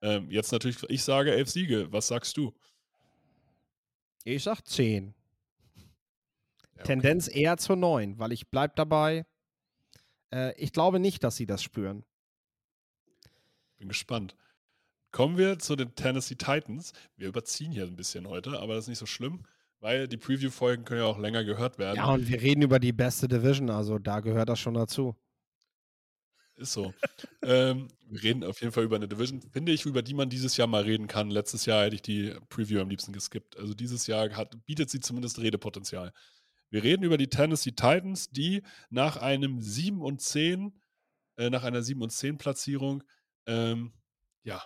Ähm, 0.00 0.30
jetzt 0.30 0.52
natürlich, 0.52 0.82
ich 0.88 1.02
sage 1.02 1.32
elf 1.32 1.48
Siege. 1.50 1.90
Was 1.92 2.08
sagst 2.08 2.36
du? 2.36 2.52
Ich 4.24 4.42
sag 4.44 4.62
10. 4.66 5.14
Ja, 5.76 5.82
okay. 6.74 6.82
Tendenz 6.84 7.28
eher 7.28 7.56
zur 7.56 7.76
9, 7.76 8.18
weil 8.18 8.32
ich 8.32 8.48
bleib 8.48 8.76
dabei. 8.76 9.24
Äh, 10.32 10.54
ich 10.56 10.72
glaube 10.72 10.98
nicht, 10.98 11.22
dass 11.24 11.36
sie 11.36 11.46
das 11.46 11.62
spüren. 11.62 12.04
Bin 13.78 13.88
gespannt. 13.88 14.36
Kommen 15.10 15.36
wir 15.36 15.58
zu 15.58 15.76
den 15.76 15.94
Tennessee 15.94 16.36
Titans. 16.36 16.92
Wir 17.16 17.28
überziehen 17.28 17.70
hier 17.70 17.84
ein 17.84 17.96
bisschen 17.96 18.26
heute, 18.26 18.58
aber 18.60 18.74
das 18.74 18.84
ist 18.84 18.88
nicht 18.88 18.98
so 18.98 19.06
schlimm, 19.06 19.42
weil 19.80 20.08
die 20.08 20.16
Preview-Folgen 20.16 20.84
können 20.84 21.00
ja 21.00 21.06
auch 21.06 21.18
länger 21.18 21.44
gehört 21.44 21.78
werden. 21.78 21.96
Ja, 21.96 22.06
und 22.06 22.28
wir 22.28 22.40
reden 22.40 22.62
über 22.62 22.78
die 22.78 22.92
beste 22.92 23.28
Division, 23.28 23.68
also 23.68 23.98
da 23.98 24.20
gehört 24.20 24.48
das 24.48 24.58
schon 24.58 24.74
dazu. 24.74 25.14
Ist 26.56 26.72
so. 26.72 26.94
ähm, 27.42 27.88
wir 28.06 28.22
reden 28.22 28.44
auf 28.44 28.60
jeden 28.60 28.72
Fall 28.72 28.84
über 28.84 28.96
eine 28.96 29.08
Division, 29.08 29.42
finde 29.42 29.72
ich, 29.72 29.84
über 29.84 30.00
die 30.02 30.14
man 30.14 30.30
dieses 30.30 30.56
Jahr 30.56 30.68
mal 30.68 30.82
reden 30.82 31.08
kann. 31.08 31.30
Letztes 31.30 31.66
Jahr 31.66 31.84
hätte 31.84 31.96
ich 31.96 32.02
die 32.02 32.34
Preview 32.48 32.80
am 32.80 32.88
liebsten 32.88 33.12
geskippt. 33.12 33.58
Also 33.58 33.74
dieses 33.74 34.06
Jahr 34.06 34.30
hat, 34.30 34.64
bietet 34.64 34.88
sie 34.88 35.00
zumindest 35.00 35.38
Redepotenzial. 35.38 36.12
Wir 36.72 36.82
reden 36.82 37.02
über 37.02 37.18
die 37.18 37.28
Tennessee 37.28 37.72
Titans, 37.72 38.30
die 38.30 38.62
nach 38.88 39.18
einem 39.18 39.60
7 39.60 40.00
und 40.00 40.22
10, 40.22 40.72
äh, 41.36 41.50
nach 41.50 41.64
einer 41.64 41.82
7 41.82 42.00
und 42.00 42.10
10 42.10 42.38
Platzierung, 42.38 43.04
ähm, 43.44 43.92
ja, 44.42 44.64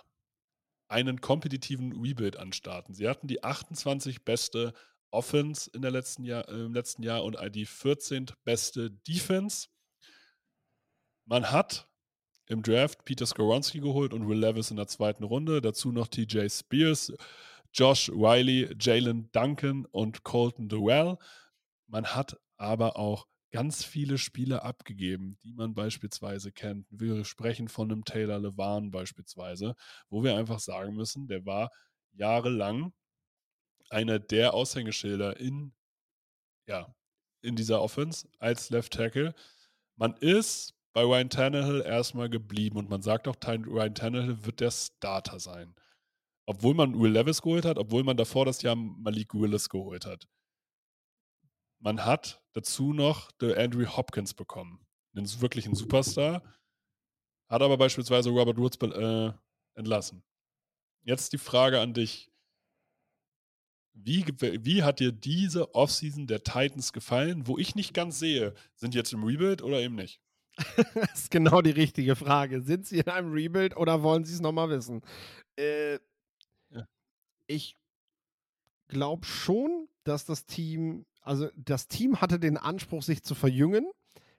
einen 0.87 1.19
kompetitiven 1.19 1.91
Rebuild 2.01 2.37
anstarten. 2.37 2.95
Sie 2.95 3.09
hatten 3.09 3.27
die 3.27 3.43
28 3.43 4.23
beste 4.23 4.73
Offense 5.11 5.69
in 5.73 5.81
der 5.81 5.91
letzten 5.91 6.23
Jahr, 6.23 6.47
äh, 6.47 6.53
im 6.53 6.73
letzten 6.73 7.03
Jahr 7.03 7.25
und 7.25 7.37
die 7.53 7.65
14. 7.65 8.27
beste 8.45 8.89
Defense. 8.89 9.67
Man 11.25 11.51
hat 11.51 11.89
im 12.45 12.63
Draft 12.63 13.03
Peter 13.03 13.25
Skoronski 13.25 13.81
geholt 13.81 14.13
und 14.13 14.29
Will 14.29 14.39
Levis 14.39 14.71
in 14.71 14.77
der 14.77 14.87
zweiten 14.87 15.25
Runde. 15.25 15.59
Dazu 15.59 15.91
noch 15.91 16.07
TJ 16.07 16.47
Spears, 16.47 17.11
Josh 17.73 18.09
Riley, 18.09 18.73
Jalen 18.79 19.29
Duncan 19.33 19.83
und 19.91 20.23
Colton 20.23 20.69
Dwell. 20.69 21.17
Man 21.87 22.07
hat 22.07 22.37
aber 22.57 22.97
auch 22.97 23.27
ganz 23.51 23.83
viele 23.83 24.17
Spiele 24.17 24.63
abgegeben, 24.63 25.37
die 25.43 25.53
man 25.53 25.73
beispielsweise 25.73 26.51
kennt. 26.51 26.85
Wir 26.89 27.23
sprechen 27.25 27.69
von 27.69 27.91
einem 27.91 28.03
Taylor 28.03 28.39
Levan 28.39 28.91
beispielsweise, 28.91 29.75
wo 30.09 30.23
wir 30.23 30.35
einfach 30.35 30.59
sagen 30.59 30.95
müssen, 30.95 31.27
der 31.27 31.45
war 31.45 31.71
jahrelang 32.11 32.93
einer 33.89 34.19
der 34.19 34.53
Aushängeschilder 34.53 35.39
in, 35.39 35.73
ja, 36.67 36.93
in 37.41 37.55
dieser 37.55 37.81
Offense 37.81 38.27
als 38.39 38.69
Left 38.69 38.93
Tackle. 38.93 39.33
Man 39.95 40.13
ist 40.17 40.73
bei 40.93 41.03
Ryan 41.03 41.29
Tannehill 41.29 41.81
erstmal 41.81 42.29
geblieben 42.29 42.77
und 42.77 42.89
man 42.89 43.01
sagt 43.01 43.27
auch, 43.27 43.35
Ryan 43.45 43.95
Tannehill 43.95 44.45
wird 44.45 44.59
der 44.59 44.71
Starter 44.71 45.39
sein. 45.39 45.73
Obwohl 46.45 46.73
man 46.73 46.99
Will 46.99 47.11
Levis 47.11 47.41
geholt 47.41 47.65
hat, 47.65 47.77
obwohl 47.77 48.03
man 48.03 48.17
davor 48.17 48.45
das 48.45 48.61
Jahr 48.61 48.75
Malik 48.75 49.33
Willis 49.33 49.69
geholt 49.69 50.05
hat. 50.05 50.27
Man 51.79 52.05
hat 52.05 52.41
dazu 52.53 52.93
noch 52.93 53.31
Andrew 53.41 53.85
Hopkins 53.85 54.33
bekommen. 54.33 54.85
Einen 55.15 55.41
wirklichen 55.41 55.75
Superstar. 55.75 56.43
Hat 57.47 57.61
aber 57.61 57.77
beispielsweise 57.77 58.29
Robert 58.29 58.57
Woods 58.57 58.77
äh, 58.81 59.31
entlassen. 59.75 60.23
Jetzt 61.03 61.33
die 61.33 61.37
Frage 61.37 61.79
an 61.79 61.93
dich. 61.93 62.31
Wie, 63.93 64.25
wie 64.27 64.83
hat 64.83 64.99
dir 64.99 65.11
diese 65.11 65.73
Offseason 65.73 66.27
der 66.27 66.43
Titans 66.43 66.93
gefallen, 66.93 67.47
wo 67.47 67.57
ich 67.57 67.73
nicht 67.73 67.93
ganz 67.93 68.19
sehe, 68.19 68.53
sind 68.75 68.93
jetzt 68.93 69.13
im 69.13 69.23
Rebuild 69.23 69.63
oder 69.63 69.79
eben 69.79 69.95
nicht? 69.95 70.21
das 70.95 71.21
ist 71.21 71.31
genau 71.31 71.61
die 71.61 71.71
richtige 71.71 72.15
Frage. 72.15 72.61
Sind 72.61 72.85
sie 72.85 72.99
in 72.99 73.07
einem 73.07 73.31
Rebuild 73.31 73.75
oder 73.77 74.03
wollen 74.03 74.25
sie 74.25 74.33
es 74.33 74.41
nochmal 74.41 74.69
wissen? 74.69 75.01
Äh, 75.57 75.99
ja. 76.69 76.87
Ich 77.47 77.77
glaube 78.87 79.25
schon, 79.25 79.87
dass 80.03 80.25
das 80.25 80.45
Team, 80.45 81.05
also 81.27 81.49
das 81.55 81.87
Team 81.87 82.21
hatte 82.21 82.39
den 82.39 82.57
Anspruch, 82.57 83.03
sich 83.03 83.23
zu 83.23 83.35
verjüngen. 83.35 83.85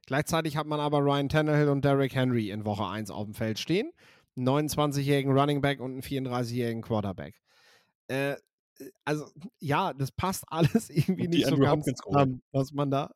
Gleichzeitig 0.07 0.57
hat 0.57 0.67
man 0.67 0.81
aber 0.81 1.01
Ryan 1.01 1.29
Tannehill 1.29 1.69
und 1.69 1.85
Derrick 1.85 2.15
Henry 2.15 2.51
in 2.51 2.65
Woche 2.65 2.87
1 2.87 3.11
auf 3.11 3.25
dem 3.27 3.35
Feld 3.35 3.59
stehen. 3.59 3.93
Einen 4.37 4.49
29-jährigen 4.49 5.37
Running 5.39 5.61
Back 5.61 5.81
und 5.81 5.93
einen 5.93 6.03
34-jährigen 6.03 6.83
Quarterback. 6.83 7.43
Äh, 8.09 8.37
also 9.05 9.27
ja, 9.59 9.93
das 9.93 10.11
passt 10.13 10.45
alles 10.49 10.89
irgendwie 10.89 11.29
nicht 11.29 11.47
so 11.47 11.59
ganz 11.59 11.85
zusammen, 11.85 12.43
was 12.53 12.73
man 12.73 12.91
da. 12.91 13.13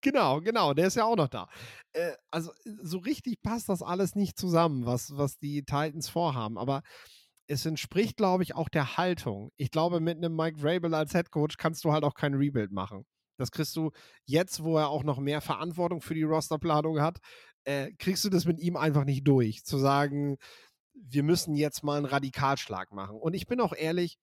Genau, 0.00 0.40
genau, 0.40 0.74
der 0.74 0.88
ist 0.88 0.96
ja 0.96 1.04
auch 1.04 1.16
noch 1.16 1.28
da. 1.28 1.48
Äh, 1.92 2.12
also 2.30 2.52
so 2.64 2.98
richtig 2.98 3.42
passt 3.42 3.68
das 3.68 3.82
alles 3.82 4.14
nicht 4.14 4.38
zusammen, 4.38 4.86
was, 4.86 5.16
was 5.16 5.38
die 5.38 5.64
Titans 5.64 6.08
vorhaben. 6.08 6.58
Aber 6.58 6.82
es 7.48 7.66
entspricht, 7.66 8.16
glaube 8.16 8.42
ich, 8.42 8.54
auch 8.54 8.68
der 8.68 8.96
Haltung. 8.96 9.50
Ich 9.56 9.70
glaube, 9.70 10.00
mit 10.00 10.18
einem 10.18 10.36
Mike 10.36 10.60
Vrabel 10.60 10.94
als 10.94 11.12
Head 11.12 11.30
Coach 11.30 11.56
kannst 11.56 11.84
du 11.84 11.92
halt 11.92 12.04
auch 12.04 12.14
kein 12.14 12.34
Rebuild 12.34 12.72
machen. 12.72 13.04
Das 13.38 13.50
kriegst 13.50 13.74
du 13.76 13.90
jetzt, 14.26 14.62
wo 14.62 14.76
er 14.76 14.88
auch 14.88 15.02
noch 15.02 15.18
mehr 15.18 15.40
Verantwortung 15.40 16.00
für 16.00 16.14
die 16.14 16.24
Rosterplanung 16.24 17.00
hat, 17.00 17.18
äh, 17.64 17.92
kriegst 17.98 18.24
du 18.24 18.28
das 18.28 18.44
mit 18.44 18.60
ihm 18.60 18.76
einfach 18.76 19.04
nicht 19.04 19.26
durch. 19.26 19.64
Zu 19.64 19.78
sagen, 19.78 20.36
wir 20.94 21.22
müssen 21.22 21.54
jetzt 21.54 21.82
mal 21.82 21.96
einen 21.96 22.06
Radikalschlag 22.06 22.92
machen. 22.92 23.16
Und 23.16 23.34
ich 23.34 23.46
bin 23.46 23.60
auch 23.60 23.72
ehrlich, 23.72 24.18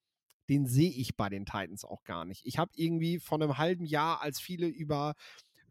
den 0.49 0.67
sehe 0.67 0.91
ich 0.91 1.15
bei 1.15 1.29
den 1.29 1.45
Titans 1.45 1.83
auch 1.83 2.03
gar 2.03 2.25
nicht. 2.25 2.45
Ich 2.45 2.59
habe 2.59 2.71
irgendwie 2.75 3.19
von 3.19 3.41
einem 3.41 3.57
halben 3.57 3.85
Jahr, 3.85 4.21
als 4.21 4.39
viele 4.39 4.67
über 4.67 5.13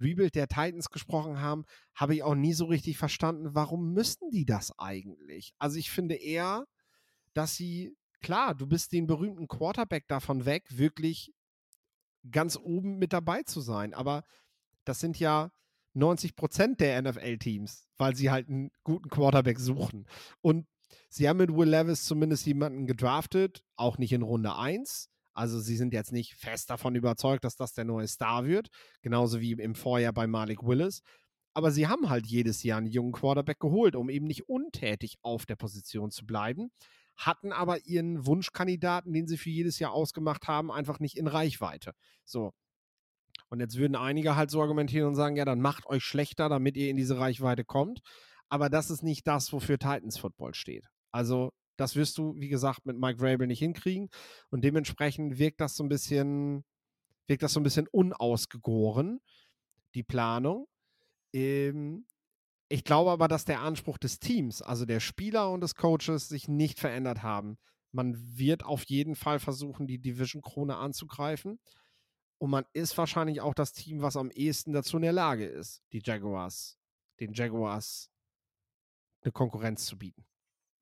Rebuild 0.01 0.35
der 0.35 0.49
Titans 0.49 0.91
gesprochen 0.91 1.41
haben, 1.41 1.65
habe 1.95 2.17
ich 2.17 2.25
auch 2.25 2.35
nie 2.35 2.53
so 2.53 2.65
richtig 2.65 2.99
verstanden, 2.99 3.55
warum 3.55 3.93
müssten 3.93 4.31
die 4.31 4.45
das 4.45 4.77
eigentlich? 4.79 5.53
Also 5.59 5.79
ich 5.79 5.91
finde 5.91 6.17
eher, 6.17 6.65
dass 7.35 7.57
sie, 7.57 7.97
klar, 8.21 8.55
du 8.55 8.67
bist 8.67 8.93
den 8.93 9.07
berühmten 9.07 9.49
Quarterback 9.49 10.09
davon 10.09 10.45
weg, 10.45 10.65
wirklich 10.71 11.33
ganz 12.31 12.57
oben 12.57 12.99
mit 12.99 13.13
dabei 13.13 13.43
zu 13.43 13.61
sein. 13.61 13.93
Aber 13.95 14.25
das 14.85 15.01
sind 15.01 15.19
ja 15.19 15.51
90 15.93 16.37
Prozent 16.37 16.81
der 16.81 17.01
NFL-Teams, 17.03 17.89
weil 17.99 18.17
sie 18.17 18.31
halt 18.31 18.49
einen 18.49 18.71
guten 18.83 19.09
Quarterback 19.09 19.59
suchen. 19.59 20.07
Und 20.41 20.67
Sie 21.17 21.29
haben 21.29 21.37
mit 21.37 21.55
Will 21.55 21.69
Levis 21.69 22.07
zumindest 22.07 22.45
jemanden 22.45 22.89
gedraftet, 22.89 23.63
auch 23.77 23.99
nicht 23.99 24.13
in 24.13 24.23
Runde 24.23 24.57
1. 24.57 25.11
Also 25.33 25.61
sie 25.61 25.77
sind 25.77 25.93
jetzt 25.93 26.11
nicht 26.11 26.35
fest 26.35 26.71
davon 26.71 26.97
überzeugt, 26.97 27.45
dass 27.45 27.55
das 27.55 27.73
der 27.73 27.85
neue 27.85 28.09
Star 28.09 28.47
wird, 28.47 28.67
genauso 29.01 29.41
wie 29.41 29.53
im 29.53 29.77
Vorjahr 29.77 30.13
bei 30.13 30.27
Malik 30.27 30.65
Willis. 30.65 31.03
Aber 31.53 31.71
sie 31.71 31.87
haben 31.87 32.11
halt 32.11 32.27
jedes 32.27 32.65
Jahr 32.65 32.79
einen 32.79 32.89
jungen 32.89 33.13
Quarterback 33.13 33.61
geholt, 33.61 33.95
um 33.95 34.11
eben 34.11 34.27
nicht 34.27 34.49
untätig 34.49 35.17
auf 35.23 35.47
der 35.47 35.55
Position 35.55 36.11
zu 36.11 36.27
bleiben, 36.27 36.73
hatten 37.17 37.53
aber 37.53 37.87
ihren 37.87 38.27
Wunschkandidaten, 38.27 39.13
den 39.13 39.27
sie 39.27 39.37
für 39.37 39.51
jedes 39.51 39.79
Jahr 39.79 39.93
ausgemacht 39.93 40.49
haben, 40.49 40.71
einfach 40.71 41.01
nicht 41.01 41.17
in 41.17 41.27
Reichweite. 41.27 41.95
So. 42.25 42.53
Und 43.49 43.61
jetzt 43.61 43.77
würden 43.77 43.95
einige 43.97 44.37
halt 44.37 44.51
so 44.51 44.61
argumentieren 44.61 45.07
und 45.07 45.15
sagen, 45.15 45.37
ja, 45.37 45.45
dann 45.45 45.61
macht 45.61 45.87
euch 45.87 46.03
schlechter, 46.05 46.49
damit 46.49 46.77
ihr 46.77 46.91
in 46.91 46.97
diese 46.97 47.19
Reichweite 47.19 47.65
kommt. 47.65 48.01
Aber 48.49 48.69
das 48.69 48.91
ist 48.91 49.03
nicht 49.03 49.27
das, 49.27 49.53
wofür 49.53 49.79
Titans 49.79 50.19
Football 50.19 50.55
steht. 50.55 50.87
Also 51.13 51.53
das 51.77 51.97
wirst 51.97 52.19
du, 52.19 52.35
wie 52.37 52.49
gesagt, 52.49 52.87
mit 52.87 52.99
Mike 52.99 53.19
Vrabel 53.19 53.47
nicht 53.47 53.59
hinkriegen. 53.59 54.09
Und 54.51 54.65
dementsprechend 54.65 55.39
wirkt 55.39 55.61
das 55.61 55.77
so 55.77 55.85
ein 55.85 55.89
bisschen, 55.89 56.65
wirkt 57.27 57.43
das 57.43 57.53
so 57.53 57.61
ein 57.61 57.65
bisschen 57.65 57.89
unausgegoren, 57.89 59.21
die 59.95 60.03
Planung. 60.03 60.67
Ähm, 61.33 62.07
ich 62.69 62.85
glaube 62.85 63.11
aber, 63.11 63.29
dass 63.29 63.45
der 63.45 63.61
Anspruch 63.61 63.99
des 63.99 64.19
Teams, 64.19 64.63
also 64.63 64.85
der 64.85 65.01
Spieler 65.01 65.51
und 65.51 65.61
des 65.61 65.75
Coaches, 65.75 66.29
sich 66.29 66.49
nicht 66.49 66.79
verändert 66.79 67.23
haben. 67.23 67.59
Man 67.93 68.17
wird 68.37 68.65
auf 68.65 68.85
jeden 68.85 69.15
Fall 69.15 69.39
versuchen, 69.39 69.87
die 69.87 70.01
Division-Krone 70.01 70.77
anzugreifen. 70.77 71.61
Und 72.39 72.51
man 72.51 72.65
ist 72.73 72.99
wahrscheinlich 72.99 73.41
auch 73.41 73.55
das 73.55 73.73
Team, 73.73 74.03
was 74.03 74.17
am 74.17 74.31
ehesten 74.31 74.73
dazu 74.73 74.97
in 74.97 75.03
der 75.03 75.13
Lage 75.13 75.47
ist, 75.47 75.83
die 75.93 76.03
Jaguars, 76.05 76.77
den 77.21 77.33
Jaguars 77.33 78.11
eine 79.23 79.33
Konkurrenz 79.33 79.87
zu 79.87 79.97
bieten. 79.97 80.27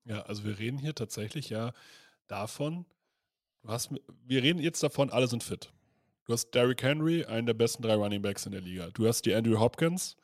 Ja, 0.05 0.23
also 0.23 0.43
wir 0.43 0.59
reden 0.59 0.77
hier 0.77 0.95
tatsächlich 0.95 1.49
ja 1.49 1.71
davon, 2.27 2.85
du 3.61 3.69
hast, 3.69 3.91
wir 4.25 4.43
reden 4.43 4.59
jetzt 4.59 4.83
davon, 4.83 5.09
alle 5.09 5.27
sind 5.27 5.43
fit. 5.43 5.71
Du 6.25 6.33
hast 6.33 6.51
Derrick 6.51 6.81
Henry, 6.81 7.25
einen 7.25 7.45
der 7.45 7.53
besten 7.53 7.83
drei 7.83 7.95
Running 7.95 8.21
Backs 8.21 8.45
in 8.45 8.51
der 8.51 8.61
Liga. 8.61 8.89
Du 8.91 9.07
hast 9.07 9.25
die 9.25 9.33
Andrew 9.33 9.59
Hopkins, 9.59 10.17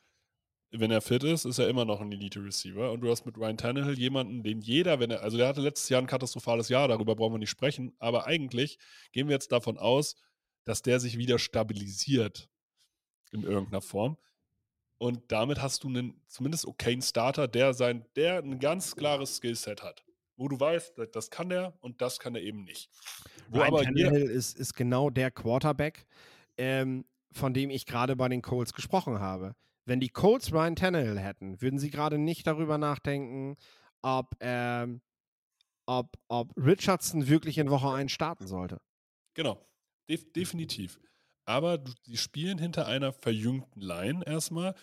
wenn 0.72 0.90
er 0.90 1.00
fit 1.00 1.24
ist, 1.24 1.44
ist 1.44 1.58
er 1.58 1.68
immer 1.68 1.84
noch 1.84 2.00
ein 2.00 2.12
Elite 2.12 2.42
Receiver. 2.42 2.92
Und 2.92 3.00
du 3.00 3.10
hast 3.10 3.26
mit 3.26 3.36
Ryan 3.36 3.56
Tannehill 3.56 3.98
jemanden, 3.98 4.42
den 4.42 4.60
jeder, 4.60 5.00
wenn 5.00 5.10
er, 5.10 5.22
also 5.22 5.36
der 5.36 5.48
hatte 5.48 5.60
letztes 5.60 5.88
Jahr 5.88 6.00
ein 6.00 6.06
katastrophales 6.06 6.68
Jahr, 6.68 6.86
darüber 6.88 7.16
brauchen 7.16 7.34
wir 7.34 7.38
nicht 7.38 7.50
sprechen. 7.50 7.92
Aber 7.98 8.26
eigentlich 8.26 8.78
gehen 9.12 9.28
wir 9.28 9.34
jetzt 9.34 9.50
davon 9.50 9.78
aus, 9.78 10.16
dass 10.64 10.82
der 10.82 11.00
sich 11.00 11.18
wieder 11.18 11.38
stabilisiert 11.38 12.48
in 13.32 13.42
irgendeiner 13.42 13.80
Form. 13.80 14.16
Und 14.98 15.32
damit 15.32 15.60
hast 15.62 15.82
du 15.82 15.88
einen 15.88 16.20
zumindest 16.26 16.66
okayen 16.66 17.02
Starter, 17.02 17.48
der 17.48 17.74
sein, 17.74 18.04
der 18.16 18.38
ein 18.38 18.60
ganz 18.60 18.94
klares 18.94 19.36
Skillset 19.36 19.82
hat. 19.82 20.04
Wo 20.36 20.48
du 20.48 20.60
weißt, 20.60 20.94
das 21.12 21.30
kann 21.30 21.48
der 21.48 21.74
und 21.80 22.00
das 22.00 22.18
kann 22.18 22.34
er 22.34 22.42
eben 22.42 22.64
nicht. 22.64 22.90
Wo 23.48 23.58
Ryan 23.58 23.68
aber 23.68 23.82
Tannehill 23.82 24.30
ist, 24.30 24.58
ist 24.58 24.74
genau 24.74 25.10
der 25.10 25.30
Quarterback, 25.30 26.06
ähm, 26.56 27.04
von 27.32 27.54
dem 27.54 27.70
ich 27.70 27.86
gerade 27.86 28.14
bei 28.14 28.28
den 28.28 28.42
Colts 28.42 28.72
gesprochen 28.72 29.20
habe. 29.20 29.54
Wenn 29.84 30.00
die 30.00 30.10
Colts 30.10 30.52
Ryan 30.52 30.76
Tannehill 30.76 31.18
hätten, 31.18 31.60
würden 31.60 31.78
sie 31.78 31.90
gerade 31.90 32.18
nicht 32.18 32.46
darüber 32.46 32.78
nachdenken, 32.78 33.56
ob, 34.02 34.36
ähm, 34.40 35.00
ob, 35.86 36.16
ob 36.28 36.52
Richardson 36.56 37.28
wirklich 37.28 37.58
in 37.58 37.70
Woche 37.70 37.90
1 37.90 38.12
starten 38.12 38.46
sollte. 38.46 38.80
Genau, 39.34 39.64
Def 40.08 40.32
definitiv 40.32 40.98
aber 41.50 41.78
die 41.78 42.16
spielen 42.16 42.58
hinter 42.58 42.86
einer 42.86 43.12
verjüngten 43.12 43.82
Line 43.82 44.24
erstmal, 44.24 44.74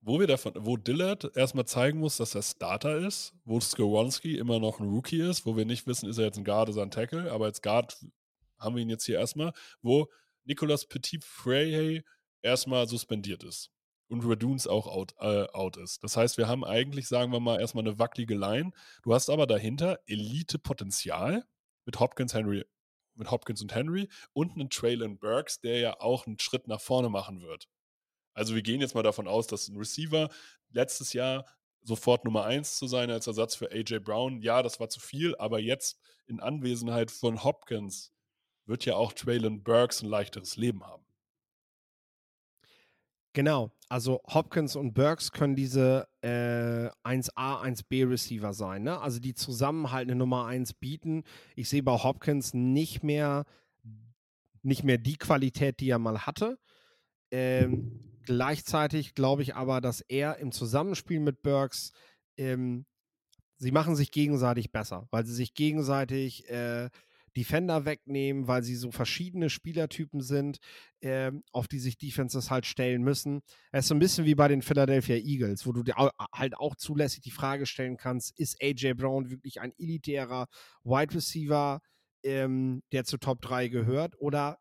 wo 0.00 0.18
wir 0.18 0.26
davon, 0.26 0.52
wo 0.56 0.76
Dillard 0.76 1.36
erstmal 1.36 1.64
zeigen 1.64 2.00
muss, 2.00 2.16
dass 2.16 2.34
er 2.34 2.42
Starter 2.42 2.96
ist, 2.96 3.34
wo 3.44 3.60
Skowronski 3.60 4.36
immer 4.36 4.58
noch 4.58 4.80
ein 4.80 4.88
Rookie 4.88 5.20
ist, 5.20 5.46
wo 5.46 5.56
wir 5.56 5.64
nicht 5.64 5.86
wissen, 5.86 6.08
ist 6.08 6.18
er 6.18 6.24
jetzt 6.24 6.38
ein 6.38 6.44
Guard 6.44 6.70
oder 6.70 6.82
ein 6.82 6.90
Tackle, 6.90 7.30
aber 7.30 7.44
als 7.44 7.62
Guard 7.62 7.96
haben 8.58 8.74
wir 8.74 8.82
ihn 8.82 8.90
jetzt 8.90 9.04
hier 9.04 9.18
erstmal, 9.18 9.52
wo 9.80 10.08
Nicolas 10.44 10.86
Petit 10.86 11.24
Frey 11.24 12.02
erstmal 12.42 12.88
suspendiert 12.88 13.44
ist 13.44 13.70
und 14.12 14.24
Raduns 14.24 14.66
auch 14.66 14.86
out, 14.86 15.14
äh, 15.18 15.46
out 15.52 15.78
ist. 15.78 16.04
Das 16.04 16.16
heißt, 16.16 16.36
wir 16.36 16.46
haben 16.46 16.64
eigentlich, 16.64 17.08
sagen 17.08 17.32
wir 17.32 17.40
mal, 17.40 17.58
erstmal 17.58 17.84
eine 17.84 17.98
wackelige 17.98 18.34
Line. 18.34 18.70
Du 19.02 19.14
hast 19.14 19.30
aber 19.30 19.46
dahinter 19.46 20.00
Elite-Potenzial 20.06 21.44
mit 21.86 21.98
Hopkins, 21.98 22.34
Henry 22.34 22.64
mit 23.14 23.30
Hopkins 23.30 23.60
und 23.62 23.74
Henry 23.74 24.08
und 24.32 24.52
einen 24.52 24.70
Traylon 24.70 25.18
Burks, 25.18 25.60
der 25.60 25.78
ja 25.78 26.00
auch 26.00 26.26
einen 26.26 26.38
Schritt 26.38 26.66
nach 26.68 26.80
vorne 26.80 27.08
machen 27.08 27.42
wird. 27.42 27.68
Also 28.34 28.54
wir 28.54 28.62
gehen 28.62 28.80
jetzt 28.80 28.94
mal 28.94 29.02
davon 29.02 29.28
aus, 29.28 29.46
dass 29.46 29.68
ein 29.68 29.76
Receiver 29.76 30.30
letztes 30.70 31.12
Jahr 31.12 31.46
sofort 31.82 32.24
Nummer 32.24 32.44
1 32.44 32.78
zu 32.78 32.86
sein 32.86 33.10
als 33.10 33.26
Ersatz 33.26 33.54
für 33.54 33.70
AJ 33.70 34.00
Brown, 34.00 34.40
ja, 34.40 34.62
das 34.62 34.80
war 34.80 34.88
zu 34.88 35.00
viel, 35.00 35.36
aber 35.36 35.58
jetzt 35.58 35.98
in 36.26 36.40
Anwesenheit 36.40 37.10
von 37.10 37.44
Hopkins 37.44 38.12
wird 38.66 38.84
ja 38.84 38.94
auch 38.94 39.12
Traylon 39.12 39.62
Burks 39.62 40.02
ein 40.02 40.08
leichteres 40.08 40.56
Leben 40.56 40.84
haben. 40.84 41.01
Genau, 43.34 43.70
also 43.88 44.20
Hopkins 44.26 44.76
und 44.76 44.92
Burks 44.92 45.32
können 45.32 45.56
diese 45.56 46.06
äh, 46.20 46.90
1A, 47.08 47.62
1B 47.62 48.08
Receiver 48.08 48.52
sein, 48.52 48.82
ne? 48.82 49.00
Also 49.00 49.20
die 49.20 49.34
zusammen 49.34 49.90
halt 49.90 50.08
eine 50.08 50.16
Nummer 50.16 50.46
1 50.46 50.74
bieten. 50.74 51.24
Ich 51.56 51.70
sehe 51.70 51.82
bei 51.82 51.92
Hopkins 51.92 52.52
nicht 52.52 53.02
mehr, 53.02 53.46
nicht 54.62 54.84
mehr 54.84 54.98
die 54.98 55.16
Qualität, 55.16 55.80
die 55.80 55.88
er 55.88 55.98
mal 55.98 56.26
hatte. 56.26 56.58
Ähm, 57.30 58.00
gleichzeitig 58.24 59.14
glaube 59.14 59.42
ich 59.42 59.56
aber, 59.56 59.80
dass 59.80 60.02
er 60.02 60.36
im 60.36 60.52
Zusammenspiel 60.52 61.20
mit 61.20 61.40
Burks, 61.40 61.92
ähm, 62.36 62.84
sie 63.56 63.72
machen 63.72 63.96
sich 63.96 64.10
gegenseitig 64.10 64.72
besser, 64.72 65.08
weil 65.10 65.24
sie 65.24 65.34
sich 65.34 65.54
gegenseitig 65.54 66.50
äh, 66.50 66.90
Defender 67.36 67.84
wegnehmen, 67.84 68.46
weil 68.46 68.62
sie 68.62 68.76
so 68.76 68.90
verschiedene 68.90 69.50
Spielertypen 69.50 70.20
sind, 70.20 70.58
äh, 71.00 71.32
auf 71.52 71.68
die 71.68 71.78
sich 71.78 71.98
Defenses 71.98 72.50
halt 72.50 72.66
stellen 72.66 73.02
müssen. 73.02 73.40
Es 73.70 73.84
ist 73.84 73.88
so 73.88 73.94
ein 73.94 74.00
bisschen 74.00 74.24
wie 74.24 74.34
bei 74.34 74.48
den 74.48 74.62
Philadelphia 74.62 75.16
Eagles, 75.16 75.66
wo 75.66 75.72
du 75.72 75.82
dir 75.82 75.94
halt 75.96 76.56
auch 76.56 76.76
zulässig 76.76 77.22
die 77.22 77.30
Frage 77.30 77.66
stellen 77.66 77.96
kannst, 77.96 78.38
ist 78.38 78.62
AJ 78.62 78.94
Brown 78.94 79.30
wirklich 79.30 79.60
ein 79.60 79.72
elitärer 79.78 80.46
Wide 80.84 81.14
Receiver, 81.14 81.80
ähm, 82.22 82.82
der 82.92 83.04
zu 83.04 83.18
Top 83.18 83.40
3 83.40 83.68
gehört, 83.68 84.14
oder 84.18 84.58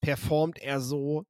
performt 0.00 0.58
er 0.58 0.80
so, 0.80 1.24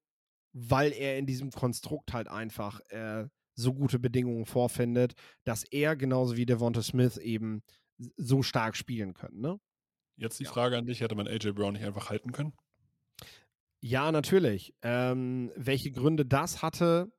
weil 0.53 0.93
er 0.93 1.19
in 1.19 1.27
diesem 1.27 1.51
Konstrukt 1.51 2.13
halt 2.13 2.29
einfach 2.29 2.81
äh, 2.91 3.27
so 3.55 3.75
gute 3.75 3.99
Bedingungen 3.99 4.47
vorfindet, 4.47 5.15
dass 5.45 5.65
er 5.65 5.97
genauso 5.97 6.37
wie 6.37 6.47
Devonta 6.47 6.83
Smith 6.83 7.17
eben 7.17 7.63
so 8.17 8.43
stark 8.43 8.77
spielen 8.77 9.15
können. 9.15 9.41
Ne? 9.41 9.61
Jetzt 10.17 10.39
die 10.41 10.45
ja. 10.45 10.51
Frage 10.51 10.77
an 10.77 10.87
dich, 10.87 11.01
hätte 11.01 11.15
man 11.15 11.27
AJ 11.27 11.53
Brown 11.53 11.75
nicht 11.75 11.85
einfach 11.85 12.11
halten 12.11 12.33
können? 12.33 12.53
Ja, 13.81 14.13
natürlich. 14.13 14.75
Ähm, 14.83 15.53
welche 15.57 15.91
Gründe 15.91 16.25
das 16.25 16.63
hatte, 16.63 17.13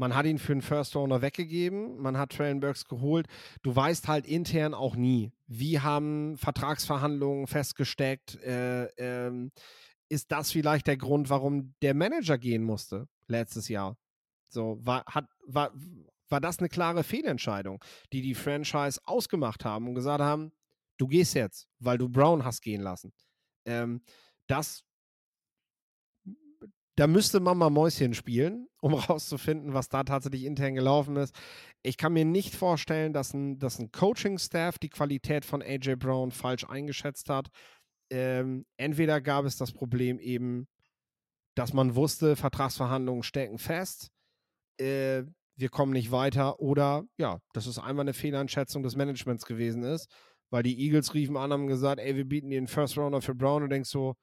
man 0.00 0.14
hat 0.14 0.24
ihn 0.24 0.38
für 0.38 0.52
einen 0.52 0.62
First 0.62 0.96
Owner 0.96 1.20
weggegeben, 1.20 1.98
man 1.98 2.16
hat 2.16 2.32
Traylon 2.32 2.60
Burks 2.60 2.86
geholt. 2.86 3.26
Du 3.62 3.76
weißt 3.76 4.08
halt 4.08 4.26
intern 4.26 4.72
auch 4.72 4.96
nie, 4.96 5.30
wie 5.46 5.78
haben 5.78 6.38
Vertragsverhandlungen 6.38 7.46
festgesteckt. 7.46 8.42
Äh, 8.42 8.86
ähm, 8.96 9.52
ist 10.08 10.32
das 10.32 10.50
vielleicht 10.50 10.86
der 10.86 10.96
Grund, 10.96 11.28
warum 11.28 11.74
der 11.82 11.92
Manager 11.92 12.38
gehen 12.38 12.64
musste 12.64 13.08
letztes 13.26 13.68
Jahr? 13.68 13.98
So, 14.48 14.78
war, 14.80 15.04
hat, 15.04 15.26
war, 15.46 15.70
war 16.30 16.40
das 16.40 16.60
eine 16.60 16.70
klare 16.70 17.04
Fehlentscheidung, 17.04 17.84
die 18.12 18.22
die 18.22 18.34
Franchise 18.34 19.00
ausgemacht 19.04 19.66
haben 19.66 19.86
und 19.86 19.94
gesagt 19.94 20.22
haben, 20.22 20.50
du 21.00 21.08
gehst 21.08 21.34
jetzt, 21.34 21.66
weil 21.78 21.98
du 21.98 22.08
Brown 22.08 22.44
hast 22.44 22.60
gehen 22.60 22.82
lassen. 22.82 23.12
Ähm, 23.66 24.02
das, 24.46 24.84
da 26.96 27.06
müsste 27.06 27.40
man 27.40 27.56
mal 27.56 27.70
Mäuschen 27.70 28.14
spielen, 28.14 28.68
um 28.80 28.94
rauszufinden, 28.94 29.72
was 29.72 29.88
da 29.88 30.04
tatsächlich 30.04 30.44
intern 30.44 30.74
gelaufen 30.74 31.16
ist. 31.16 31.34
Ich 31.82 31.96
kann 31.96 32.12
mir 32.12 32.24
nicht 32.24 32.54
vorstellen, 32.54 33.12
dass 33.12 33.32
ein, 33.32 33.58
dass 33.58 33.78
ein 33.78 33.90
Coaching-Staff 33.90 34.78
die 34.78 34.90
Qualität 34.90 35.44
von 35.44 35.62
AJ 35.62 35.96
Brown 35.96 36.30
falsch 36.30 36.64
eingeschätzt 36.64 37.30
hat. 37.30 37.48
Ähm, 38.10 38.66
entweder 38.76 39.20
gab 39.20 39.44
es 39.44 39.56
das 39.56 39.72
Problem 39.72 40.18
eben, 40.18 40.68
dass 41.54 41.72
man 41.72 41.94
wusste, 41.94 42.36
Vertragsverhandlungen 42.36 43.22
stecken 43.22 43.58
fest. 43.58 44.10
Äh, 44.78 45.24
wir 45.56 45.68
kommen 45.68 45.92
nicht 45.92 46.10
weiter 46.10 46.58
oder 46.58 47.04
ja, 47.18 47.38
dass 47.52 47.66
es 47.66 47.78
einmal 47.78 48.04
eine 48.04 48.14
Fehleinschätzung 48.14 48.82
des 48.82 48.96
Managements 48.96 49.44
gewesen 49.44 49.82
ist, 49.82 50.10
weil 50.50 50.62
die 50.62 50.78
Eagles 50.80 51.14
riefen 51.14 51.36
an, 51.36 51.52
haben 51.52 51.66
gesagt, 51.66 52.00
ey, 52.00 52.16
wir 52.16 52.24
bieten 52.24 52.50
dir 52.50 52.58
einen 52.58 52.68
First 52.68 52.98
Rounder 52.98 53.22
für 53.22 53.34
Brown 53.34 53.62
und 53.62 53.70
denkst 53.70 53.88
so, 53.88 54.16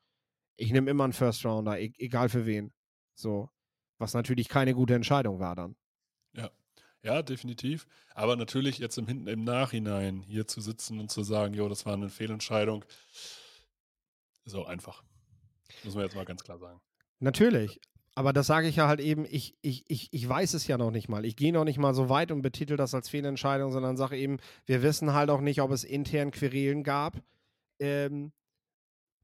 ich 0.58 0.72
nehme 0.72 0.90
immer 0.92 1.06
einen 1.06 1.14
First 1.14 1.46
Rounder, 1.46 1.80
e 1.80 1.92
egal 1.98 2.30
für 2.30 2.46
wen. 2.46 2.74
So, 3.16 3.50
was 3.98 4.14
natürlich 4.14 4.50
keine 4.50 4.74
gute 4.74 4.96
Entscheidung 4.96 5.40
war 5.40 5.56
dann. 5.56 5.76
Ja. 6.34 6.52
Ja, 7.04 7.22
definitiv. 7.22 7.88
Aber 8.16 8.36
natürlich 8.36 8.80
jetzt 8.80 8.98
im, 8.98 9.08
Hinten, 9.08 9.28
im 9.28 9.44
Nachhinein 9.44 10.24
hier 10.24 10.48
zu 10.48 10.62
sitzen 10.62 11.00
und 11.00 11.10
zu 11.10 11.24
sagen, 11.24 11.54
jo, 11.54 11.70
das 11.70 11.86
war 11.86 11.94
eine 11.94 12.10
Fehlentscheidung, 12.10 12.84
ist 14.44 14.56
auch 14.56 14.68
einfach. 14.68 15.04
Muss 15.84 15.96
man 15.96 16.04
jetzt 16.04 16.16
mal 16.16 16.26
ganz 16.26 16.44
klar 16.44 16.58
sagen. 16.58 16.82
Natürlich. 17.20 17.80
Aber 18.18 18.34
das 18.34 18.48
sage 18.48 18.68
ich 18.68 18.78
ja 18.78 18.88
halt 18.88 19.00
eben, 19.00 19.26
ich, 19.30 19.56
ich, 19.62 19.88
ich, 19.92 20.12
ich 20.12 20.28
weiß 20.28 20.56
es 20.56 20.66
ja 20.66 20.80
noch 20.80 20.90
nicht 20.90 21.08
mal. 21.08 21.24
Ich 21.24 21.36
gehe 21.36 21.54
noch 21.54 21.66
nicht 21.66 21.78
mal 21.78 21.94
so 21.94 22.10
weit 22.10 22.32
und 22.32 22.42
betitel 22.42 22.76
das 22.76 22.96
als 22.96 23.10
Fehlentscheidung, 23.10 23.72
sondern 23.72 23.96
sage 23.96 24.18
eben, 24.18 24.40
wir 24.66 24.82
wissen 24.82 25.14
halt 25.14 25.30
auch 25.30 25.40
nicht, 25.40 25.62
ob 25.62 25.70
es 25.70 25.84
intern 25.84 26.32
Querelen 26.32 26.82
gab, 26.82 27.22
ähm, 27.78 28.32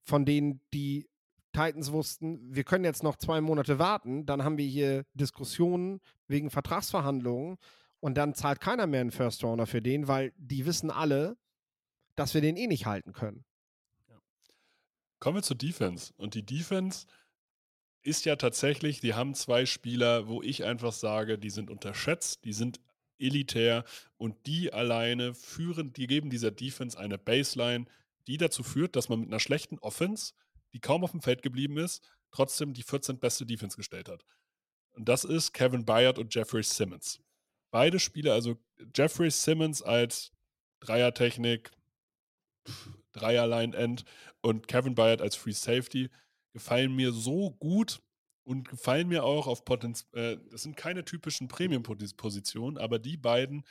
von 0.03 0.25
denen 0.25 0.61
die 0.75 1.09
Titans 1.53 1.91
wussten, 1.91 2.39
wir 2.53 2.63
können 2.63 2.85
jetzt 2.85 3.01
noch 3.01 3.15
zwei 3.15 3.41
Monate 3.41 3.79
warten, 3.79 4.27
dann 4.27 4.43
haben 4.43 4.59
wir 4.59 4.67
hier 4.67 5.05
Diskussionen 5.15 5.99
wegen 6.27 6.51
Vertragsverhandlungen 6.51 7.57
und 7.99 8.15
dann 8.15 8.35
zahlt 8.35 8.61
keiner 8.61 8.85
mehr 8.85 9.01
einen 9.01 9.09
First 9.09 9.43
Rounder 9.43 9.65
für 9.65 9.81
den, 9.81 10.07
weil 10.07 10.33
die 10.37 10.67
wissen 10.67 10.91
alle, 10.91 11.35
dass 12.15 12.35
wir 12.35 12.41
den 12.41 12.57
eh 12.57 12.67
nicht 12.67 12.85
halten 12.85 13.11
können. 13.11 13.43
Kommen 15.19 15.37
wir 15.37 15.41
zur 15.41 15.57
Defense. 15.57 16.13
Und 16.17 16.35
die 16.35 16.45
Defense 16.45 17.07
ist 18.03 18.25
ja 18.25 18.35
tatsächlich, 18.35 18.99
die 18.99 19.13
haben 19.13 19.33
zwei 19.33 19.65
Spieler, 19.65 20.27
wo 20.27 20.41
ich 20.41 20.63
einfach 20.63 20.91
sage, 20.91 21.37
die 21.39 21.49
sind 21.49 21.69
unterschätzt, 21.69 22.43
die 22.43 22.53
sind 22.53 22.79
elitär 23.17 23.85
und 24.17 24.35
die 24.45 24.73
alleine 24.73 25.33
führen, 25.33 25.93
die 25.93 26.07
geben 26.07 26.29
dieser 26.29 26.51
Defense 26.51 26.97
eine 26.97 27.17
Baseline, 27.17 27.85
die 28.27 28.37
dazu 28.37 28.63
führt, 28.63 28.95
dass 28.95 29.09
man 29.09 29.21
mit 29.21 29.29
einer 29.29 29.39
schlechten 29.39 29.79
Offense, 29.79 30.33
die 30.73 30.79
kaum 30.79 31.03
auf 31.03 31.11
dem 31.11 31.21
Feld 31.21 31.41
geblieben 31.41 31.77
ist, 31.77 32.03
trotzdem 32.31 32.73
die 32.73 32.83
14 32.83 33.19
beste 33.19 33.45
Defense 33.45 33.77
gestellt 33.77 34.09
hat. 34.09 34.25
Und 34.91 35.07
das 35.07 35.23
ist 35.23 35.53
Kevin 35.53 35.85
Byard 35.85 36.19
und 36.19 36.33
Jeffrey 36.33 36.63
Simmons. 36.63 37.19
Beide 37.71 37.99
Spieler, 37.99 38.33
also 38.33 38.57
Jeffrey 38.95 39.31
Simmons 39.31 39.81
als 39.81 40.31
Dreiertechnik, 40.81 41.71
Dreierline-End 43.13 44.03
und 44.41 44.67
Kevin 44.67 44.95
Byard 44.95 45.21
als 45.21 45.35
Free 45.35 45.53
Safety, 45.53 46.09
gefallen 46.53 46.95
mir 46.95 47.11
so 47.11 47.51
gut 47.51 48.01
und 48.43 48.69
gefallen 48.69 49.07
mir 49.07 49.23
auch 49.23 49.47
auf 49.47 49.65
Potenz. 49.65 50.07
Äh, 50.13 50.37
das 50.49 50.63
sind 50.63 50.77
keine 50.77 51.05
typischen 51.05 51.47
Premium-Positionen, 51.47 52.77
aber 52.77 52.99
die 52.99 53.17
beiden 53.17 53.63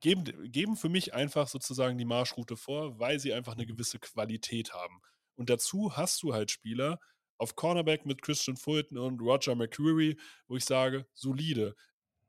geben, 0.00 0.24
geben 0.50 0.76
für 0.76 0.88
mich 0.88 1.14
einfach 1.14 1.48
sozusagen 1.48 1.98
die 1.98 2.04
Marschroute 2.04 2.56
vor, 2.56 2.98
weil 2.98 3.18
sie 3.18 3.32
einfach 3.32 3.54
eine 3.54 3.66
gewisse 3.66 3.98
Qualität 3.98 4.72
haben. 4.72 5.00
Und 5.36 5.50
dazu 5.50 5.96
hast 5.96 6.22
du 6.22 6.34
halt 6.34 6.50
Spieler 6.50 6.98
auf 7.38 7.54
Cornerback 7.54 8.04
mit 8.04 8.22
Christian 8.22 8.56
Fulton 8.56 8.98
und 8.98 9.20
Roger 9.20 9.54
McCreary, 9.54 10.18
wo 10.48 10.56
ich 10.56 10.64
sage, 10.64 11.06
solide. 11.14 11.76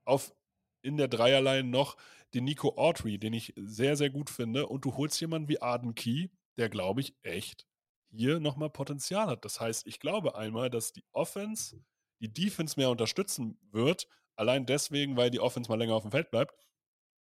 Auf 0.05 0.33
in 0.81 0.97
der 0.97 1.07
Dreierline 1.07 1.67
noch 1.67 1.97
den 2.33 2.45
Nico 2.45 2.77
Autry, 2.77 3.17
den 3.17 3.33
ich 3.33 3.53
sehr, 3.57 3.97
sehr 3.97 4.09
gut 4.09 4.29
finde. 4.29 4.67
Und 4.67 4.85
du 4.85 4.95
holst 4.95 5.19
jemanden 5.19 5.49
wie 5.49 5.61
Arden 5.61 5.95
Key, 5.95 6.29
der, 6.57 6.69
glaube 6.69 7.01
ich, 7.01 7.15
echt 7.23 7.67
hier 8.11 8.39
nochmal 8.39 8.69
Potenzial 8.69 9.27
hat. 9.27 9.45
Das 9.45 9.59
heißt, 9.59 9.87
ich 9.87 9.99
glaube 9.99 10.35
einmal, 10.35 10.69
dass 10.69 10.93
die 10.93 11.05
Offense 11.11 11.83
die 12.19 12.33
Defense 12.33 12.77
mehr 12.77 12.89
unterstützen 12.89 13.57
wird, 13.71 14.07
allein 14.35 14.65
deswegen, 14.65 15.15
weil 15.15 15.29
die 15.29 15.39
Offense 15.39 15.69
mal 15.69 15.77
länger 15.77 15.95
auf 15.95 16.03
dem 16.03 16.11
Feld 16.11 16.31
bleibt. 16.31 16.53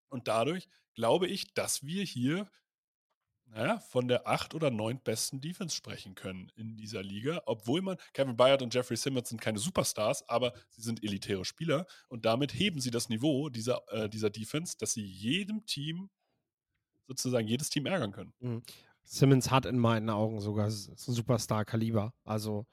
Und 0.10 0.28
dadurch 0.28 0.70
glaube 0.94 1.28
ich, 1.28 1.54
dass 1.54 1.84
wir 1.84 2.04
hier 2.04 2.50
naja, 3.48 3.80
von 3.80 4.08
der 4.08 4.28
acht 4.28 4.54
oder 4.56 4.72
neun 4.72 5.00
besten 5.00 5.40
Defense 5.40 5.76
sprechen 5.76 6.16
können 6.16 6.52
in 6.56 6.78
dieser 6.78 7.04
Liga, 7.04 7.42
obwohl 7.46 7.82
man, 7.82 7.98
Kevin 8.14 8.36
Byard 8.36 8.62
und 8.62 8.74
Jeffrey 8.74 8.98
Simmons 8.98 9.30
sind 9.30 9.40
keine 9.40 9.60
Superstars, 9.60 10.28
aber 10.28 10.54
sie 10.70 10.82
sind 10.82 11.04
elitäre 11.04 11.46
Spieler 11.46 11.86
und 12.10 12.26
damit 12.26 12.54
heben 12.54 12.80
sie 12.80 12.92
das 12.92 13.08
Niveau 13.10 13.50
dieser, 13.50 13.84
äh, 13.90 14.10
dieser 14.10 14.30
Defense, 14.30 14.76
dass 14.78 14.94
sie 14.94 15.06
jedem 15.06 15.66
Team 15.66 16.10
sozusagen 17.08 17.48
jedes 17.48 17.70
Team 17.70 17.86
ärgern 17.86 18.12
können. 18.12 18.34
Simmons 19.06 19.52
hat 19.52 19.66
in 19.66 19.78
meinen 19.78 20.10
Augen 20.10 20.42
sogar 20.42 20.70
Superstar-Kaliber. 20.70 22.14
Also 22.24 22.66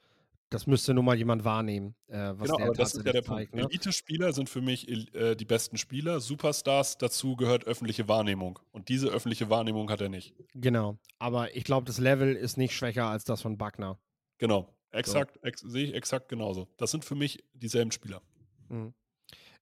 das 0.53 0.67
müsste 0.67 0.93
nur 0.93 1.03
mal 1.03 1.17
jemand 1.17 1.43
wahrnehmen, 1.43 1.95
äh, 2.07 2.33
was 2.35 2.45
genau, 2.45 2.57
der 2.57 2.65
aber 2.67 2.75
das 2.75 2.93
ist 2.93 3.05
ja 3.05 3.11
der 3.11 3.23
zeigt, 3.23 3.51
Punkt. 3.51 3.55
Ne? 3.55 3.61
Elite-Spieler 3.71 4.33
sind 4.33 4.49
für 4.49 4.61
mich 4.61 4.87
äh, 4.87 5.35
die 5.35 5.45
besten 5.45 5.77
Spieler. 5.77 6.19
Superstars, 6.19 6.99
dazu 6.99 7.35
gehört 7.35 7.65
öffentliche 7.65 8.07
Wahrnehmung. 8.07 8.59
Und 8.71 8.89
diese 8.89 9.07
öffentliche 9.07 9.49
Wahrnehmung 9.49 9.89
hat 9.89 10.01
er 10.01 10.09
nicht. 10.09 10.35
Genau. 10.53 10.99
Aber 11.17 11.55
ich 11.55 11.63
glaube, 11.63 11.85
das 11.85 11.97
Level 11.97 12.35
ist 12.35 12.57
nicht 12.57 12.75
schwächer 12.75 13.07
als 13.07 13.23
das 13.23 13.41
von 13.41 13.57
Buckner. 13.57 13.97
Genau. 14.37 14.69
Exakt, 14.91 15.39
so. 15.41 15.47
ex 15.47 15.61
sehe 15.61 15.85
ich 15.85 15.95
exakt 15.95 16.29
genauso. 16.29 16.67
Das 16.77 16.91
sind 16.91 17.03
für 17.03 17.15
mich 17.15 17.43
dieselben 17.53 17.91
Spieler. 17.91 18.21
Mhm. 18.69 18.93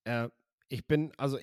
Äh, 0.03 0.27
ich 0.67 0.85
bin, 0.87 1.13
also 1.17 1.37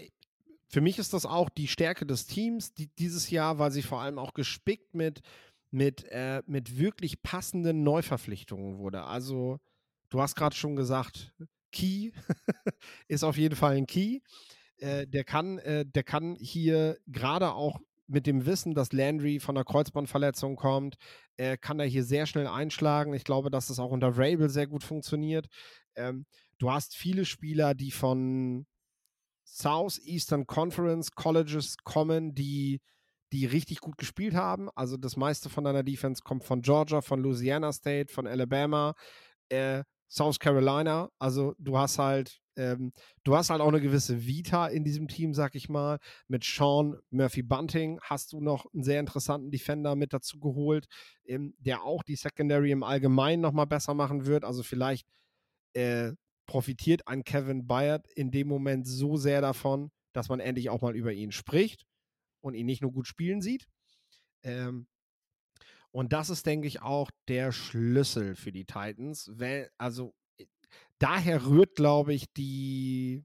für 0.68 0.80
mich 0.80 0.98
ist 0.98 1.14
das 1.14 1.26
auch 1.26 1.48
die 1.48 1.68
Stärke 1.68 2.06
des 2.06 2.26
Teams 2.26 2.74
die, 2.74 2.88
dieses 2.98 3.30
Jahr, 3.30 3.58
weil 3.58 3.70
sie 3.70 3.82
vor 3.82 4.00
allem 4.00 4.18
auch 4.18 4.34
gespickt 4.34 4.94
mit, 4.94 5.20
mit, 5.70 6.04
äh, 6.10 6.42
mit 6.46 6.78
wirklich 6.78 7.22
passenden 7.22 7.82
Neuverpflichtungen 7.82 8.78
wurde. 8.78 9.04
Also, 9.04 9.58
du 10.10 10.20
hast 10.20 10.34
gerade 10.34 10.56
schon 10.56 10.76
gesagt, 10.76 11.34
Key 11.72 12.12
ist 13.08 13.24
auf 13.24 13.36
jeden 13.36 13.56
Fall 13.56 13.76
ein 13.76 13.86
Key. 13.86 14.20
Äh, 14.76 15.06
der, 15.06 15.24
kann, 15.24 15.58
äh, 15.58 15.84
der 15.86 16.04
kann 16.04 16.36
hier 16.36 16.98
gerade 17.06 17.52
auch 17.52 17.80
mit 18.06 18.26
dem 18.26 18.46
Wissen, 18.46 18.74
dass 18.74 18.92
Landry 18.92 19.38
von 19.38 19.56
einer 19.56 19.64
Kreuzbandverletzung 19.64 20.56
kommt, 20.56 20.96
äh, 21.36 21.56
kann 21.58 21.78
er 21.78 21.86
hier 21.86 22.04
sehr 22.04 22.26
schnell 22.26 22.46
einschlagen. 22.46 23.12
Ich 23.12 23.24
glaube, 23.24 23.50
dass 23.50 23.68
das 23.68 23.78
auch 23.78 23.90
unter 23.90 24.16
Rabel 24.16 24.48
sehr 24.48 24.66
gut 24.66 24.82
funktioniert. 24.82 25.46
Ähm, 25.94 26.24
du 26.58 26.70
hast 26.70 26.96
viele 26.96 27.24
Spieler, 27.24 27.74
die 27.74 27.90
von 27.90 28.66
Southeastern 29.50 30.46
Conference 30.46 31.12
Colleges 31.12 31.76
kommen, 31.84 32.34
die, 32.34 32.80
die 33.32 33.46
richtig 33.46 33.80
gut 33.80 33.98
gespielt 33.98 34.34
haben. 34.34 34.68
Also 34.74 34.96
das 34.96 35.16
meiste 35.16 35.48
von 35.48 35.64
deiner 35.64 35.82
Defense 35.82 36.22
kommt 36.22 36.44
von 36.44 36.62
Georgia, 36.62 37.00
von 37.00 37.20
Louisiana 37.20 37.72
State, 37.72 38.12
von 38.12 38.26
Alabama, 38.26 38.94
äh, 39.48 39.82
South 40.08 40.38
Carolina. 40.38 41.10
Also 41.18 41.54
du 41.58 41.76
hast 41.78 41.98
halt 41.98 42.40
ähm, 42.58 42.92
du 43.22 43.36
hast 43.36 43.50
halt 43.50 43.60
auch 43.60 43.68
eine 43.68 43.80
gewisse 43.80 44.26
Vita 44.26 44.66
in 44.66 44.82
diesem 44.84 45.06
Team, 45.06 45.32
sag 45.32 45.54
ich 45.54 45.68
mal. 45.68 45.98
Mit 46.26 46.44
Sean 46.44 46.96
Murphy 47.10 47.42
Bunting 47.42 48.00
hast 48.02 48.32
du 48.32 48.40
noch 48.40 48.66
einen 48.74 48.82
sehr 48.82 49.00
interessanten 49.00 49.50
Defender 49.50 49.94
mit 49.94 50.12
dazu 50.12 50.40
geholt, 50.40 50.86
ähm, 51.24 51.54
der 51.58 51.84
auch 51.84 52.02
die 52.02 52.16
Secondary 52.16 52.72
im 52.72 52.82
Allgemeinen 52.82 53.40
nochmal 53.40 53.66
besser 53.66 53.94
machen 53.94 54.26
wird. 54.26 54.44
Also 54.44 54.62
vielleicht 54.62 55.06
äh, 55.74 56.12
profitiert 56.48 57.06
ein 57.06 57.22
Kevin 57.22 57.68
Byard 57.68 58.10
in 58.16 58.32
dem 58.32 58.48
Moment 58.48 58.88
so 58.88 59.16
sehr 59.16 59.40
davon, 59.40 59.92
dass 60.12 60.28
man 60.28 60.40
endlich 60.40 60.70
auch 60.70 60.80
mal 60.80 60.96
über 60.96 61.12
ihn 61.12 61.30
spricht 61.30 61.86
und 62.40 62.54
ihn 62.54 62.66
nicht 62.66 62.82
nur 62.82 62.90
gut 62.90 63.06
spielen 63.06 63.40
sieht. 63.40 63.68
Ähm, 64.42 64.88
und 65.92 66.12
das 66.12 66.30
ist, 66.30 66.46
denke 66.46 66.66
ich, 66.66 66.82
auch 66.82 67.10
der 67.28 67.52
Schlüssel 67.52 68.34
für 68.34 68.50
die 68.50 68.64
Titans. 68.64 69.30
Weil, 69.34 69.70
also 69.78 70.14
äh, 70.38 70.46
daher 70.98 71.46
rührt, 71.46 71.76
glaube 71.76 72.14
ich, 72.14 72.32
die 72.32 73.24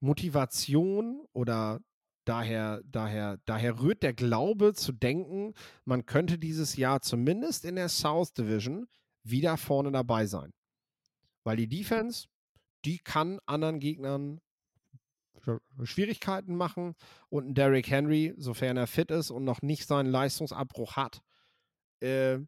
Motivation 0.00 1.26
oder 1.32 1.80
daher, 2.24 2.82
daher, 2.84 3.38
daher 3.46 3.80
rührt 3.80 4.02
der 4.02 4.14
Glaube 4.14 4.74
zu 4.74 4.92
denken, 4.92 5.54
man 5.84 6.06
könnte 6.06 6.38
dieses 6.38 6.76
Jahr 6.76 7.02
zumindest 7.02 7.64
in 7.64 7.76
der 7.76 7.88
South 7.88 8.32
Division 8.32 8.86
wieder 9.24 9.56
vorne 9.56 9.90
dabei 9.90 10.26
sein. 10.26 10.52
Weil 11.44 11.56
die 11.56 11.68
Defense, 11.68 12.28
die 12.84 12.98
kann 12.98 13.40
anderen 13.46 13.80
Gegnern 13.80 14.40
Schwierigkeiten 15.84 16.54
machen 16.54 16.94
und 17.28 17.48
ein 17.48 17.54
Derrick 17.54 17.90
Henry, 17.90 18.34
sofern 18.36 18.76
er 18.76 18.86
fit 18.86 19.10
ist 19.10 19.30
und 19.30 19.44
noch 19.44 19.62
nicht 19.62 19.86
seinen 19.86 20.10
Leistungsabbruch 20.10 20.96
hat, 20.96 21.22
äh, 22.00 22.38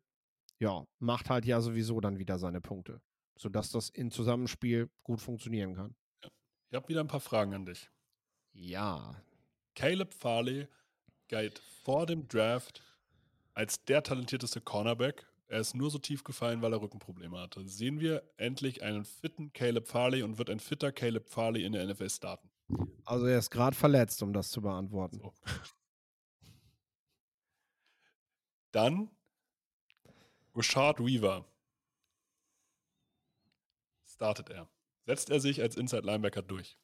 ja, 0.59 0.87
macht 0.99 1.31
halt 1.31 1.45
ja 1.45 1.61
sowieso 1.61 2.01
dann 2.01 2.19
wieder 2.19 2.39
seine 2.39 2.61
Punkte, 2.61 3.01
sodass 3.37 3.71
das 3.71 3.89
im 3.89 4.11
Zusammenspiel 4.11 4.91
gut 5.03 5.21
funktionieren 5.21 5.75
kann. 5.75 5.95
Ja. 6.23 6.31
Ich 6.71 6.77
habe 6.77 6.89
wieder 6.89 7.01
ein 7.01 7.09
paar 7.09 7.21
Fragen 7.21 7.55
an 7.55 7.67
dich. 7.67 7.91
Ja. 8.53 9.23
Caleb 9.75 10.13
Farley 10.13 10.69
galt 11.29 11.59
vor 11.59 12.07
dem 12.07 12.29
Draft 12.29 12.83
als 13.55 13.85
der 13.85 14.03
talentierteste 14.03 14.61
Cornerback. 14.61 15.27
Er 15.53 15.61
ist 15.61 15.75
nur 15.75 15.91
so 15.91 15.99
tief 15.99 16.25
gefallen, 16.25 16.63
weil 16.63 16.73
er 16.73 16.81
Rückenprobleme 16.81 17.39
hatte. 17.39 17.69
Sehen 17.69 18.01
wir 18.01 18.23
endlich 18.39 18.83
einen 18.83 19.05
fitten 19.05 19.53
Caleb 19.53 19.87
Farley 19.87 20.23
und 20.23 20.39
wird 20.39 20.49
ein 20.49 20.61
fitter 20.61 20.93
Caleb 20.93 21.29
Farley 21.29 21.67
in 21.67 21.75
der 21.75 21.87
NFL 21.87 22.09
starten? 22.09 22.51
Also 23.05 23.27
er 23.27 23.39
ist 23.39 23.51
gerade 23.51 23.77
verletzt, 23.77 24.23
um 24.23 24.33
das 24.33 24.51
zu 24.51 24.63
beantworten. 24.63 25.19
So. 25.19 25.35
Dann 28.73 29.11
Rashad 30.55 31.01
Weaver. 31.01 31.45
Startet 34.07 34.49
er. 34.49 34.71
Setzt 35.05 35.29
er 35.29 35.41
sich 35.41 35.61
als 35.61 35.77
Inside 35.77 36.07
Linebacker 36.07 36.41
durch? 36.41 36.79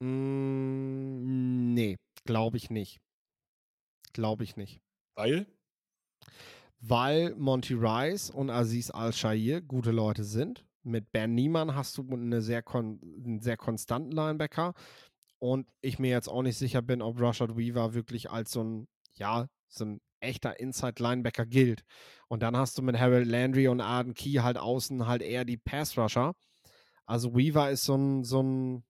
Mm, 0.00 1.72
nee, 1.72 1.96
glaube 2.26 2.58
ich 2.58 2.68
nicht. 2.68 3.00
Glaube 4.12 4.44
ich 4.44 4.56
nicht. 4.56 4.82
Weil? 5.14 5.46
Weil 6.80 7.34
Monty 7.34 7.74
Rice 7.74 8.30
und 8.30 8.50
Aziz 8.50 8.90
Al-Shair 8.90 9.60
gute 9.60 9.90
Leute 9.90 10.24
sind. 10.24 10.64
Mit 10.82 11.10
Ben 11.12 11.34
Niemann 11.34 11.74
hast 11.74 11.98
du 11.98 12.08
eine 12.10 12.40
sehr 12.40 12.62
einen 12.66 13.40
sehr 13.40 13.56
konstanten 13.56 14.12
Linebacker. 14.12 14.74
Und 15.38 15.68
ich 15.80 15.98
mir 15.98 16.10
jetzt 16.10 16.28
auch 16.28 16.42
nicht 16.42 16.56
sicher 16.56 16.82
bin, 16.82 17.02
ob 17.02 17.20
Rashad 17.20 17.56
Weaver 17.56 17.94
wirklich 17.94 18.30
als 18.30 18.52
so 18.52 18.62
ein, 18.62 18.88
ja, 19.14 19.48
so 19.68 19.84
ein 19.84 20.00
echter 20.20 20.58
Inside-Linebacker 20.58 21.46
gilt. 21.46 21.84
Und 22.28 22.42
dann 22.42 22.56
hast 22.56 22.78
du 22.78 22.82
mit 22.82 22.98
Harold 22.98 23.26
Landry 23.26 23.68
und 23.68 23.80
Arden 23.80 24.14
Key 24.14 24.34
halt 24.34 24.58
außen 24.58 25.06
halt 25.06 25.22
eher 25.22 25.44
die 25.44 25.56
Pass-Rusher. 25.56 26.34
Also 27.06 27.34
Weaver 27.34 27.70
ist 27.70 27.84
so 27.84 27.96
ein, 27.96 28.24
so 28.24 28.42
ein. 28.42 28.84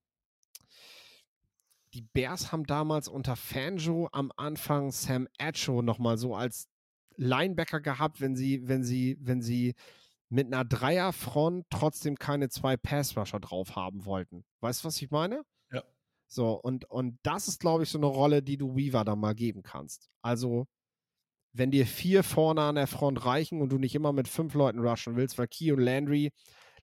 Die 1.94 2.02
Bears 2.02 2.52
haben 2.52 2.64
damals 2.64 3.08
unter 3.08 3.36
Fanjo 3.36 4.08
am 4.12 4.30
Anfang 4.36 4.90
Sam 4.90 5.26
Acho 5.38 5.82
nochmal 5.82 6.18
so 6.18 6.34
als 6.34 6.68
Linebacker 7.18 7.80
gehabt, 7.80 8.20
wenn 8.20 8.36
sie, 8.36 8.66
wenn 8.66 8.84
sie, 8.84 9.18
wenn 9.20 9.42
sie 9.42 9.74
mit 10.30 10.46
einer 10.46 10.64
Dreierfront 10.64 11.66
trotzdem 11.70 12.16
keine 12.16 12.48
zwei 12.48 12.76
Pass-Rusher 12.76 13.40
drauf 13.40 13.76
haben 13.76 14.04
wollten. 14.04 14.44
Weißt 14.60 14.82
du, 14.82 14.88
was 14.88 15.00
ich 15.02 15.10
meine? 15.10 15.42
Ja. 15.72 15.82
So, 16.28 16.52
und, 16.52 16.84
und 16.90 17.18
das 17.22 17.48
ist, 17.48 17.60
glaube 17.60 17.82
ich, 17.82 17.90
so 17.90 17.98
eine 17.98 18.06
Rolle, 18.06 18.42
die 18.42 18.56
du 18.56 18.76
Weaver 18.76 19.04
dann 19.04 19.20
mal 19.20 19.34
geben 19.34 19.62
kannst. 19.62 20.08
Also 20.22 20.66
wenn 21.52 21.70
dir 21.70 21.86
vier 21.86 22.22
vorne 22.22 22.62
an 22.62 22.76
der 22.76 22.86
Front 22.86 23.24
reichen 23.24 23.60
und 23.60 23.70
du 23.70 23.78
nicht 23.78 23.94
immer 23.94 24.12
mit 24.12 24.28
fünf 24.28 24.54
Leuten 24.54 24.80
rushen 24.80 25.16
willst, 25.16 25.38
weil 25.38 25.48
Key 25.48 25.72
und 25.72 25.80
Landry, 25.80 26.30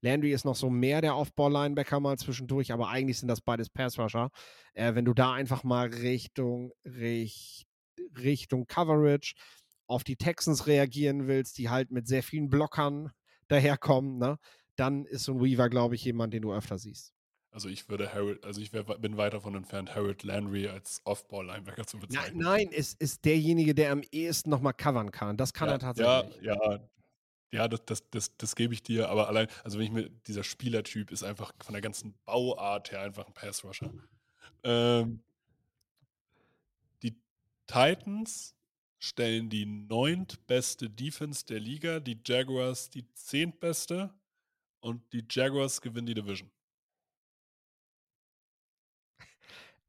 Landry 0.02 0.34
ist 0.34 0.44
noch 0.44 0.56
so 0.56 0.70
mehr 0.70 1.02
der 1.02 1.16
Off-Ball-Linebacker 1.16 1.99
mal 1.99 2.18
zwischendurch, 2.18 2.74
aber 2.74 2.90
eigentlich 2.90 3.20
sind 3.20 3.28
das 3.28 3.41
beides 3.41 3.70
Pass-Rusher. 3.70 4.30
Äh, 4.74 4.95
wenn 4.95 5.06
du 5.06 5.14
da 5.14 5.34
einfach 5.34 5.64
mal 5.64 5.88
Richtung, 5.88 6.72
Richt, 6.84 7.66
Richtung 8.18 8.68
Coverage 8.68 9.34
auf 9.88 10.03
die 10.03 10.16
Texans 10.16 10.68
reagieren 10.68 11.28
willst, 11.28 11.57
die 11.57 11.70
halt 11.70 11.91
mit 11.91 12.07
sehr 12.07 12.24
vielen 12.24 12.49
Blockern 12.49 13.12
daherkommen, 13.48 14.18
ne, 14.18 14.38
dann 14.76 15.06
ist 15.06 15.24
so 15.24 15.34
ein 15.34 15.41
Weaver, 15.41 15.70
glaube 15.70 15.95
ich, 15.95 16.03
jemand, 16.03 16.34
den 16.34 16.41
du 16.41 16.53
öfter 16.53 16.78
siehst. 16.78 17.14
Also 17.52 17.70
ich 17.70 17.88
würde 17.88 18.14
Harold, 18.14 18.44
also 18.44 18.60
ich 18.60 18.74
wär, 18.74 18.84
bin 18.84 19.16
weit 19.16 19.34
davon 19.34 19.56
entfernt, 19.56 19.95
Harold 19.95 20.24
Landry 20.24 20.68
als 20.68 20.99
Off-Ball-Linebacker 21.06 21.88
zu 21.88 21.98
bezeichnen. 21.98 22.40
Nein, 22.40 22.68
nein, 22.68 22.70
es 22.74 22.94
ist 22.94 23.24
derjenige, 23.24 23.74
der 23.74 23.94
am 23.94 24.02
ehesten 24.12 24.49
nochmal 24.49 24.74
covern 24.74 25.12
kann. 25.12 25.38
Das 25.38 25.53
kann 25.53 25.70
ja, 25.70 25.76
er 25.76 25.80
tatsächlich. 25.80 26.41
Ja, 26.41 26.53
ja, 26.53 26.80
ja, 27.52 27.70
das, 27.70 27.86
das, 27.86 28.10
das, 28.10 28.36
das 28.36 28.56
gebe 28.57 28.74
ich 28.74 28.84
dir, 28.84 29.07
aber 29.07 29.30
allein, 29.30 29.48
also 29.64 29.78
wenn 29.78 29.86
ich 29.86 29.91
mir, 29.91 30.10
dieser 30.28 30.44
Spielertyp 30.44 31.12
ist 31.12 31.24
einfach 31.24 31.53
von 31.64 31.72
der 31.72 31.82
ganzen 31.82 32.14
Bauart 32.26 32.91
her 32.91 32.99
einfach 32.99 33.26
ein 33.26 33.34
Pass-Rusher. 33.34 33.90
Ähm, 34.64 35.22
die 37.02 37.16
Titans 37.68 38.56
stellen 38.99 39.49
die 39.49 39.65
neuntbeste 39.65 40.89
Defense 40.89 41.45
der 41.45 41.59
Liga, 41.59 41.99
die 41.99 42.19
Jaguars 42.26 42.89
die 42.89 43.05
zehntbeste 43.13 44.13
und 44.80 45.01
die 45.13 45.26
Jaguars 45.30 45.81
gewinnen 45.81 46.07
die 46.07 46.13
Division. 46.13 46.49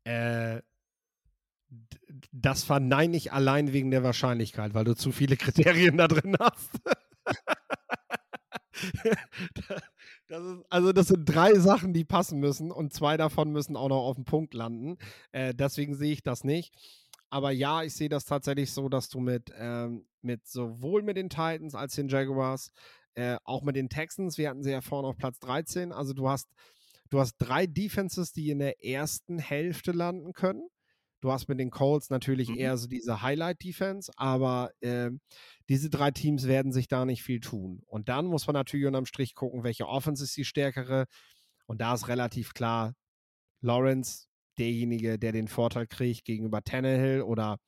Äh, 0.04 0.62
das 2.32 2.64
verneine 2.64 3.16
ich 3.16 3.32
allein 3.32 3.72
wegen 3.72 3.90
der 3.90 4.02
Wahrscheinlichkeit, 4.02 4.74
weil 4.74 4.84
du 4.84 4.94
zu 4.94 5.12
viele 5.12 5.36
Kriterien 5.38 5.96
da 5.96 6.08
drin 6.08 6.36
hast. 6.38 6.70
das 10.28 10.42
ist, 10.42 10.64
also 10.70 10.92
das 10.92 11.08
sind 11.08 11.24
drei 11.24 11.54
Sachen, 11.54 11.92
die 11.92 12.04
passen 12.04 12.38
müssen 12.38 12.70
und 12.70 12.92
zwei 12.92 13.16
davon 13.16 13.50
müssen 13.50 13.76
auch 13.76 13.88
noch 13.88 14.04
auf 14.04 14.16
dem 14.16 14.24
Punkt 14.24 14.54
landen. 14.54 14.98
Äh, 15.32 15.54
deswegen 15.54 15.94
sehe 15.94 16.12
ich 16.12 16.22
das 16.22 16.44
nicht. 16.44 16.74
Aber 17.30 17.50
ja, 17.50 17.82
ich 17.82 17.94
sehe 17.94 18.08
das 18.08 18.24
tatsächlich 18.24 18.72
so, 18.72 18.88
dass 18.88 19.08
du 19.08 19.20
mit, 19.20 19.52
ähm, 19.56 20.06
mit 20.22 20.46
sowohl 20.46 21.02
mit 21.02 21.16
den 21.16 21.28
Titans 21.28 21.74
als 21.74 21.94
den 21.94 22.08
Jaguars, 22.08 22.70
äh, 23.14 23.36
auch 23.44 23.62
mit 23.62 23.76
den 23.76 23.88
Texans, 23.88 24.38
wir 24.38 24.50
hatten 24.50 24.62
sie 24.62 24.70
ja 24.70 24.80
vorne 24.80 25.08
auf 25.08 25.16
Platz 25.16 25.38
13, 25.40 25.92
also 25.92 26.12
du 26.12 26.28
hast 26.28 26.48
Du 27.10 27.20
hast 27.20 27.36
drei 27.38 27.66
Defenses, 27.66 28.32
die 28.32 28.50
in 28.50 28.58
der 28.58 28.84
ersten 28.84 29.38
Hälfte 29.38 29.92
landen 29.92 30.32
können. 30.32 30.68
Du 31.20 31.32
hast 31.32 31.48
mit 31.48 31.58
den 31.58 31.70
Colts 31.70 32.10
natürlich 32.10 32.48
mhm. 32.48 32.58
eher 32.58 32.76
so 32.76 32.88
diese 32.88 33.22
Highlight-Defense, 33.22 34.12
aber 34.16 34.70
äh, 34.80 35.10
diese 35.68 35.88
drei 35.88 36.10
Teams 36.10 36.46
werden 36.46 36.72
sich 36.72 36.88
da 36.88 37.04
nicht 37.04 37.22
viel 37.22 37.40
tun. 37.40 37.82
Und 37.86 38.08
dann 38.08 38.26
muss 38.26 38.46
man 38.46 38.54
natürlich 38.54 38.86
unterm 38.86 39.06
Strich 39.06 39.34
gucken, 39.34 39.64
welche 39.64 39.86
Offense 39.86 40.24
ist 40.24 40.36
die 40.36 40.44
stärkere. 40.44 41.06
Und 41.66 41.80
da 41.80 41.94
ist 41.94 42.08
relativ 42.08 42.52
klar, 42.52 42.94
Lawrence, 43.60 44.25
derjenige, 44.58 45.18
der 45.18 45.32
den 45.32 45.48
Vorteil 45.48 45.86
kriegt 45.86 46.24
gegenüber 46.24 46.62
Tannehill 46.62 47.22
oder 47.22 47.58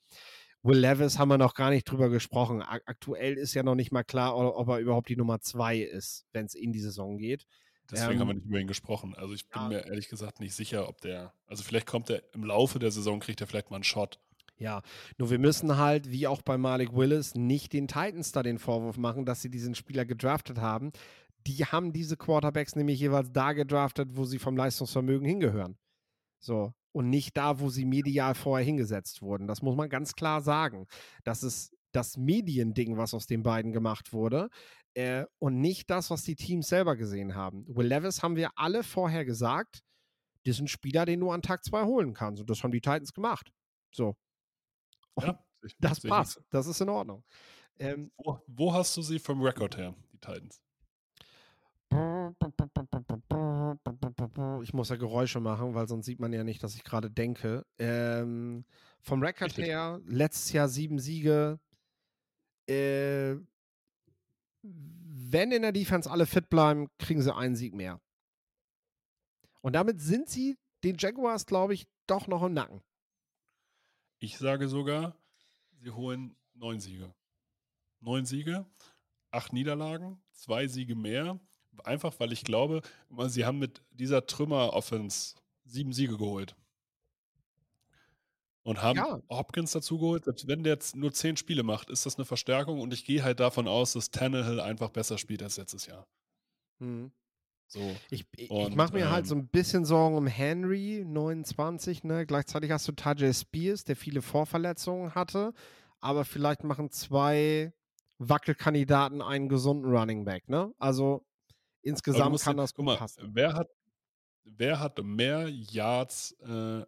Will 0.63 0.79
Levis 0.79 1.19
haben 1.19 1.29
wir 1.29 1.39
noch 1.39 1.55
gar 1.55 1.71
nicht 1.71 1.85
drüber 1.85 2.09
gesprochen. 2.09 2.63
Aktuell 2.63 3.35
ist 3.35 3.55
ja 3.55 3.63
noch 3.63 3.77
nicht 3.77 3.93
mal 3.93 4.03
klar, 4.03 4.37
ob 4.37 4.69
er 4.69 4.79
überhaupt 4.79 5.09
die 5.09 5.17
Nummer 5.17 5.41
zwei 5.41 5.79
ist, 5.79 6.27
wenn 6.33 6.47
es 6.47 6.55
in 6.55 6.73
die 6.73 6.81
Saison 6.81 7.17
geht. 7.17 7.47
Deswegen 7.91 8.15
ähm, 8.15 8.21
haben 8.21 8.29
wir 8.29 8.35
nicht 8.35 8.47
über 8.47 8.59
ihn 8.59 8.67
gesprochen. 8.67 9.15
Also 9.15 9.35
ich 9.35 9.49
bin 9.49 9.63
ja. 9.63 9.69
mir 9.69 9.87
ehrlich 9.87 10.09
gesagt 10.09 10.41
nicht 10.41 10.55
sicher, 10.55 10.89
ob 10.89 11.01
der, 11.01 11.33
also 11.47 11.63
vielleicht 11.63 11.87
kommt 11.87 12.11
er 12.11 12.23
im 12.35 12.45
Laufe 12.45 12.79
der 12.79 12.91
Saison, 12.91 13.21
kriegt 13.21 13.41
er 13.41 13.47
vielleicht 13.47 13.71
mal 13.71 13.77
einen 13.77 13.85
Shot. 13.85 14.19
Ja, 14.59 14.83
nur 15.17 15.31
wir 15.31 15.39
müssen 15.39 15.77
halt, 15.77 16.11
wie 16.11 16.27
auch 16.27 16.43
bei 16.43 16.59
Malik 16.59 16.93
Willis, 16.93 17.35
nicht 17.37 17.73
den 17.73 17.87
Titans 17.87 18.33
da 18.33 18.43
den 18.43 18.59
Vorwurf 18.59 18.99
machen, 18.99 19.25
dass 19.25 19.41
sie 19.41 19.51
diesen 19.51 19.77
Spieler 19.77 20.05
gedraftet 20.05 20.59
haben. 20.59 20.91
Die 21.47 21.65
haben 21.65 21.93
diese 21.93 22.17
Quarterbacks 22.17 22.75
nämlich 22.75 22.99
jeweils 22.99 23.31
da 23.33 23.53
gedraftet, 23.53 24.17
wo 24.17 24.25
sie 24.25 24.41
vom 24.41 24.57
Leistungsvermögen 24.57 25.27
hingehören. 25.27 25.79
So. 26.39 26.73
Und 26.93 27.11
nicht 27.11 27.37
da, 27.37 27.61
wo 27.61 27.69
sie 27.69 27.85
medial 27.85 28.35
vorher 28.35 28.65
hingesetzt 28.65 29.23
wurden. 29.23 29.47
Das 29.47 29.63
muss 29.63 29.77
man 29.77 29.89
ganz 29.89 30.15
klar 30.15 30.41
sagen. 30.41 30.87
Das 31.25 31.43
ist 31.43 31.75
das 31.93 32.17
Mediending, 32.17 32.97
was 32.97 33.15
aus 33.15 33.27
den 33.27 33.43
beiden 33.43 33.73
gemacht 33.73 34.13
wurde 34.13 34.49
äh, 34.95 35.25
und 35.39 35.61
nicht 35.61 35.91
das, 35.91 36.11
was 36.11 36.23
die 36.23 36.35
Teams 36.35 36.69
selber 36.69 36.97
gesehen 36.97 37.35
haben. 37.35 37.65
Will 37.69 37.87
Levis 37.87 38.23
haben 38.23 38.37
wir 38.37 38.51
alle 38.57 38.83
vorher 38.83 39.25
gesagt, 39.25 39.83
das 40.45 40.57
ist 40.57 40.61
ein 40.61 40.69
Spieler, 40.69 41.05
den 41.05 41.21
du 41.21 41.31
an 41.31 41.43
Tag 41.43 41.65
2 41.65 41.85
holen 41.85 42.15
kannst. 42.15 42.41
Und 42.41 42.51
das 42.51 42.63
haben 42.63 42.73
die 42.73 42.81
Titans 42.81 43.13
gemacht. 43.13 43.53
So. 43.93 44.17
Ja, 45.21 45.45
ich, 45.65 45.77
das 45.79 46.01
passt. 46.01 46.41
Das 46.51 46.67
ist 46.67 46.81
in 46.81 46.89
Ordnung. 46.89 47.25
Ähm, 47.79 48.11
wo, 48.17 48.41
wo, 48.47 48.73
hast 48.73 48.97
du 48.97 49.03
sie 49.03 49.19
vom 49.19 49.41
Rekord 49.43 49.77
her, 49.77 49.95
die 50.13 50.19
Titans? 50.19 50.61
Ich 54.63 54.75
muss 54.75 54.89
ja 54.89 54.97
Geräusche 54.97 55.41
machen, 55.41 55.75
weil 55.75 55.89
sonst 55.89 56.07
sieht 56.07 56.21
man 56.21 56.33
ja 56.33 56.45
nicht, 56.45 56.63
dass 56.63 56.75
ich 56.75 56.85
gerade 56.85 57.11
denke. 57.11 57.65
Ähm, 57.79 58.65
vom 59.01 59.23
Rekord 59.23 59.51
Richtig. 59.51 59.67
her, 59.67 60.01
letztes 60.05 60.53
Jahr 60.53 60.69
sieben 60.69 60.99
Siege. 60.99 61.59
Äh, 62.67 63.37
wenn 64.63 65.53
in 65.53 65.63
der 65.63 65.73
Defense 65.73 66.11
alle 66.11 66.27
fit 66.27 66.49
bleiben, 66.49 66.89
kriegen 66.99 67.23
sie 67.23 67.35
einen 67.35 67.57
Sieg 67.57 67.75
mehr. 67.75 68.01
Und 69.61 69.75
damit 69.75 70.01
sind 70.01 70.29
sie 70.29 70.59
den 70.85 70.97
Jaguars, 70.99 71.47
glaube 71.47 71.75
ich, 71.75 71.87
doch 72.07 72.27
noch 72.27 72.43
im 72.43 72.55
Nacken. 72.55 72.83
Ich 74.19 74.39
sage 74.39 74.69
sogar, 74.69 75.17
sie 75.81 75.91
holen 75.91 76.37
neun 76.55 76.81
Siege. 76.81 77.15
Neun 78.01 78.25
Siege, 78.25 78.67
acht 79.31 79.53
Niederlagen, 79.53 80.21
zwei 80.33 80.67
Siege 80.67 80.95
mehr. 80.95 81.41
Einfach 81.85 82.15
weil 82.19 82.33
ich 82.33 82.45
glaube, 82.45 82.83
sie 83.29 83.45
haben 83.45 83.59
mit 83.59 83.83
dieser 83.91 84.27
Trümmer-Offense 84.27 85.35
sieben 85.65 85.93
Siege 85.93 86.17
geholt. 86.17 86.57
Und 88.63 88.83
haben 88.83 88.99
Ja. 88.99 89.21
Hopkins 89.31 89.73
dazu 89.73 89.99
geholt. 89.99 90.25
Selbst 90.25 90.47
wenn 90.47 90.63
der 90.63 90.75
jetzt 90.75 90.95
nur 90.95 91.13
zehn 91.13 91.37
Spiele 91.37 91.63
macht, 91.63 91.89
ist 91.89 92.05
das 92.05 92.17
eine 92.17 92.27
Verstärkung. 92.27 92.81
Und 92.81 92.93
ich 92.93 93.05
gehe 93.05 93.23
halt 93.25 93.41
davon 93.41 93.67
aus, 93.67 93.95
dass 93.95 94.11
Tannehill 94.11 94.61
einfach 94.61 94.91
besser 94.91 95.17
spielt 95.17 95.43
als 95.43 95.57
letztes 95.57 95.87
Jahr. 95.87 96.07
Hm. 96.81 97.11
So. 97.67 97.81
Ich, 98.11 98.27
ich, 98.37 98.51
ich 98.51 98.75
mache 98.75 98.95
mir 98.95 99.11
halt 99.11 99.25
ähm, 99.25 99.29
so 99.29 99.35
ein 99.35 99.49
bisschen 99.49 99.85
Sorgen 99.85 100.17
um 100.17 100.27
Henry, 100.27 101.05
29, 101.07 102.05
ne? 102.05 102.25
Gleichzeitig 102.27 102.71
hast 102.71 102.89
du 102.89 102.93
Tajay 102.93 103.33
Spears, 103.35 103.85
der 103.85 103.95
viele 103.95 104.23
Vorverletzungen 104.23 105.15
hatte, 105.15 105.53
aber 106.01 106.25
vielleicht 106.25 106.65
machen 106.65 106.91
zwei 106.91 107.73
Wackelkandidaten 108.19 109.21
einen 109.21 109.49
gesunden 109.51 109.91
Running 109.91 110.25
Back, 110.25 110.49
ne? 110.49 110.73
Also 110.79 111.27
insgesamt 111.89 112.41
kann 112.41 112.57
ja- 112.57 112.63
das 112.63 112.75
gut 112.75 112.85
mal, 112.85 112.97
passen. 112.97 113.31
wer 113.35 113.55
hat, 113.55 113.69
wer 114.45 114.81
hat 114.81 115.03
mehr 115.03 115.49
Yards 115.49 116.33
äh, 116.41 116.85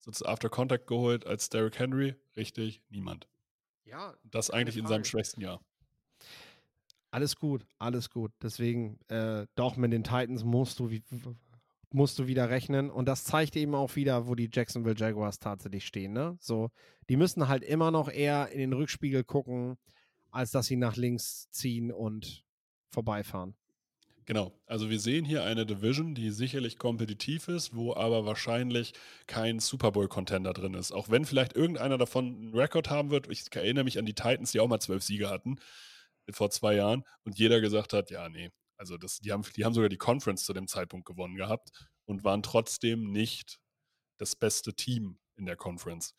sozusagen 0.00 0.32
After 0.32 0.48
Contact 0.48 0.86
geholt 0.86 1.26
als 1.26 1.48
Derrick 1.48 1.78
Henry? 1.78 2.14
Richtig, 2.36 2.82
niemand. 2.90 3.26
Ja, 3.84 4.14
Das 4.24 4.50
eigentlich 4.50 4.76
in 4.76 4.86
seinem 4.86 5.04
schwächsten 5.04 5.40
Jahr. 5.40 5.60
alles 7.10 7.36
gut, 7.36 7.66
alles 7.78 8.10
gut. 8.10 8.32
Deswegen, 8.42 8.98
äh, 9.08 9.46
doch 9.54 9.76
mit 9.76 9.92
den 9.92 10.02
Titans 10.04 10.42
musst 10.42 10.78
du, 10.80 10.90
musst 11.90 12.18
du 12.18 12.26
wieder 12.26 12.50
rechnen. 12.50 12.90
Und 12.90 13.06
das 13.06 13.24
zeigt 13.24 13.54
eben 13.56 13.74
auch 13.74 13.94
wieder, 13.94 14.26
wo 14.26 14.34
die 14.34 14.50
Jacksonville 14.52 14.96
Jaguars 14.98 15.38
tatsächlich 15.38 15.86
stehen. 15.86 16.12
Ne? 16.12 16.36
So, 16.40 16.70
die 17.08 17.16
müssen 17.16 17.46
halt 17.46 17.62
immer 17.62 17.90
noch 17.92 18.08
eher 18.10 18.48
in 18.50 18.58
den 18.58 18.72
Rückspiegel 18.72 19.22
gucken, 19.22 19.76
als 20.32 20.50
dass 20.50 20.66
sie 20.66 20.76
nach 20.76 20.96
links 20.96 21.48
ziehen 21.50 21.92
und 21.92 22.44
vorbeifahren. 22.90 23.54
Genau. 24.26 24.58
Also 24.66 24.88
wir 24.88 25.00
sehen 25.00 25.24
hier 25.24 25.44
eine 25.44 25.66
Division, 25.66 26.14
die 26.14 26.30
sicherlich 26.30 26.78
kompetitiv 26.78 27.48
ist, 27.48 27.74
wo 27.74 27.94
aber 27.94 28.24
wahrscheinlich 28.24 28.94
kein 29.26 29.60
Super 29.60 29.92
Bowl-Contender 29.92 30.54
drin 30.54 30.74
ist. 30.74 30.92
Auch 30.92 31.10
wenn 31.10 31.26
vielleicht 31.26 31.54
irgendeiner 31.54 31.98
davon 31.98 32.26
einen 32.26 32.54
Rekord 32.54 32.88
haben 32.88 33.10
wird. 33.10 33.28
Ich 33.30 33.44
erinnere 33.54 33.84
mich 33.84 33.98
an 33.98 34.06
die 34.06 34.14
Titans, 34.14 34.52
die 34.52 34.60
auch 34.60 34.68
mal 34.68 34.80
zwölf 34.80 35.02
Siege 35.02 35.28
hatten 35.28 35.58
vor 36.30 36.50
zwei 36.50 36.74
Jahren 36.76 37.04
und 37.24 37.38
jeder 37.38 37.60
gesagt 37.60 37.92
hat, 37.92 38.10
ja, 38.10 38.28
nee. 38.28 38.50
Also 38.76 38.96
das, 38.96 39.20
die, 39.20 39.30
haben, 39.30 39.44
die 39.56 39.64
haben 39.64 39.74
sogar 39.74 39.88
die 39.90 39.98
Conference 39.98 40.44
zu 40.44 40.52
dem 40.52 40.66
Zeitpunkt 40.66 41.06
gewonnen 41.06 41.36
gehabt 41.36 41.70
und 42.06 42.24
waren 42.24 42.42
trotzdem 42.42 43.10
nicht 43.10 43.60
das 44.18 44.36
beste 44.36 44.74
Team 44.74 45.18
in 45.36 45.46
der 45.46 45.56
Conference. 45.56 46.14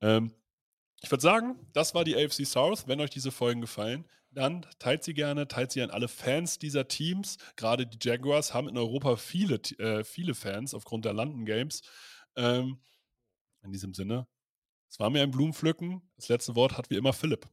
Ähm, 0.00 0.34
ich 1.00 1.10
würde 1.10 1.22
sagen, 1.22 1.58
das 1.72 1.94
war 1.94 2.04
die 2.04 2.16
AFC 2.16 2.46
South. 2.46 2.86
Wenn 2.86 3.00
euch 3.00 3.10
diese 3.10 3.32
Folgen 3.32 3.60
gefallen, 3.60 4.06
dann 4.32 4.66
teilt 4.78 5.04
sie 5.04 5.14
gerne, 5.14 5.46
teilt 5.48 5.72
sie 5.72 5.82
an 5.82 5.90
alle 5.90 6.08
Fans 6.08 6.58
dieser 6.58 6.88
Teams. 6.88 7.36
Gerade 7.56 7.86
die 7.86 7.98
Jaguars 8.00 8.54
haben 8.54 8.68
in 8.68 8.78
Europa 8.78 9.16
viele, 9.16 9.56
äh, 9.78 10.04
viele 10.04 10.34
Fans 10.34 10.74
aufgrund 10.74 11.04
der 11.04 11.12
London 11.12 11.44
Games. 11.44 11.82
Ähm, 12.36 12.80
in 13.62 13.72
diesem 13.72 13.94
Sinne, 13.94 14.26
es 14.88 14.98
war 14.98 15.10
mir 15.10 15.22
ein 15.22 15.30
Blumenpflücken. 15.30 16.02
Das 16.16 16.28
letzte 16.28 16.56
Wort 16.56 16.76
hat 16.76 16.90
wie 16.90 16.96
immer 16.96 17.12
Philipp. 17.12 17.46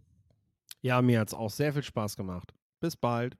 Ja, 0.81 1.01
mir 1.01 1.19
hat 1.19 1.29
es 1.29 1.33
auch 1.33 1.49
sehr 1.49 1.73
viel 1.73 1.83
Spaß 1.83 2.15
gemacht. 2.15 2.53
Bis 2.79 2.95
bald. 2.95 3.37